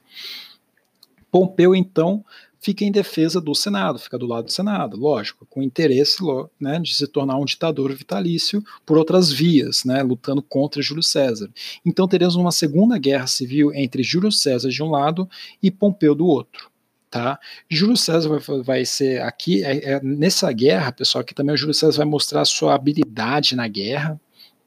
Pompeu, 1.29 1.75
então, 1.75 2.25
fica 2.59 2.83
em 2.83 2.91
defesa 2.91 3.39
do 3.39 3.53
Senado, 3.53 3.99
fica 3.99 4.17
do 4.17 4.25
lado 4.25 4.45
do 4.45 4.51
Senado, 4.51 4.97
lógico, 4.97 5.45
com 5.45 5.61
interesse 5.61 6.17
né, 6.59 6.79
de 6.79 6.95
se 6.95 7.05
tornar 7.05 7.37
um 7.37 7.45
ditador 7.45 7.93
vitalício 7.93 8.63
por 8.83 8.97
outras 8.97 9.31
vias, 9.31 9.85
né, 9.85 10.01
lutando 10.01 10.41
contra 10.41 10.81
Júlio 10.81 11.03
César. 11.03 11.51
Então 11.85 12.07
teremos 12.07 12.35
uma 12.35 12.51
segunda 12.51 12.97
guerra 12.97 13.27
civil 13.27 13.71
entre 13.75 14.01
Júlio 14.01 14.31
César 14.31 14.69
de 14.69 14.81
um 14.81 14.89
lado 14.89 15.29
e 15.61 15.69
Pompeu 15.69 16.15
do 16.15 16.25
outro. 16.25 16.66
Tá? 17.09 17.39
Júlio 17.69 17.95
César 17.95 18.27
vai, 18.27 18.61
vai 18.61 18.85
ser 18.85 19.21
aqui, 19.21 19.63
é, 19.63 19.93
é, 19.93 20.01
nessa 20.03 20.51
guerra, 20.51 20.91
pessoal, 20.91 21.23
que 21.23 21.33
também 21.33 21.55
o 21.55 21.57
Júlio 21.57 21.73
César 21.73 21.97
vai 21.97 22.05
mostrar 22.05 22.41
a 22.41 22.45
sua 22.45 22.75
habilidade 22.75 23.55
na 23.55 23.67
guerra, 23.67 24.19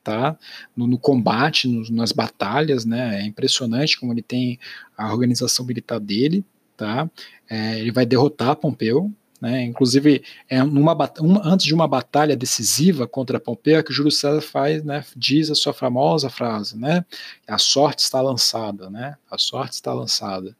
tá? 0.02 0.36
No, 0.74 0.86
no 0.86 0.98
combate, 0.98 1.68
no, 1.68 1.88
nas 1.90 2.12
batalhas, 2.12 2.84
né? 2.86 3.20
É 3.20 3.26
impressionante 3.26 3.98
como 4.00 4.12
ele 4.12 4.22
tem 4.22 4.58
a 4.96 5.12
organização 5.12 5.66
militar 5.66 6.00
dele, 6.00 6.44
tá? 6.76 7.10
É, 7.48 7.78
ele 7.78 7.92
vai 7.92 8.06
derrotar 8.06 8.56
Pompeu, 8.56 9.12
né? 9.40 9.62
Inclusive, 9.64 10.22
é 10.48 10.62
numa, 10.62 10.94
uma, 11.18 11.42
antes 11.44 11.64
de 11.64 11.74
uma 11.74 11.88
batalha 11.88 12.36
decisiva 12.36 13.06
contra 13.06 13.40
Pompeu, 13.40 13.78
é 13.78 13.82
que 13.82 13.92
Júlio 13.92 14.10
César 14.10 14.40
faz, 14.42 14.84
né, 14.84 15.04
diz 15.16 15.50
a 15.50 15.54
sua 15.54 15.72
famosa 15.72 16.28
frase, 16.28 16.78
né? 16.78 17.04
A 17.46 17.58
sorte 17.58 18.02
está 18.02 18.20
lançada, 18.20 18.90
né? 18.90 19.16
A 19.30 19.38
sorte 19.38 19.74
está 19.74 19.94
lançada. 19.94 20.54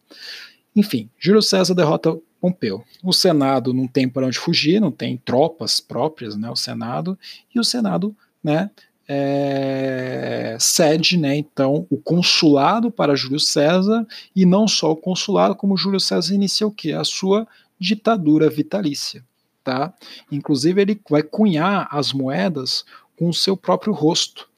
Enfim, 0.74 1.09
Júlio 1.18 1.42
César 1.42 1.74
derrota 1.74 2.18
Pompeu. 2.40 2.82
O 3.02 3.12
Senado 3.12 3.74
não 3.74 3.86
tem 3.86 4.09
para 4.09 4.26
onde 4.26 4.38
fugir, 4.38 4.80
não 4.80 4.90
tem 4.90 5.16
tropas 5.18 5.78
próprias, 5.78 6.36
né? 6.36 6.51
O 6.51 6.56
Senado 6.56 7.18
e 7.55 7.60
o 7.60 7.64
Senado, 7.64 8.16
né? 8.42 8.70
é, 9.12 10.56
cede, 10.60 11.16
né, 11.16 11.36
então, 11.36 11.84
o 11.90 11.97
consulado 11.97 12.92
para 12.92 13.16
Júlio 13.16 13.40
César, 13.40 14.06
e 14.36 14.47
não 14.47 14.68
só 14.68 14.92
o 14.92 14.97
consulado, 14.97 15.56
como 15.56 15.76
Júlio 15.76 15.98
César 15.98 16.32
inicia 16.32 16.64
o 16.64 16.70
quê? 16.70 16.92
A 16.92 17.02
sua 17.02 17.44
ditadura 17.76 18.48
vitalícia. 18.48 19.24
Tá? 19.64 19.92
Inclusive, 20.30 20.80
ele 20.80 21.01
vai 21.10 21.24
cunhar 21.24 21.88
as 21.90 22.12
moedas 22.12 22.84
com 23.18 23.28
o 23.28 23.34
seu 23.34 23.56
próprio 23.56 23.92
rosto. 23.92 24.48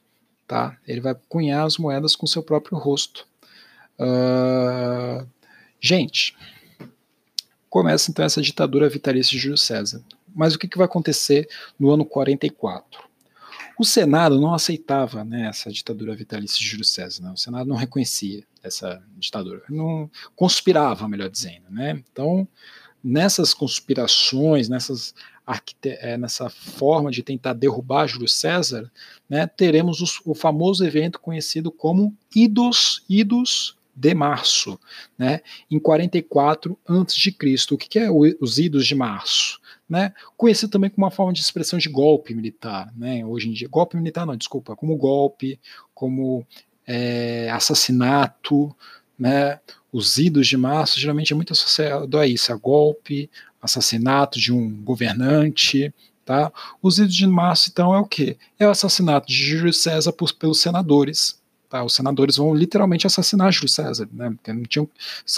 Tá? 0.47 0.76
Ele 0.86 1.01
vai 1.01 1.16
cunhar 1.30 1.64
as 1.64 1.78
moedas 1.78 2.14
com 2.14 2.26
o 2.26 2.28
seu 2.28 2.43
próprio 2.43 2.76
rosto. 2.76 3.26
Uh, 3.98 5.26
gente, 5.82 6.34
começa 7.68 8.10
então 8.10 8.24
essa 8.24 8.40
ditadura 8.40 8.88
vitalícia 8.88 9.32
de 9.32 9.38
Júlio 9.38 9.59
César. 9.59 10.02
Mas 10.34 10.54
o 10.54 10.59
que, 10.59 10.68
que 10.68 10.78
vai 10.78 10.86
acontecer 10.86 11.48
no 11.78 11.90
ano 11.90 12.04
44? 12.04 13.02
O 13.78 13.84
Senado 13.84 14.40
não 14.40 14.54
aceitava 14.54 15.24
né, 15.24 15.48
essa 15.48 15.70
ditadura 15.70 16.14
vitalícia 16.14 16.59
de 16.59 16.66
Júlio 16.66 16.84
César. 16.84 17.22
Né? 17.22 17.32
O 17.32 17.36
Senado 17.36 17.66
não 17.66 17.76
reconhecia 17.76 18.44
essa 18.62 19.02
ditadura, 19.16 19.62
não 19.68 20.10
conspirava, 20.36 21.09
melhor 21.09 21.28
dizendo. 21.28 21.64
Né? 21.68 22.02
Então, 22.12 22.46
nessas 23.02 23.52
conspirações, 23.52 24.68
nessas 24.68 25.14
é, 25.84 26.16
nessa 26.16 26.48
forma 26.48 27.10
de 27.10 27.22
tentar 27.22 27.52
derrubar 27.52 28.06
Júlio 28.06 28.28
César, 28.28 28.90
né, 29.28 29.46
teremos 29.46 30.00
os, 30.00 30.20
o 30.24 30.34
famoso 30.34 30.84
evento 30.84 31.18
conhecido 31.18 31.72
como 31.72 32.16
Idos, 32.34 33.04
Idos 33.09 33.76
de 33.94 34.14
março, 34.14 34.78
né, 35.19 35.40
em 35.70 35.78
44 35.78 36.78
a.C. 36.86 37.74
O 37.74 37.78
que, 37.78 37.98
é 37.98 38.10
os 38.10 38.59
idos 38.59 38.86
de 38.86 38.94
março? 38.94 39.60
Né, 39.89 40.14
conhecido 40.36 40.70
também 40.70 40.89
como 40.89 41.05
uma 41.05 41.10
forma 41.10 41.32
de 41.32 41.40
expressão 41.40 41.78
de 41.78 41.89
golpe 41.89 42.35
militar, 42.35 42.90
né, 42.97 43.24
hoje 43.27 43.48
em 43.51 43.52
dia, 43.52 43.69
golpe 43.69 43.97
militar 43.97 44.24
não, 44.24 44.35
desculpa, 44.35 44.74
como 44.74 44.97
golpe, 44.97 45.60
como 45.94 46.47
é, 46.86 47.51
assassinato, 47.51 48.74
né, 49.19 49.60
os 49.93 50.16
idos 50.16 50.47
de 50.47 50.56
março 50.56 50.98
geralmente 50.98 51.35
é 51.35 51.36
muito 51.36 51.52
associado 51.52 52.19
a 52.19 52.27
isso, 52.27 52.51
a 52.51 52.56
golpe, 52.56 53.28
assassinato 53.60 54.40
de 54.40 54.52
um 54.52 54.82
governante, 54.82 55.93
tá? 56.24 56.52
Os 56.81 56.98
idos 56.98 57.14
de 57.14 57.27
março, 57.27 57.69
então, 57.70 57.94
é 57.94 57.98
o 57.98 58.06
quê? 58.06 58.36
É 58.59 58.66
o 58.66 58.70
assassinato 58.70 59.27
de 59.28 59.35
Júlio 59.35 59.73
César 59.73 60.12
por, 60.12 60.32
pelos 60.32 60.60
senadores, 60.60 61.40
Tá, 61.73 61.82
os 61.82 61.94
senadores 61.94 62.36
vão 62.36 62.55
literalmente 62.55 63.07
assassinar 63.07 63.51
Júlio 63.51 63.66
César, 63.66 64.07
né? 64.12 64.28
Porque 64.28 64.53
não 64.53 64.62
tinham, 64.65 64.86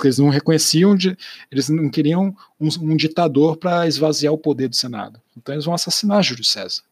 eles 0.02 0.18
não 0.18 0.30
reconheciam, 0.30 0.96
de, 0.96 1.16
eles 1.48 1.68
não 1.68 1.88
queriam 1.88 2.36
um, 2.60 2.68
um 2.80 2.96
ditador 2.96 3.56
para 3.56 3.86
esvaziar 3.86 4.32
o 4.32 4.38
poder 4.38 4.66
do 4.66 4.74
Senado. 4.74 5.22
Então 5.36 5.54
eles 5.54 5.64
vão 5.64 5.72
assassinar 5.72 6.24
Júlio 6.24 6.42
César. 6.42 6.82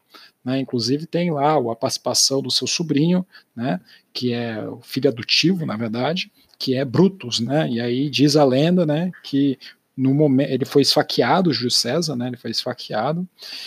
Né? 0.44 0.60
Inclusive 0.60 1.06
tem 1.06 1.32
lá 1.32 1.56
a 1.56 1.74
participação 1.74 2.40
do 2.40 2.52
seu 2.52 2.68
sobrinho, 2.68 3.26
né? 3.56 3.80
Que 4.12 4.32
é 4.32 4.64
o 4.64 4.80
filho 4.80 5.10
adotivo, 5.10 5.66
na 5.66 5.76
verdade, 5.76 6.30
que 6.56 6.76
é 6.76 6.84
Brutus, 6.84 7.40
né? 7.40 7.68
E 7.68 7.80
aí 7.80 8.08
diz 8.08 8.36
a 8.36 8.44
lenda, 8.44 8.86
né? 8.86 9.10
Que 9.24 9.58
no 9.96 10.14
momento 10.14 10.50
ele 10.50 10.64
foi 10.64 10.82
esfaqueado, 10.82 11.52
Júlio 11.52 11.72
César, 11.72 12.14
né? 12.14 12.28
Ele 12.28 12.36
foi 12.36 12.52
esfaqueado 12.52 13.26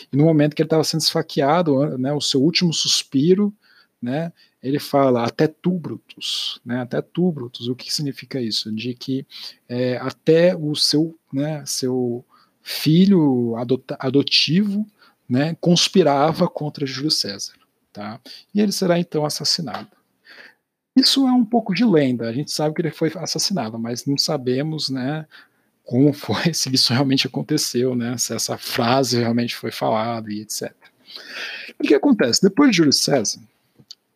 e 0.09 0.15
no 0.15 0.23
momento 0.23 0.55
que 0.55 0.61
ele 0.61 0.67
estava 0.67 0.85
sendo 0.85 1.01
esfaqueado, 1.01 1.97
né? 1.97 2.13
O 2.13 2.21
seu 2.21 2.41
último 2.41 2.73
suspiro, 2.73 3.53
né? 4.01 4.31
Ele 4.65 4.79
fala 4.79 5.23
até 5.23 5.47
tu, 5.47 5.73
Brutus, 5.73 6.59
né, 6.65 6.81
até 6.81 6.99
tu, 6.99 7.31
Brutus, 7.31 7.67
o 7.67 7.75
que 7.75 7.93
significa 7.93 8.41
isso? 8.41 8.71
De 8.71 8.95
que 8.95 9.23
é, 9.69 9.97
até 9.97 10.55
o 10.55 10.75
seu, 10.75 11.15
né, 11.31 11.63
seu 11.67 12.25
filho 12.63 13.53
adotivo 13.99 14.83
né, 15.29 15.55
conspirava 15.61 16.47
contra 16.47 16.83
Júlio 16.83 17.11
César. 17.11 17.53
Tá? 17.93 18.19
E 18.55 18.59
ele 18.59 18.71
será 18.71 18.97
então 18.97 19.23
assassinado. 19.23 19.87
Isso 20.95 21.27
é 21.27 21.31
um 21.31 21.45
pouco 21.45 21.75
de 21.75 21.85
lenda, 21.85 22.27
a 22.27 22.33
gente 22.33 22.51
sabe 22.51 22.73
que 22.73 22.81
ele 22.81 22.89
foi 22.89 23.11
assassinado, 23.17 23.77
mas 23.77 24.07
não 24.07 24.17
sabemos 24.17 24.89
né, 24.89 25.27
como 25.83 26.11
foi, 26.11 26.53
se 26.55 26.73
isso 26.73 26.91
realmente 26.91 27.27
aconteceu, 27.27 27.95
né, 27.95 28.17
se 28.17 28.33
essa 28.33 28.57
frase 28.57 29.19
realmente 29.19 29.55
foi 29.55 29.71
falada 29.71 30.33
e 30.33 30.41
etc. 30.41 30.73
O 31.79 31.83
que 31.83 31.93
acontece? 31.93 32.41
Depois 32.41 32.71
de 32.71 32.77
Júlio 32.77 32.93
César, 32.93 33.39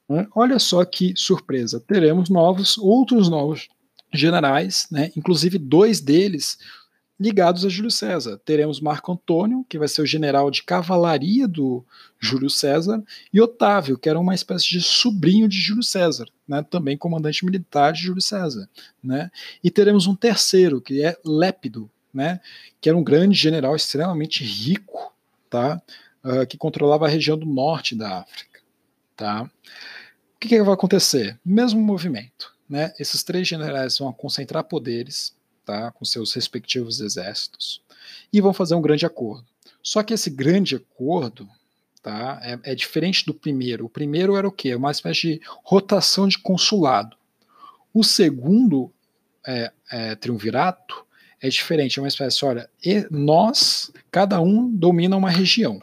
né? 0.09 0.27
Olha 0.35 0.57
só 0.57 0.83
que 0.83 1.13
surpresa, 1.15 1.79
teremos 1.79 2.29
novos, 2.29 2.77
outros 2.77 3.29
novos 3.29 3.69
generais, 4.11 4.87
né? 4.91 5.11
inclusive 5.15 5.59
dois 5.59 6.01
deles 6.01 6.57
ligados 7.19 7.65
a 7.65 7.69
Júlio 7.69 7.91
César. 7.91 8.39
Teremos 8.45 8.79
Marco 8.79 9.11
Antônio, 9.11 9.65
que 9.67 9.77
vai 9.77 9.87
ser 9.87 10.01
o 10.01 10.05
general 10.05 10.49
de 10.49 10.63
cavalaria 10.63 11.47
do 11.47 11.83
Júlio 12.17 12.49
César, 12.49 13.03
e 13.31 13.41
Otávio, 13.41 13.97
que 13.97 14.07
era 14.07 14.19
uma 14.19 14.33
espécie 14.33 14.69
de 14.69 14.81
sobrinho 14.81 15.47
de 15.47 15.57
Júlio 15.59 15.83
César, 15.83 16.25
né, 16.47 16.65
também 16.69 16.97
comandante 16.97 17.45
militar 17.45 17.91
de 17.91 18.01
Júlio 18.03 18.21
César. 18.21 18.69
Né? 19.03 19.29
E 19.61 19.69
teremos 19.69 20.07
um 20.07 20.15
terceiro, 20.15 20.81
que 20.81 21.03
é 21.03 21.17
Lépido, 21.25 21.91
né, 22.13 22.39
que 22.79 22.87
era 22.87 22.97
um 22.97 23.03
grande 23.03 23.37
general 23.37 23.75
extremamente 23.75 24.43
rico, 24.43 25.13
tá, 25.49 25.81
uh, 26.23 26.47
que 26.47 26.57
controlava 26.57 27.05
a 27.05 27.09
região 27.09 27.37
do 27.37 27.45
norte 27.45 27.95
da 27.95 28.19
África. 28.19 28.61
Tá? 29.17 29.49
O 30.39 30.47
que, 30.47 30.47
que 30.47 30.63
vai 30.63 30.73
acontecer? 30.73 31.37
Mesmo 31.45 31.81
movimento. 31.81 32.55
Né? 32.69 32.93
Esses 32.97 33.23
três 33.23 33.45
generais 33.45 33.97
vão 33.97 34.13
concentrar 34.13 34.63
poderes 34.63 35.35
tá, 35.65 35.91
com 35.91 36.05
seus 36.05 36.31
respectivos 36.31 37.01
exércitos 37.01 37.81
e 38.31 38.39
vão 38.39 38.53
fazer 38.53 38.73
um 38.73 38.81
grande 38.81 39.05
acordo. 39.05 39.45
Só 39.83 40.01
que 40.01 40.13
esse 40.13 40.29
grande 40.29 40.77
acordo 40.77 41.45
tá, 42.01 42.39
é, 42.41 42.71
é 42.71 42.73
diferente 42.73 43.25
do 43.25 43.33
primeiro. 43.33 43.87
O 43.87 43.89
primeiro 43.89 44.37
era 44.37 44.47
o 44.47 44.51
quê? 44.51 44.73
Uma 44.73 44.91
espécie 44.91 45.21
de 45.23 45.41
rotação 45.61 46.25
de 46.25 46.39
consulado. 46.39 47.17
O 47.93 48.01
segundo 48.01 48.89
é, 49.45 49.73
é, 49.91 50.15
triunvirato 50.15 51.05
é 51.41 51.49
diferente, 51.49 51.99
é 51.99 52.01
uma 52.01 52.07
espécie, 52.07 52.45
olha, 52.45 52.69
nós, 53.11 53.91
cada 54.09 54.39
um 54.39 54.73
domina 54.73 55.17
uma 55.17 55.29
região. 55.29 55.81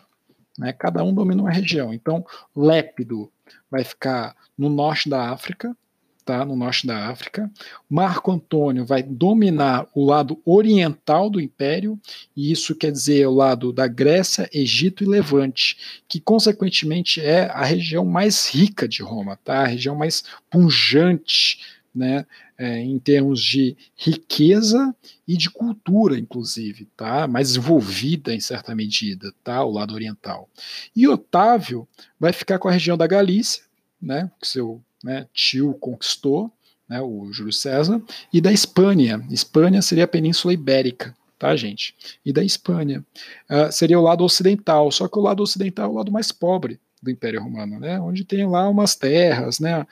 Né? 0.58 0.72
Cada 0.72 1.04
um 1.04 1.12
domina 1.12 1.42
uma 1.42 1.50
região. 1.50 1.92
Então, 1.92 2.24
Lépido 2.56 3.30
vai 3.76 3.84
ficar 3.84 4.34
no 4.56 4.70
norte 4.70 5.08
da 5.08 5.30
África, 5.30 5.76
tá? 6.24 6.44
No 6.44 6.56
norte 6.56 6.86
da 6.86 7.08
África. 7.08 7.50
Marco 7.88 8.32
Antônio 8.32 8.86
vai 8.86 9.02
dominar 9.02 9.86
o 9.94 10.04
lado 10.04 10.40
oriental 10.44 11.28
do 11.28 11.40
império, 11.40 12.00
e 12.34 12.50
isso 12.50 12.74
quer 12.74 12.90
dizer 12.90 13.26
o 13.26 13.34
lado 13.34 13.72
da 13.72 13.86
Grécia, 13.86 14.48
Egito 14.52 15.04
e 15.04 15.06
Levante, 15.06 15.76
que 16.08 16.18
consequentemente 16.18 17.20
é 17.20 17.50
a 17.50 17.64
região 17.64 18.04
mais 18.04 18.48
rica 18.48 18.88
de 18.88 19.02
Roma, 19.02 19.38
tá? 19.44 19.60
A 19.60 19.66
região 19.66 19.94
mais 19.94 20.24
punjante, 20.50 21.60
né? 21.94 22.26
É, 22.58 22.78
em 22.78 22.98
termos 22.98 23.42
de 23.42 23.76
riqueza 23.94 24.96
e 25.28 25.36
de 25.36 25.50
cultura, 25.50 26.18
inclusive, 26.18 26.88
tá? 26.96 27.26
Mais 27.28 27.54
envolvida 27.54 28.34
em 28.34 28.40
certa 28.40 28.74
medida, 28.74 29.30
tá? 29.44 29.62
O 29.62 29.70
lado 29.70 29.92
oriental. 29.92 30.48
E 30.94 31.06
Otávio 31.06 31.86
vai 32.18 32.32
ficar 32.32 32.58
com 32.58 32.66
a 32.66 32.72
região 32.72 32.96
da 32.96 33.06
Galícia, 33.06 33.65
né, 34.06 34.30
que 34.40 34.46
seu 34.46 34.80
né, 35.02 35.26
tio 35.34 35.74
conquistou, 35.74 36.50
né, 36.88 37.00
o 37.00 37.32
Júlio 37.32 37.52
César, 37.52 38.00
e 38.32 38.40
da 38.40 38.52
Espanha. 38.52 39.26
Espanha 39.30 39.82
seria 39.82 40.04
a 40.04 40.08
Península 40.08 40.54
Ibérica, 40.54 41.14
tá, 41.38 41.54
gente? 41.56 41.94
E 42.24 42.32
da 42.32 42.44
Espanha. 42.44 43.04
Uh, 43.50 43.70
seria 43.72 43.98
o 43.98 44.02
lado 44.02 44.22
ocidental, 44.22 44.90
só 44.92 45.08
que 45.08 45.18
o 45.18 45.22
lado 45.22 45.42
ocidental 45.42 45.86
é 45.86 45.88
o 45.88 45.96
lado 45.96 46.12
mais 46.12 46.30
pobre 46.30 46.80
do 47.02 47.10
Império 47.10 47.42
Romano, 47.42 47.78
né, 47.78 48.00
onde 48.00 48.24
tem 48.24 48.46
lá 48.46 48.68
umas 48.68 48.94
terras, 48.94 49.60
né, 49.60 49.86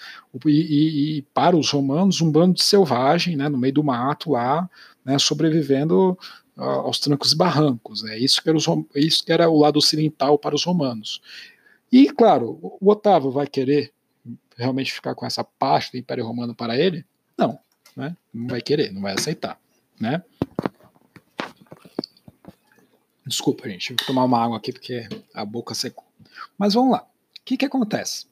e, 0.47 0.49
e, 0.49 1.19
e 1.19 1.23
para 1.35 1.57
os 1.57 1.71
romanos 1.71 2.21
um 2.21 2.31
bando 2.31 2.55
de 2.55 2.63
selvagem, 2.63 3.37
né, 3.37 3.49
no 3.49 3.59
meio 3.59 3.75
do 3.75 3.85
mato 3.85 4.31
lá, 4.31 4.69
né, 5.05 5.19
sobrevivendo 5.19 6.19
uh, 6.57 6.63
aos 6.63 6.99
trancos 6.99 7.33
e 7.33 7.37
barrancos, 7.37 8.03
né, 8.03 8.19
isso 8.19 8.43
que 8.43 8.49
era, 8.49 8.57
os, 8.57 8.67
isso 8.95 9.25
que 9.25 9.33
era 9.33 9.51
o 9.51 9.59
lado 9.59 9.77
ocidental 9.77 10.39
para 10.39 10.55
os 10.55 10.65
romanos. 10.65 11.21
E, 11.93 12.11
claro, 12.11 12.59
o 12.81 12.91
Otávio 12.91 13.31
vai 13.31 13.47
querer 13.47 13.94
realmente 14.57 14.93
ficar 14.93 15.15
com 15.15 15.27
essa 15.27 15.45
parte 15.45 15.93
do 15.93 15.99
Império 15.99 16.27
Romano 16.27 16.55
para 16.55 16.79
ele? 16.79 17.05
Não, 17.37 17.59
né? 17.97 18.17
não 18.33 18.49
vai 18.49 18.61
querer, 18.61 18.93
não 18.93 19.03
vai 19.03 19.15
aceitar. 19.15 19.59
Né? 20.01 20.23
Desculpa, 23.27 23.69
gente, 23.69 23.95
vou 23.95 24.07
tomar 24.07 24.25
uma 24.25 24.43
água 24.43 24.57
aqui 24.57 24.73
porque 24.73 25.09
a 25.33 25.45
boca 25.45 25.75
secou. 25.75 26.05
Mas 26.59 26.75
vamos 26.75 26.93
lá. 26.93 27.03
O 27.03 27.45
que, 27.45 27.57
que 27.57 27.65
acontece? 27.65 28.27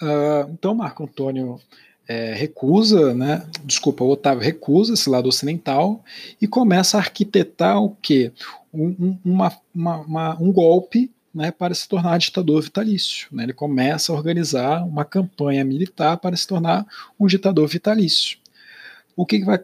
Uh, 0.00 0.50
então, 0.50 0.74
Marco 0.74 1.04
Antônio 1.04 1.60
é, 2.06 2.34
recusa, 2.34 3.14
né? 3.14 3.46
Desculpa, 3.64 4.04
Otávio 4.04 4.42
recusa 4.42 4.94
esse 4.94 5.08
lado 5.08 5.28
ocidental 5.28 6.04
e 6.40 6.46
começa 6.46 6.96
a 6.96 7.00
arquitetar 7.00 7.80
o 7.80 7.96
quê? 8.02 8.32
Um, 8.72 9.16
uma, 9.24 9.56
uma, 9.74 9.96
uma, 9.98 10.42
um 10.42 10.52
golpe 10.52 11.10
né, 11.34 11.50
para 11.50 11.74
se 11.74 11.88
tornar 11.88 12.18
ditador 12.18 12.62
vitalício. 12.62 13.28
Né? 13.32 13.44
Ele 13.44 13.52
começa 13.52 14.12
a 14.12 14.14
organizar 14.14 14.84
uma 14.84 15.04
campanha 15.04 15.64
militar 15.64 16.16
para 16.18 16.36
se 16.36 16.46
tornar 16.46 16.86
um 17.18 17.26
ditador 17.26 17.66
vitalício. 17.66 18.38
O 19.16 19.24
que, 19.24 19.38
que 19.38 19.44
vai 19.44 19.60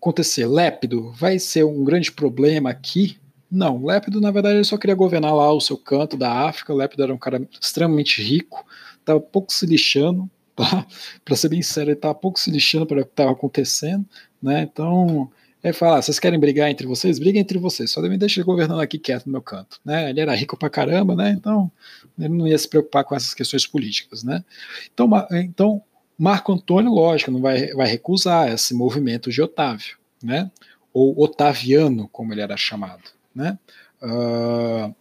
acontecer? 0.00 0.46
Lépido 0.46 1.12
vai 1.12 1.38
ser 1.38 1.64
um 1.64 1.84
grande 1.84 2.10
problema 2.10 2.70
aqui? 2.70 3.18
Não, 3.50 3.84
Lépido, 3.84 4.20
na 4.20 4.30
verdade, 4.30 4.56
ele 4.56 4.64
só 4.64 4.78
queria 4.78 4.94
governar 4.94 5.34
lá 5.34 5.52
o 5.52 5.60
seu 5.60 5.76
canto 5.76 6.16
da 6.16 6.32
África. 6.48 6.72
Lépido 6.72 7.02
era 7.02 7.12
um 7.12 7.18
cara 7.18 7.46
extremamente 7.60 8.22
rico, 8.22 8.64
estava 8.98 9.20
pouco 9.20 9.52
se 9.52 9.66
lixando, 9.66 10.30
tá? 10.54 10.86
para 11.24 11.36
ser 11.36 11.48
bem 11.48 11.62
sério, 11.62 11.90
ele 11.90 11.98
estava 11.98 12.14
pouco 12.14 12.38
se 12.38 12.50
lixando 12.50 12.86
para 12.86 13.00
o 13.00 13.04
que 13.04 13.10
estava 13.10 13.32
acontecendo. 13.32 14.06
Né? 14.40 14.62
Então, 14.62 15.30
é 15.62 15.72
falar, 15.72 16.02
vocês 16.02 16.18
querem 16.18 16.38
brigar 16.38 16.70
entre 16.70 16.86
vocês? 16.86 17.18
Briguem 17.18 17.40
entre 17.40 17.58
vocês, 17.58 17.90
só 17.90 18.00
me 18.00 18.16
deixa 18.16 18.42
governando 18.42 18.80
aqui 18.80 18.98
quieto 18.98 19.26
no 19.26 19.32
meu 19.32 19.42
canto. 19.42 19.80
Né? 19.84 20.10
Ele 20.10 20.20
era 20.20 20.34
rico 20.34 20.56
pra 20.56 20.70
caramba, 20.70 21.14
né? 21.14 21.30
Então 21.30 21.70
ele 22.18 22.30
não 22.30 22.46
ia 22.46 22.58
se 22.58 22.68
preocupar 22.68 23.04
com 23.04 23.14
essas 23.14 23.34
questões 23.34 23.66
políticas. 23.66 24.24
Né? 24.24 24.44
Então, 24.92 25.08
então 25.32 25.82
Marco 26.18 26.52
Antônio, 26.52 26.90
lógico, 26.90 27.30
não 27.30 27.40
vai, 27.40 27.68
vai 27.68 27.88
recusar 27.88 28.52
esse 28.52 28.74
movimento 28.74 29.30
de 29.30 29.42
Otávio. 29.42 29.98
Né? 30.22 30.50
ou 30.92 31.20
Otaviano, 31.22 32.08
como 32.08 32.32
ele 32.32 32.40
era 32.40 32.56
chamado. 32.56 33.02
Né? 33.34 33.58
Uh, 34.02 34.94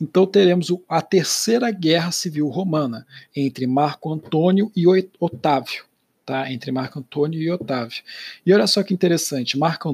então 0.00 0.26
teremos 0.26 0.72
a 0.88 1.02
terceira 1.02 1.70
guerra 1.70 2.10
civil 2.10 2.48
romana 2.48 3.06
entre 3.34 3.66
Marco 3.66 4.12
Antônio 4.12 4.70
e 4.74 4.84
Otávio, 5.18 5.84
tá? 6.30 6.52
Entre 6.52 6.70
Marco 6.70 7.00
Antônio 7.00 7.42
e 7.42 7.50
Otávio. 7.50 8.04
E 8.46 8.54
olha 8.54 8.68
só 8.68 8.84
que 8.84 8.94
interessante, 8.94 9.58
Marco 9.58 9.92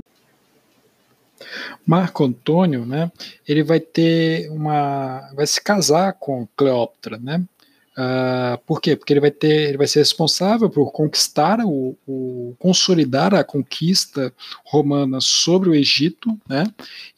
Marco 1.87 2.25
Antônio, 2.25 2.85
né? 2.85 3.11
Ele 3.49 3.63
vai 3.63 3.81
ter 3.81 4.51
uma, 4.51 5.31
vai 5.35 5.47
se 5.47 5.63
casar 5.63 6.13
com 6.15 6.47
Cleópatra, 6.55 7.17
né? 7.19 7.43
Uh, 7.93 8.59
por 8.67 8.83
quê? 8.83 8.95
Porque 8.95 9.15
ele 9.15 9.21
vai 9.21 9.31
ter, 9.31 9.69
ele 9.69 9.79
vai 9.79 9.87
ser 9.87 10.01
responsável 10.01 10.69
por 10.69 10.93
conquistar 10.93 11.61
o, 11.65 11.97
o 12.07 12.55
consolidar 12.59 13.35
a 13.35 13.43
conquista 13.43 14.31
romana 14.67 15.19
sobre 15.21 15.71
o 15.71 15.75
Egito, 15.75 16.39
né? 16.47 16.65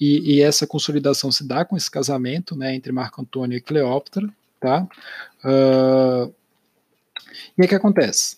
E, 0.00 0.36
e, 0.36 0.42
essa 0.42 0.64
consolidação 0.66 1.32
se 1.32 1.44
dá 1.44 1.64
com 1.64 1.76
esse 1.76 1.90
casamento, 1.90 2.54
né, 2.54 2.72
entre 2.76 2.92
Marco 2.92 3.20
Antônio 3.20 3.58
e 3.58 3.60
Cleópatra, 3.60 4.28
tá? 4.60 4.86
Uh, 5.44 6.32
e 7.58 7.64
o 7.64 7.68
que 7.68 7.74
acontece? 7.74 8.37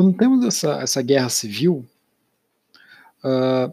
Quando 0.00 0.16
temos 0.16 0.46
essa, 0.46 0.80
essa 0.80 1.02
guerra 1.02 1.28
civil, 1.28 1.86
uh, 3.22 3.70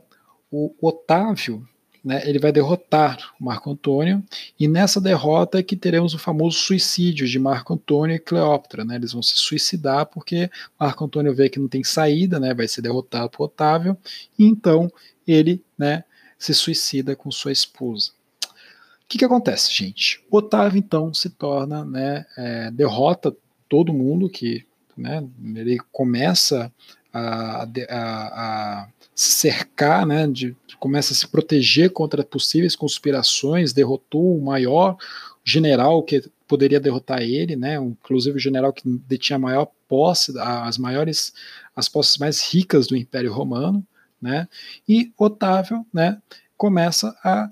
o 0.51 0.75
Otávio 0.81 1.65
né, 2.03 2.21
ele 2.29 2.37
vai 2.37 2.51
derrotar 2.51 3.33
Marco 3.39 3.71
Antônio, 3.71 4.21
e 4.59 4.67
nessa 4.67 4.99
derrota 4.99 5.59
é 5.59 5.63
que 5.63 5.77
teremos 5.77 6.13
o 6.13 6.19
famoso 6.19 6.57
suicídio 6.57 7.25
de 7.25 7.39
Marco 7.39 7.73
Antônio 7.73 8.13
e 8.13 8.19
Cleópatra. 8.19 8.83
Né, 8.83 8.97
eles 8.97 9.13
vão 9.13 9.23
se 9.23 9.37
suicidar 9.37 10.05
porque 10.07 10.51
Marco 10.77 11.05
Antônio 11.05 11.33
vê 11.33 11.47
que 11.47 11.61
não 11.61 11.69
tem 11.69 11.81
saída, 11.81 12.41
né, 12.41 12.53
vai 12.53 12.67
ser 12.67 12.81
derrotado 12.81 13.29
por 13.29 13.45
Otávio, 13.45 13.95
e 14.37 14.43
então 14.43 14.91
ele 15.25 15.63
né, 15.77 16.03
se 16.37 16.53
suicida 16.53 17.15
com 17.15 17.31
sua 17.31 17.53
esposa. 17.53 18.11
O 18.43 19.07
que, 19.07 19.17
que 19.17 19.23
acontece, 19.23 19.73
gente? 19.73 20.21
Otávio 20.29 20.77
então 20.77 21.13
se 21.13 21.29
torna, 21.29 21.85
né, 21.85 22.25
é, 22.37 22.69
derrota 22.71 23.33
todo 23.69 23.93
mundo 23.93 24.29
que 24.29 24.67
né, 24.97 25.23
ele 25.55 25.77
começa 25.91 26.71
a, 27.13 27.63
a, 27.63 27.67
a 27.89 28.87
cercar, 29.15 30.05
né, 30.05 30.27
de, 30.27 30.55
começa 30.79 31.13
a 31.13 31.15
se 31.15 31.27
proteger 31.27 31.91
contra 31.91 32.23
possíveis 32.23 32.75
conspirações, 32.75 33.73
derrotou 33.73 34.37
o 34.37 34.43
maior 34.43 34.97
general 35.43 36.03
que 36.03 36.29
poderia 36.47 36.79
derrotar 36.79 37.21
ele, 37.21 37.55
né, 37.55 37.75
inclusive 37.75 38.37
o 38.37 38.39
general 38.39 38.71
que 38.71 38.83
detinha 39.07 39.37
a 39.37 39.39
maior 39.39 39.67
posse, 39.87 40.33
as 40.39 40.77
maiores, 40.77 41.33
as 41.75 41.89
posses 41.89 42.17
mais 42.17 42.41
ricas 42.53 42.87
do 42.87 42.95
Império 42.95 43.33
Romano, 43.33 43.85
né, 44.21 44.47
e 44.87 45.11
Otávio, 45.17 45.85
né, 45.91 46.21
começa 46.55 47.15
a, 47.23 47.49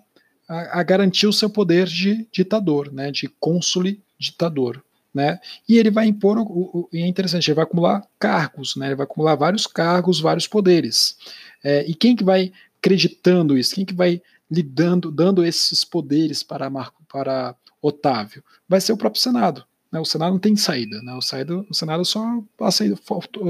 a, 0.47 0.79
a 0.79 0.83
garantir 0.83 1.27
o 1.27 1.33
seu 1.33 1.49
poder 1.49 1.87
de 1.87 2.27
ditador, 2.31 2.91
né, 2.91 3.11
de 3.11 3.27
cônsule 3.39 4.01
ditador, 4.19 4.84
né? 5.15 5.39
E 5.67 5.77
ele 5.77 5.89
vai 5.89 6.05
impor, 6.07 6.45
e 6.91 7.01
é 7.01 7.07
interessante, 7.07 7.47
ele 7.47 7.55
vai 7.55 7.63
acumular 7.63 8.05
cargos, 8.19 8.75
né? 8.75 8.87
Ele 8.87 8.95
vai 8.95 9.05
acumular 9.05 9.35
vários 9.35 9.65
cargos, 9.65 10.19
vários 10.19 10.45
poderes. 10.45 11.17
É, 11.63 11.89
e 11.89 11.95
quem 11.95 12.17
que 12.17 12.23
vai 12.23 12.51
acreditando 12.77 13.57
isso? 13.57 13.73
Quem 13.73 13.85
que 13.85 13.93
vai 13.93 14.21
lhe 14.51 14.61
dando, 14.61 15.45
esses 15.45 15.85
poderes 15.85 16.43
para, 16.43 16.69
Marco, 16.69 17.01
para 17.07 17.55
Otávio? 17.81 18.43
Vai 18.67 18.81
ser 18.81 18.91
o 18.91 18.97
próprio 18.97 19.21
Senado. 19.21 19.65
Né? 19.89 19.99
O 20.01 20.05
Senado 20.05 20.33
não 20.33 20.39
tem 20.39 20.55
saída. 20.57 21.01
Né? 21.01 21.13
O, 21.13 21.21
saída, 21.21 21.55
o 21.55 21.73
Senado 21.73 22.03
só, 22.03 22.43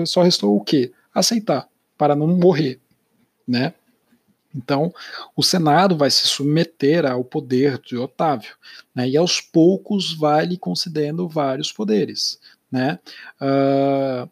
só 0.06 0.22
restou 0.22 0.56
o 0.56 0.64
quê? 0.64 0.94
Aceitar, 1.14 1.68
para 1.98 2.16
não 2.16 2.28
morrer. 2.28 2.80
Né? 3.48 3.74
Então, 4.56 4.94
o 5.36 5.44
Senado 5.44 5.98
vai 5.98 6.10
se 6.10 6.27
submeter 6.27 7.06
ao 7.06 7.23
poder 7.23 7.80
de 7.80 7.98
Otávio, 7.98 8.56
né, 8.94 9.10
e 9.10 9.18
aos 9.18 9.41
poucos 9.41 10.14
vai 10.14 10.45
lhe 10.45 10.57
concedendo 10.57 11.27
vários 11.27 11.72
poderes. 11.72 12.40
Né? 12.72 12.99
Uh, 13.41 14.30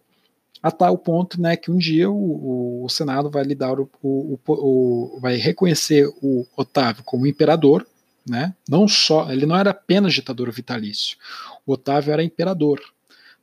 a 0.61 0.71
tal 0.71 0.97
ponto 0.97 1.41
né, 1.41 1.57
que 1.57 1.69
um 1.69 1.77
dia 1.77 2.09
o, 2.09 2.85
o 2.85 2.89
Senado 2.89 3.29
vai 3.29 3.43
lhe 3.43 3.53
dar 3.53 3.79
o, 3.79 3.89
o, 4.01 4.39
o, 4.47 5.19
vai 5.19 5.35
reconhecer 5.35 6.07
o 6.21 6.47
Otávio 6.55 7.03
como 7.03 7.27
imperador, 7.27 7.85
né? 8.25 8.55
Não 8.69 8.87
só 8.87 9.29
ele 9.29 9.45
não 9.45 9.57
era 9.57 9.71
apenas 9.71 10.13
ditador 10.13 10.49
vitalício, 10.49 11.17
o 11.65 11.73
Otávio 11.73 12.13
era 12.13 12.23
imperador, 12.23 12.79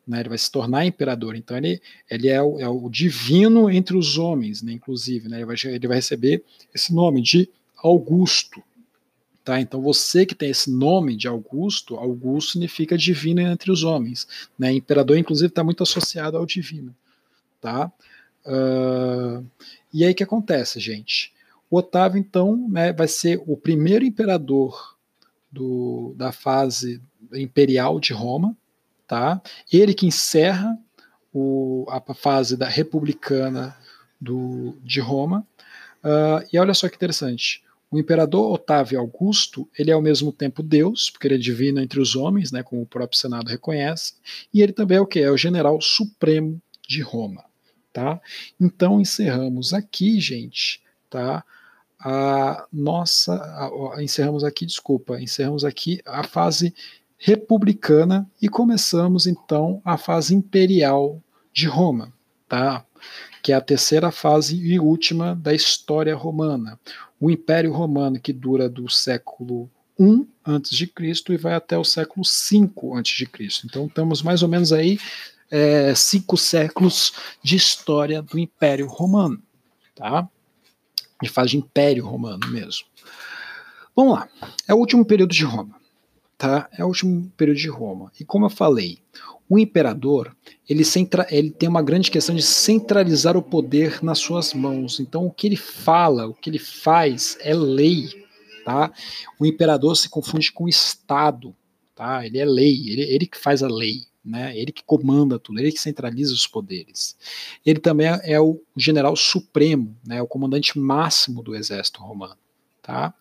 né? 0.06 0.20
Ele 0.20 0.28
vai 0.28 0.38
se 0.38 0.50
tornar 0.50 0.86
imperador, 0.86 1.36
então 1.36 1.56
ele, 1.56 1.80
ele 2.10 2.28
é, 2.28 2.42
o, 2.42 2.58
é 2.58 2.68
o 2.68 2.88
divino 2.88 3.70
entre 3.70 3.96
os 3.96 4.18
homens, 4.18 4.62
né? 4.62 4.72
Inclusive, 4.72 5.28
né? 5.28 5.38
Ele 5.38 5.46
vai, 5.46 5.56
ele 5.64 5.88
vai 5.88 5.96
receber 5.96 6.44
esse 6.74 6.94
nome 6.94 7.22
de 7.22 7.48
Augusto, 7.76 8.62
Tá? 9.42 9.58
Então 9.58 9.80
você 9.80 10.26
que 10.26 10.34
tem 10.34 10.50
esse 10.50 10.70
nome 10.70 11.16
de 11.16 11.26
Augusto, 11.26 11.96
Augusto 11.96 12.52
significa 12.52 12.96
divino 12.96 13.40
entre 13.40 13.72
os 13.72 13.82
homens. 13.82 14.28
Né? 14.58 14.72
Imperador, 14.72 15.16
inclusive, 15.16 15.48
está 15.48 15.64
muito 15.64 15.82
associado 15.82 16.36
ao 16.36 16.44
divino. 16.44 16.94
Tá? 17.60 17.90
Uh, 18.44 19.44
e 19.92 20.04
aí 20.04 20.12
o 20.12 20.14
que 20.14 20.22
acontece, 20.22 20.78
gente? 20.78 21.32
O 21.70 21.78
Otávio, 21.78 22.18
então, 22.18 22.68
né, 22.68 22.92
vai 22.92 23.08
ser 23.08 23.42
o 23.46 23.56
primeiro 23.56 24.04
imperador 24.04 24.96
do, 25.50 26.14
da 26.16 26.32
fase 26.32 27.00
imperial 27.32 27.98
de 27.98 28.12
Roma, 28.12 28.56
tá? 29.10 29.42
Ele 29.72 29.92
que 29.92 30.06
encerra 30.06 30.78
o, 31.32 31.84
a 31.88 32.14
fase 32.14 32.56
da 32.56 32.68
republicana 32.68 33.76
do, 34.20 34.78
de 34.84 35.00
Roma. 35.00 35.44
Uh, 36.04 36.46
e 36.52 36.58
olha 36.58 36.72
só 36.72 36.88
que 36.88 36.94
interessante. 36.94 37.64
O 37.90 37.98
imperador 37.98 38.52
Otávio 38.52 39.00
Augusto, 39.00 39.68
ele 39.76 39.90
é 39.90 39.94
ao 39.94 40.00
mesmo 40.00 40.32
tempo 40.32 40.62
Deus, 40.62 41.10
porque 41.10 41.26
ele 41.26 41.34
é 41.34 41.38
divino 41.38 41.80
entre 41.80 41.98
os 41.98 42.14
homens, 42.14 42.52
né, 42.52 42.62
como 42.62 42.82
o 42.82 42.86
próprio 42.86 43.18
Senado 43.18 43.48
reconhece, 43.48 44.14
e 44.54 44.62
ele 44.62 44.72
também 44.72 44.98
é 44.98 45.00
o 45.00 45.06
que? 45.06 45.18
É 45.18 45.30
o 45.30 45.36
general 45.36 45.80
supremo 45.80 46.62
de 46.86 47.02
Roma 47.02 47.44
tá? 47.92 48.20
Então 48.60 49.00
encerramos 49.00 49.74
aqui, 49.74 50.20
gente, 50.20 50.80
tá? 51.08 51.44
A 51.98 52.66
nossa, 52.72 53.34
a, 53.34 53.96
a, 53.96 54.02
encerramos 54.02 54.42
aqui, 54.42 54.64
desculpa, 54.64 55.20
encerramos 55.20 55.64
aqui 55.64 56.00
a 56.06 56.24
fase 56.24 56.74
republicana 57.22 58.26
e 58.40 58.48
começamos 58.48 59.26
então 59.26 59.82
a 59.84 59.98
fase 59.98 60.34
imperial 60.34 61.22
de 61.52 61.66
Roma, 61.66 62.10
tá? 62.48 62.82
Que 63.42 63.52
é 63.52 63.54
a 63.54 63.60
terceira 63.60 64.10
fase 64.10 64.56
e 64.56 64.80
última 64.80 65.36
da 65.36 65.52
história 65.52 66.16
romana. 66.16 66.80
O 67.20 67.30
Império 67.30 67.72
Romano 67.72 68.18
que 68.18 68.32
dura 68.32 68.70
do 68.70 68.88
século 68.88 69.70
I 69.98 70.26
antes 70.46 70.70
de 70.70 70.86
Cristo 70.86 71.34
e 71.34 71.36
vai 71.36 71.52
até 71.52 71.76
o 71.76 71.84
século 71.84 72.24
V 72.24 72.70
antes 72.94 73.14
de 73.18 73.26
Cristo. 73.26 73.66
Então 73.66 73.84
estamos 73.84 74.22
mais 74.22 74.42
ou 74.42 74.48
menos 74.48 74.72
aí 74.72 74.98
é, 75.50 75.94
cinco 75.94 76.38
séculos 76.38 77.12
de 77.42 77.54
história 77.54 78.22
do 78.22 78.38
Império 78.38 78.86
Romano, 78.86 79.42
tá? 79.94 80.26
De 81.22 81.28
fase 81.28 81.50
de 81.50 81.58
Império 81.58 82.06
Romano 82.06 82.48
mesmo. 82.48 82.86
Vamos 83.94 84.14
lá. 84.14 84.28
É 84.66 84.72
o 84.72 84.78
último 84.78 85.04
período 85.04 85.34
de 85.34 85.44
Roma, 85.44 85.79
tá? 86.40 86.70
É 86.72 86.82
o 86.82 86.88
último 86.88 87.30
período 87.36 87.58
de 87.58 87.68
Roma. 87.68 88.10
E 88.18 88.24
como 88.24 88.46
eu 88.46 88.50
falei, 88.50 88.98
o 89.46 89.58
imperador 89.58 90.34
ele, 90.66 90.86
centra, 90.86 91.26
ele 91.30 91.50
tem 91.50 91.68
uma 91.68 91.82
grande 91.82 92.10
questão 92.10 92.34
de 92.34 92.42
centralizar 92.42 93.36
o 93.36 93.42
poder 93.42 94.02
nas 94.02 94.20
suas 94.20 94.54
mãos. 94.54 94.98
Então, 95.00 95.26
o 95.26 95.30
que 95.30 95.46
ele 95.46 95.56
fala, 95.56 96.26
o 96.26 96.32
que 96.32 96.48
ele 96.48 96.58
faz 96.58 97.36
é 97.42 97.52
lei, 97.52 98.08
tá? 98.64 98.90
O 99.38 99.44
imperador 99.44 99.94
se 99.98 100.08
confunde 100.08 100.50
com 100.50 100.64
o 100.64 100.68
Estado, 100.68 101.54
tá? 101.94 102.24
Ele 102.24 102.38
é 102.38 102.44
lei, 102.46 102.88
ele, 102.88 103.02
ele 103.02 103.26
que 103.26 103.36
faz 103.36 103.62
a 103.62 103.68
lei 103.68 104.08
né? 104.22 104.56
Ele 104.56 104.70
que 104.70 104.84
comanda 104.84 105.38
tudo, 105.38 105.58
ele 105.58 105.72
que 105.72 105.80
centraliza 105.80 106.34
os 106.34 106.46
poderes. 106.46 107.16
Ele 107.64 107.80
também 107.80 108.06
é, 108.22 108.38
o 108.38 108.62
general 108.76 109.16
supremo, 109.16 109.96
né? 110.06 110.20
O 110.20 110.26
comandante 110.26 110.78
máximo 110.78 111.42
do 111.42 111.54
exército 111.54 112.02
romano, 112.02 112.36
tá? 112.82 113.14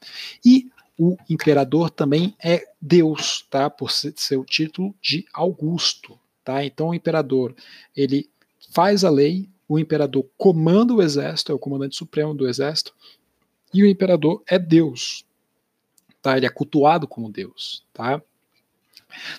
E 0.45 0.69
o 0.99 1.15
imperador 1.29 1.89
também 1.89 2.35
é 2.43 2.67
Deus, 2.81 3.47
tá? 3.49 3.69
Por 3.69 3.89
seu 3.89 4.43
título 4.43 4.93
de 5.01 5.25
Augusto, 5.33 6.19
tá? 6.43 6.65
Então 6.65 6.89
o 6.89 6.93
imperador 6.93 7.55
ele 7.95 8.29
faz 8.71 9.05
a 9.05 9.09
lei, 9.09 9.49
o 9.65 9.79
imperador 9.79 10.29
comanda 10.37 10.93
o 10.93 11.01
exército, 11.01 11.53
é 11.53 11.55
o 11.55 11.59
comandante 11.59 11.95
supremo 11.95 12.33
do 12.33 12.49
exército, 12.49 12.93
e 13.73 13.81
o 13.81 13.87
imperador 13.87 14.43
é 14.45 14.59
Deus, 14.59 15.25
tá? 16.21 16.35
Ele 16.35 16.45
é 16.45 16.49
cultuado 16.49 17.07
como 17.07 17.31
Deus, 17.31 17.85
tá? 17.93 18.21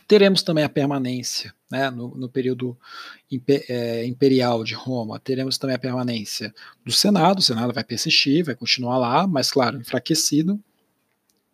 Teremos 0.08 0.42
também 0.42 0.64
a 0.64 0.68
permanência 0.68 1.54
né, 1.70 1.90
no, 1.90 2.08
no 2.16 2.28
período 2.28 2.76
é, 3.68 4.06
imperial 4.06 4.64
de 4.64 4.72
Roma, 4.72 5.20
teremos 5.20 5.58
também 5.58 5.76
a 5.76 5.78
permanência 5.78 6.54
do 6.84 6.90
Senado, 6.90 7.38
o 7.40 7.42
Senado 7.42 7.74
vai 7.74 7.84
persistir, 7.84 8.44
vai 8.46 8.54
continuar 8.54 8.96
lá, 8.96 9.26
mas 9.26 9.52
claro, 9.52 9.78
enfraquecido, 9.78 10.58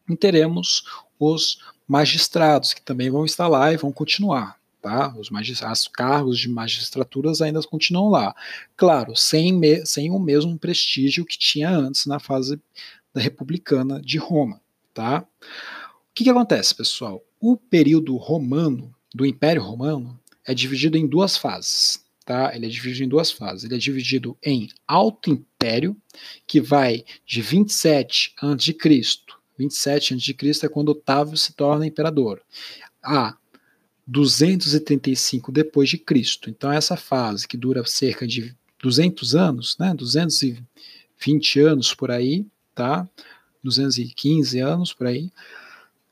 e 0.09 0.17
teremos 0.17 0.85
os 1.19 1.59
magistrados, 1.87 2.75
que 2.75 2.83
também 2.83 3.11
vão 3.11 3.25
estar 3.25 3.49
lá 3.49 3.73
e 3.73 3.77
vão 3.77 3.93
continuar. 3.93 4.59
tá? 4.83 5.15
Os 5.17 5.31
magistrados, 5.31 5.89
cargos 5.89 6.39
de 6.39 6.49
magistraturas 6.49 7.41
ainda 7.41 7.61
continuam 7.63 8.09
lá. 8.09 8.35
Claro, 8.77 9.17
sem, 9.17 9.53
me, 9.53 9.85
sem 9.85 10.11
o 10.11 10.19
mesmo 10.19 10.59
prestígio 10.59 11.25
que 11.25 11.39
tinha 11.39 11.71
antes 11.71 12.07
na 12.07 12.19
fase 12.19 12.61
da 13.13 13.21
republicana 13.21 14.01
de 14.01 14.19
Roma, 14.19 14.61
tá? 14.95 15.25
O 15.41 16.15
que, 16.15 16.25
que 16.25 16.31
acontece, 16.31 16.75
pessoal? 16.75 17.23
O 17.41 17.57
período 17.57 18.17
romano, 18.17 18.95
do 19.15 19.25
Império 19.25 19.63
Romano, 19.63 20.19
é 20.47 20.55
dividido 20.55 20.97
em 20.97 21.07
duas 21.07 21.37
fases, 21.37 22.05
tá? 22.25 22.55
Ele 22.55 22.67
é 22.67 22.69
dividido 22.69 23.05
em 23.05 23.09
duas 23.09 23.31
fases. 23.31 23.65
Ele 23.65 23.75
é 23.75 23.79
dividido 23.79 24.37
em 24.43 24.69
Alto 24.87 25.31
Império, 25.31 25.97
que 26.47 26.61
vai 26.61 27.05
de 27.27 27.43
27 27.43 28.35
a.C., 28.41 28.77
27 29.59 30.15
a.C. 30.15 30.67
é 30.67 30.69
quando 30.69 30.91
Otávio 30.91 31.37
se 31.37 31.53
torna 31.53 31.87
imperador, 31.87 32.43
a 33.03 33.37
235 34.07 35.51
depois 35.51 35.89
de 35.89 35.99
Cristo. 35.99 36.49
Então 36.49 36.71
essa 36.71 36.97
fase 36.97 37.49
que 37.49 37.57
dura 37.57 37.85
cerca 37.85 38.27
de 38.27 38.55
200 38.81 39.35
anos, 39.35 39.77
né, 39.79 39.95
220 39.95 41.61
anos 41.61 41.95
por 41.95 42.11
aí, 42.11 42.47
tá? 42.75 43.09
215 43.63 44.61
anos 44.61 44.93
por 44.93 45.07
aí. 45.07 45.31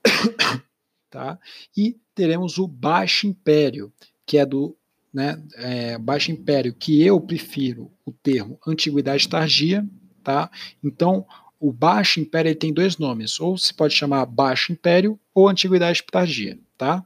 tá? 1.08 1.38
E 1.76 1.96
teremos 2.14 2.58
o 2.58 2.66
Baixo 2.66 3.26
Império, 3.26 3.92
que 4.26 4.38
é 4.38 4.46
do 4.46 4.76
né, 5.12 5.40
é, 5.54 5.98
Baixo 5.98 6.32
Império, 6.32 6.74
que 6.74 7.00
eu 7.00 7.20
prefiro 7.20 7.92
o 8.04 8.10
termo 8.10 8.58
Antiguidade 8.66 9.28
Tardia, 9.28 9.86
tá? 10.24 10.50
Então, 10.82 11.24
o 11.64 11.72
Baixo 11.72 12.20
Império 12.20 12.50
ele 12.50 12.56
tem 12.56 12.74
dois 12.74 12.98
nomes, 12.98 13.40
ou 13.40 13.56
se 13.56 13.72
pode 13.72 13.94
chamar 13.94 14.26
Baixo 14.26 14.70
Império 14.70 15.18
ou 15.34 15.48
Antiguidade 15.48 16.02
Tardia, 16.02 16.58
tá? 16.76 17.02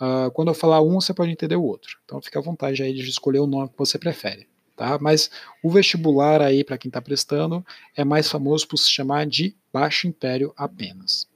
Uh, 0.00 0.32
quando 0.32 0.48
eu 0.48 0.54
falar 0.54 0.82
um, 0.82 1.00
você 1.00 1.14
pode 1.14 1.30
entender 1.30 1.54
o 1.54 1.62
outro. 1.62 1.96
Então, 2.04 2.20
fica 2.20 2.40
à 2.40 2.42
vontade 2.42 2.82
aí 2.82 2.92
de 2.92 3.08
escolher 3.08 3.38
o 3.38 3.46
nome 3.46 3.68
que 3.68 3.78
você 3.78 4.00
prefere, 4.00 4.48
tá? 4.76 4.98
Mas 5.00 5.30
o 5.62 5.70
vestibular 5.70 6.42
aí, 6.42 6.64
para 6.64 6.76
quem 6.76 6.88
está 6.88 7.00
prestando, 7.00 7.64
é 7.96 8.04
mais 8.04 8.28
famoso 8.28 8.66
por 8.66 8.78
se 8.78 8.90
chamar 8.90 9.28
de 9.28 9.54
Baixo 9.72 10.08
Império 10.08 10.52
apenas 10.56 11.30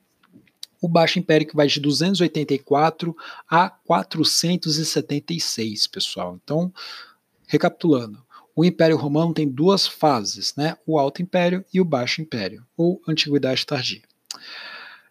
o 0.83 0.89
Baixo 0.89 1.19
Império 1.19 1.47
que 1.47 1.57
vai 1.57 1.67
de 1.67 1.81
284 1.81 3.17
a 3.49 3.71
476, 3.71 5.87
pessoal. 5.87 6.39
Então, 6.45 6.71
recapitulando, 7.47 8.23
o 8.57 8.65
Império 8.65 8.97
Romano 8.97 9.35
tem 9.35 9.49
duas 9.49 9.87
fases, 9.87 10.55
né? 10.57 10.77
O 10.87 10.99
Alto 10.99 11.21
Império 11.21 11.65
e 11.73 11.81
o 11.81 11.85
Baixo 11.85 12.23
Império, 12.23 12.65
ou 12.77 13.01
Antiguidade 13.07 13.67
Tardia. 13.67 14.03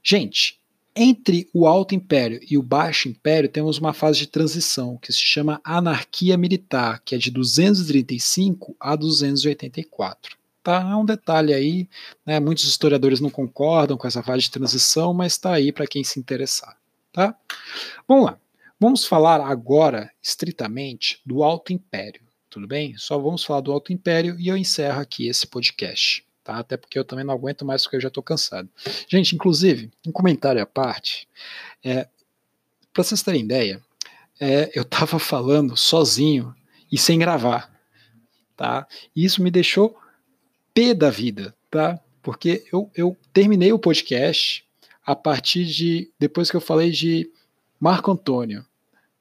Gente, 0.01 0.59
entre 0.95 1.49
o 1.53 1.65
Alto 1.65 1.95
Império 1.95 2.39
e 2.49 2.57
o 2.57 2.61
Baixo 2.61 3.09
Império 3.09 3.49
temos 3.49 3.79
uma 3.79 3.93
fase 3.93 4.19
de 4.19 4.27
transição 4.27 4.97
que 4.97 5.11
se 5.11 5.19
chama 5.19 5.59
Anarquia 5.63 6.37
Militar, 6.37 7.01
que 7.03 7.15
é 7.15 7.17
de 7.17 7.31
235 7.31 8.75
a 8.79 8.95
284. 8.95 10.37
Tá, 10.61 10.81
é 10.91 10.95
um 10.95 11.03
detalhe 11.03 11.53
aí, 11.53 11.89
né? 12.25 12.39
Muitos 12.39 12.63
historiadores 12.63 13.19
não 13.19 13.29
concordam 13.29 13.97
com 13.97 14.07
essa 14.07 14.23
fase 14.23 14.43
de 14.43 14.51
transição, 14.51 15.13
mas 15.13 15.33
está 15.33 15.53
aí 15.53 15.73
para 15.73 15.85
quem 15.85 16.05
se 16.05 16.19
interessar, 16.19 16.77
tá? 17.11 17.35
Vamos 18.07 18.25
lá. 18.27 18.39
Vamos 18.79 19.05
falar 19.05 19.41
agora, 19.41 20.09
estritamente, 20.21 21.19
do 21.25 21.43
Alto 21.43 21.73
Império, 21.73 22.21
tudo 22.53 22.67
bem? 22.67 22.95
Só 22.97 23.17
vamos 23.17 23.43
falar 23.43 23.61
do 23.61 23.71
Alto 23.71 23.91
Império 23.91 24.39
e 24.39 24.47
eu 24.47 24.55
encerro 24.55 25.01
aqui 25.01 25.27
esse 25.27 25.47
podcast, 25.47 26.23
tá? 26.43 26.59
Até 26.59 26.77
porque 26.77 26.99
eu 26.99 27.03
também 27.03 27.25
não 27.25 27.33
aguento 27.33 27.65
mais 27.65 27.81
porque 27.81 27.95
eu 27.95 28.01
já 28.01 28.09
estou 28.09 28.21
cansado. 28.21 28.69
Gente, 29.09 29.33
inclusive, 29.33 29.89
um 30.05 30.11
comentário 30.11 30.61
à 30.61 30.65
parte, 30.65 31.27
é, 31.83 32.07
para 32.93 33.03
vocês 33.03 33.23
terem 33.23 33.41
ideia, 33.41 33.81
é, 34.39 34.71
eu 34.75 34.83
estava 34.85 35.17
falando 35.17 35.75
sozinho 35.75 36.53
e 36.91 36.97
sem 36.97 37.17
gravar, 37.17 37.73
tá? 38.55 38.87
E 39.15 39.25
isso 39.25 39.41
me 39.41 39.49
deixou 39.49 39.97
P 40.75 40.93
da 40.93 41.09
vida, 41.09 41.55
tá? 41.71 41.99
Porque 42.21 42.63
eu, 42.71 42.87
eu 42.95 43.17
terminei 43.33 43.73
o 43.73 43.79
podcast 43.79 44.63
a 45.03 45.15
partir 45.15 45.65
de. 45.65 46.11
depois 46.19 46.51
que 46.51 46.55
eu 46.55 46.61
falei 46.61 46.91
de 46.91 47.31
Marco 47.79 48.11
Antônio. 48.11 48.63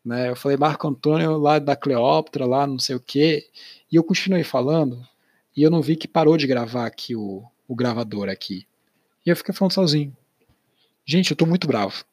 Né? 0.05 0.31
Eu 0.31 0.37
falei 0.37 0.57
Marco 0.57 0.89
Antônio 0.89 1.37
lá 1.39 1.59
da 1.59 1.77
Cleópatra, 1.77 2.45
lá 2.47 2.67
não 2.67 2.79
sei 2.79 2.97
o 2.97 3.01
quê, 3.01 3.49
e 3.91 3.97
eu 3.97 4.05
continuei 4.05 4.43
falando, 4.43 5.07
e 5.57 5.63
eu 5.63 5.71
não 5.71 5.83
vi 5.83 5.97
que 5.97 6.09
parou 6.09 6.37
de 6.37 6.47
gravar 6.47 6.87
aqui 6.87 7.15
o, 7.15 7.45
o 7.69 7.75
gravador 7.75 8.29
aqui. 8.29 8.67
E 9.25 9.31
eu 9.31 9.37
fiquei 9.37 9.55
falando 9.55 9.73
sozinho. 9.73 10.17
Gente, 11.05 11.31
eu 11.31 11.37
tô 11.37 11.47
muito 11.47 11.67
bravo. 11.67 12.05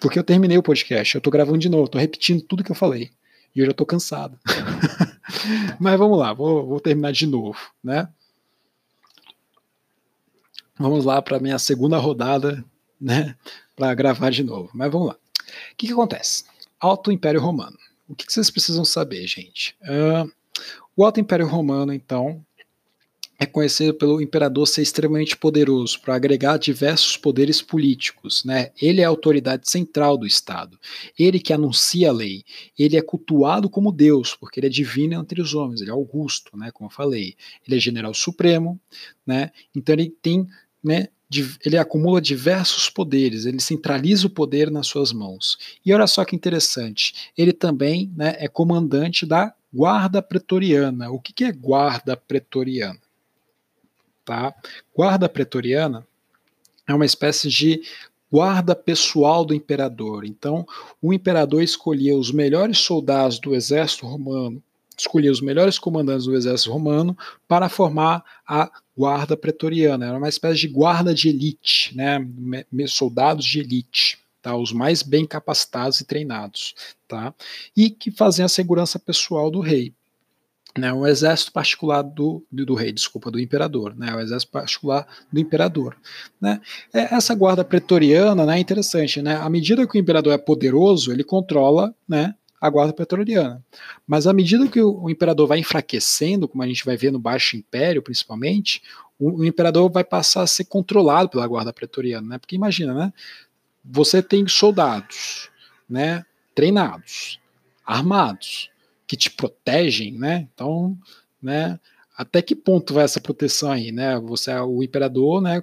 Porque 0.00 0.18
eu 0.18 0.24
terminei 0.24 0.58
o 0.58 0.62
podcast, 0.62 1.14
eu 1.14 1.20
tô 1.20 1.30
gravando 1.30 1.58
de 1.58 1.68
novo, 1.68 1.88
tô 1.88 1.98
repetindo 1.98 2.42
tudo 2.42 2.64
que 2.64 2.70
eu 2.70 2.76
falei. 2.76 3.10
E 3.54 3.60
eu 3.60 3.66
já 3.66 3.72
tô 3.72 3.86
cansado. 3.86 4.38
Mas 5.78 5.98
vamos 5.98 6.18
lá, 6.18 6.32
vou, 6.32 6.66
vou 6.66 6.80
terminar 6.80 7.12
de 7.12 7.26
novo, 7.26 7.58
né? 7.82 8.08
Vamos 10.76 11.04
lá 11.04 11.22
para 11.22 11.38
minha 11.38 11.58
segunda 11.58 11.98
rodada, 11.98 12.64
né, 13.00 13.36
para 13.76 13.94
gravar 13.94 14.30
de 14.30 14.42
novo. 14.42 14.70
Mas 14.74 14.90
vamos 14.90 15.08
lá. 15.08 15.14
O 15.14 15.76
que, 15.76 15.86
que 15.86 15.92
acontece? 15.92 16.44
Alto 16.80 17.10
Império 17.10 17.40
Romano. 17.40 17.76
O 18.08 18.14
que, 18.14 18.30
vocês 18.30 18.50
precisam 18.50 18.84
saber, 18.84 19.26
gente? 19.26 19.74
Uh, 19.82 20.30
o 20.96 21.04
Alto 21.04 21.20
Império 21.20 21.46
Romano, 21.46 21.92
então, 21.92 22.44
é 23.38 23.46
conhecido 23.46 23.94
pelo 23.94 24.20
imperador 24.20 24.66
ser 24.66 24.82
extremamente 24.82 25.36
poderoso 25.36 26.00
para 26.00 26.14
agregar 26.14 26.56
diversos 26.56 27.16
poderes 27.16 27.60
políticos, 27.60 28.44
né? 28.44 28.70
Ele 28.80 29.00
é 29.00 29.04
a 29.04 29.08
autoridade 29.08 29.68
central 29.68 30.16
do 30.16 30.26
Estado, 30.26 30.78
ele 31.18 31.40
que 31.40 31.52
anuncia 31.52 32.10
a 32.10 32.12
lei, 32.12 32.44
ele 32.78 32.96
é 32.96 33.02
cultuado 33.02 33.68
como 33.68 33.90
Deus, 33.90 34.34
porque 34.34 34.60
ele 34.60 34.68
é 34.68 34.70
divino 34.70 35.14
entre 35.14 35.40
os 35.40 35.54
homens, 35.54 35.80
ele 35.80 35.90
é 35.90 35.92
augusto, 35.92 36.56
né? 36.56 36.70
Como 36.70 36.88
eu 36.88 36.94
falei, 36.94 37.34
ele 37.66 37.76
é 37.76 37.80
general 37.80 38.14
supremo, 38.14 38.80
né? 39.26 39.50
Então 39.74 39.94
ele 39.94 40.10
tem 40.22 40.46
né, 40.82 41.08
ele 41.64 41.78
acumula 41.78 42.20
diversos 42.20 42.90
poderes, 42.90 43.46
ele 43.46 43.60
centraliza 43.60 44.26
o 44.26 44.30
poder 44.30 44.70
nas 44.70 44.86
suas 44.86 45.12
mãos. 45.12 45.58
E 45.84 45.92
olha 45.92 46.06
só 46.06 46.24
que 46.24 46.36
interessante, 46.36 47.30
ele 47.36 47.52
também 47.52 48.12
né, 48.16 48.36
é 48.38 48.48
comandante 48.48 49.24
da 49.24 49.54
guarda 49.72 50.20
pretoriana. 50.20 51.10
O 51.10 51.18
que, 51.18 51.32
que 51.32 51.44
é 51.44 51.52
guarda 51.52 52.16
pretoriana? 52.16 53.00
Tá? 54.24 54.54
Guarda 54.94 55.28
pretoriana 55.28 56.06
é 56.86 56.94
uma 56.94 57.06
espécie 57.06 57.48
de 57.48 57.82
guarda 58.30 58.74
pessoal 58.74 59.44
do 59.44 59.54
imperador. 59.54 60.24
Então, 60.24 60.66
o 61.00 61.12
imperador 61.12 61.62
escolhia 61.62 62.16
os 62.16 62.32
melhores 62.32 62.78
soldados 62.78 63.38
do 63.38 63.54
exército 63.54 64.06
romano 64.06 64.62
escolher 64.96 65.30
os 65.30 65.40
melhores 65.40 65.78
comandantes 65.78 66.26
do 66.26 66.34
exército 66.34 66.72
romano 66.72 67.16
para 67.48 67.68
formar 67.68 68.24
a 68.46 68.70
guarda 68.96 69.36
pretoriana. 69.36 70.06
Era 70.06 70.18
uma 70.18 70.28
espécie 70.28 70.60
de 70.60 70.68
guarda 70.68 71.14
de 71.14 71.28
elite, 71.28 71.94
né? 71.96 72.26
soldados 72.86 73.44
de 73.44 73.60
elite. 73.60 74.18
Tá, 74.40 74.54
os 74.54 74.72
mais 74.72 75.02
bem 75.02 75.26
capacitados 75.26 76.02
e 76.02 76.04
treinados, 76.04 76.74
tá, 77.08 77.32
e 77.74 77.88
que 77.88 78.10
faziam 78.10 78.44
a 78.44 78.48
segurança 78.48 78.98
pessoal 78.98 79.50
do 79.50 79.58
rei. 79.58 79.94
Né, 80.76 80.92
o 80.92 81.06
exército 81.06 81.50
particular 81.50 82.02
do, 82.02 82.44
do, 82.52 82.66
do, 82.66 82.74
rei, 82.74 82.92
desculpa, 82.92 83.30
do 83.30 83.40
imperador, 83.40 83.96
né, 83.96 84.14
o 84.14 84.20
exército 84.20 84.52
particular 84.52 85.06
do 85.32 85.40
imperador. 85.40 85.96
Né. 86.38 86.60
É, 86.92 87.14
essa 87.14 87.34
guarda 87.34 87.64
pretoriana 87.64 88.44
né, 88.44 88.58
é 88.58 88.60
interessante, 88.60 89.22
né, 89.22 89.36
à 89.36 89.48
medida 89.48 89.86
que 89.86 89.96
o 89.96 90.00
imperador 90.00 90.34
é 90.34 90.38
poderoso, 90.38 91.10
ele 91.10 91.24
controla 91.24 91.94
né, 92.06 92.34
a 92.60 92.70
guarda 92.70 92.92
pretoriana. 92.92 93.64
Mas 94.06 94.26
à 94.26 94.32
medida 94.32 94.68
que 94.68 94.80
o, 94.80 95.10
imperador 95.10 95.46
vai 95.46 95.58
enfraquecendo, 95.58 96.48
como 96.48 96.62
a 96.62 96.66
gente 96.66 96.84
vai 96.84 96.96
ver 96.96 97.12
no 97.12 97.18
Baixo 97.18 97.56
Império, 97.56 98.02
principalmente, 98.02 98.82
o, 99.18 99.40
o, 99.40 99.44
imperador 99.44 99.90
vai 99.90 100.04
passar 100.04 100.42
a 100.42 100.46
ser 100.46 100.64
controlado 100.64 101.28
pela 101.28 101.46
guarda 101.46 101.72
pretoriana, 101.72 102.26
né? 102.26 102.38
Porque 102.38 102.56
imagina, 102.56 102.94
né? 102.94 103.12
Você 103.84 104.22
tem 104.22 104.46
soldados, 104.48 105.50
né? 105.88 106.24
Treinados, 106.54 107.38
armados, 107.84 108.70
que 109.06 109.16
te 109.16 109.30
protegem, 109.30 110.12
né? 110.12 110.48
Então, 110.54 110.96
né? 111.42 111.78
Até 112.16 112.40
que 112.40 112.54
ponto 112.54 112.94
vai 112.94 113.04
essa 113.04 113.20
proteção 113.20 113.72
aí, 113.72 113.92
né? 113.92 114.18
Você 114.20 114.50
é 114.50 114.62
o 114.62 114.82
imperador, 114.82 115.42
né? 115.42 115.62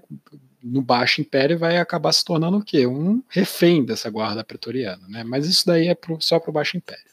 No 0.63 0.81
Baixo 0.81 1.21
Império 1.21 1.57
vai 1.57 1.77
acabar 1.77 2.11
se 2.11 2.23
tornando 2.23 2.57
o 2.57 2.63
quê? 2.63 2.85
Um 2.85 3.23
refém 3.29 3.83
dessa 3.83 4.09
guarda 4.09 4.43
pretoriana, 4.43 5.07
né? 5.07 5.23
Mas 5.23 5.47
isso 5.47 5.65
daí 5.65 5.87
é 5.87 5.95
pro, 5.95 6.19
só 6.21 6.39
para 6.39 6.49
o 6.49 6.53
Baixo 6.53 6.77
Império. 6.77 7.11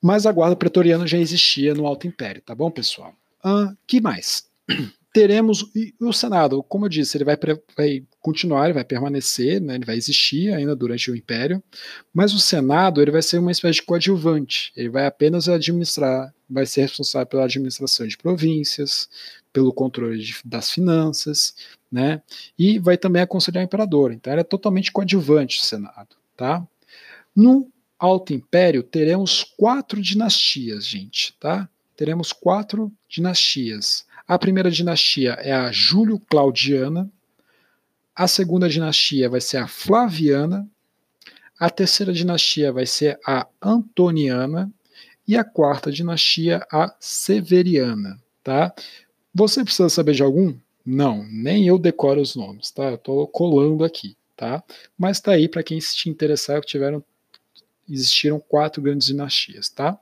Mas 0.00 0.26
a 0.26 0.32
guarda 0.32 0.56
pretoriana 0.56 1.06
já 1.06 1.18
existia 1.18 1.74
no 1.74 1.86
Alto 1.86 2.06
Império, 2.06 2.42
tá 2.42 2.54
bom, 2.54 2.70
pessoal? 2.70 3.14
Ah, 3.42 3.72
que 3.86 4.00
mais? 4.00 4.48
Teremos 5.12 5.70
o 6.00 6.12
Senado, 6.12 6.62
como 6.62 6.86
eu 6.86 6.88
disse, 6.88 7.18
ele 7.18 7.24
vai, 7.24 7.36
vai 7.76 8.02
continuar, 8.18 8.64
ele 8.64 8.72
vai 8.72 8.84
permanecer, 8.84 9.60
né, 9.60 9.74
ele 9.74 9.84
vai 9.84 9.94
existir 9.94 10.50
ainda 10.54 10.74
durante 10.74 11.10
o 11.10 11.14
Império, 11.14 11.62
mas 12.14 12.32
o 12.32 12.38
Senado 12.38 13.02
ele 13.02 13.10
vai 13.10 13.20
ser 13.20 13.38
uma 13.38 13.52
espécie 13.52 13.80
de 13.80 13.82
coadjuvante, 13.82 14.72
ele 14.74 14.88
vai 14.88 15.04
apenas 15.04 15.50
administrar, 15.50 16.32
vai 16.48 16.64
ser 16.64 16.82
responsável 16.82 17.26
pela 17.26 17.44
administração 17.44 18.06
de 18.06 18.16
províncias, 18.16 19.06
pelo 19.52 19.70
controle 19.70 20.18
de, 20.18 20.34
das 20.46 20.70
finanças, 20.70 21.54
né? 21.92 22.22
E 22.58 22.78
vai 22.78 22.96
também 22.96 23.20
aconselhar 23.20 23.62
o 23.62 23.66
imperador. 23.66 24.12
Então, 24.12 24.32
era 24.32 24.40
é 24.40 24.44
totalmente 24.44 24.90
coadjuvante 24.90 25.60
o 25.60 25.62
Senado, 25.62 26.16
tá? 26.34 26.66
No 27.36 27.70
Alto 27.98 28.32
Império, 28.32 28.82
teremos 28.82 29.44
quatro 29.44 30.00
dinastias, 30.00 30.86
gente, 30.86 31.34
tá? 31.38 31.68
Teremos 31.94 32.32
quatro 32.32 32.90
dinastias. 33.06 34.06
A 34.26 34.38
primeira 34.38 34.70
dinastia 34.70 35.32
é 35.32 35.52
a 35.52 35.70
Júlio-Claudiana, 35.70 37.10
a 38.14 38.26
segunda 38.26 38.68
dinastia 38.68 39.28
vai 39.28 39.40
ser 39.40 39.58
a 39.58 39.68
Flaviana, 39.68 40.68
a 41.58 41.70
terceira 41.70 42.12
dinastia 42.12 42.72
vai 42.72 42.86
ser 42.86 43.18
a 43.26 43.46
Antoniana 43.60 44.72
e 45.26 45.36
a 45.36 45.44
quarta 45.44 45.92
dinastia 45.92 46.66
a 46.72 46.94
Severiana, 46.98 48.20
tá? 48.42 48.74
Você 49.34 49.62
precisa 49.62 49.88
saber 49.88 50.14
de 50.14 50.22
algum? 50.22 50.54
Não, 50.84 51.24
nem 51.24 51.66
eu 51.66 51.78
decoro 51.78 52.20
os 52.20 52.34
nomes, 52.34 52.70
tá? 52.70 52.90
Eu 52.90 52.98
tô 52.98 53.26
colando 53.28 53.84
aqui, 53.84 54.16
tá? 54.36 54.62
Mas 54.98 55.20
tá 55.20 55.32
aí 55.32 55.48
para 55.48 55.62
quem 55.62 55.80
se 55.80 56.08
interessar, 56.08 56.60
tiveram 56.62 57.04
existiram 57.88 58.40
quatro 58.40 58.80
grandes 58.80 59.06
dinastias, 59.06 59.68
tá? 59.68 59.98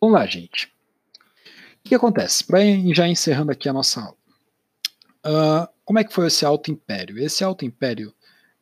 Vamos 0.00 0.14
lá, 0.14 0.26
gente. 0.26 0.72
O 1.84 1.88
que 1.88 1.94
acontece? 1.94 2.44
Para 2.44 2.60
já 2.94 3.06
encerrando 3.06 3.52
aqui 3.52 3.68
a 3.68 3.72
nossa 3.72 4.00
aula. 4.00 4.16
Uh, 5.26 5.68
como 5.84 5.98
é 5.98 6.04
que 6.04 6.12
foi 6.12 6.26
esse 6.28 6.44
Alto 6.44 6.70
Império? 6.70 7.18
Esse 7.18 7.44
Alto 7.44 7.64
Império, 7.64 8.14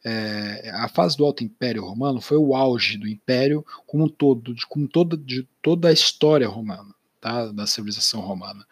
é, 0.04 0.70
a 0.74 0.88
fase 0.88 1.16
do 1.16 1.24
Alto 1.24 1.44
Império 1.44 1.84
Romano 1.84 2.20
foi 2.20 2.36
o 2.36 2.54
auge 2.54 2.96
do 2.96 3.06
Império 3.06 3.64
como 3.86 4.04
um 4.04 4.08
todo, 4.08 4.54
de, 4.54 4.66
como 4.66 4.88
de 5.18 5.46
toda 5.62 5.88
a 5.88 5.92
história 5.92 6.48
romana, 6.48 6.94
tá? 7.20 7.46
da 7.52 7.66
civilização 7.66 8.20
romana. 8.20 8.66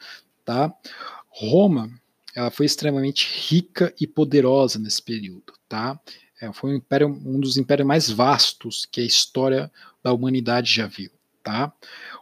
Tá? 0.45 0.73
Roma 1.29 1.91
ela 2.35 2.51
foi 2.51 2.67
extremamente 2.67 3.27
rica 3.49 3.95
e 3.99 4.07
poderosa 4.07 4.79
nesse 4.79 5.03
período. 5.03 5.55
Tá? 5.67 5.99
É, 6.41 6.53
foi 6.53 6.73
um, 6.73 6.75
império, 6.75 7.09
um 7.09 7.41
dos 7.41 7.57
impérios 7.57 7.87
mais 7.87 8.11
vastos 8.11 8.87
que 8.91 9.01
a 9.01 9.05
história 9.05 9.73
da 10.03 10.13
humanidade 10.13 10.71
já 10.71 10.87
viu. 10.87 11.11
Tá? 11.43 11.73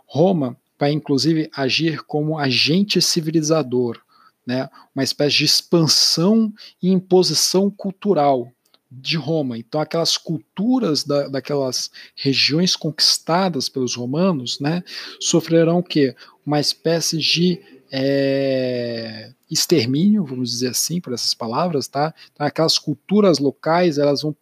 Roma 0.06 0.56
vai 0.78 0.92
inclusive 0.92 1.51
agir 1.55 2.02
como 2.05 2.38
agente 2.38 3.01
civilizador, 3.01 4.01
né, 4.46 4.68
uma 4.94 5.02
espécie 5.02 5.38
de 5.38 5.44
expansão 5.44 6.52
e 6.82 6.90
imposição 6.90 7.70
cultural 7.70 8.52
de 9.01 9.16
Roma. 9.16 9.59
Então, 9.59 9.81
aquelas 9.81 10.16
culturas 10.16 11.05
da, 11.05 11.29
daquelas 11.29 11.91
regiões 12.15 12.77
conquistadas 12.77 13.69
pelos 13.69 13.95
romanos, 13.95 14.61
né, 14.61 14.83
sofrerão 15.21 15.79
o 15.79 15.83
quê? 15.83 16.15
Uma 16.47 16.61
espécie 16.61 17.19
de 17.19 17.61
é, 17.91 19.33
extermínio, 19.51 20.25
vamos 20.25 20.51
dizer 20.51 20.69
assim, 20.69 21.01
por 21.01 21.12
essas 21.12 21.35
palavras, 21.35 21.87
tá? 21.89 22.15
Então, 22.33 22.47
aquelas 22.47 22.79
culturas 22.79 23.39
locais, 23.39 23.99
elas 23.99 24.23
vão 24.23 24.35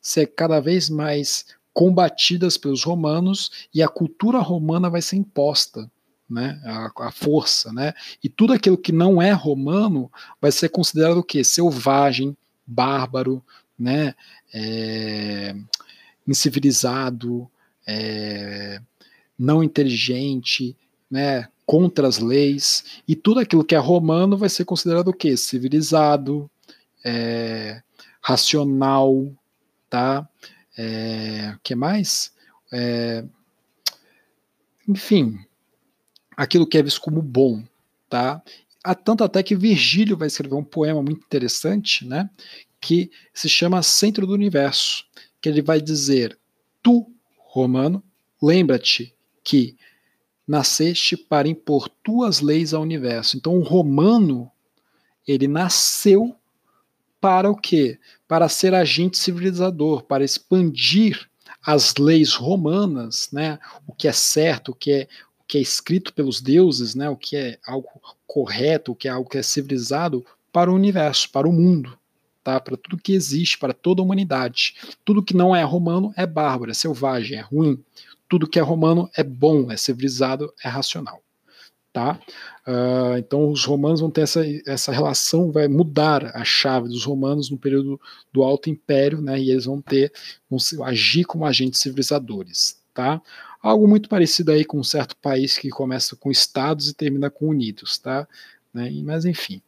ser 0.00 0.26
cada 0.26 0.60
vez 0.60 0.88
mais 0.88 1.46
combatidas 1.72 2.56
pelos 2.56 2.82
romanos 2.82 3.68
e 3.72 3.82
a 3.82 3.88
cultura 3.88 4.38
romana 4.38 4.90
vai 4.90 5.00
ser 5.00 5.16
imposta, 5.16 5.90
né, 6.28 6.60
a, 6.64 7.06
a, 7.06 7.10
força, 7.12 7.72
né, 7.72 7.94
e 8.22 8.28
tudo 8.28 8.52
aquilo 8.52 8.76
que 8.76 8.92
não 8.92 9.22
é 9.22 9.32
romano 9.32 10.10
vai 10.40 10.52
ser 10.52 10.68
considerado 10.68 11.18
o 11.18 11.24
quê? 11.24 11.42
Selvagem, 11.42 12.36
bárbaro, 12.66 13.42
né, 13.78 14.14
é, 14.52 15.54
incivilizado, 16.26 17.48
é, 17.86 18.80
não 19.38 19.62
inteligente, 19.62 20.76
né, 21.10 21.48
contra 21.64 22.08
as 22.08 22.18
leis, 22.18 23.02
e 23.06 23.14
tudo 23.14 23.40
aquilo 23.40 23.64
que 23.64 23.74
é 23.74 23.78
romano 23.78 24.36
vai 24.36 24.48
ser 24.48 24.64
considerado 24.64 25.08
o 25.08 25.14
quê? 25.14 25.36
Civilizado, 25.36 26.50
é, 27.04 27.82
racional, 28.20 29.30
tá? 29.88 30.28
É, 30.76 31.56
que 31.62 31.74
mais? 31.74 32.32
É, 32.72 33.24
enfim, 34.88 35.38
aquilo 36.36 36.66
que 36.66 36.78
é 36.78 36.82
visto 36.82 37.00
como 37.00 37.20
bom, 37.20 37.62
tá? 38.08 38.42
Há 38.82 38.94
tanto 38.94 39.24
até 39.24 39.42
que 39.42 39.56
Virgílio 39.56 40.16
vai 40.16 40.28
escrever 40.28 40.54
um 40.54 40.64
poema 40.64 41.02
muito 41.02 41.24
interessante, 41.24 42.06
né? 42.06 42.30
Que 42.80 43.10
se 43.32 43.48
chama 43.48 43.82
Centro 43.82 44.26
do 44.26 44.34
Universo, 44.34 45.04
que 45.40 45.48
ele 45.48 45.62
vai 45.62 45.80
dizer: 45.80 46.38
Tu, 46.82 47.06
romano, 47.36 48.02
lembra-te 48.42 49.14
que 49.42 49.76
nasceste 50.46 51.16
para 51.16 51.48
impor 51.48 51.88
tuas 52.02 52.40
leis 52.40 52.72
ao 52.72 52.82
universo. 52.82 53.36
Então, 53.36 53.58
o 53.58 53.62
romano, 53.62 54.50
ele 55.26 55.46
nasceu 55.46 56.34
para 57.20 57.50
o 57.50 57.56
quê? 57.56 57.98
Para 58.26 58.48
ser 58.48 58.74
agente 58.74 59.18
civilizador, 59.18 60.04
para 60.04 60.24
expandir 60.24 61.28
as 61.62 61.94
leis 61.96 62.34
romanas, 62.34 63.28
né? 63.32 63.58
O 63.86 63.92
que 63.92 64.08
é 64.08 64.12
certo, 64.12 64.70
o 64.70 64.74
que 64.74 64.92
é 64.92 65.08
o 65.40 65.44
que 65.48 65.58
é 65.58 65.60
escrito 65.60 66.12
pelos 66.12 66.40
deuses, 66.40 66.94
né? 66.94 67.08
O 67.08 67.16
que 67.16 67.36
é 67.36 67.58
algo 67.66 67.88
correto, 68.26 68.92
o 68.92 68.94
que 68.94 69.08
é 69.08 69.10
algo 69.10 69.28
que 69.28 69.38
é 69.38 69.42
civilizado 69.42 70.24
para 70.52 70.70
o 70.70 70.74
universo, 70.74 71.30
para 71.30 71.48
o 71.48 71.52
mundo, 71.52 71.97
tá? 72.48 72.58
Para 72.58 72.78
tudo 72.78 72.96
que 72.96 73.12
existe, 73.12 73.58
para 73.58 73.74
toda 73.74 74.00
a 74.00 74.04
humanidade. 74.04 74.74
Tudo 75.04 75.22
que 75.22 75.36
não 75.36 75.54
é 75.54 75.62
romano 75.62 76.14
é 76.16 76.26
bárbaro, 76.26 76.70
é 76.70 76.74
selvagem, 76.74 77.38
é 77.38 77.42
ruim. 77.42 77.78
Tudo 78.26 78.48
que 78.48 78.58
é 78.58 78.62
romano 78.62 79.10
é 79.14 79.22
bom, 79.22 79.70
é 79.70 79.76
civilizado, 79.76 80.50
é 80.64 80.68
racional 80.68 81.20
tá? 81.90 82.20
Uh, 82.66 83.16
então 83.16 83.50
os 83.50 83.64
romanos 83.64 84.00
vão 84.00 84.10
ter 84.10 84.20
essa, 84.20 84.42
essa 84.66 84.92
relação, 84.92 85.50
vai 85.50 85.66
mudar 85.66 86.36
a 86.36 86.44
chave 86.44 86.86
dos 86.86 87.02
romanos 87.02 87.50
no 87.50 87.58
período 87.58 87.98
do 88.30 88.42
Alto 88.42 88.70
Império, 88.70 89.20
né? 89.20 89.40
E 89.40 89.50
eles 89.50 89.64
vão 89.64 89.80
ter, 89.80 90.12
vão 90.48 90.60
agir 90.84 91.24
como 91.24 91.46
agentes 91.46 91.80
civilizadores, 91.80 92.78
tá? 92.94 93.20
Algo 93.60 93.88
muito 93.88 94.08
parecido 94.08 94.52
aí 94.52 94.64
com 94.64 94.78
um 94.78 94.84
certo 94.84 95.16
país 95.16 95.58
que 95.58 95.70
começa 95.70 96.14
com 96.14 96.30
estados 96.30 96.90
e 96.90 96.94
termina 96.94 97.30
com 97.30 97.48
unidos, 97.48 97.98
tá? 97.98 98.28
Né? 98.72 98.92
Mas 99.02 99.24
enfim, 99.24 99.60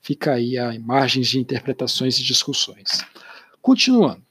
fica 0.00 0.34
aí 0.34 0.58
a 0.58 0.78
margens 0.80 1.28
de 1.28 1.38
interpretações 1.38 2.18
e 2.18 2.22
discussões. 2.22 3.04
Continuando, 3.60 4.22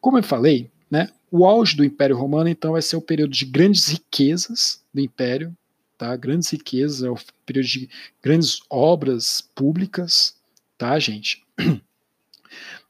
como 0.00 0.18
eu 0.18 0.22
falei, 0.22 0.70
né? 0.90 1.08
O 1.30 1.46
auge 1.46 1.76
do 1.76 1.84
Império 1.84 2.16
Romano 2.16 2.48
então 2.48 2.72
vai 2.72 2.82
ser 2.82 2.96
o 2.96 3.00
período 3.00 3.32
de 3.32 3.46
grandes 3.46 3.88
riquezas 3.88 4.82
do 4.92 5.00
Império, 5.00 5.56
tá? 5.96 6.14
Grandes 6.16 6.50
riquezas, 6.50 7.02
é 7.02 7.10
o 7.10 7.16
período 7.46 7.66
de 7.68 7.88
grandes 8.22 8.60
obras 8.68 9.40
públicas, 9.54 10.36
tá, 10.76 10.98
gente? 10.98 11.42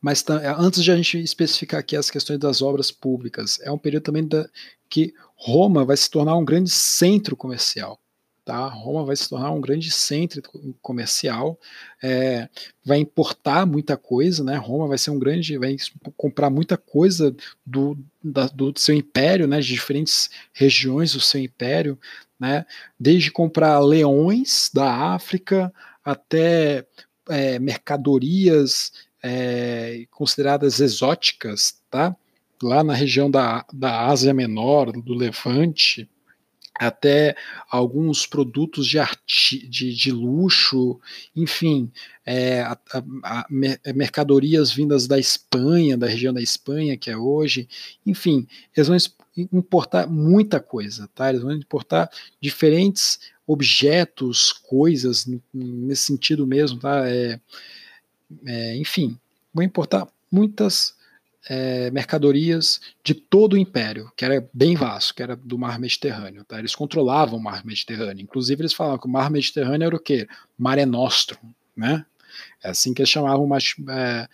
Mas 0.01 0.23
tá, 0.23 0.57
antes 0.59 0.83
de 0.83 0.91
a 0.91 0.97
gente 0.97 1.23
especificar 1.23 1.79
aqui 1.79 1.95
as 1.95 2.11
questões 2.11 2.41
das 2.41 2.61
obras 2.63 2.91
públicas, 2.91 3.61
é 3.61 3.71
um 3.71 3.79
período 3.79 4.03
também 4.03 4.27
da, 4.27 4.49
que 4.89 5.15
Roma 5.37 5.85
vai 5.85 5.97
se 5.97 6.11
tornar 6.11 6.37
um 6.37 6.45
grande 6.45 6.71
centro 6.71 7.37
comercial. 7.37 8.02
Tá? 8.45 8.67
Roma 8.67 9.05
vai 9.05 9.15
se 9.15 9.29
tornar 9.29 9.53
um 9.53 9.61
grande 9.61 9.89
centro 9.93 10.43
comercial, 10.81 11.57
é, 12.03 12.49
vai 12.85 12.99
importar 12.99 13.65
muita 13.65 13.97
coisa, 13.97 14.43
né? 14.43 14.57
Roma 14.57 14.89
vai 14.89 14.99
ser 14.99 15.13
um 15.13 15.19
grande, 15.19 15.57
vai 15.57 15.77
comprar 16.17 16.51
muita 16.51 16.77
coisa 16.77 17.33
do, 17.65 17.97
da, 18.23 18.49
do 18.49 18.73
seu 18.77 18.97
império, 18.97 19.47
né? 19.47 19.61
De 19.61 19.69
diferentes 19.69 20.29
regiões 20.53 21.13
do 21.13 21.21
seu 21.21 21.41
império, 21.41 21.97
né? 22.39 22.67
Desde 22.99 23.31
comprar 23.31 23.79
leões 23.79 24.69
da 24.75 24.93
África 25.15 25.73
até 26.05 26.85
é, 27.29 27.61
mercadorias 27.61 28.93
é, 29.23 30.05
consideradas 30.11 30.81
exóticas, 30.81 31.81
tá? 31.89 32.17
Lá 32.61 32.83
na 32.83 32.95
região 32.95 33.31
da, 33.31 33.65
da 33.73 34.07
Ásia 34.07 34.35
Menor, 34.35 34.91
do 34.91 35.15
Levante, 35.15 36.09
até 36.75 37.37
alguns 37.71 38.27
produtos 38.27 38.87
de, 38.87 38.99
arti 38.99 39.67
de, 39.69 39.95
de 39.95 40.11
luxo, 40.11 40.99
enfim, 41.37 41.91
é, 42.25 42.63
a, 42.63 42.79
a, 42.93 43.03
a, 43.25 43.47
é, 43.85 43.93
mercadorias 43.93 44.73
vindas 44.73 45.07
da 45.07 45.19
Espanha, 45.19 45.97
da 45.97 46.07
região 46.07 46.33
da 46.33 46.41
Espanha, 46.41 46.97
que 46.97 47.11
é 47.11 47.17
hoje, 47.17 47.69
enfim, 48.07 48.47
eles 48.77 48.89
vão 48.89 48.97
importar 49.53 50.07
muita 50.07 50.61
coisa, 50.61 51.09
tá? 51.15 51.29
Eles 51.31 51.43
vão 51.43 51.53
importar 51.53 52.11
diferentes 52.41 53.21
objetos, 53.47 54.53
coisas, 54.53 55.27
nesse 55.53 56.03
sentido 56.03 56.47
mesmo, 56.47 56.79
tá? 56.79 57.09
É, 57.09 57.41
é, 58.47 58.77
enfim, 58.77 59.19
vão 59.53 59.65
importar 59.65 60.09
muitas 60.31 60.95
é, 61.49 61.91
mercadorias 61.91 62.81
de 63.03 63.15
todo 63.15 63.55
o 63.55 63.59
império, 63.59 64.13
que 64.17 64.25
era 64.25 64.49
bem 64.53 64.75
vasto, 64.75 65.15
que 65.15 65.23
era 65.23 65.37
do 65.37 65.59
mar 65.59 65.79
Mediterrâneo. 65.79 66.45
Tá? 66.45 66.59
Eles 66.59 66.75
controlavam 66.75 67.39
o 67.39 67.43
mar 67.43 67.65
Mediterrâneo. 67.65 68.23
Inclusive, 68.23 68.63
eles 68.63 68.73
falavam 68.73 68.99
que 68.99 69.07
o 69.07 69.11
mar 69.11 69.31
Mediterrâneo 69.31 69.87
era 69.87 69.97
o 69.97 70.01
quê? 70.01 70.29
Mare 70.57 70.87
Nostrum, 70.87 71.53
né? 71.77 72.05
É 72.63 72.71
assim 72.71 72.95
que 72.95 73.03
eles 73.03 73.11
chamavam 73.11 73.47
o 73.47 73.91
é, 73.91 74.29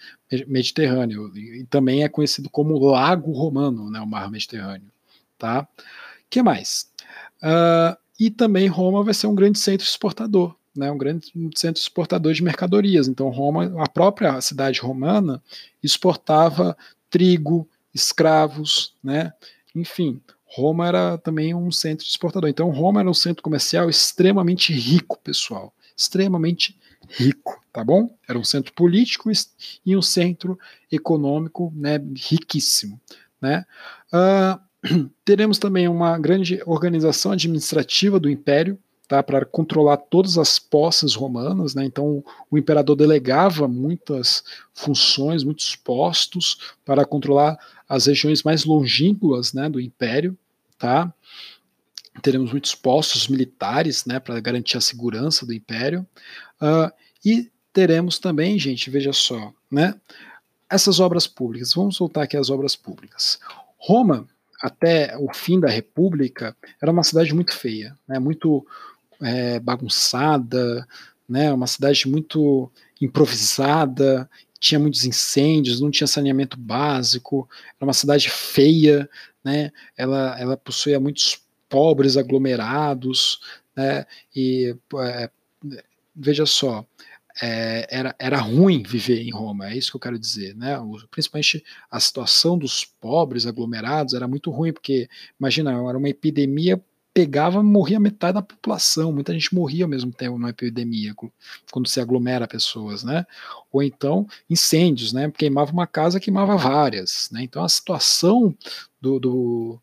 Mediterrâneo. 0.47 1.37
E 1.37 1.65
também 1.65 2.05
é 2.05 2.09
conhecido 2.09 2.49
como 2.49 2.79
Lago 2.79 3.33
Romano, 3.33 3.91
né? 3.91 4.01
o 4.01 4.07
mar 4.07 4.31
Mediterrâneo. 4.31 4.91
Tá? 5.39 5.67
que 6.29 6.43
mais? 6.43 6.91
Uh, 7.43 7.97
e 8.21 8.31
também 8.31 8.67
Roma 8.67 9.03
vai 9.03 9.15
ser 9.15 9.29
um 9.29 9.35
grande 9.35 9.59
centro 9.59 9.87
exportador 9.87 10.55
né, 10.79 10.91
um 10.93 10.97
grande 10.97 11.33
centro 11.57 11.83
exportador 11.83 12.33
de 12.33 12.43
mercadorias. 12.43 13.09
Então, 13.09 13.29
Roma, 13.31 13.75
a 13.83 13.89
própria 13.89 14.41
cidade 14.41 14.79
romana, 14.81 15.43
exportava 15.83 16.77
trigo, 17.11 17.69
escravos, 17.95 18.95
né? 19.03 19.33
Enfim, 19.75 20.21
Roma 20.45 20.89
era 20.89 21.19
também 21.19 21.55
um 21.55 21.71
centro 21.71 22.07
exportador. 22.07 22.49
Então, 22.49 22.71
Roma 22.71 23.01
era 23.01 23.11
um 23.11 23.15
centro 23.15 23.43
comercial 23.43 23.91
extremamente 23.91 24.73
rico, 24.73 25.19
pessoal. 25.23 25.75
Extremamente 25.97 26.79
rico, 27.09 27.61
tá 27.73 27.85
bom? 27.85 28.17
Era 28.29 28.39
um 28.39 28.45
centro 28.45 28.73
político 28.73 29.31
e 29.85 29.97
um 29.97 30.03
centro 30.03 30.59
econômico 30.91 31.73
né, 31.77 31.99
riquíssimo. 32.17 33.01
Né? 33.41 33.65
Uh, 34.13 35.09
teremos 35.25 35.59
também 35.59 35.89
uma 35.89 36.19
grande 36.19 36.63
organização 36.65 37.33
administrativa 37.33 38.19
do 38.19 38.31
império, 38.31 38.79
tá, 39.09 39.23
para 39.23 39.45
controlar 39.47 39.97
todas 39.97 40.37
as 40.37 40.59
posses 40.59 41.15
romanas, 41.15 41.75
né? 41.75 41.85
Então 41.85 42.23
o 42.51 42.59
imperador 42.59 42.95
delegava 42.95 43.67
muitas 43.67 44.45
funções, 44.75 45.43
muitos 45.43 45.75
postos 45.75 46.75
para 46.85 47.07
controlar 47.07 47.59
as 47.89 48.07
regiões 48.07 48.43
mais 48.43 48.67
longínquas, 48.67 49.55
né, 49.55 49.69
do 49.71 49.81
império, 49.81 50.37
tá? 50.79 51.13
Teremos 52.21 52.53
muitos 52.53 52.75
postos 52.75 53.29
militares, 53.29 54.05
né, 54.05 54.21
para 54.21 54.39
garantir 54.41 54.77
a 54.77 54.81
segurança 54.81 55.47
do 55.47 55.55
império. 55.55 56.07
Uh, 56.61 56.93
e 57.25 57.51
teremos 57.73 58.19
também, 58.19 58.59
gente, 58.59 58.91
veja 58.91 59.13
só, 59.13 59.53
né, 59.71 59.95
essas 60.69 61.01
obras 61.01 61.27
públicas. 61.27 61.73
Vamos 61.73 61.99
voltar 61.99 62.25
aqui 62.25 62.37
às 62.37 62.51
obras 62.51 62.77
públicas. 62.77 63.39
Roma, 63.79 64.29
até 64.61 65.17
o 65.17 65.33
fim 65.33 65.59
da 65.59 65.69
República, 65.69 66.55
era 66.83 66.91
uma 66.91 67.05
cidade 67.05 67.33
muito 67.33 67.57
feia, 67.57 67.97
né, 68.07 68.19
muito 68.19 68.67
é, 69.21 69.59
bagunçada, 69.61 70.87
né, 71.29 71.53
uma 71.53 71.67
cidade 71.67 72.09
muito 72.09 72.71
improvisada, 73.01 74.29
tinha 74.59 74.79
muitos 74.79 75.05
incêndios, 75.05 75.81
não 75.81 75.91
tinha 75.91 76.07
saneamento 76.07 76.59
básico, 76.59 77.49
era 77.77 77.87
uma 77.87 77.93
cidade 77.93 78.31
feia, 78.31 79.09
né, 79.45 79.71
ela, 79.97 80.39
ela 80.39 80.57
possuía 80.57 80.99
muitos 80.99 81.41
pobres 81.69 82.17
aglomerados, 82.17 83.41
né, 83.77 84.07
e 84.35 84.75
é, 85.01 85.31
veja 86.15 86.47
só, 86.47 86.85
é, 87.41 87.87
era, 87.91 88.17
era 88.19 88.39
ruim 88.39 88.83
viver 88.83 89.23
em 89.23 89.31
Roma, 89.31 89.71
é 89.71 89.77
isso 89.77 89.91
que 89.91 89.97
eu 89.97 90.01
quero 90.01 90.19
dizer, 90.19 90.57
né? 90.57 90.77
Principalmente 91.11 91.65
a 91.89 92.01
situação 92.01 92.59
dos 92.59 92.85
pobres 92.85 93.47
aglomerados 93.47 94.15
era 94.15 94.27
muito 94.27 94.51
ruim, 94.51 94.73
porque 94.73 95.09
imagina, 95.39 95.71
era 95.71 95.97
uma 95.97 96.09
epidemia 96.09 96.83
pegava, 97.19 97.65
morria 97.65 97.99
metade 97.99 98.35
da 98.35 98.43
população, 98.43 99.13
muita 99.13 99.33
gente 99.33 99.53
morria 99.53 99.85
ao 99.85 99.91
mesmo 99.91 100.13
tempo 100.13 100.39
numa 100.39 100.51
epidemia, 100.51 101.13
quando 101.73 101.89
se 101.89 102.01
aglomera 102.01 102.47
pessoas, 102.47 103.03
né? 103.03 103.27
Ou 103.73 103.83
então 103.83 104.25
incêndios, 104.49 105.13
né? 105.13 105.29
Queimava 105.37 105.73
uma 105.73 105.85
casa, 105.85 106.21
queimava 106.21 106.57
várias, 106.57 107.29
né? 107.33 107.43
Então 107.43 107.65
a 107.65 107.69
situação 107.69 108.55
do, 109.01 109.19
do 109.19 109.81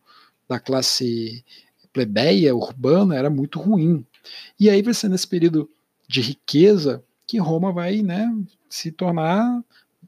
da 0.48 0.62
classe 0.62 1.44
plebeia 1.92 2.56
urbana 2.56 3.18
era 3.18 3.30
muito 3.30 3.60
ruim. 3.60 4.06
E 4.58 4.70
aí 4.70 4.82
vai 4.82 4.94
ser 4.94 5.10
nesse 5.10 5.28
período 5.28 5.70
de 6.08 6.22
riqueza 6.22 7.04
que 7.28 7.38
Roma 7.38 7.74
vai, 7.74 8.02
né, 8.02 8.34
se 8.70 8.94
tornar 8.94 9.62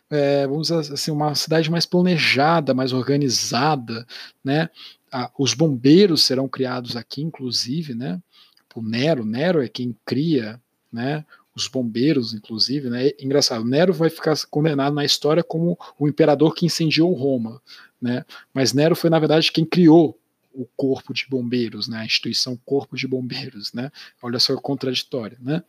é, 0.09 0.47
vamos 0.47 0.69
dizer 0.69 0.93
assim, 0.93 1.11
uma 1.11 1.35
cidade 1.35 1.69
mais 1.69 1.85
planejada, 1.85 2.73
mais 2.73 2.93
organizada, 2.93 4.05
né? 4.43 4.69
Ah, 5.11 5.31
os 5.37 5.53
bombeiros 5.53 6.23
serão 6.23 6.47
criados 6.47 6.95
aqui, 6.95 7.21
inclusive, 7.21 7.93
né? 7.93 8.21
Por 8.69 8.83
Nero, 8.83 9.25
Nero 9.25 9.63
é 9.63 9.67
quem 9.67 9.95
cria, 10.05 10.61
né? 10.91 11.25
Os 11.55 11.67
bombeiros, 11.67 12.33
inclusive, 12.33 12.89
né? 12.89 13.11
Engraçado, 13.19 13.65
Nero 13.65 13.93
vai 13.93 14.09
ficar 14.09 14.35
condenado 14.49 14.93
na 14.93 15.05
história 15.05 15.43
como 15.43 15.77
o 15.97 16.07
imperador 16.07 16.53
que 16.53 16.65
incendiou 16.65 17.13
Roma, 17.13 17.61
né? 18.01 18.25
Mas 18.53 18.73
Nero 18.73 18.95
foi 18.95 19.09
na 19.09 19.19
verdade 19.19 19.51
quem 19.51 19.65
criou 19.65 20.19
o 20.53 20.67
corpo 20.75 21.13
de 21.13 21.25
bombeiros, 21.29 21.87
né? 21.87 21.99
A 21.99 22.05
instituição 22.05 22.59
corpo 22.65 22.95
de 22.95 23.07
bombeiros, 23.07 23.73
né? 23.73 23.91
Olha 24.21 24.39
só 24.39 24.53
o 24.53 24.61
contraditório, 24.61 25.37
né? 25.39 25.63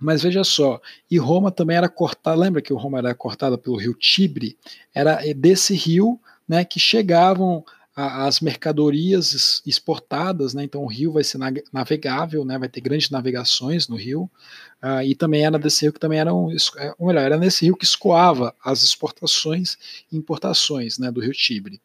Mas 0.00 0.22
veja 0.22 0.42
só, 0.42 0.80
e 1.10 1.18
Roma 1.18 1.50
também 1.50 1.76
era 1.76 1.88
cortada, 1.88 2.34
lembra 2.34 2.62
que 2.62 2.72
Roma 2.72 2.98
era 2.98 3.14
cortada 3.14 3.58
pelo 3.58 3.76
rio 3.76 3.92
Tibre? 3.92 4.56
Era 4.94 5.20
desse 5.34 5.74
rio 5.74 6.18
né, 6.48 6.64
que 6.64 6.80
chegavam 6.80 7.62
as 8.00 8.40
mercadorias 8.40 9.62
exportadas, 9.66 10.54
né? 10.54 10.64
Então 10.64 10.82
o 10.82 10.86
rio 10.86 11.12
vai 11.12 11.24
ser 11.24 11.38
navegável, 11.72 12.44
né? 12.44 12.58
Vai 12.58 12.68
ter 12.68 12.80
grandes 12.80 13.10
navegações 13.10 13.88
no 13.88 13.96
rio. 13.96 14.30
Uh, 14.82 15.02
e 15.04 15.14
também 15.14 15.44
era 15.44 15.58
desse 15.58 15.84
rio 15.84 15.92
que 15.92 16.00
também 16.00 16.18
era, 16.18 16.34
um, 16.34 16.50
é, 16.78 16.94
ou 16.98 17.08
melhor, 17.08 17.22
era 17.22 17.36
nesse 17.36 17.64
rio 17.64 17.76
que 17.76 17.84
escoava 17.84 18.54
as 18.64 18.82
exportações 18.82 19.76
e 20.10 20.16
importações, 20.16 20.98
né? 20.98 21.10
Do 21.10 21.20
rio 21.20 21.32
Tibre. 21.32 21.80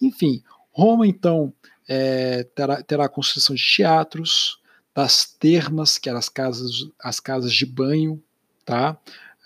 Enfim, 0.00 0.42
Roma 0.72 1.06
então 1.06 1.52
é, 1.88 2.44
terá, 2.54 2.82
terá 2.82 3.04
a 3.04 3.08
construção 3.08 3.54
de 3.54 3.62
teatros, 3.62 4.58
das 4.94 5.24
termas, 5.24 5.98
que 5.98 6.08
eram 6.08 6.18
as 6.18 6.28
casas, 6.28 6.70
as 7.00 7.20
casas 7.20 7.52
de 7.52 7.64
banho, 7.64 8.22
tá? 8.64 8.98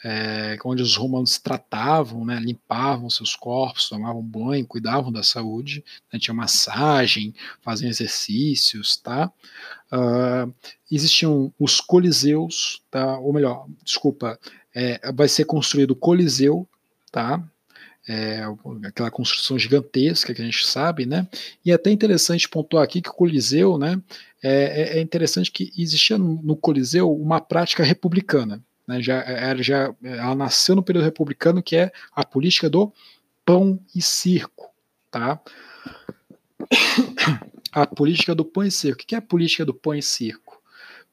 É, 0.09 0.57
onde 0.65 0.85
os 0.85 0.95
romanos 0.95 1.37
tratavam, 1.37 2.25
né, 2.25 2.39
limpavam 2.39 3.11
seus 3.11 3.35
corpos, 3.35 3.89
tomavam 3.89 4.23
banho, 4.23 4.65
cuidavam 4.65 5.11
da 5.11 5.25
saúde, 5.25 5.85
né, 6.13 6.17
tinha 6.17 6.33
massagem, 6.33 7.35
faziam 7.61 7.91
exercícios, 7.91 8.97
tá? 8.99 9.33
Uh, 9.91 10.55
existiam 10.93 11.53
os 11.59 11.81
coliseus, 11.81 12.85
tá? 12.89 13.19
Ou 13.19 13.33
melhor, 13.33 13.67
desculpa, 13.83 14.39
é, 14.73 15.11
vai 15.11 15.27
ser 15.27 15.45
construído 15.45 15.91
o 15.91 15.97
coliseu, 15.97 16.69
tá? 17.11 17.43
É, 18.09 18.45
aquela 18.85 19.11
construção 19.11 19.59
gigantesca 19.59 20.33
que 20.33 20.41
a 20.41 20.45
gente 20.45 20.65
sabe, 20.65 21.05
né? 21.05 21.27
E 21.65 21.73
é 21.73 21.75
até 21.75 21.91
interessante 21.91 22.49
pontuar 22.49 22.85
aqui 22.85 23.03
que 23.03 23.09
o 23.09 23.13
Coliseu, 23.13 23.77
né? 23.77 24.01
É, 24.41 24.53
é, 24.53 24.99
é 24.99 25.01
interessante 25.01 25.51
que 25.51 25.73
existia 25.77 26.17
no, 26.17 26.41
no 26.41 26.55
Coliseu 26.55 27.13
uma 27.13 27.41
prática 27.41 27.83
republicana, 27.83 28.63
né, 28.87 29.03
já, 29.03 29.17
ela, 29.23 29.63
já, 29.63 29.95
ela 30.03 30.35
nasceu 30.35 30.77
no 30.77 30.83
período 30.83 31.05
republicano, 31.05 31.63
que 31.63 31.77
é 31.77 31.91
a 32.13 32.25
política 32.25 32.71
do 32.71 32.93
pão 33.45 33.79
e 33.95 34.01
circo. 34.01 34.71
Tá? 35.11 35.41
A 37.73 37.87
política 37.87 38.35
do 38.35 38.45
pão 38.45 38.65
e 38.65 38.71
circo. 38.71 39.03
O 39.03 39.07
que 39.07 39.15
é 39.15 39.19
a 39.19 39.23
política 39.23 39.65
do 39.65 39.75
pão 39.75 39.95
e 39.95 40.03
circo? 40.03 40.63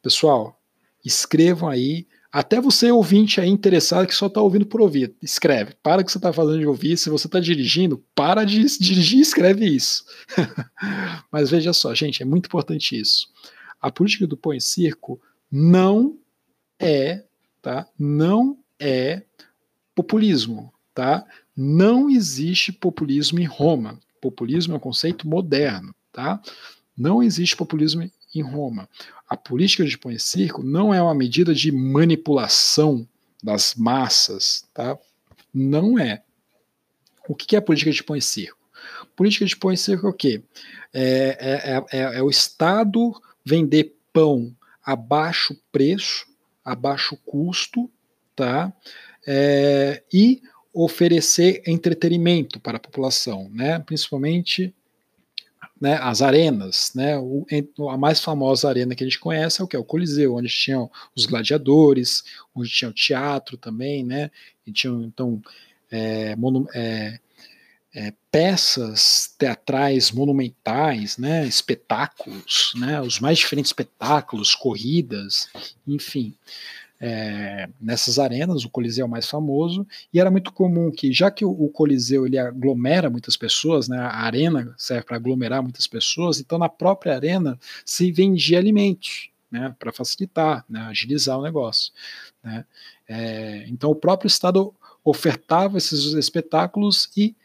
Pessoal, 0.01 0.59
escrevam 1.03 1.67
aí. 1.69 2.07
Até 2.31 2.59
você, 2.59 2.91
ouvinte 2.91 3.39
aí 3.39 3.47
interessado, 3.47 4.07
que 4.07 4.15
só 4.15 4.25
está 4.25 4.41
ouvindo 4.41 4.65
por 4.65 4.81
ouvir, 4.81 5.13
escreve. 5.21 5.75
Para 5.83 6.01
o 6.01 6.05
que 6.05 6.11
você 6.11 6.17
está 6.17 6.33
fazendo 6.33 6.59
de 6.59 6.65
ouvir. 6.65 6.97
Se 6.97 7.09
você 7.09 7.27
está 7.27 7.39
dirigindo, 7.39 8.03
para 8.15 8.43
de 8.43 8.63
dirigir 8.79 9.19
e 9.19 9.21
escreve 9.21 9.65
isso. 9.65 10.03
Mas 11.31 11.51
veja 11.51 11.73
só, 11.73 11.93
gente, 11.93 12.23
é 12.23 12.25
muito 12.25 12.47
importante 12.47 12.99
isso. 12.99 13.27
A 13.79 13.91
política 13.91 14.25
do 14.25 14.37
pão 14.37 14.53
e 14.53 14.61
circo 14.61 15.21
não 15.51 16.17
é 16.79 17.23
tá? 17.64 17.88
Não 17.98 18.60
é 18.77 19.23
populismo, 19.95 20.72
tá? 20.94 21.26
Não 21.56 22.10
existe 22.10 22.72
populismo 22.73 23.40
em 23.40 23.45
Roma. 23.45 23.99
Populismo 24.22 24.73
é 24.73 24.77
um 24.77 24.81
conceito 24.81 25.27
moderno, 25.27 25.95
tá? 26.11 26.41
Não 26.95 27.23
existe 27.23 27.56
populismo 27.56 28.07
em 28.35 28.41
Roma. 28.41 28.88
A 29.27 29.38
política 29.38 29.85
de 29.85 29.98
pão 29.98 30.11
e 30.11 30.19
circo 30.19 30.61
não 30.61 30.94
é 30.94 31.02
uma 31.02 31.15
medida 31.15 31.56
de 31.56 31.72
manipulação 31.72 33.07
das 33.41 33.76
massas, 33.76 34.68
tá? 34.73 34.98
Não 35.53 35.98
é. 35.98 36.22
O 37.27 37.34
que 37.34 37.56
é 37.56 37.60
a 37.60 37.61
política 37.61 37.91
de 37.91 38.03
pão 38.03 38.15
e 38.15 38.22
circo? 38.22 38.60
Política 39.15 39.45
de 39.45 39.56
pão 39.56 39.72
e 39.72 39.77
circo 39.77 40.06
é 40.07 40.10
o 40.10 40.14
quê? 40.14 40.44
É, 40.94 41.38
é, 41.40 41.98
é, 41.98 42.18
é 42.18 42.22
o 42.22 42.30
Estado 42.30 43.14
vender 43.45 43.95
pão 44.11 44.53
a 44.84 44.95
baixo 44.95 45.57
preço 45.72 46.32
a 46.64 46.76
baixo 46.76 47.18
custo, 47.26 47.90
tá? 48.35 48.73
É, 49.26 50.03
e 50.11 50.41
oferecer 50.73 51.61
entretenimento 51.68 52.60
para 52.60 52.77
a 52.77 52.80
população, 52.80 53.49
né? 53.53 53.80
Principalmente 53.80 54.73
né, 55.80 55.99
as 56.02 56.22
arenas, 56.22 56.91
né? 56.95 57.18
O, 57.19 57.45
a 57.90 57.98
mais 57.98 58.22
famosa 58.22 58.69
arena 58.69 58.95
que 58.95 59.03
a 59.03 59.07
gente 59.07 59.19
conhece 59.19 59.61
é 59.61 59.64
o 59.64 59.68
que 59.68 59.76
é 59.76 59.80
o 59.80 59.84
Coliseu, 59.84 60.35
onde 60.35 60.48
tinham 60.48 60.90
os 61.15 61.26
gladiadores, 61.26 62.23
onde 62.56 62.69
tinha 62.69 62.90
o 62.90 62.94
teatro 62.94 63.57
também, 63.57 64.03
né? 64.03 64.31
E 64.65 64.72
tinham 64.72 65.03
então 65.03 65.41
é, 65.91 66.35
é, 66.73 67.19
é, 67.93 68.11
peças 68.31 69.33
teatrais 69.37 70.11
monumentais, 70.11 71.17
né, 71.17 71.45
espetáculos, 71.45 72.73
né, 72.75 72.99
os 72.99 73.19
mais 73.19 73.37
diferentes 73.37 73.69
espetáculos, 73.69 74.55
corridas, 74.55 75.49
enfim. 75.87 76.35
É, 76.99 77.67
nessas 77.81 78.17
arenas, 78.17 78.63
o 78.63 78.69
Coliseu 78.69 79.03
é 79.03 79.07
o 79.07 79.11
mais 79.11 79.27
famoso, 79.27 79.85
e 80.13 80.19
era 80.19 80.31
muito 80.31 80.53
comum 80.53 80.89
que, 80.89 81.11
já 81.11 81.29
que 81.29 81.43
o, 81.43 81.67
Coliseu 81.67 82.25
ele 82.25 82.37
aglomera 82.37 83.09
muitas 83.09 83.35
pessoas, 83.35 83.87
né, 83.87 83.97
a 83.97 84.21
arena 84.21 84.73
serve 84.77 85.05
para 85.05 85.17
aglomerar 85.17 85.61
muitas 85.61 85.85
pessoas, 85.85 86.39
então 86.39 86.57
na 86.57 86.69
própria 86.69 87.13
arena 87.13 87.59
se 87.85 88.11
vendia 88.11 88.57
alimentos, 88.57 89.29
né, 89.51 89.75
para 89.77 89.91
facilitar, 89.91 90.65
né, 90.67 90.79
agilizar 90.81 91.37
o 91.37 91.43
negócio. 91.43 91.91
Né. 92.41 92.65
É, 93.07 93.65
então 93.67 93.91
o 93.91 93.95
próprio 93.95 94.27
Estado 94.27 94.73
ofertava 95.03 95.77
esses 95.77 96.13
espetáculos 96.13 97.09
e 97.17 97.35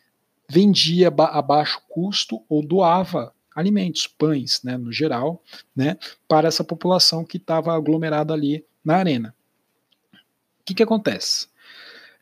vendia 0.48 1.08
a 1.08 1.42
baixo 1.42 1.80
custo 1.88 2.42
ou 2.48 2.64
doava 2.64 3.34
alimentos, 3.54 4.06
pães, 4.06 4.62
né, 4.62 4.76
no 4.76 4.92
geral, 4.92 5.42
né, 5.74 5.96
para 6.28 6.46
essa 6.46 6.62
população 6.62 7.24
que 7.24 7.38
estava 7.38 7.74
aglomerada 7.74 8.32
ali 8.32 8.64
na 8.84 8.96
arena. 8.96 9.34
O 10.60 10.64
que, 10.64 10.74
que 10.74 10.82
acontece? 10.82 11.48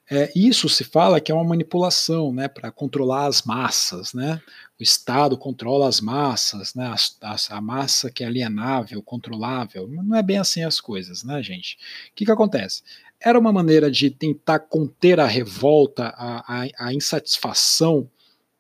É, 0.08 0.32
isso 0.36 0.68
se 0.68 0.84
fala 0.84 1.20
que 1.20 1.32
é 1.32 1.34
uma 1.34 1.44
manipulação 1.44 2.32
né, 2.32 2.46
para 2.46 2.70
controlar 2.70 3.26
as 3.26 3.42
massas. 3.42 4.14
Né? 4.14 4.40
O 4.78 4.82
Estado 4.82 5.36
controla 5.36 5.88
as 5.88 6.00
massas, 6.00 6.74
né, 6.74 6.94
a, 7.20 7.56
a, 7.56 7.60
massa 7.60 8.10
que 8.10 8.22
é 8.22 8.26
alienável, 8.26 9.02
controlável. 9.02 9.88
Não 9.88 10.16
é 10.16 10.22
bem 10.22 10.38
assim 10.38 10.62
as 10.62 10.80
coisas, 10.80 11.24
né, 11.24 11.42
gente? 11.42 11.74
O 12.10 12.14
que, 12.14 12.24
que 12.24 12.30
acontece? 12.30 12.82
Era 13.20 13.38
uma 13.38 13.52
maneira 13.52 13.90
de 13.90 14.10
tentar 14.10 14.60
conter 14.60 15.18
a 15.18 15.26
revolta, 15.26 16.14
a, 16.16 16.62
a, 16.62 16.68
a 16.78 16.94
insatisfação 16.94 18.08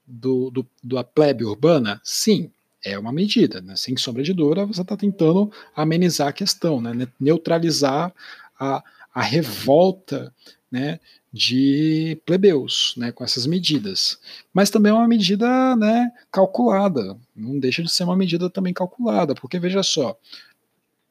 do, 0.06 0.50
do, 0.50 0.66
da 0.82 1.02
plebe 1.02 1.44
urbana? 1.44 2.00
Sim, 2.04 2.50
é 2.84 2.98
uma 2.98 3.12
medida, 3.12 3.60
né? 3.60 3.74
sem 3.76 3.96
sombra 3.96 4.22
de 4.22 4.32
dúvida, 4.32 4.64
você 4.64 4.82
está 4.82 4.96
tentando 4.96 5.50
amenizar 5.74 6.28
a 6.28 6.32
questão, 6.32 6.80
né? 6.80 7.08
neutralizar 7.18 8.12
a, 8.58 8.82
a 9.14 9.22
revolta 9.22 10.32
né, 10.70 11.00
de 11.32 12.20
plebeus, 12.24 12.94
né, 12.96 13.12
com 13.12 13.24
essas 13.24 13.46
medidas. 13.46 14.18
Mas 14.52 14.70
também 14.70 14.90
é 14.90 14.94
uma 14.94 15.08
medida 15.08 15.76
né, 15.76 16.10
calculada, 16.30 17.16
não 17.34 17.58
deixa 17.58 17.82
de 17.82 17.90
ser 17.90 18.04
uma 18.04 18.16
medida 18.16 18.48
também 18.48 18.72
calculada, 18.72 19.34
porque 19.34 19.58
veja 19.58 19.82
só, 19.82 20.18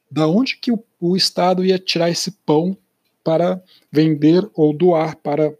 da 0.09 0.27
onde 0.27 0.57
que 0.57 0.71
o, 0.71 0.83
o 0.99 1.15
Estado 1.15 1.65
ia 1.65 1.79
tirar 1.79 2.09
esse 2.09 2.31
pão 2.31 2.77
para 3.23 3.61
vender 3.91 4.47
ou 4.53 4.71
doar 4.71 5.15
para 5.17 5.53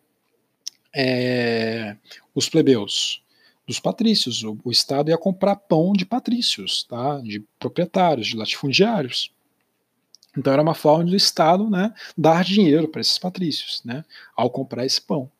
é, 0.96 1.98
os 2.34 2.48
plebeus? 2.48 3.22
Dos 3.68 3.80
patrícios. 3.80 4.44
O, 4.44 4.58
o, 4.64 4.72
Estado 4.72 5.10
ia 5.10 5.18
comprar 5.18 5.56
pão 5.56 5.94
de 5.94 6.06
patrícios, 6.06 6.84
tá? 6.84 7.20
de 7.20 7.44
proprietários, 7.60 8.28
de 8.28 8.38
latifundiários. 8.38 9.32
Então 10.38 10.52
era 10.52 10.62
uma 10.62 10.76
forma 10.76 11.06
do 11.06 11.16
Estado 11.16 11.70
né, 11.70 11.94
dar 12.18 12.44
dinheiro 12.44 12.88
para 12.88 13.02
esses 13.02 13.18
patrícios 13.18 13.82
né, 13.86 14.04
ao 14.36 14.50
comprar 14.50 14.86
esse 14.86 15.02
pão. 15.02 15.32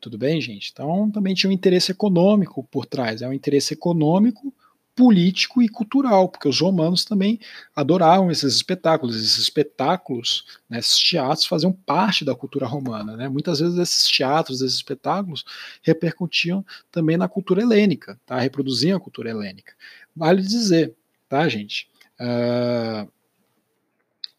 Tudo 0.00 0.16
bem, 0.16 0.40
gente? 0.40 0.70
Então 0.72 1.10
também 1.10 1.34
tinha 1.34 1.50
um 1.50 1.52
interesse 1.52 1.92
econômico 1.92 2.66
por 2.70 2.86
trás. 2.86 3.20
É 3.20 3.28
um 3.28 3.32
interesse 3.32 3.74
econômico 3.74 4.54
político 4.98 5.62
e 5.62 5.68
cultural, 5.68 6.28
porque 6.28 6.48
os 6.48 6.60
romanos 6.60 7.04
também 7.04 7.38
adoravam 7.74 8.32
esses 8.32 8.56
espetáculos. 8.56 9.14
Esses 9.14 9.38
espetáculos, 9.38 10.44
né, 10.68 10.80
esses 10.80 10.98
teatros 10.98 11.46
faziam 11.46 11.70
parte 11.70 12.24
da 12.24 12.34
cultura 12.34 12.66
romana. 12.66 13.16
Né? 13.16 13.28
Muitas 13.28 13.60
vezes 13.60 13.78
esses 13.78 14.10
teatros, 14.10 14.60
esses 14.60 14.74
espetáculos 14.74 15.44
repercutiam 15.82 16.66
também 16.90 17.16
na 17.16 17.28
cultura 17.28 17.62
helênica, 17.62 18.18
tá? 18.26 18.40
reproduziam 18.40 18.96
a 18.96 19.00
cultura 19.00 19.30
helênica. 19.30 19.72
Vale 20.16 20.42
dizer, 20.42 20.92
tá, 21.28 21.48
gente? 21.48 21.88
Uh, 22.18 23.08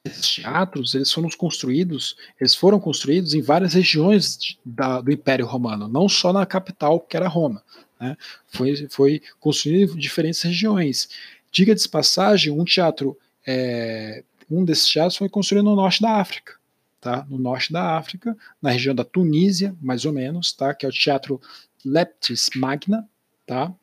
esses 0.04 0.36
teatros 0.36 0.94
eles 0.94 1.10
foram 1.10 1.30
construídos, 1.30 2.18
eles 2.38 2.54
foram 2.54 2.82
construídos 2.82 3.34
em 3.34 3.42
várias 3.42 3.74
regiões 3.74 4.58
da, 4.66 5.00
do 5.00 5.10
Império 5.10 5.46
Romano, 5.46 5.88
não 5.88 6.10
só 6.10 6.34
na 6.34 6.46
capital 6.46 7.00
que 7.00 7.16
era 7.16 7.30
Roma. 7.30 7.64
Né? 8.00 8.16
Foi, 8.48 8.88
foi 8.90 9.22
construído 9.40 9.94
em 9.94 10.00
diferentes 10.00 10.42
regiões. 10.42 11.10
Diga 11.52 11.76
de 11.76 11.90
passagem, 11.90 12.52
um 12.52 12.64
teatro, 12.64 13.18
é, 13.46 14.24
um 14.50 14.64
desses 14.64 14.88
teatros 14.88 15.18
foi 15.18 15.30
construído 15.30 15.66
no 15.66 15.76
norte 15.76 16.02
da 16.02 16.18
África, 16.18 16.54
tá? 17.02 17.26
No 17.30 17.38
norte 17.38 17.74
da 17.74 17.98
África, 17.98 18.38
na 18.62 18.72
região 18.72 18.94
da 18.94 19.04
Tunísia, 19.04 19.76
mais 19.82 20.06
ou 20.06 20.14
menos, 20.14 20.54
tá? 20.54 20.74
Que 20.74 20.86
é 20.86 20.90
o 20.90 20.92
teatro 20.92 21.42
Leptis 21.84 22.50
Magna, 22.56 23.08
tá? 23.46 23.74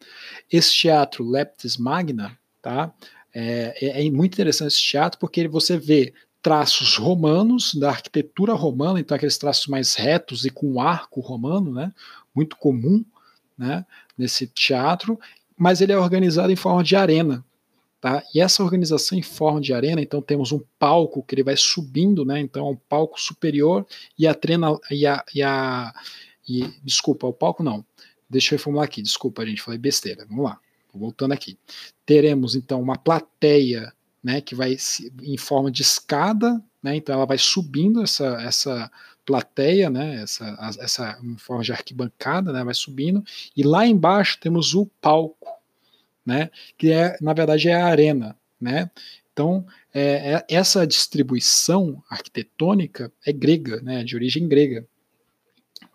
Esse 0.51 0.75
teatro 0.75 1.29
Leptis 1.29 1.77
Magna, 1.77 2.39
tá? 2.63 2.93
É, 3.35 3.75
é, 3.81 4.07
é 4.07 4.11
muito 4.11 4.35
interessante 4.35 4.73
esse 4.73 4.83
teatro 4.83 5.19
porque 5.19 5.47
você 5.49 5.77
vê 5.77 6.15
traços 6.41 6.97
romanos 6.97 7.75
da 7.75 7.91
arquitetura 7.91 8.55
romana, 8.55 9.01
então 9.01 9.17
aqueles 9.17 9.37
traços 9.37 9.67
mais 9.67 9.97
retos 9.97 10.45
e 10.45 10.51
com 10.51 10.81
arco 10.81 11.21
romano, 11.21 11.73
né? 11.73 11.93
Muito 12.33 12.57
comum, 12.57 13.05
né, 13.57 13.85
nesse 14.17 14.47
teatro, 14.47 15.19
mas 15.57 15.81
ele 15.81 15.93
é 15.93 15.99
organizado 15.99 16.53
em 16.53 16.57
forma 16.57 16.85
de 16.85 16.97
arena. 16.97 17.45
Tá? 18.01 18.23
E 18.35 18.41
essa 18.41 18.63
organização 18.63 19.19
em 19.19 19.23
forma 19.23 19.61
de 19.61 19.73
arena, 19.73 20.01
então 20.01 20.21
temos 20.21 20.53
um 20.53 20.61
palco 20.79 21.23
que 21.23 21.35
ele 21.35 21.43
vai 21.43 21.57
subindo, 21.57 22.25
né? 22.25 22.39
Então 22.39 22.67
é 22.67 22.71
um 22.71 22.77
palco 22.77 23.21
superior 23.21 23.87
e 24.19 24.29
a 24.29 24.35
trena 24.35 24.79
e 24.91 25.07
a, 25.07 25.25
e 25.35 25.43
a 25.43 25.93
e, 26.49 26.73
desculpa, 26.85 27.27
o 27.27 27.33
palco 27.33 27.63
não. 27.63 27.85
Deixa 28.29 28.55
eu 28.55 28.59
reformular 28.59 28.85
aqui, 28.85 29.03
desculpa, 29.03 29.45
gente 29.47 29.63
falei 29.63 29.79
besteira. 29.79 30.25
Vamos 30.29 30.45
lá. 30.45 30.61
Voltando 30.95 31.33
aqui. 31.33 31.59
Teremos 32.05 32.55
então 32.55 32.81
uma 32.81 32.97
plateia, 32.97 33.93
né, 34.23 34.41
que 34.41 34.55
vai 34.55 34.77
em 35.23 35.37
forma 35.37 35.71
de 35.71 35.83
escada, 35.83 36.63
né? 36.83 36.97
Então 36.97 37.15
ela 37.15 37.27
vai 37.27 37.39
subindo 37.39 38.03
essa 38.03 38.41
essa 38.43 38.91
plateia, 39.27 39.91
né, 39.91 40.23
essa, 40.23 40.77
essa 40.81 41.19
forma 41.37 41.65
de 41.65 41.73
arquibancada, 41.73 42.53
né, 42.53 42.63
vai 42.63 42.73
subindo, 42.73 43.23
e 43.57 43.63
lá 43.65 43.85
embaixo 43.85 44.39
temos 44.41 44.73
o 44.75 44.87
palco, 45.01 45.49
né, 46.25 46.49
que 46.79 46.93
é, 46.93 47.17
na 47.21 47.35
verdade, 47.35 47.69
é 47.69 47.75
a 47.75 47.87
arena, 47.87 48.37
né, 48.61 48.89
então, 49.33 49.67
é, 49.93 50.35
é, 50.35 50.47
essa 50.49 50.87
distribuição 50.87 52.03
arquitetônica 52.09 53.13
é 53.27 53.33
grega, 53.33 53.83
né, 53.83 54.05
de 54.05 54.15
origem 54.15 54.49
grega, 54.49 54.87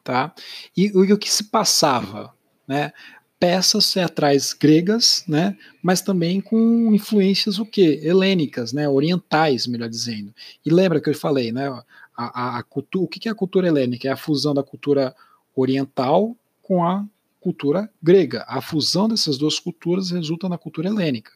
tá, 0.04 0.36
e, 0.76 0.88
e 0.88 1.14
o 1.14 1.18
que 1.18 1.32
se 1.32 1.46
passava, 1.46 2.34
né, 2.68 2.92
peças 3.40 3.92
teatrais 3.92 4.54
gregas, 4.54 5.24
né, 5.28 5.58
mas 5.82 6.02
também 6.02 6.40
com 6.40 6.94
influências 6.94 7.58
o 7.58 7.66
quê? 7.66 8.00
Helênicas, 8.04 8.72
né, 8.72 8.88
orientais, 8.88 9.66
melhor 9.66 9.90
dizendo. 9.90 10.32
E 10.64 10.70
lembra 10.70 11.02
que 11.02 11.10
eu 11.10 11.16
falei, 11.16 11.52
né, 11.52 11.68
a, 12.16 12.58
a, 12.58 12.60
a 12.60 12.64
cultura, 12.64 13.06
o 13.06 13.08
que 13.08 13.28
é 13.28 13.32
a 13.32 13.36
cultura 13.36 13.68
helênica? 13.68 14.08
É 14.08 14.12
a 14.12 14.18
fusão 14.18 14.54
da 14.54 14.64
cultura 14.64 15.16
oriental 15.56 16.36
com 16.62 16.84
a 16.84 17.06
cultura 17.40 17.90
grega. 18.02 18.46
A 18.48 18.62
fusão 18.62 19.10
dessas 19.10 19.38
duas 19.38 19.60
culturas 19.60 20.12
resulta 20.12 20.48
na 20.48 20.58
cultura 20.58 20.88
helênica. 20.88 21.32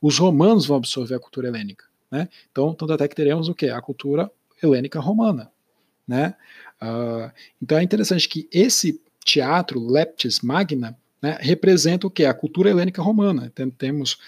Os 0.00 0.18
romanos 0.18 0.66
vão 0.66 0.78
absorver 0.78 1.14
a 1.14 1.20
cultura 1.20 1.48
helênica. 1.48 1.84
Né? 2.10 2.28
Então, 2.50 2.74
tanto 2.74 2.92
até 2.92 3.06
que 3.06 3.14
teremos 3.14 3.48
o 3.48 3.54
que? 3.54 3.68
A 3.68 3.80
cultura 3.80 4.30
helênica 4.62 4.98
romana. 4.98 5.52
Né? 6.08 6.34
Uh, 6.82 7.30
então 7.62 7.78
é 7.78 7.82
interessante 7.82 8.28
que 8.28 8.48
esse 8.50 9.00
teatro, 9.24 9.86
Leptis 9.86 10.40
Magna, 10.40 10.98
né, 11.22 11.36
representa 11.40 12.06
o 12.06 12.10
que? 12.10 12.24
A 12.24 12.34
cultura 12.34 12.70
helênica 12.70 13.02
romana. 13.02 13.52
Temos 13.76 14.18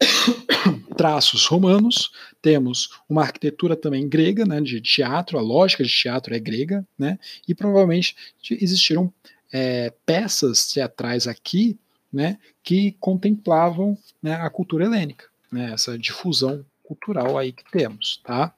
traços 0.96 1.46
romanos, 1.46 2.10
temos 2.46 2.90
uma 3.08 3.22
arquitetura 3.22 3.74
também 3.74 4.08
grega, 4.08 4.46
né, 4.46 4.60
de 4.60 4.80
teatro, 4.80 5.36
a 5.36 5.42
lógica 5.42 5.82
de 5.82 5.90
teatro 5.90 6.32
é 6.32 6.38
grega, 6.38 6.86
né, 6.96 7.18
e 7.48 7.52
provavelmente 7.56 8.14
existiram 8.52 9.12
é, 9.52 9.92
peças 10.06 10.72
teatrais 10.72 11.26
aqui, 11.26 11.76
né, 12.12 12.38
que 12.62 12.92
contemplavam 13.00 13.98
né, 14.22 14.34
a 14.34 14.48
cultura 14.48 14.84
helênica, 14.84 15.24
né, 15.50 15.72
essa 15.72 15.98
difusão 15.98 16.64
cultural 16.84 17.36
aí 17.36 17.50
que 17.50 17.68
temos, 17.68 18.20
tá? 18.22 18.54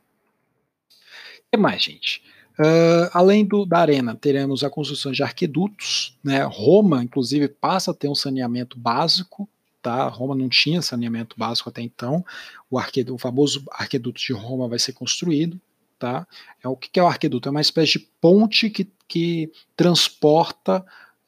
O 0.90 1.50
que 1.50 1.56
mais, 1.56 1.82
gente? 1.82 2.22
Uh, 2.58 3.08
além 3.14 3.42
do, 3.42 3.64
da 3.64 3.78
arena, 3.78 4.14
teremos 4.14 4.62
a 4.62 4.68
construção 4.68 5.12
de 5.12 5.22
arquedutos, 5.22 6.18
né? 6.22 6.42
Roma, 6.42 7.02
inclusive, 7.02 7.48
passa 7.48 7.92
a 7.92 7.94
ter 7.94 8.08
um 8.08 8.14
saneamento 8.14 8.78
básico, 8.78 9.48
tá? 9.88 10.06
Roma 10.06 10.34
não 10.34 10.50
tinha 10.50 10.82
saneamento 10.82 11.34
básico 11.38 11.70
até 11.70 11.80
então. 11.80 12.22
O, 12.70 12.78
arqueduto, 12.78 13.14
o 13.14 13.18
famoso 13.18 13.64
arqueduto 13.72 14.20
de 14.20 14.34
Roma 14.34 14.68
vai 14.68 14.78
ser 14.78 14.92
construído, 14.92 15.58
tá? 15.98 16.26
É 16.62 16.68
o 16.68 16.76
que 16.76 17.00
é 17.00 17.02
o 17.02 17.06
arqueduto? 17.06 17.48
É 17.48 17.50
uma 17.50 17.62
espécie 17.62 17.92
de 17.92 18.00
ponte 18.20 18.68
que, 18.68 18.92
que 19.08 19.50
transporta 19.74 20.84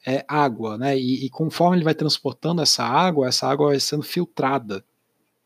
é, 0.06 0.22
água, 0.28 0.76
né? 0.76 0.98
E, 0.98 1.24
e, 1.24 1.30
conforme 1.30 1.78
ele 1.78 1.84
vai 1.84 1.94
transportando 1.94 2.60
essa 2.60 2.84
água, 2.84 3.28
essa 3.28 3.48
água 3.48 3.68
vai 3.68 3.80
sendo 3.80 4.02
filtrada, 4.02 4.84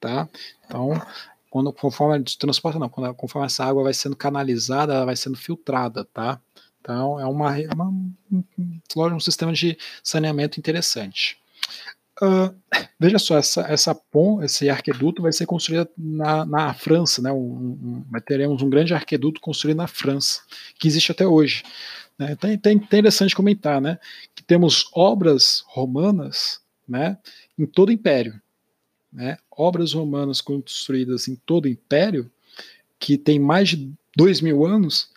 tá? 0.00 0.28
Então, 0.66 1.00
quando 1.48 1.72
conforme 1.72 2.16
ele 2.16 2.24
transporta, 2.36 2.80
não, 2.80 2.88
quando, 2.88 3.14
conforme 3.14 3.46
essa 3.46 3.64
água 3.64 3.84
vai 3.84 3.94
sendo 3.94 4.16
canalizada, 4.16 4.92
ela 4.92 5.04
vai 5.04 5.14
sendo 5.14 5.36
filtrada, 5.36 6.04
tá? 6.06 6.40
Então, 6.80 7.20
é 7.20 7.26
uma, 7.26 7.54
uma 7.74 7.86
um, 7.86 9.20
sistema 9.20 9.52
de 9.52 9.78
saneamento 10.02 10.58
interessante. 10.58 11.38
Uh, 12.22 12.54
veja 12.98 13.18
só, 13.18 13.36
essa, 13.36 13.62
essa 13.62 13.94
ponte, 13.94 14.44
esse 14.44 14.70
arqueduto 14.70 15.20
vai 15.20 15.32
ser 15.32 15.46
construído 15.46 15.88
na, 15.98 16.44
na 16.44 16.74
França, 16.74 17.20
né? 17.20 17.32
Um, 17.32 18.04
um, 18.12 18.20
teremos 18.24 18.62
um 18.62 18.70
grande 18.70 18.94
arqueduto 18.94 19.40
construído 19.40 19.78
na 19.78 19.88
França, 19.88 20.42
que 20.78 20.86
existe 20.86 21.10
até 21.10 21.26
hoje. 21.26 21.64
Né? 22.16 22.32
Então, 22.32 22.70
é 22.70 22.72
interessante 22.72 23.34
comentar, 23.34 23.80
né? 23.80 23.98
Que 24.34 24.44
temos 24.44 24.88
obras 24.92 25.64
romanas, 25.66 26.60
né? 26.88 27.18
Em 27.58 27.66
todo 27.66 27.88
o 27.88 27.92
Império, 27.92 28.40
né? 29.12 29.36
Obras 29.50 29.92
romanas 29.92 30.40
construídas 30.40 31.26
em 31.26 31.34
todo 31.34 31.64
o 31.64 31.68
Império, 31.68 32.30
que 32.98 33.18
tem 33.18 33.40
mais 33.40 33.70
de 33.70 33.92
dois 34.16 34.40
mil 34.40 34.64
anos, 34.64 35.10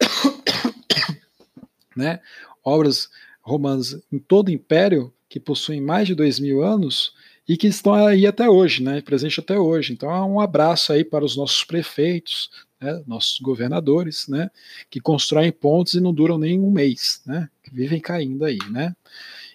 né? 1.96 2.20
Obras 2.64 3.10
romanas 3.42 4.00
em 4.12 4.18
todo 4.18 4.48
o 4.48 4.52
império 4.52 5.12
que 5.32 5.40
possuem 5.40 5.80
mais 5.80 6.06
de 6.06 6.14
dois 6.14 6.38
mil 6.38 6.62
anos 6.62 7.14
e 7.48 7.56
que 7.56 7.66
estão 7.66 7.94
aí 7.94 8.26
até 8.26 8.50
hoje, 8.50 8.82
né? 8.82 9.00
Presente 9.00 9.40
até 9.40 9.58
hoje. 9.58 9.94
Então, 9.94 10.10
um 10.30 10.38
abraço 10.38 10.92
aí 10.92 11.02
para 11.02 11.24
os 11.24 11.34
nossos 11.34 11.64
prefeitos, 11.64 12.50
né, 12.78 13.02
nossos 13.06 13.40
governadores, 13.40 14.28
né, 14.28 14.50
que 14.90 15.00
constroem 15.00 15.50
pontes 15.50 15.94
e 15.94 16.00
não 16.00 16.12
duram 16.12 16.36
nem 16.36 16.60
um 16.60 16.70
mês, 16.70 17.22
né, 17.24 17.48
que 17.62 17.74
vivem 17.74 18.00
caindo 18.00 18.44
aí, 18.44 18.58
né. 18.70 18.94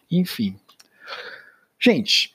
Enfim. 0.09 0.57
Gente, 1.79 2.33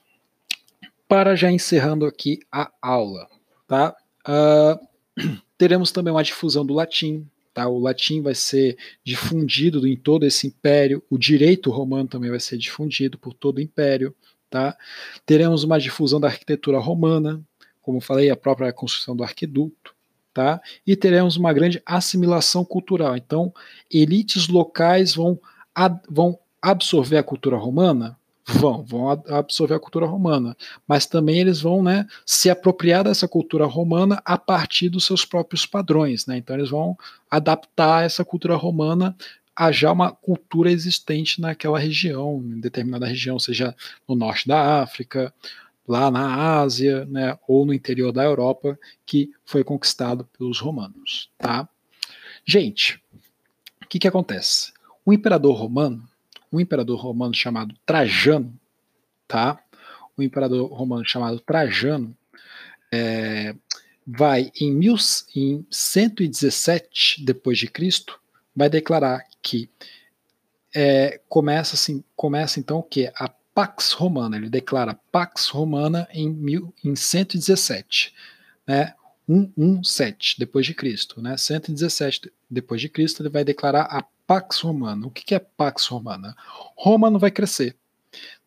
para 1.09 1.35
já 1.35 1.51
encerrando 1.51 2.06
aqui 2.06 2.39
a 2.51 2.70
aula, 2.81 3.28
tá? 3.66 3.97
Uh, 4.24 5.36
teremos 5.59 5.90
também 5.90 6.12
uma 6.12 6.23
difusão 6.23 6.64
do 6.64 6.74
latim, 6.74 7.27
tá? 7.53 7.69
O 7.69 7.79
latim 7.79 8.20
vai 8.23 8.35
ser 8.35 8.77
difundido 9.05 9.87
em 9.87 9.97
todo 9.97 10.24
esse 10.24 10.47
império, 10.47 11.03
o 11.11 11.19
direito 11.19 11.70
romano 11.70 12.09
também 12.09 12.31
vai 12.31 12.41
ser 12.41 12.57
difundido 12.57 13.19
por 13.19 13.35
todo 13.35 13.59
o 13.59 13.61
império, 13.61 14.15
tá? 14.49 14.77
Teremos 15.24 15.65
uma 15.65 15.79
difusão 15.79 16.20
da 16.20 16.29
arquitetura 16.29 16.79
romana, 16.79 17.43
como 17.81 18.01
falei, 18.01 18.31
a 18.31 18.37
própria 18.37 18.73
construção 18.73 19.16
do 19.16 19.24
arqueduto, 19.24 19.95
tá? 20.33 20.61
E 20.87 20.97
teremos 20.97 21.37
uma 21.37 21.53
grande 21.53 21.83
assimilação 21.85 22.65
cultural. 22.65 23.16
Então, 23.16 23.53
elites 23.91 24.49
locais 24.49 25.15
vão, 25.15 25.39
ad, 25.74 26.01
vão 26.09 26.39
absorver 26.61 27.19
a 27.19 27.23
cultura 27.23 27.57
romana? 27.57 28.16
Vão, 28.44 28.82
vão 28.82 29.09
absorver 29.09 29.74
a 29.74 29.81
cultura 29.81 30.05
romana, 30.05 30.56
mas 30.86 31.06
também 31.06 31.39
eles 31.39 31.60
vão 31.60 31.81
né, 31.81 32.06
se 32.27 32.51
apropriar 32.51 33.05
dessa 33.05 33.28
cultura 33.28 33.66
romana 33.66 34.20
a 34.24 34.36
partir 34.36 34.89
dos 34.89 35.05
seus 35.05 35.24
próprios 35.24 35.64
padrões. 35.64 36.27
Né? 36.27 36.39
Então, 36.39 36.56
eles 36.56 36.70
vão 36.70 36.97
adaptar 37.31 38.05
essa 38.05 38.24
cultura 38.24 38.56
romana 38.56 39.16
a 39.55 39.70
já 39.70 39.93
uma 39.93 40.10
cultura 40.10 40.70
existente 40.70 41.40
naquela 41.40 41.78
região, 41.78 42.43
em 42.44 42.59
determinada 42.59 43.06
região, 43.06 43.39
seja 43.39 43.77
no 44.09 44.14
norte 44.14 44.48
da 44.48 44.82
África, 44.82 45.32
lá 45.86 46.10
na 46.10 46.60
Ásia, 46.60 47.05
né, 47.06 47.39
ou 47.47 47.66
no 47.66 47.74
interior 47.74 48.12
da 48.12 48.24
Europa, 48.24 48.78
que 49.05 49.31
foi 49.44 49.62
conquistado 49.62 50.28
pelos 50.39 50.59
romanos, 50.59 51.31
tá? 51.39 51.69
Gente, 52.44 53.01
o 53.82 53.89
que 53.89 53.98
que 53.98 54.09
acontece? 54.09 54.73
O 55.05 55.12
imperador 55.12 55.56
romano, 55.56 56.09
um 56.53 56.61
imperador 56.61 57.01
romano 57.01 57.35
chamado 57.35 57.74
Trajano, 57.87 58.55
tá? 59.27 59.59
O 60.16 60.23
imperador 60.23 60.70
romano 60.70 61.05
chamado 61.05 61.41
Trajano 61.41 62.15
é, 62.93 63.55
vai 64.07 64.53
em, 64.61 64.70
mil, 64.70 64.97
em 65.35 65.66
117 65.70 67.24
depois 67.24 67.59
de 67.59 67.69
Cristo, 67.69 68.20
vai 68.55 68.69
declarar 68.69 69.24
que 69.41 69.70
é, 70.74 71.20
começa 71.29 71.74
assim, 71.74 72.05
começa 72.15 72.61
então 72.61 72.79
o 72.79 72.83
que? 72.83 73.11
A 73.15 73.29
Pax 73.55 73.93
Romana, 73.93 74.37
ele 74.37 74.49
declara 74.49 74.99
Pax 75.11 75.49
Romana 75.49 76.09
em, 76.11 76.29
mil, 76.29 76.74
em 76.85 76.97
117, 76.97 78.15
né? 78.66 78.95
117 79.27 80.37
depois 80.39 80.66
de 80.66 80.74
Cristo, 80.74 81.20
né? 81.20 81.37
117 81.37 82.33
depois 82.51 82.81
de 82.81 82.89
Cristo, 82.89 83.23
ele 83.23 83.29
vai 83.29 83.45
declarar 83.45 83.83
a 83.83 84.03
Pax 84.33 84.61
Romana. 84.61 85.07
O 85.07 85.11
que 85.11 85.35
é 85.35 85.39
Pax 85.39 85.89
Romana? 85.89 86.35
Roma 86.75 87.11
não 87.11 87.19
vai 87.19 87.31
crescer, 87.31 87.77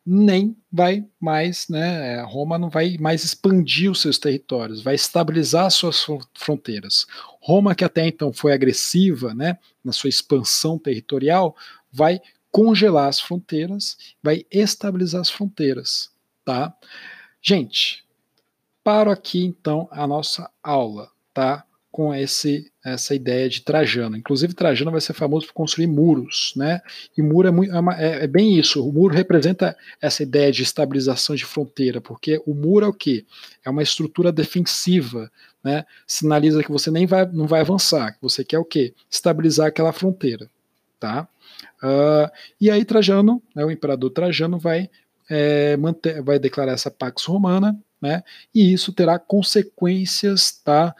nem 0.03 0.57
vai 0.71 1.05
mais, 1.19 1.69
né? 1.69 2.23
Roma 2.23 2.57
não 2.57 2.71
vai 2.71 2.97
mais 2.99 3.23
expandir 3.23 3.91
os 3.91 4.01
seus 4.01 4.17
territórios, 4.17 4.81
vai 4.81 4.95
estabilizar 4.95 5.69
suas 5.69 6.03
fronteiras. 6.33 7.05
Roma, 7.39 7.75
que 7.75 7.83
até 7.83 8.07
então 8.07 8.33
foi 8.33 8.51
agressiva, 8.51 9.35
né, 9.35 9.59
na 9.83 9.91
sua 9.91 10.09
expansão 10.09 10.79
territorial, 10.79 11.55
vai 11.91 12.19
congelar 12.51 13.07
as 13.07 13.19
fronteiras, 13.19 13.95
vai 14.23 14.43
estabilizar 14.49 15.21
as 15.21 15.29
fronteiras, 15.29 16.09
tá? 16.43 16.75
Gente, 17.39 18.03
paro 18.83 19.11
aqui 19.11 19.45
então 19.45 19.87
a 19.91 20.07
nossa 20.07 20.49
aula, 20.63 21.11
tá? 21.31 21.63
Com 21.95 22.13
esse 22.13 22.69
essa 22.83 23.15
ideia 23.15 23.47
de 23.47 23.61
Trajano. 23.61 24.17
Inclusive 24.17 24.53
Trajano 24.53 24.91
vai 24.91 24.99
ser 24.99 25.13
famoso 25.13 25.47
por 25.47 25.53
construir 25.53 25.87
muros, 25.87 26.51
né? 26.53 26.81
E 27.17 27.21
muro 27.21 27.47
é, 27.47 27.51
muito, 27.51 27.73
é, 27.73 27.79
uma, 27.79 27.97
é, 27.97 28.25
é 28.25 28.27
bem 28.27 28.59
isso. 28.59 28.85
O 28.85 28.91
muro 28.91 29.15
representa 29.15 29.77
essa 30.01 30.21
ideia 30.21 30.51
de 30.51 30.61
estabilização 30.61 31.37
de 31.37 31.45
fronteira, 31.45 32.01
porque 32.01 32.41
o 32.45 32.53
muro 32.53 32.85
é 32.85 32.89
o 32.89 32.93
que? 32.93 33.25
É 33.63 33.69
uma 33.69 33.81
estrutura 33.81 34.29
defensiva, 34.29 35.31
né? 35.63 35.85
Sinaliza 36.05 36.61
que 36.61 36.69
você 36.69 36.91
nem 36.91 37.05
vai 37.05 37.25
não 37.31 37.47
vai 37.47 37.61
avançar, 37.61 38.11
que 38.11 38.21
você 38.21 38.43
quer 38.43 38.59
o 38.59 38.65
quê? 38.65 38.93
Estabilizar 39.09 39.67
aquela 39.67 39.93
fronteira, 39.93 40.49
tá? 40.99 41.29
Uh, 41.81 42.29
e 42.59 42.69
aí 42.69 42.83
Trajano, 42.83 43.41
né, 43.55 43.63
o 43.63 43.71
imperador 43.71 44.09
Trajano 44.09 44.59
vai, 44.59 44.89
é, 45.29 45.77
manter, 45.77 46.21
vai 46.21 46.39
declarar 46.39 46.73
essa 46.73 46.91
Pax 46.91 47.23
Romana, 47.23 47.79
né, 48.01 48.21
e 48.53 48.73
isso 48.73 48.91
terá 48.91 49.17
consequências 49.17 50.51
tá, 50.51 50.93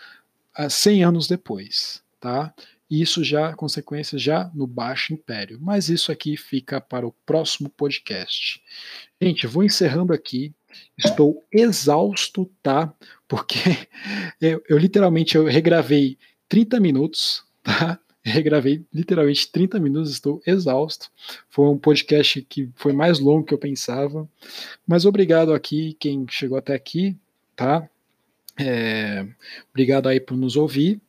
100 0.70 1.04
anos 1.04 1.28
depois. 1.28 2.02
Tá? 2.20 2.54
Isso 2.90 3.24
já, 3.24 3.54
consequências 3.54 4.22
já 4.22 4.50
no 4.54 4.68
Baixo 4.68 5.14
Império. 5.14 5.60
Mas 5.62 5.90
isso 5.90 6.12
aqui 6.12 6.38
fica 6.38 6.80
para 6.80 7.06
o 7.06 7.16
próximo 7.26 7.70
podcast. 7.70 8.62
Gente, 9.22 9.48
vou 9.48 9.64
encerrando 9.64 10.14
aqui. 10.14 10.54
Estou 10.98 11.44
exausto, 11.52 12.50
tá? 12.62 12.94
Porque 13.28 13.60
eu, 14.42 14.62
eu 14.68 14.78
literalmente 14.78 15.36
eu 15.36 15.46
regravei 15.46 16.18
30 16.50 16.80
minutos, 16.80 17.44
tá? 17.64 18.00
regravei 18.26 18.84
literalmente 18.92 19.52
30 19.52 19.80
minutos, 19.80 20.12
estou 20.12 20.42
exausto. 20.46 21.12
Foi 21.48 21.68
um 21.68 21.78
podcast 21.78 22.42
que 22.42 22.70
foi 22.76 22.92
mais 22.92 23.20
longo 23.20 23.46
que 23.46 23.54
eu 23.54 23.58
pensava. 23.58 24.28
Mas 24.86 25.06
obrigado 25.06 25.54
aqui 25.54 25.96
quem 26.00 26.26
chegou 26.28 26.58
até 26.58 26.74
aqui, 26.74 27.16
tá? 27.56 27.88
É, 28.60 29.26
obrigado 29.72 30.08
aí 30.08 30.20
por 30.20 30.38
nos 30.38 30.56
ouvir. 30.56 31.02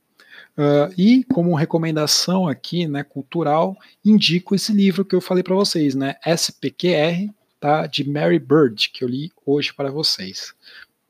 Uh, 0.57 0.89
e 0.97 1.23
como 1.25 1.55
recomendação 1.55 2.49
aqui, 2.49 2.87
né, 2.87 3.05
cultural, 3.05 3.77
indico 4.05 4.55
esse 4.55 4.73
livro 4.73 5.05
que 5.05 5.15
eu 5.15 5.21
falei 5.21 5.43
para 5.43 5.55
vocês, 5.55 5.95
né, 5.95 6.15
SPQR, 6.25 7.31
tá, 7.61 7.87
de 7.87 8.09
Mary 8.09 8.39
Bird, 8.39 8.91
que 8.91 9.05
eu 9.05 9.09
li 9.09 9.31
hoje 9.45 9.75
para 9.75 9.91
vocês. 9.91 10.55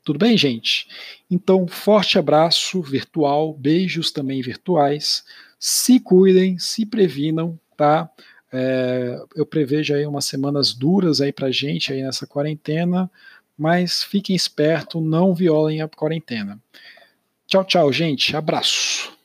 Tudo 0.05 0.19
bem, 0.19 0.37
gente? 0.37 0.89
Então, 1.31 1.67
forte 1.67 2.19
abraço 2.19 2.83
virtual, 2.83 3.55
beijos 3.55 4.11
também 4.11 4.43
virtuais 4.43 5.25
se 5.59 5.99
cuidem, 5.99 6.59
se 6.59 6.85
previnam, 6.87 7.59
tá? 7.77 8.11
É, 8.53 9.21
eu 9.35 9.45
prevejo 9.45 9.95
aí 9.95 10.07
umas 10.07 10.25
semanas 10.25 10.73
duras 10.73 11.21
aí 11.21 11.33
pra 11.33 11.51
gente 11.51 11.93
aí 11.93 12.03
nessa 12.03 12.27
quarentena, 12.27 13.11
mas 13.57 14.03
fiquem 14.03 14.37
espertos, 14.37 15.03
não 15.03 15.35
violem 15.35 15.81
a 15.81 15.89
quarentena. 15.89 16.61
Tchau, 17.47 17.65
tchau, 17.65 17.93
gente. 17.93 18.37
Abraço. 18.37 19.16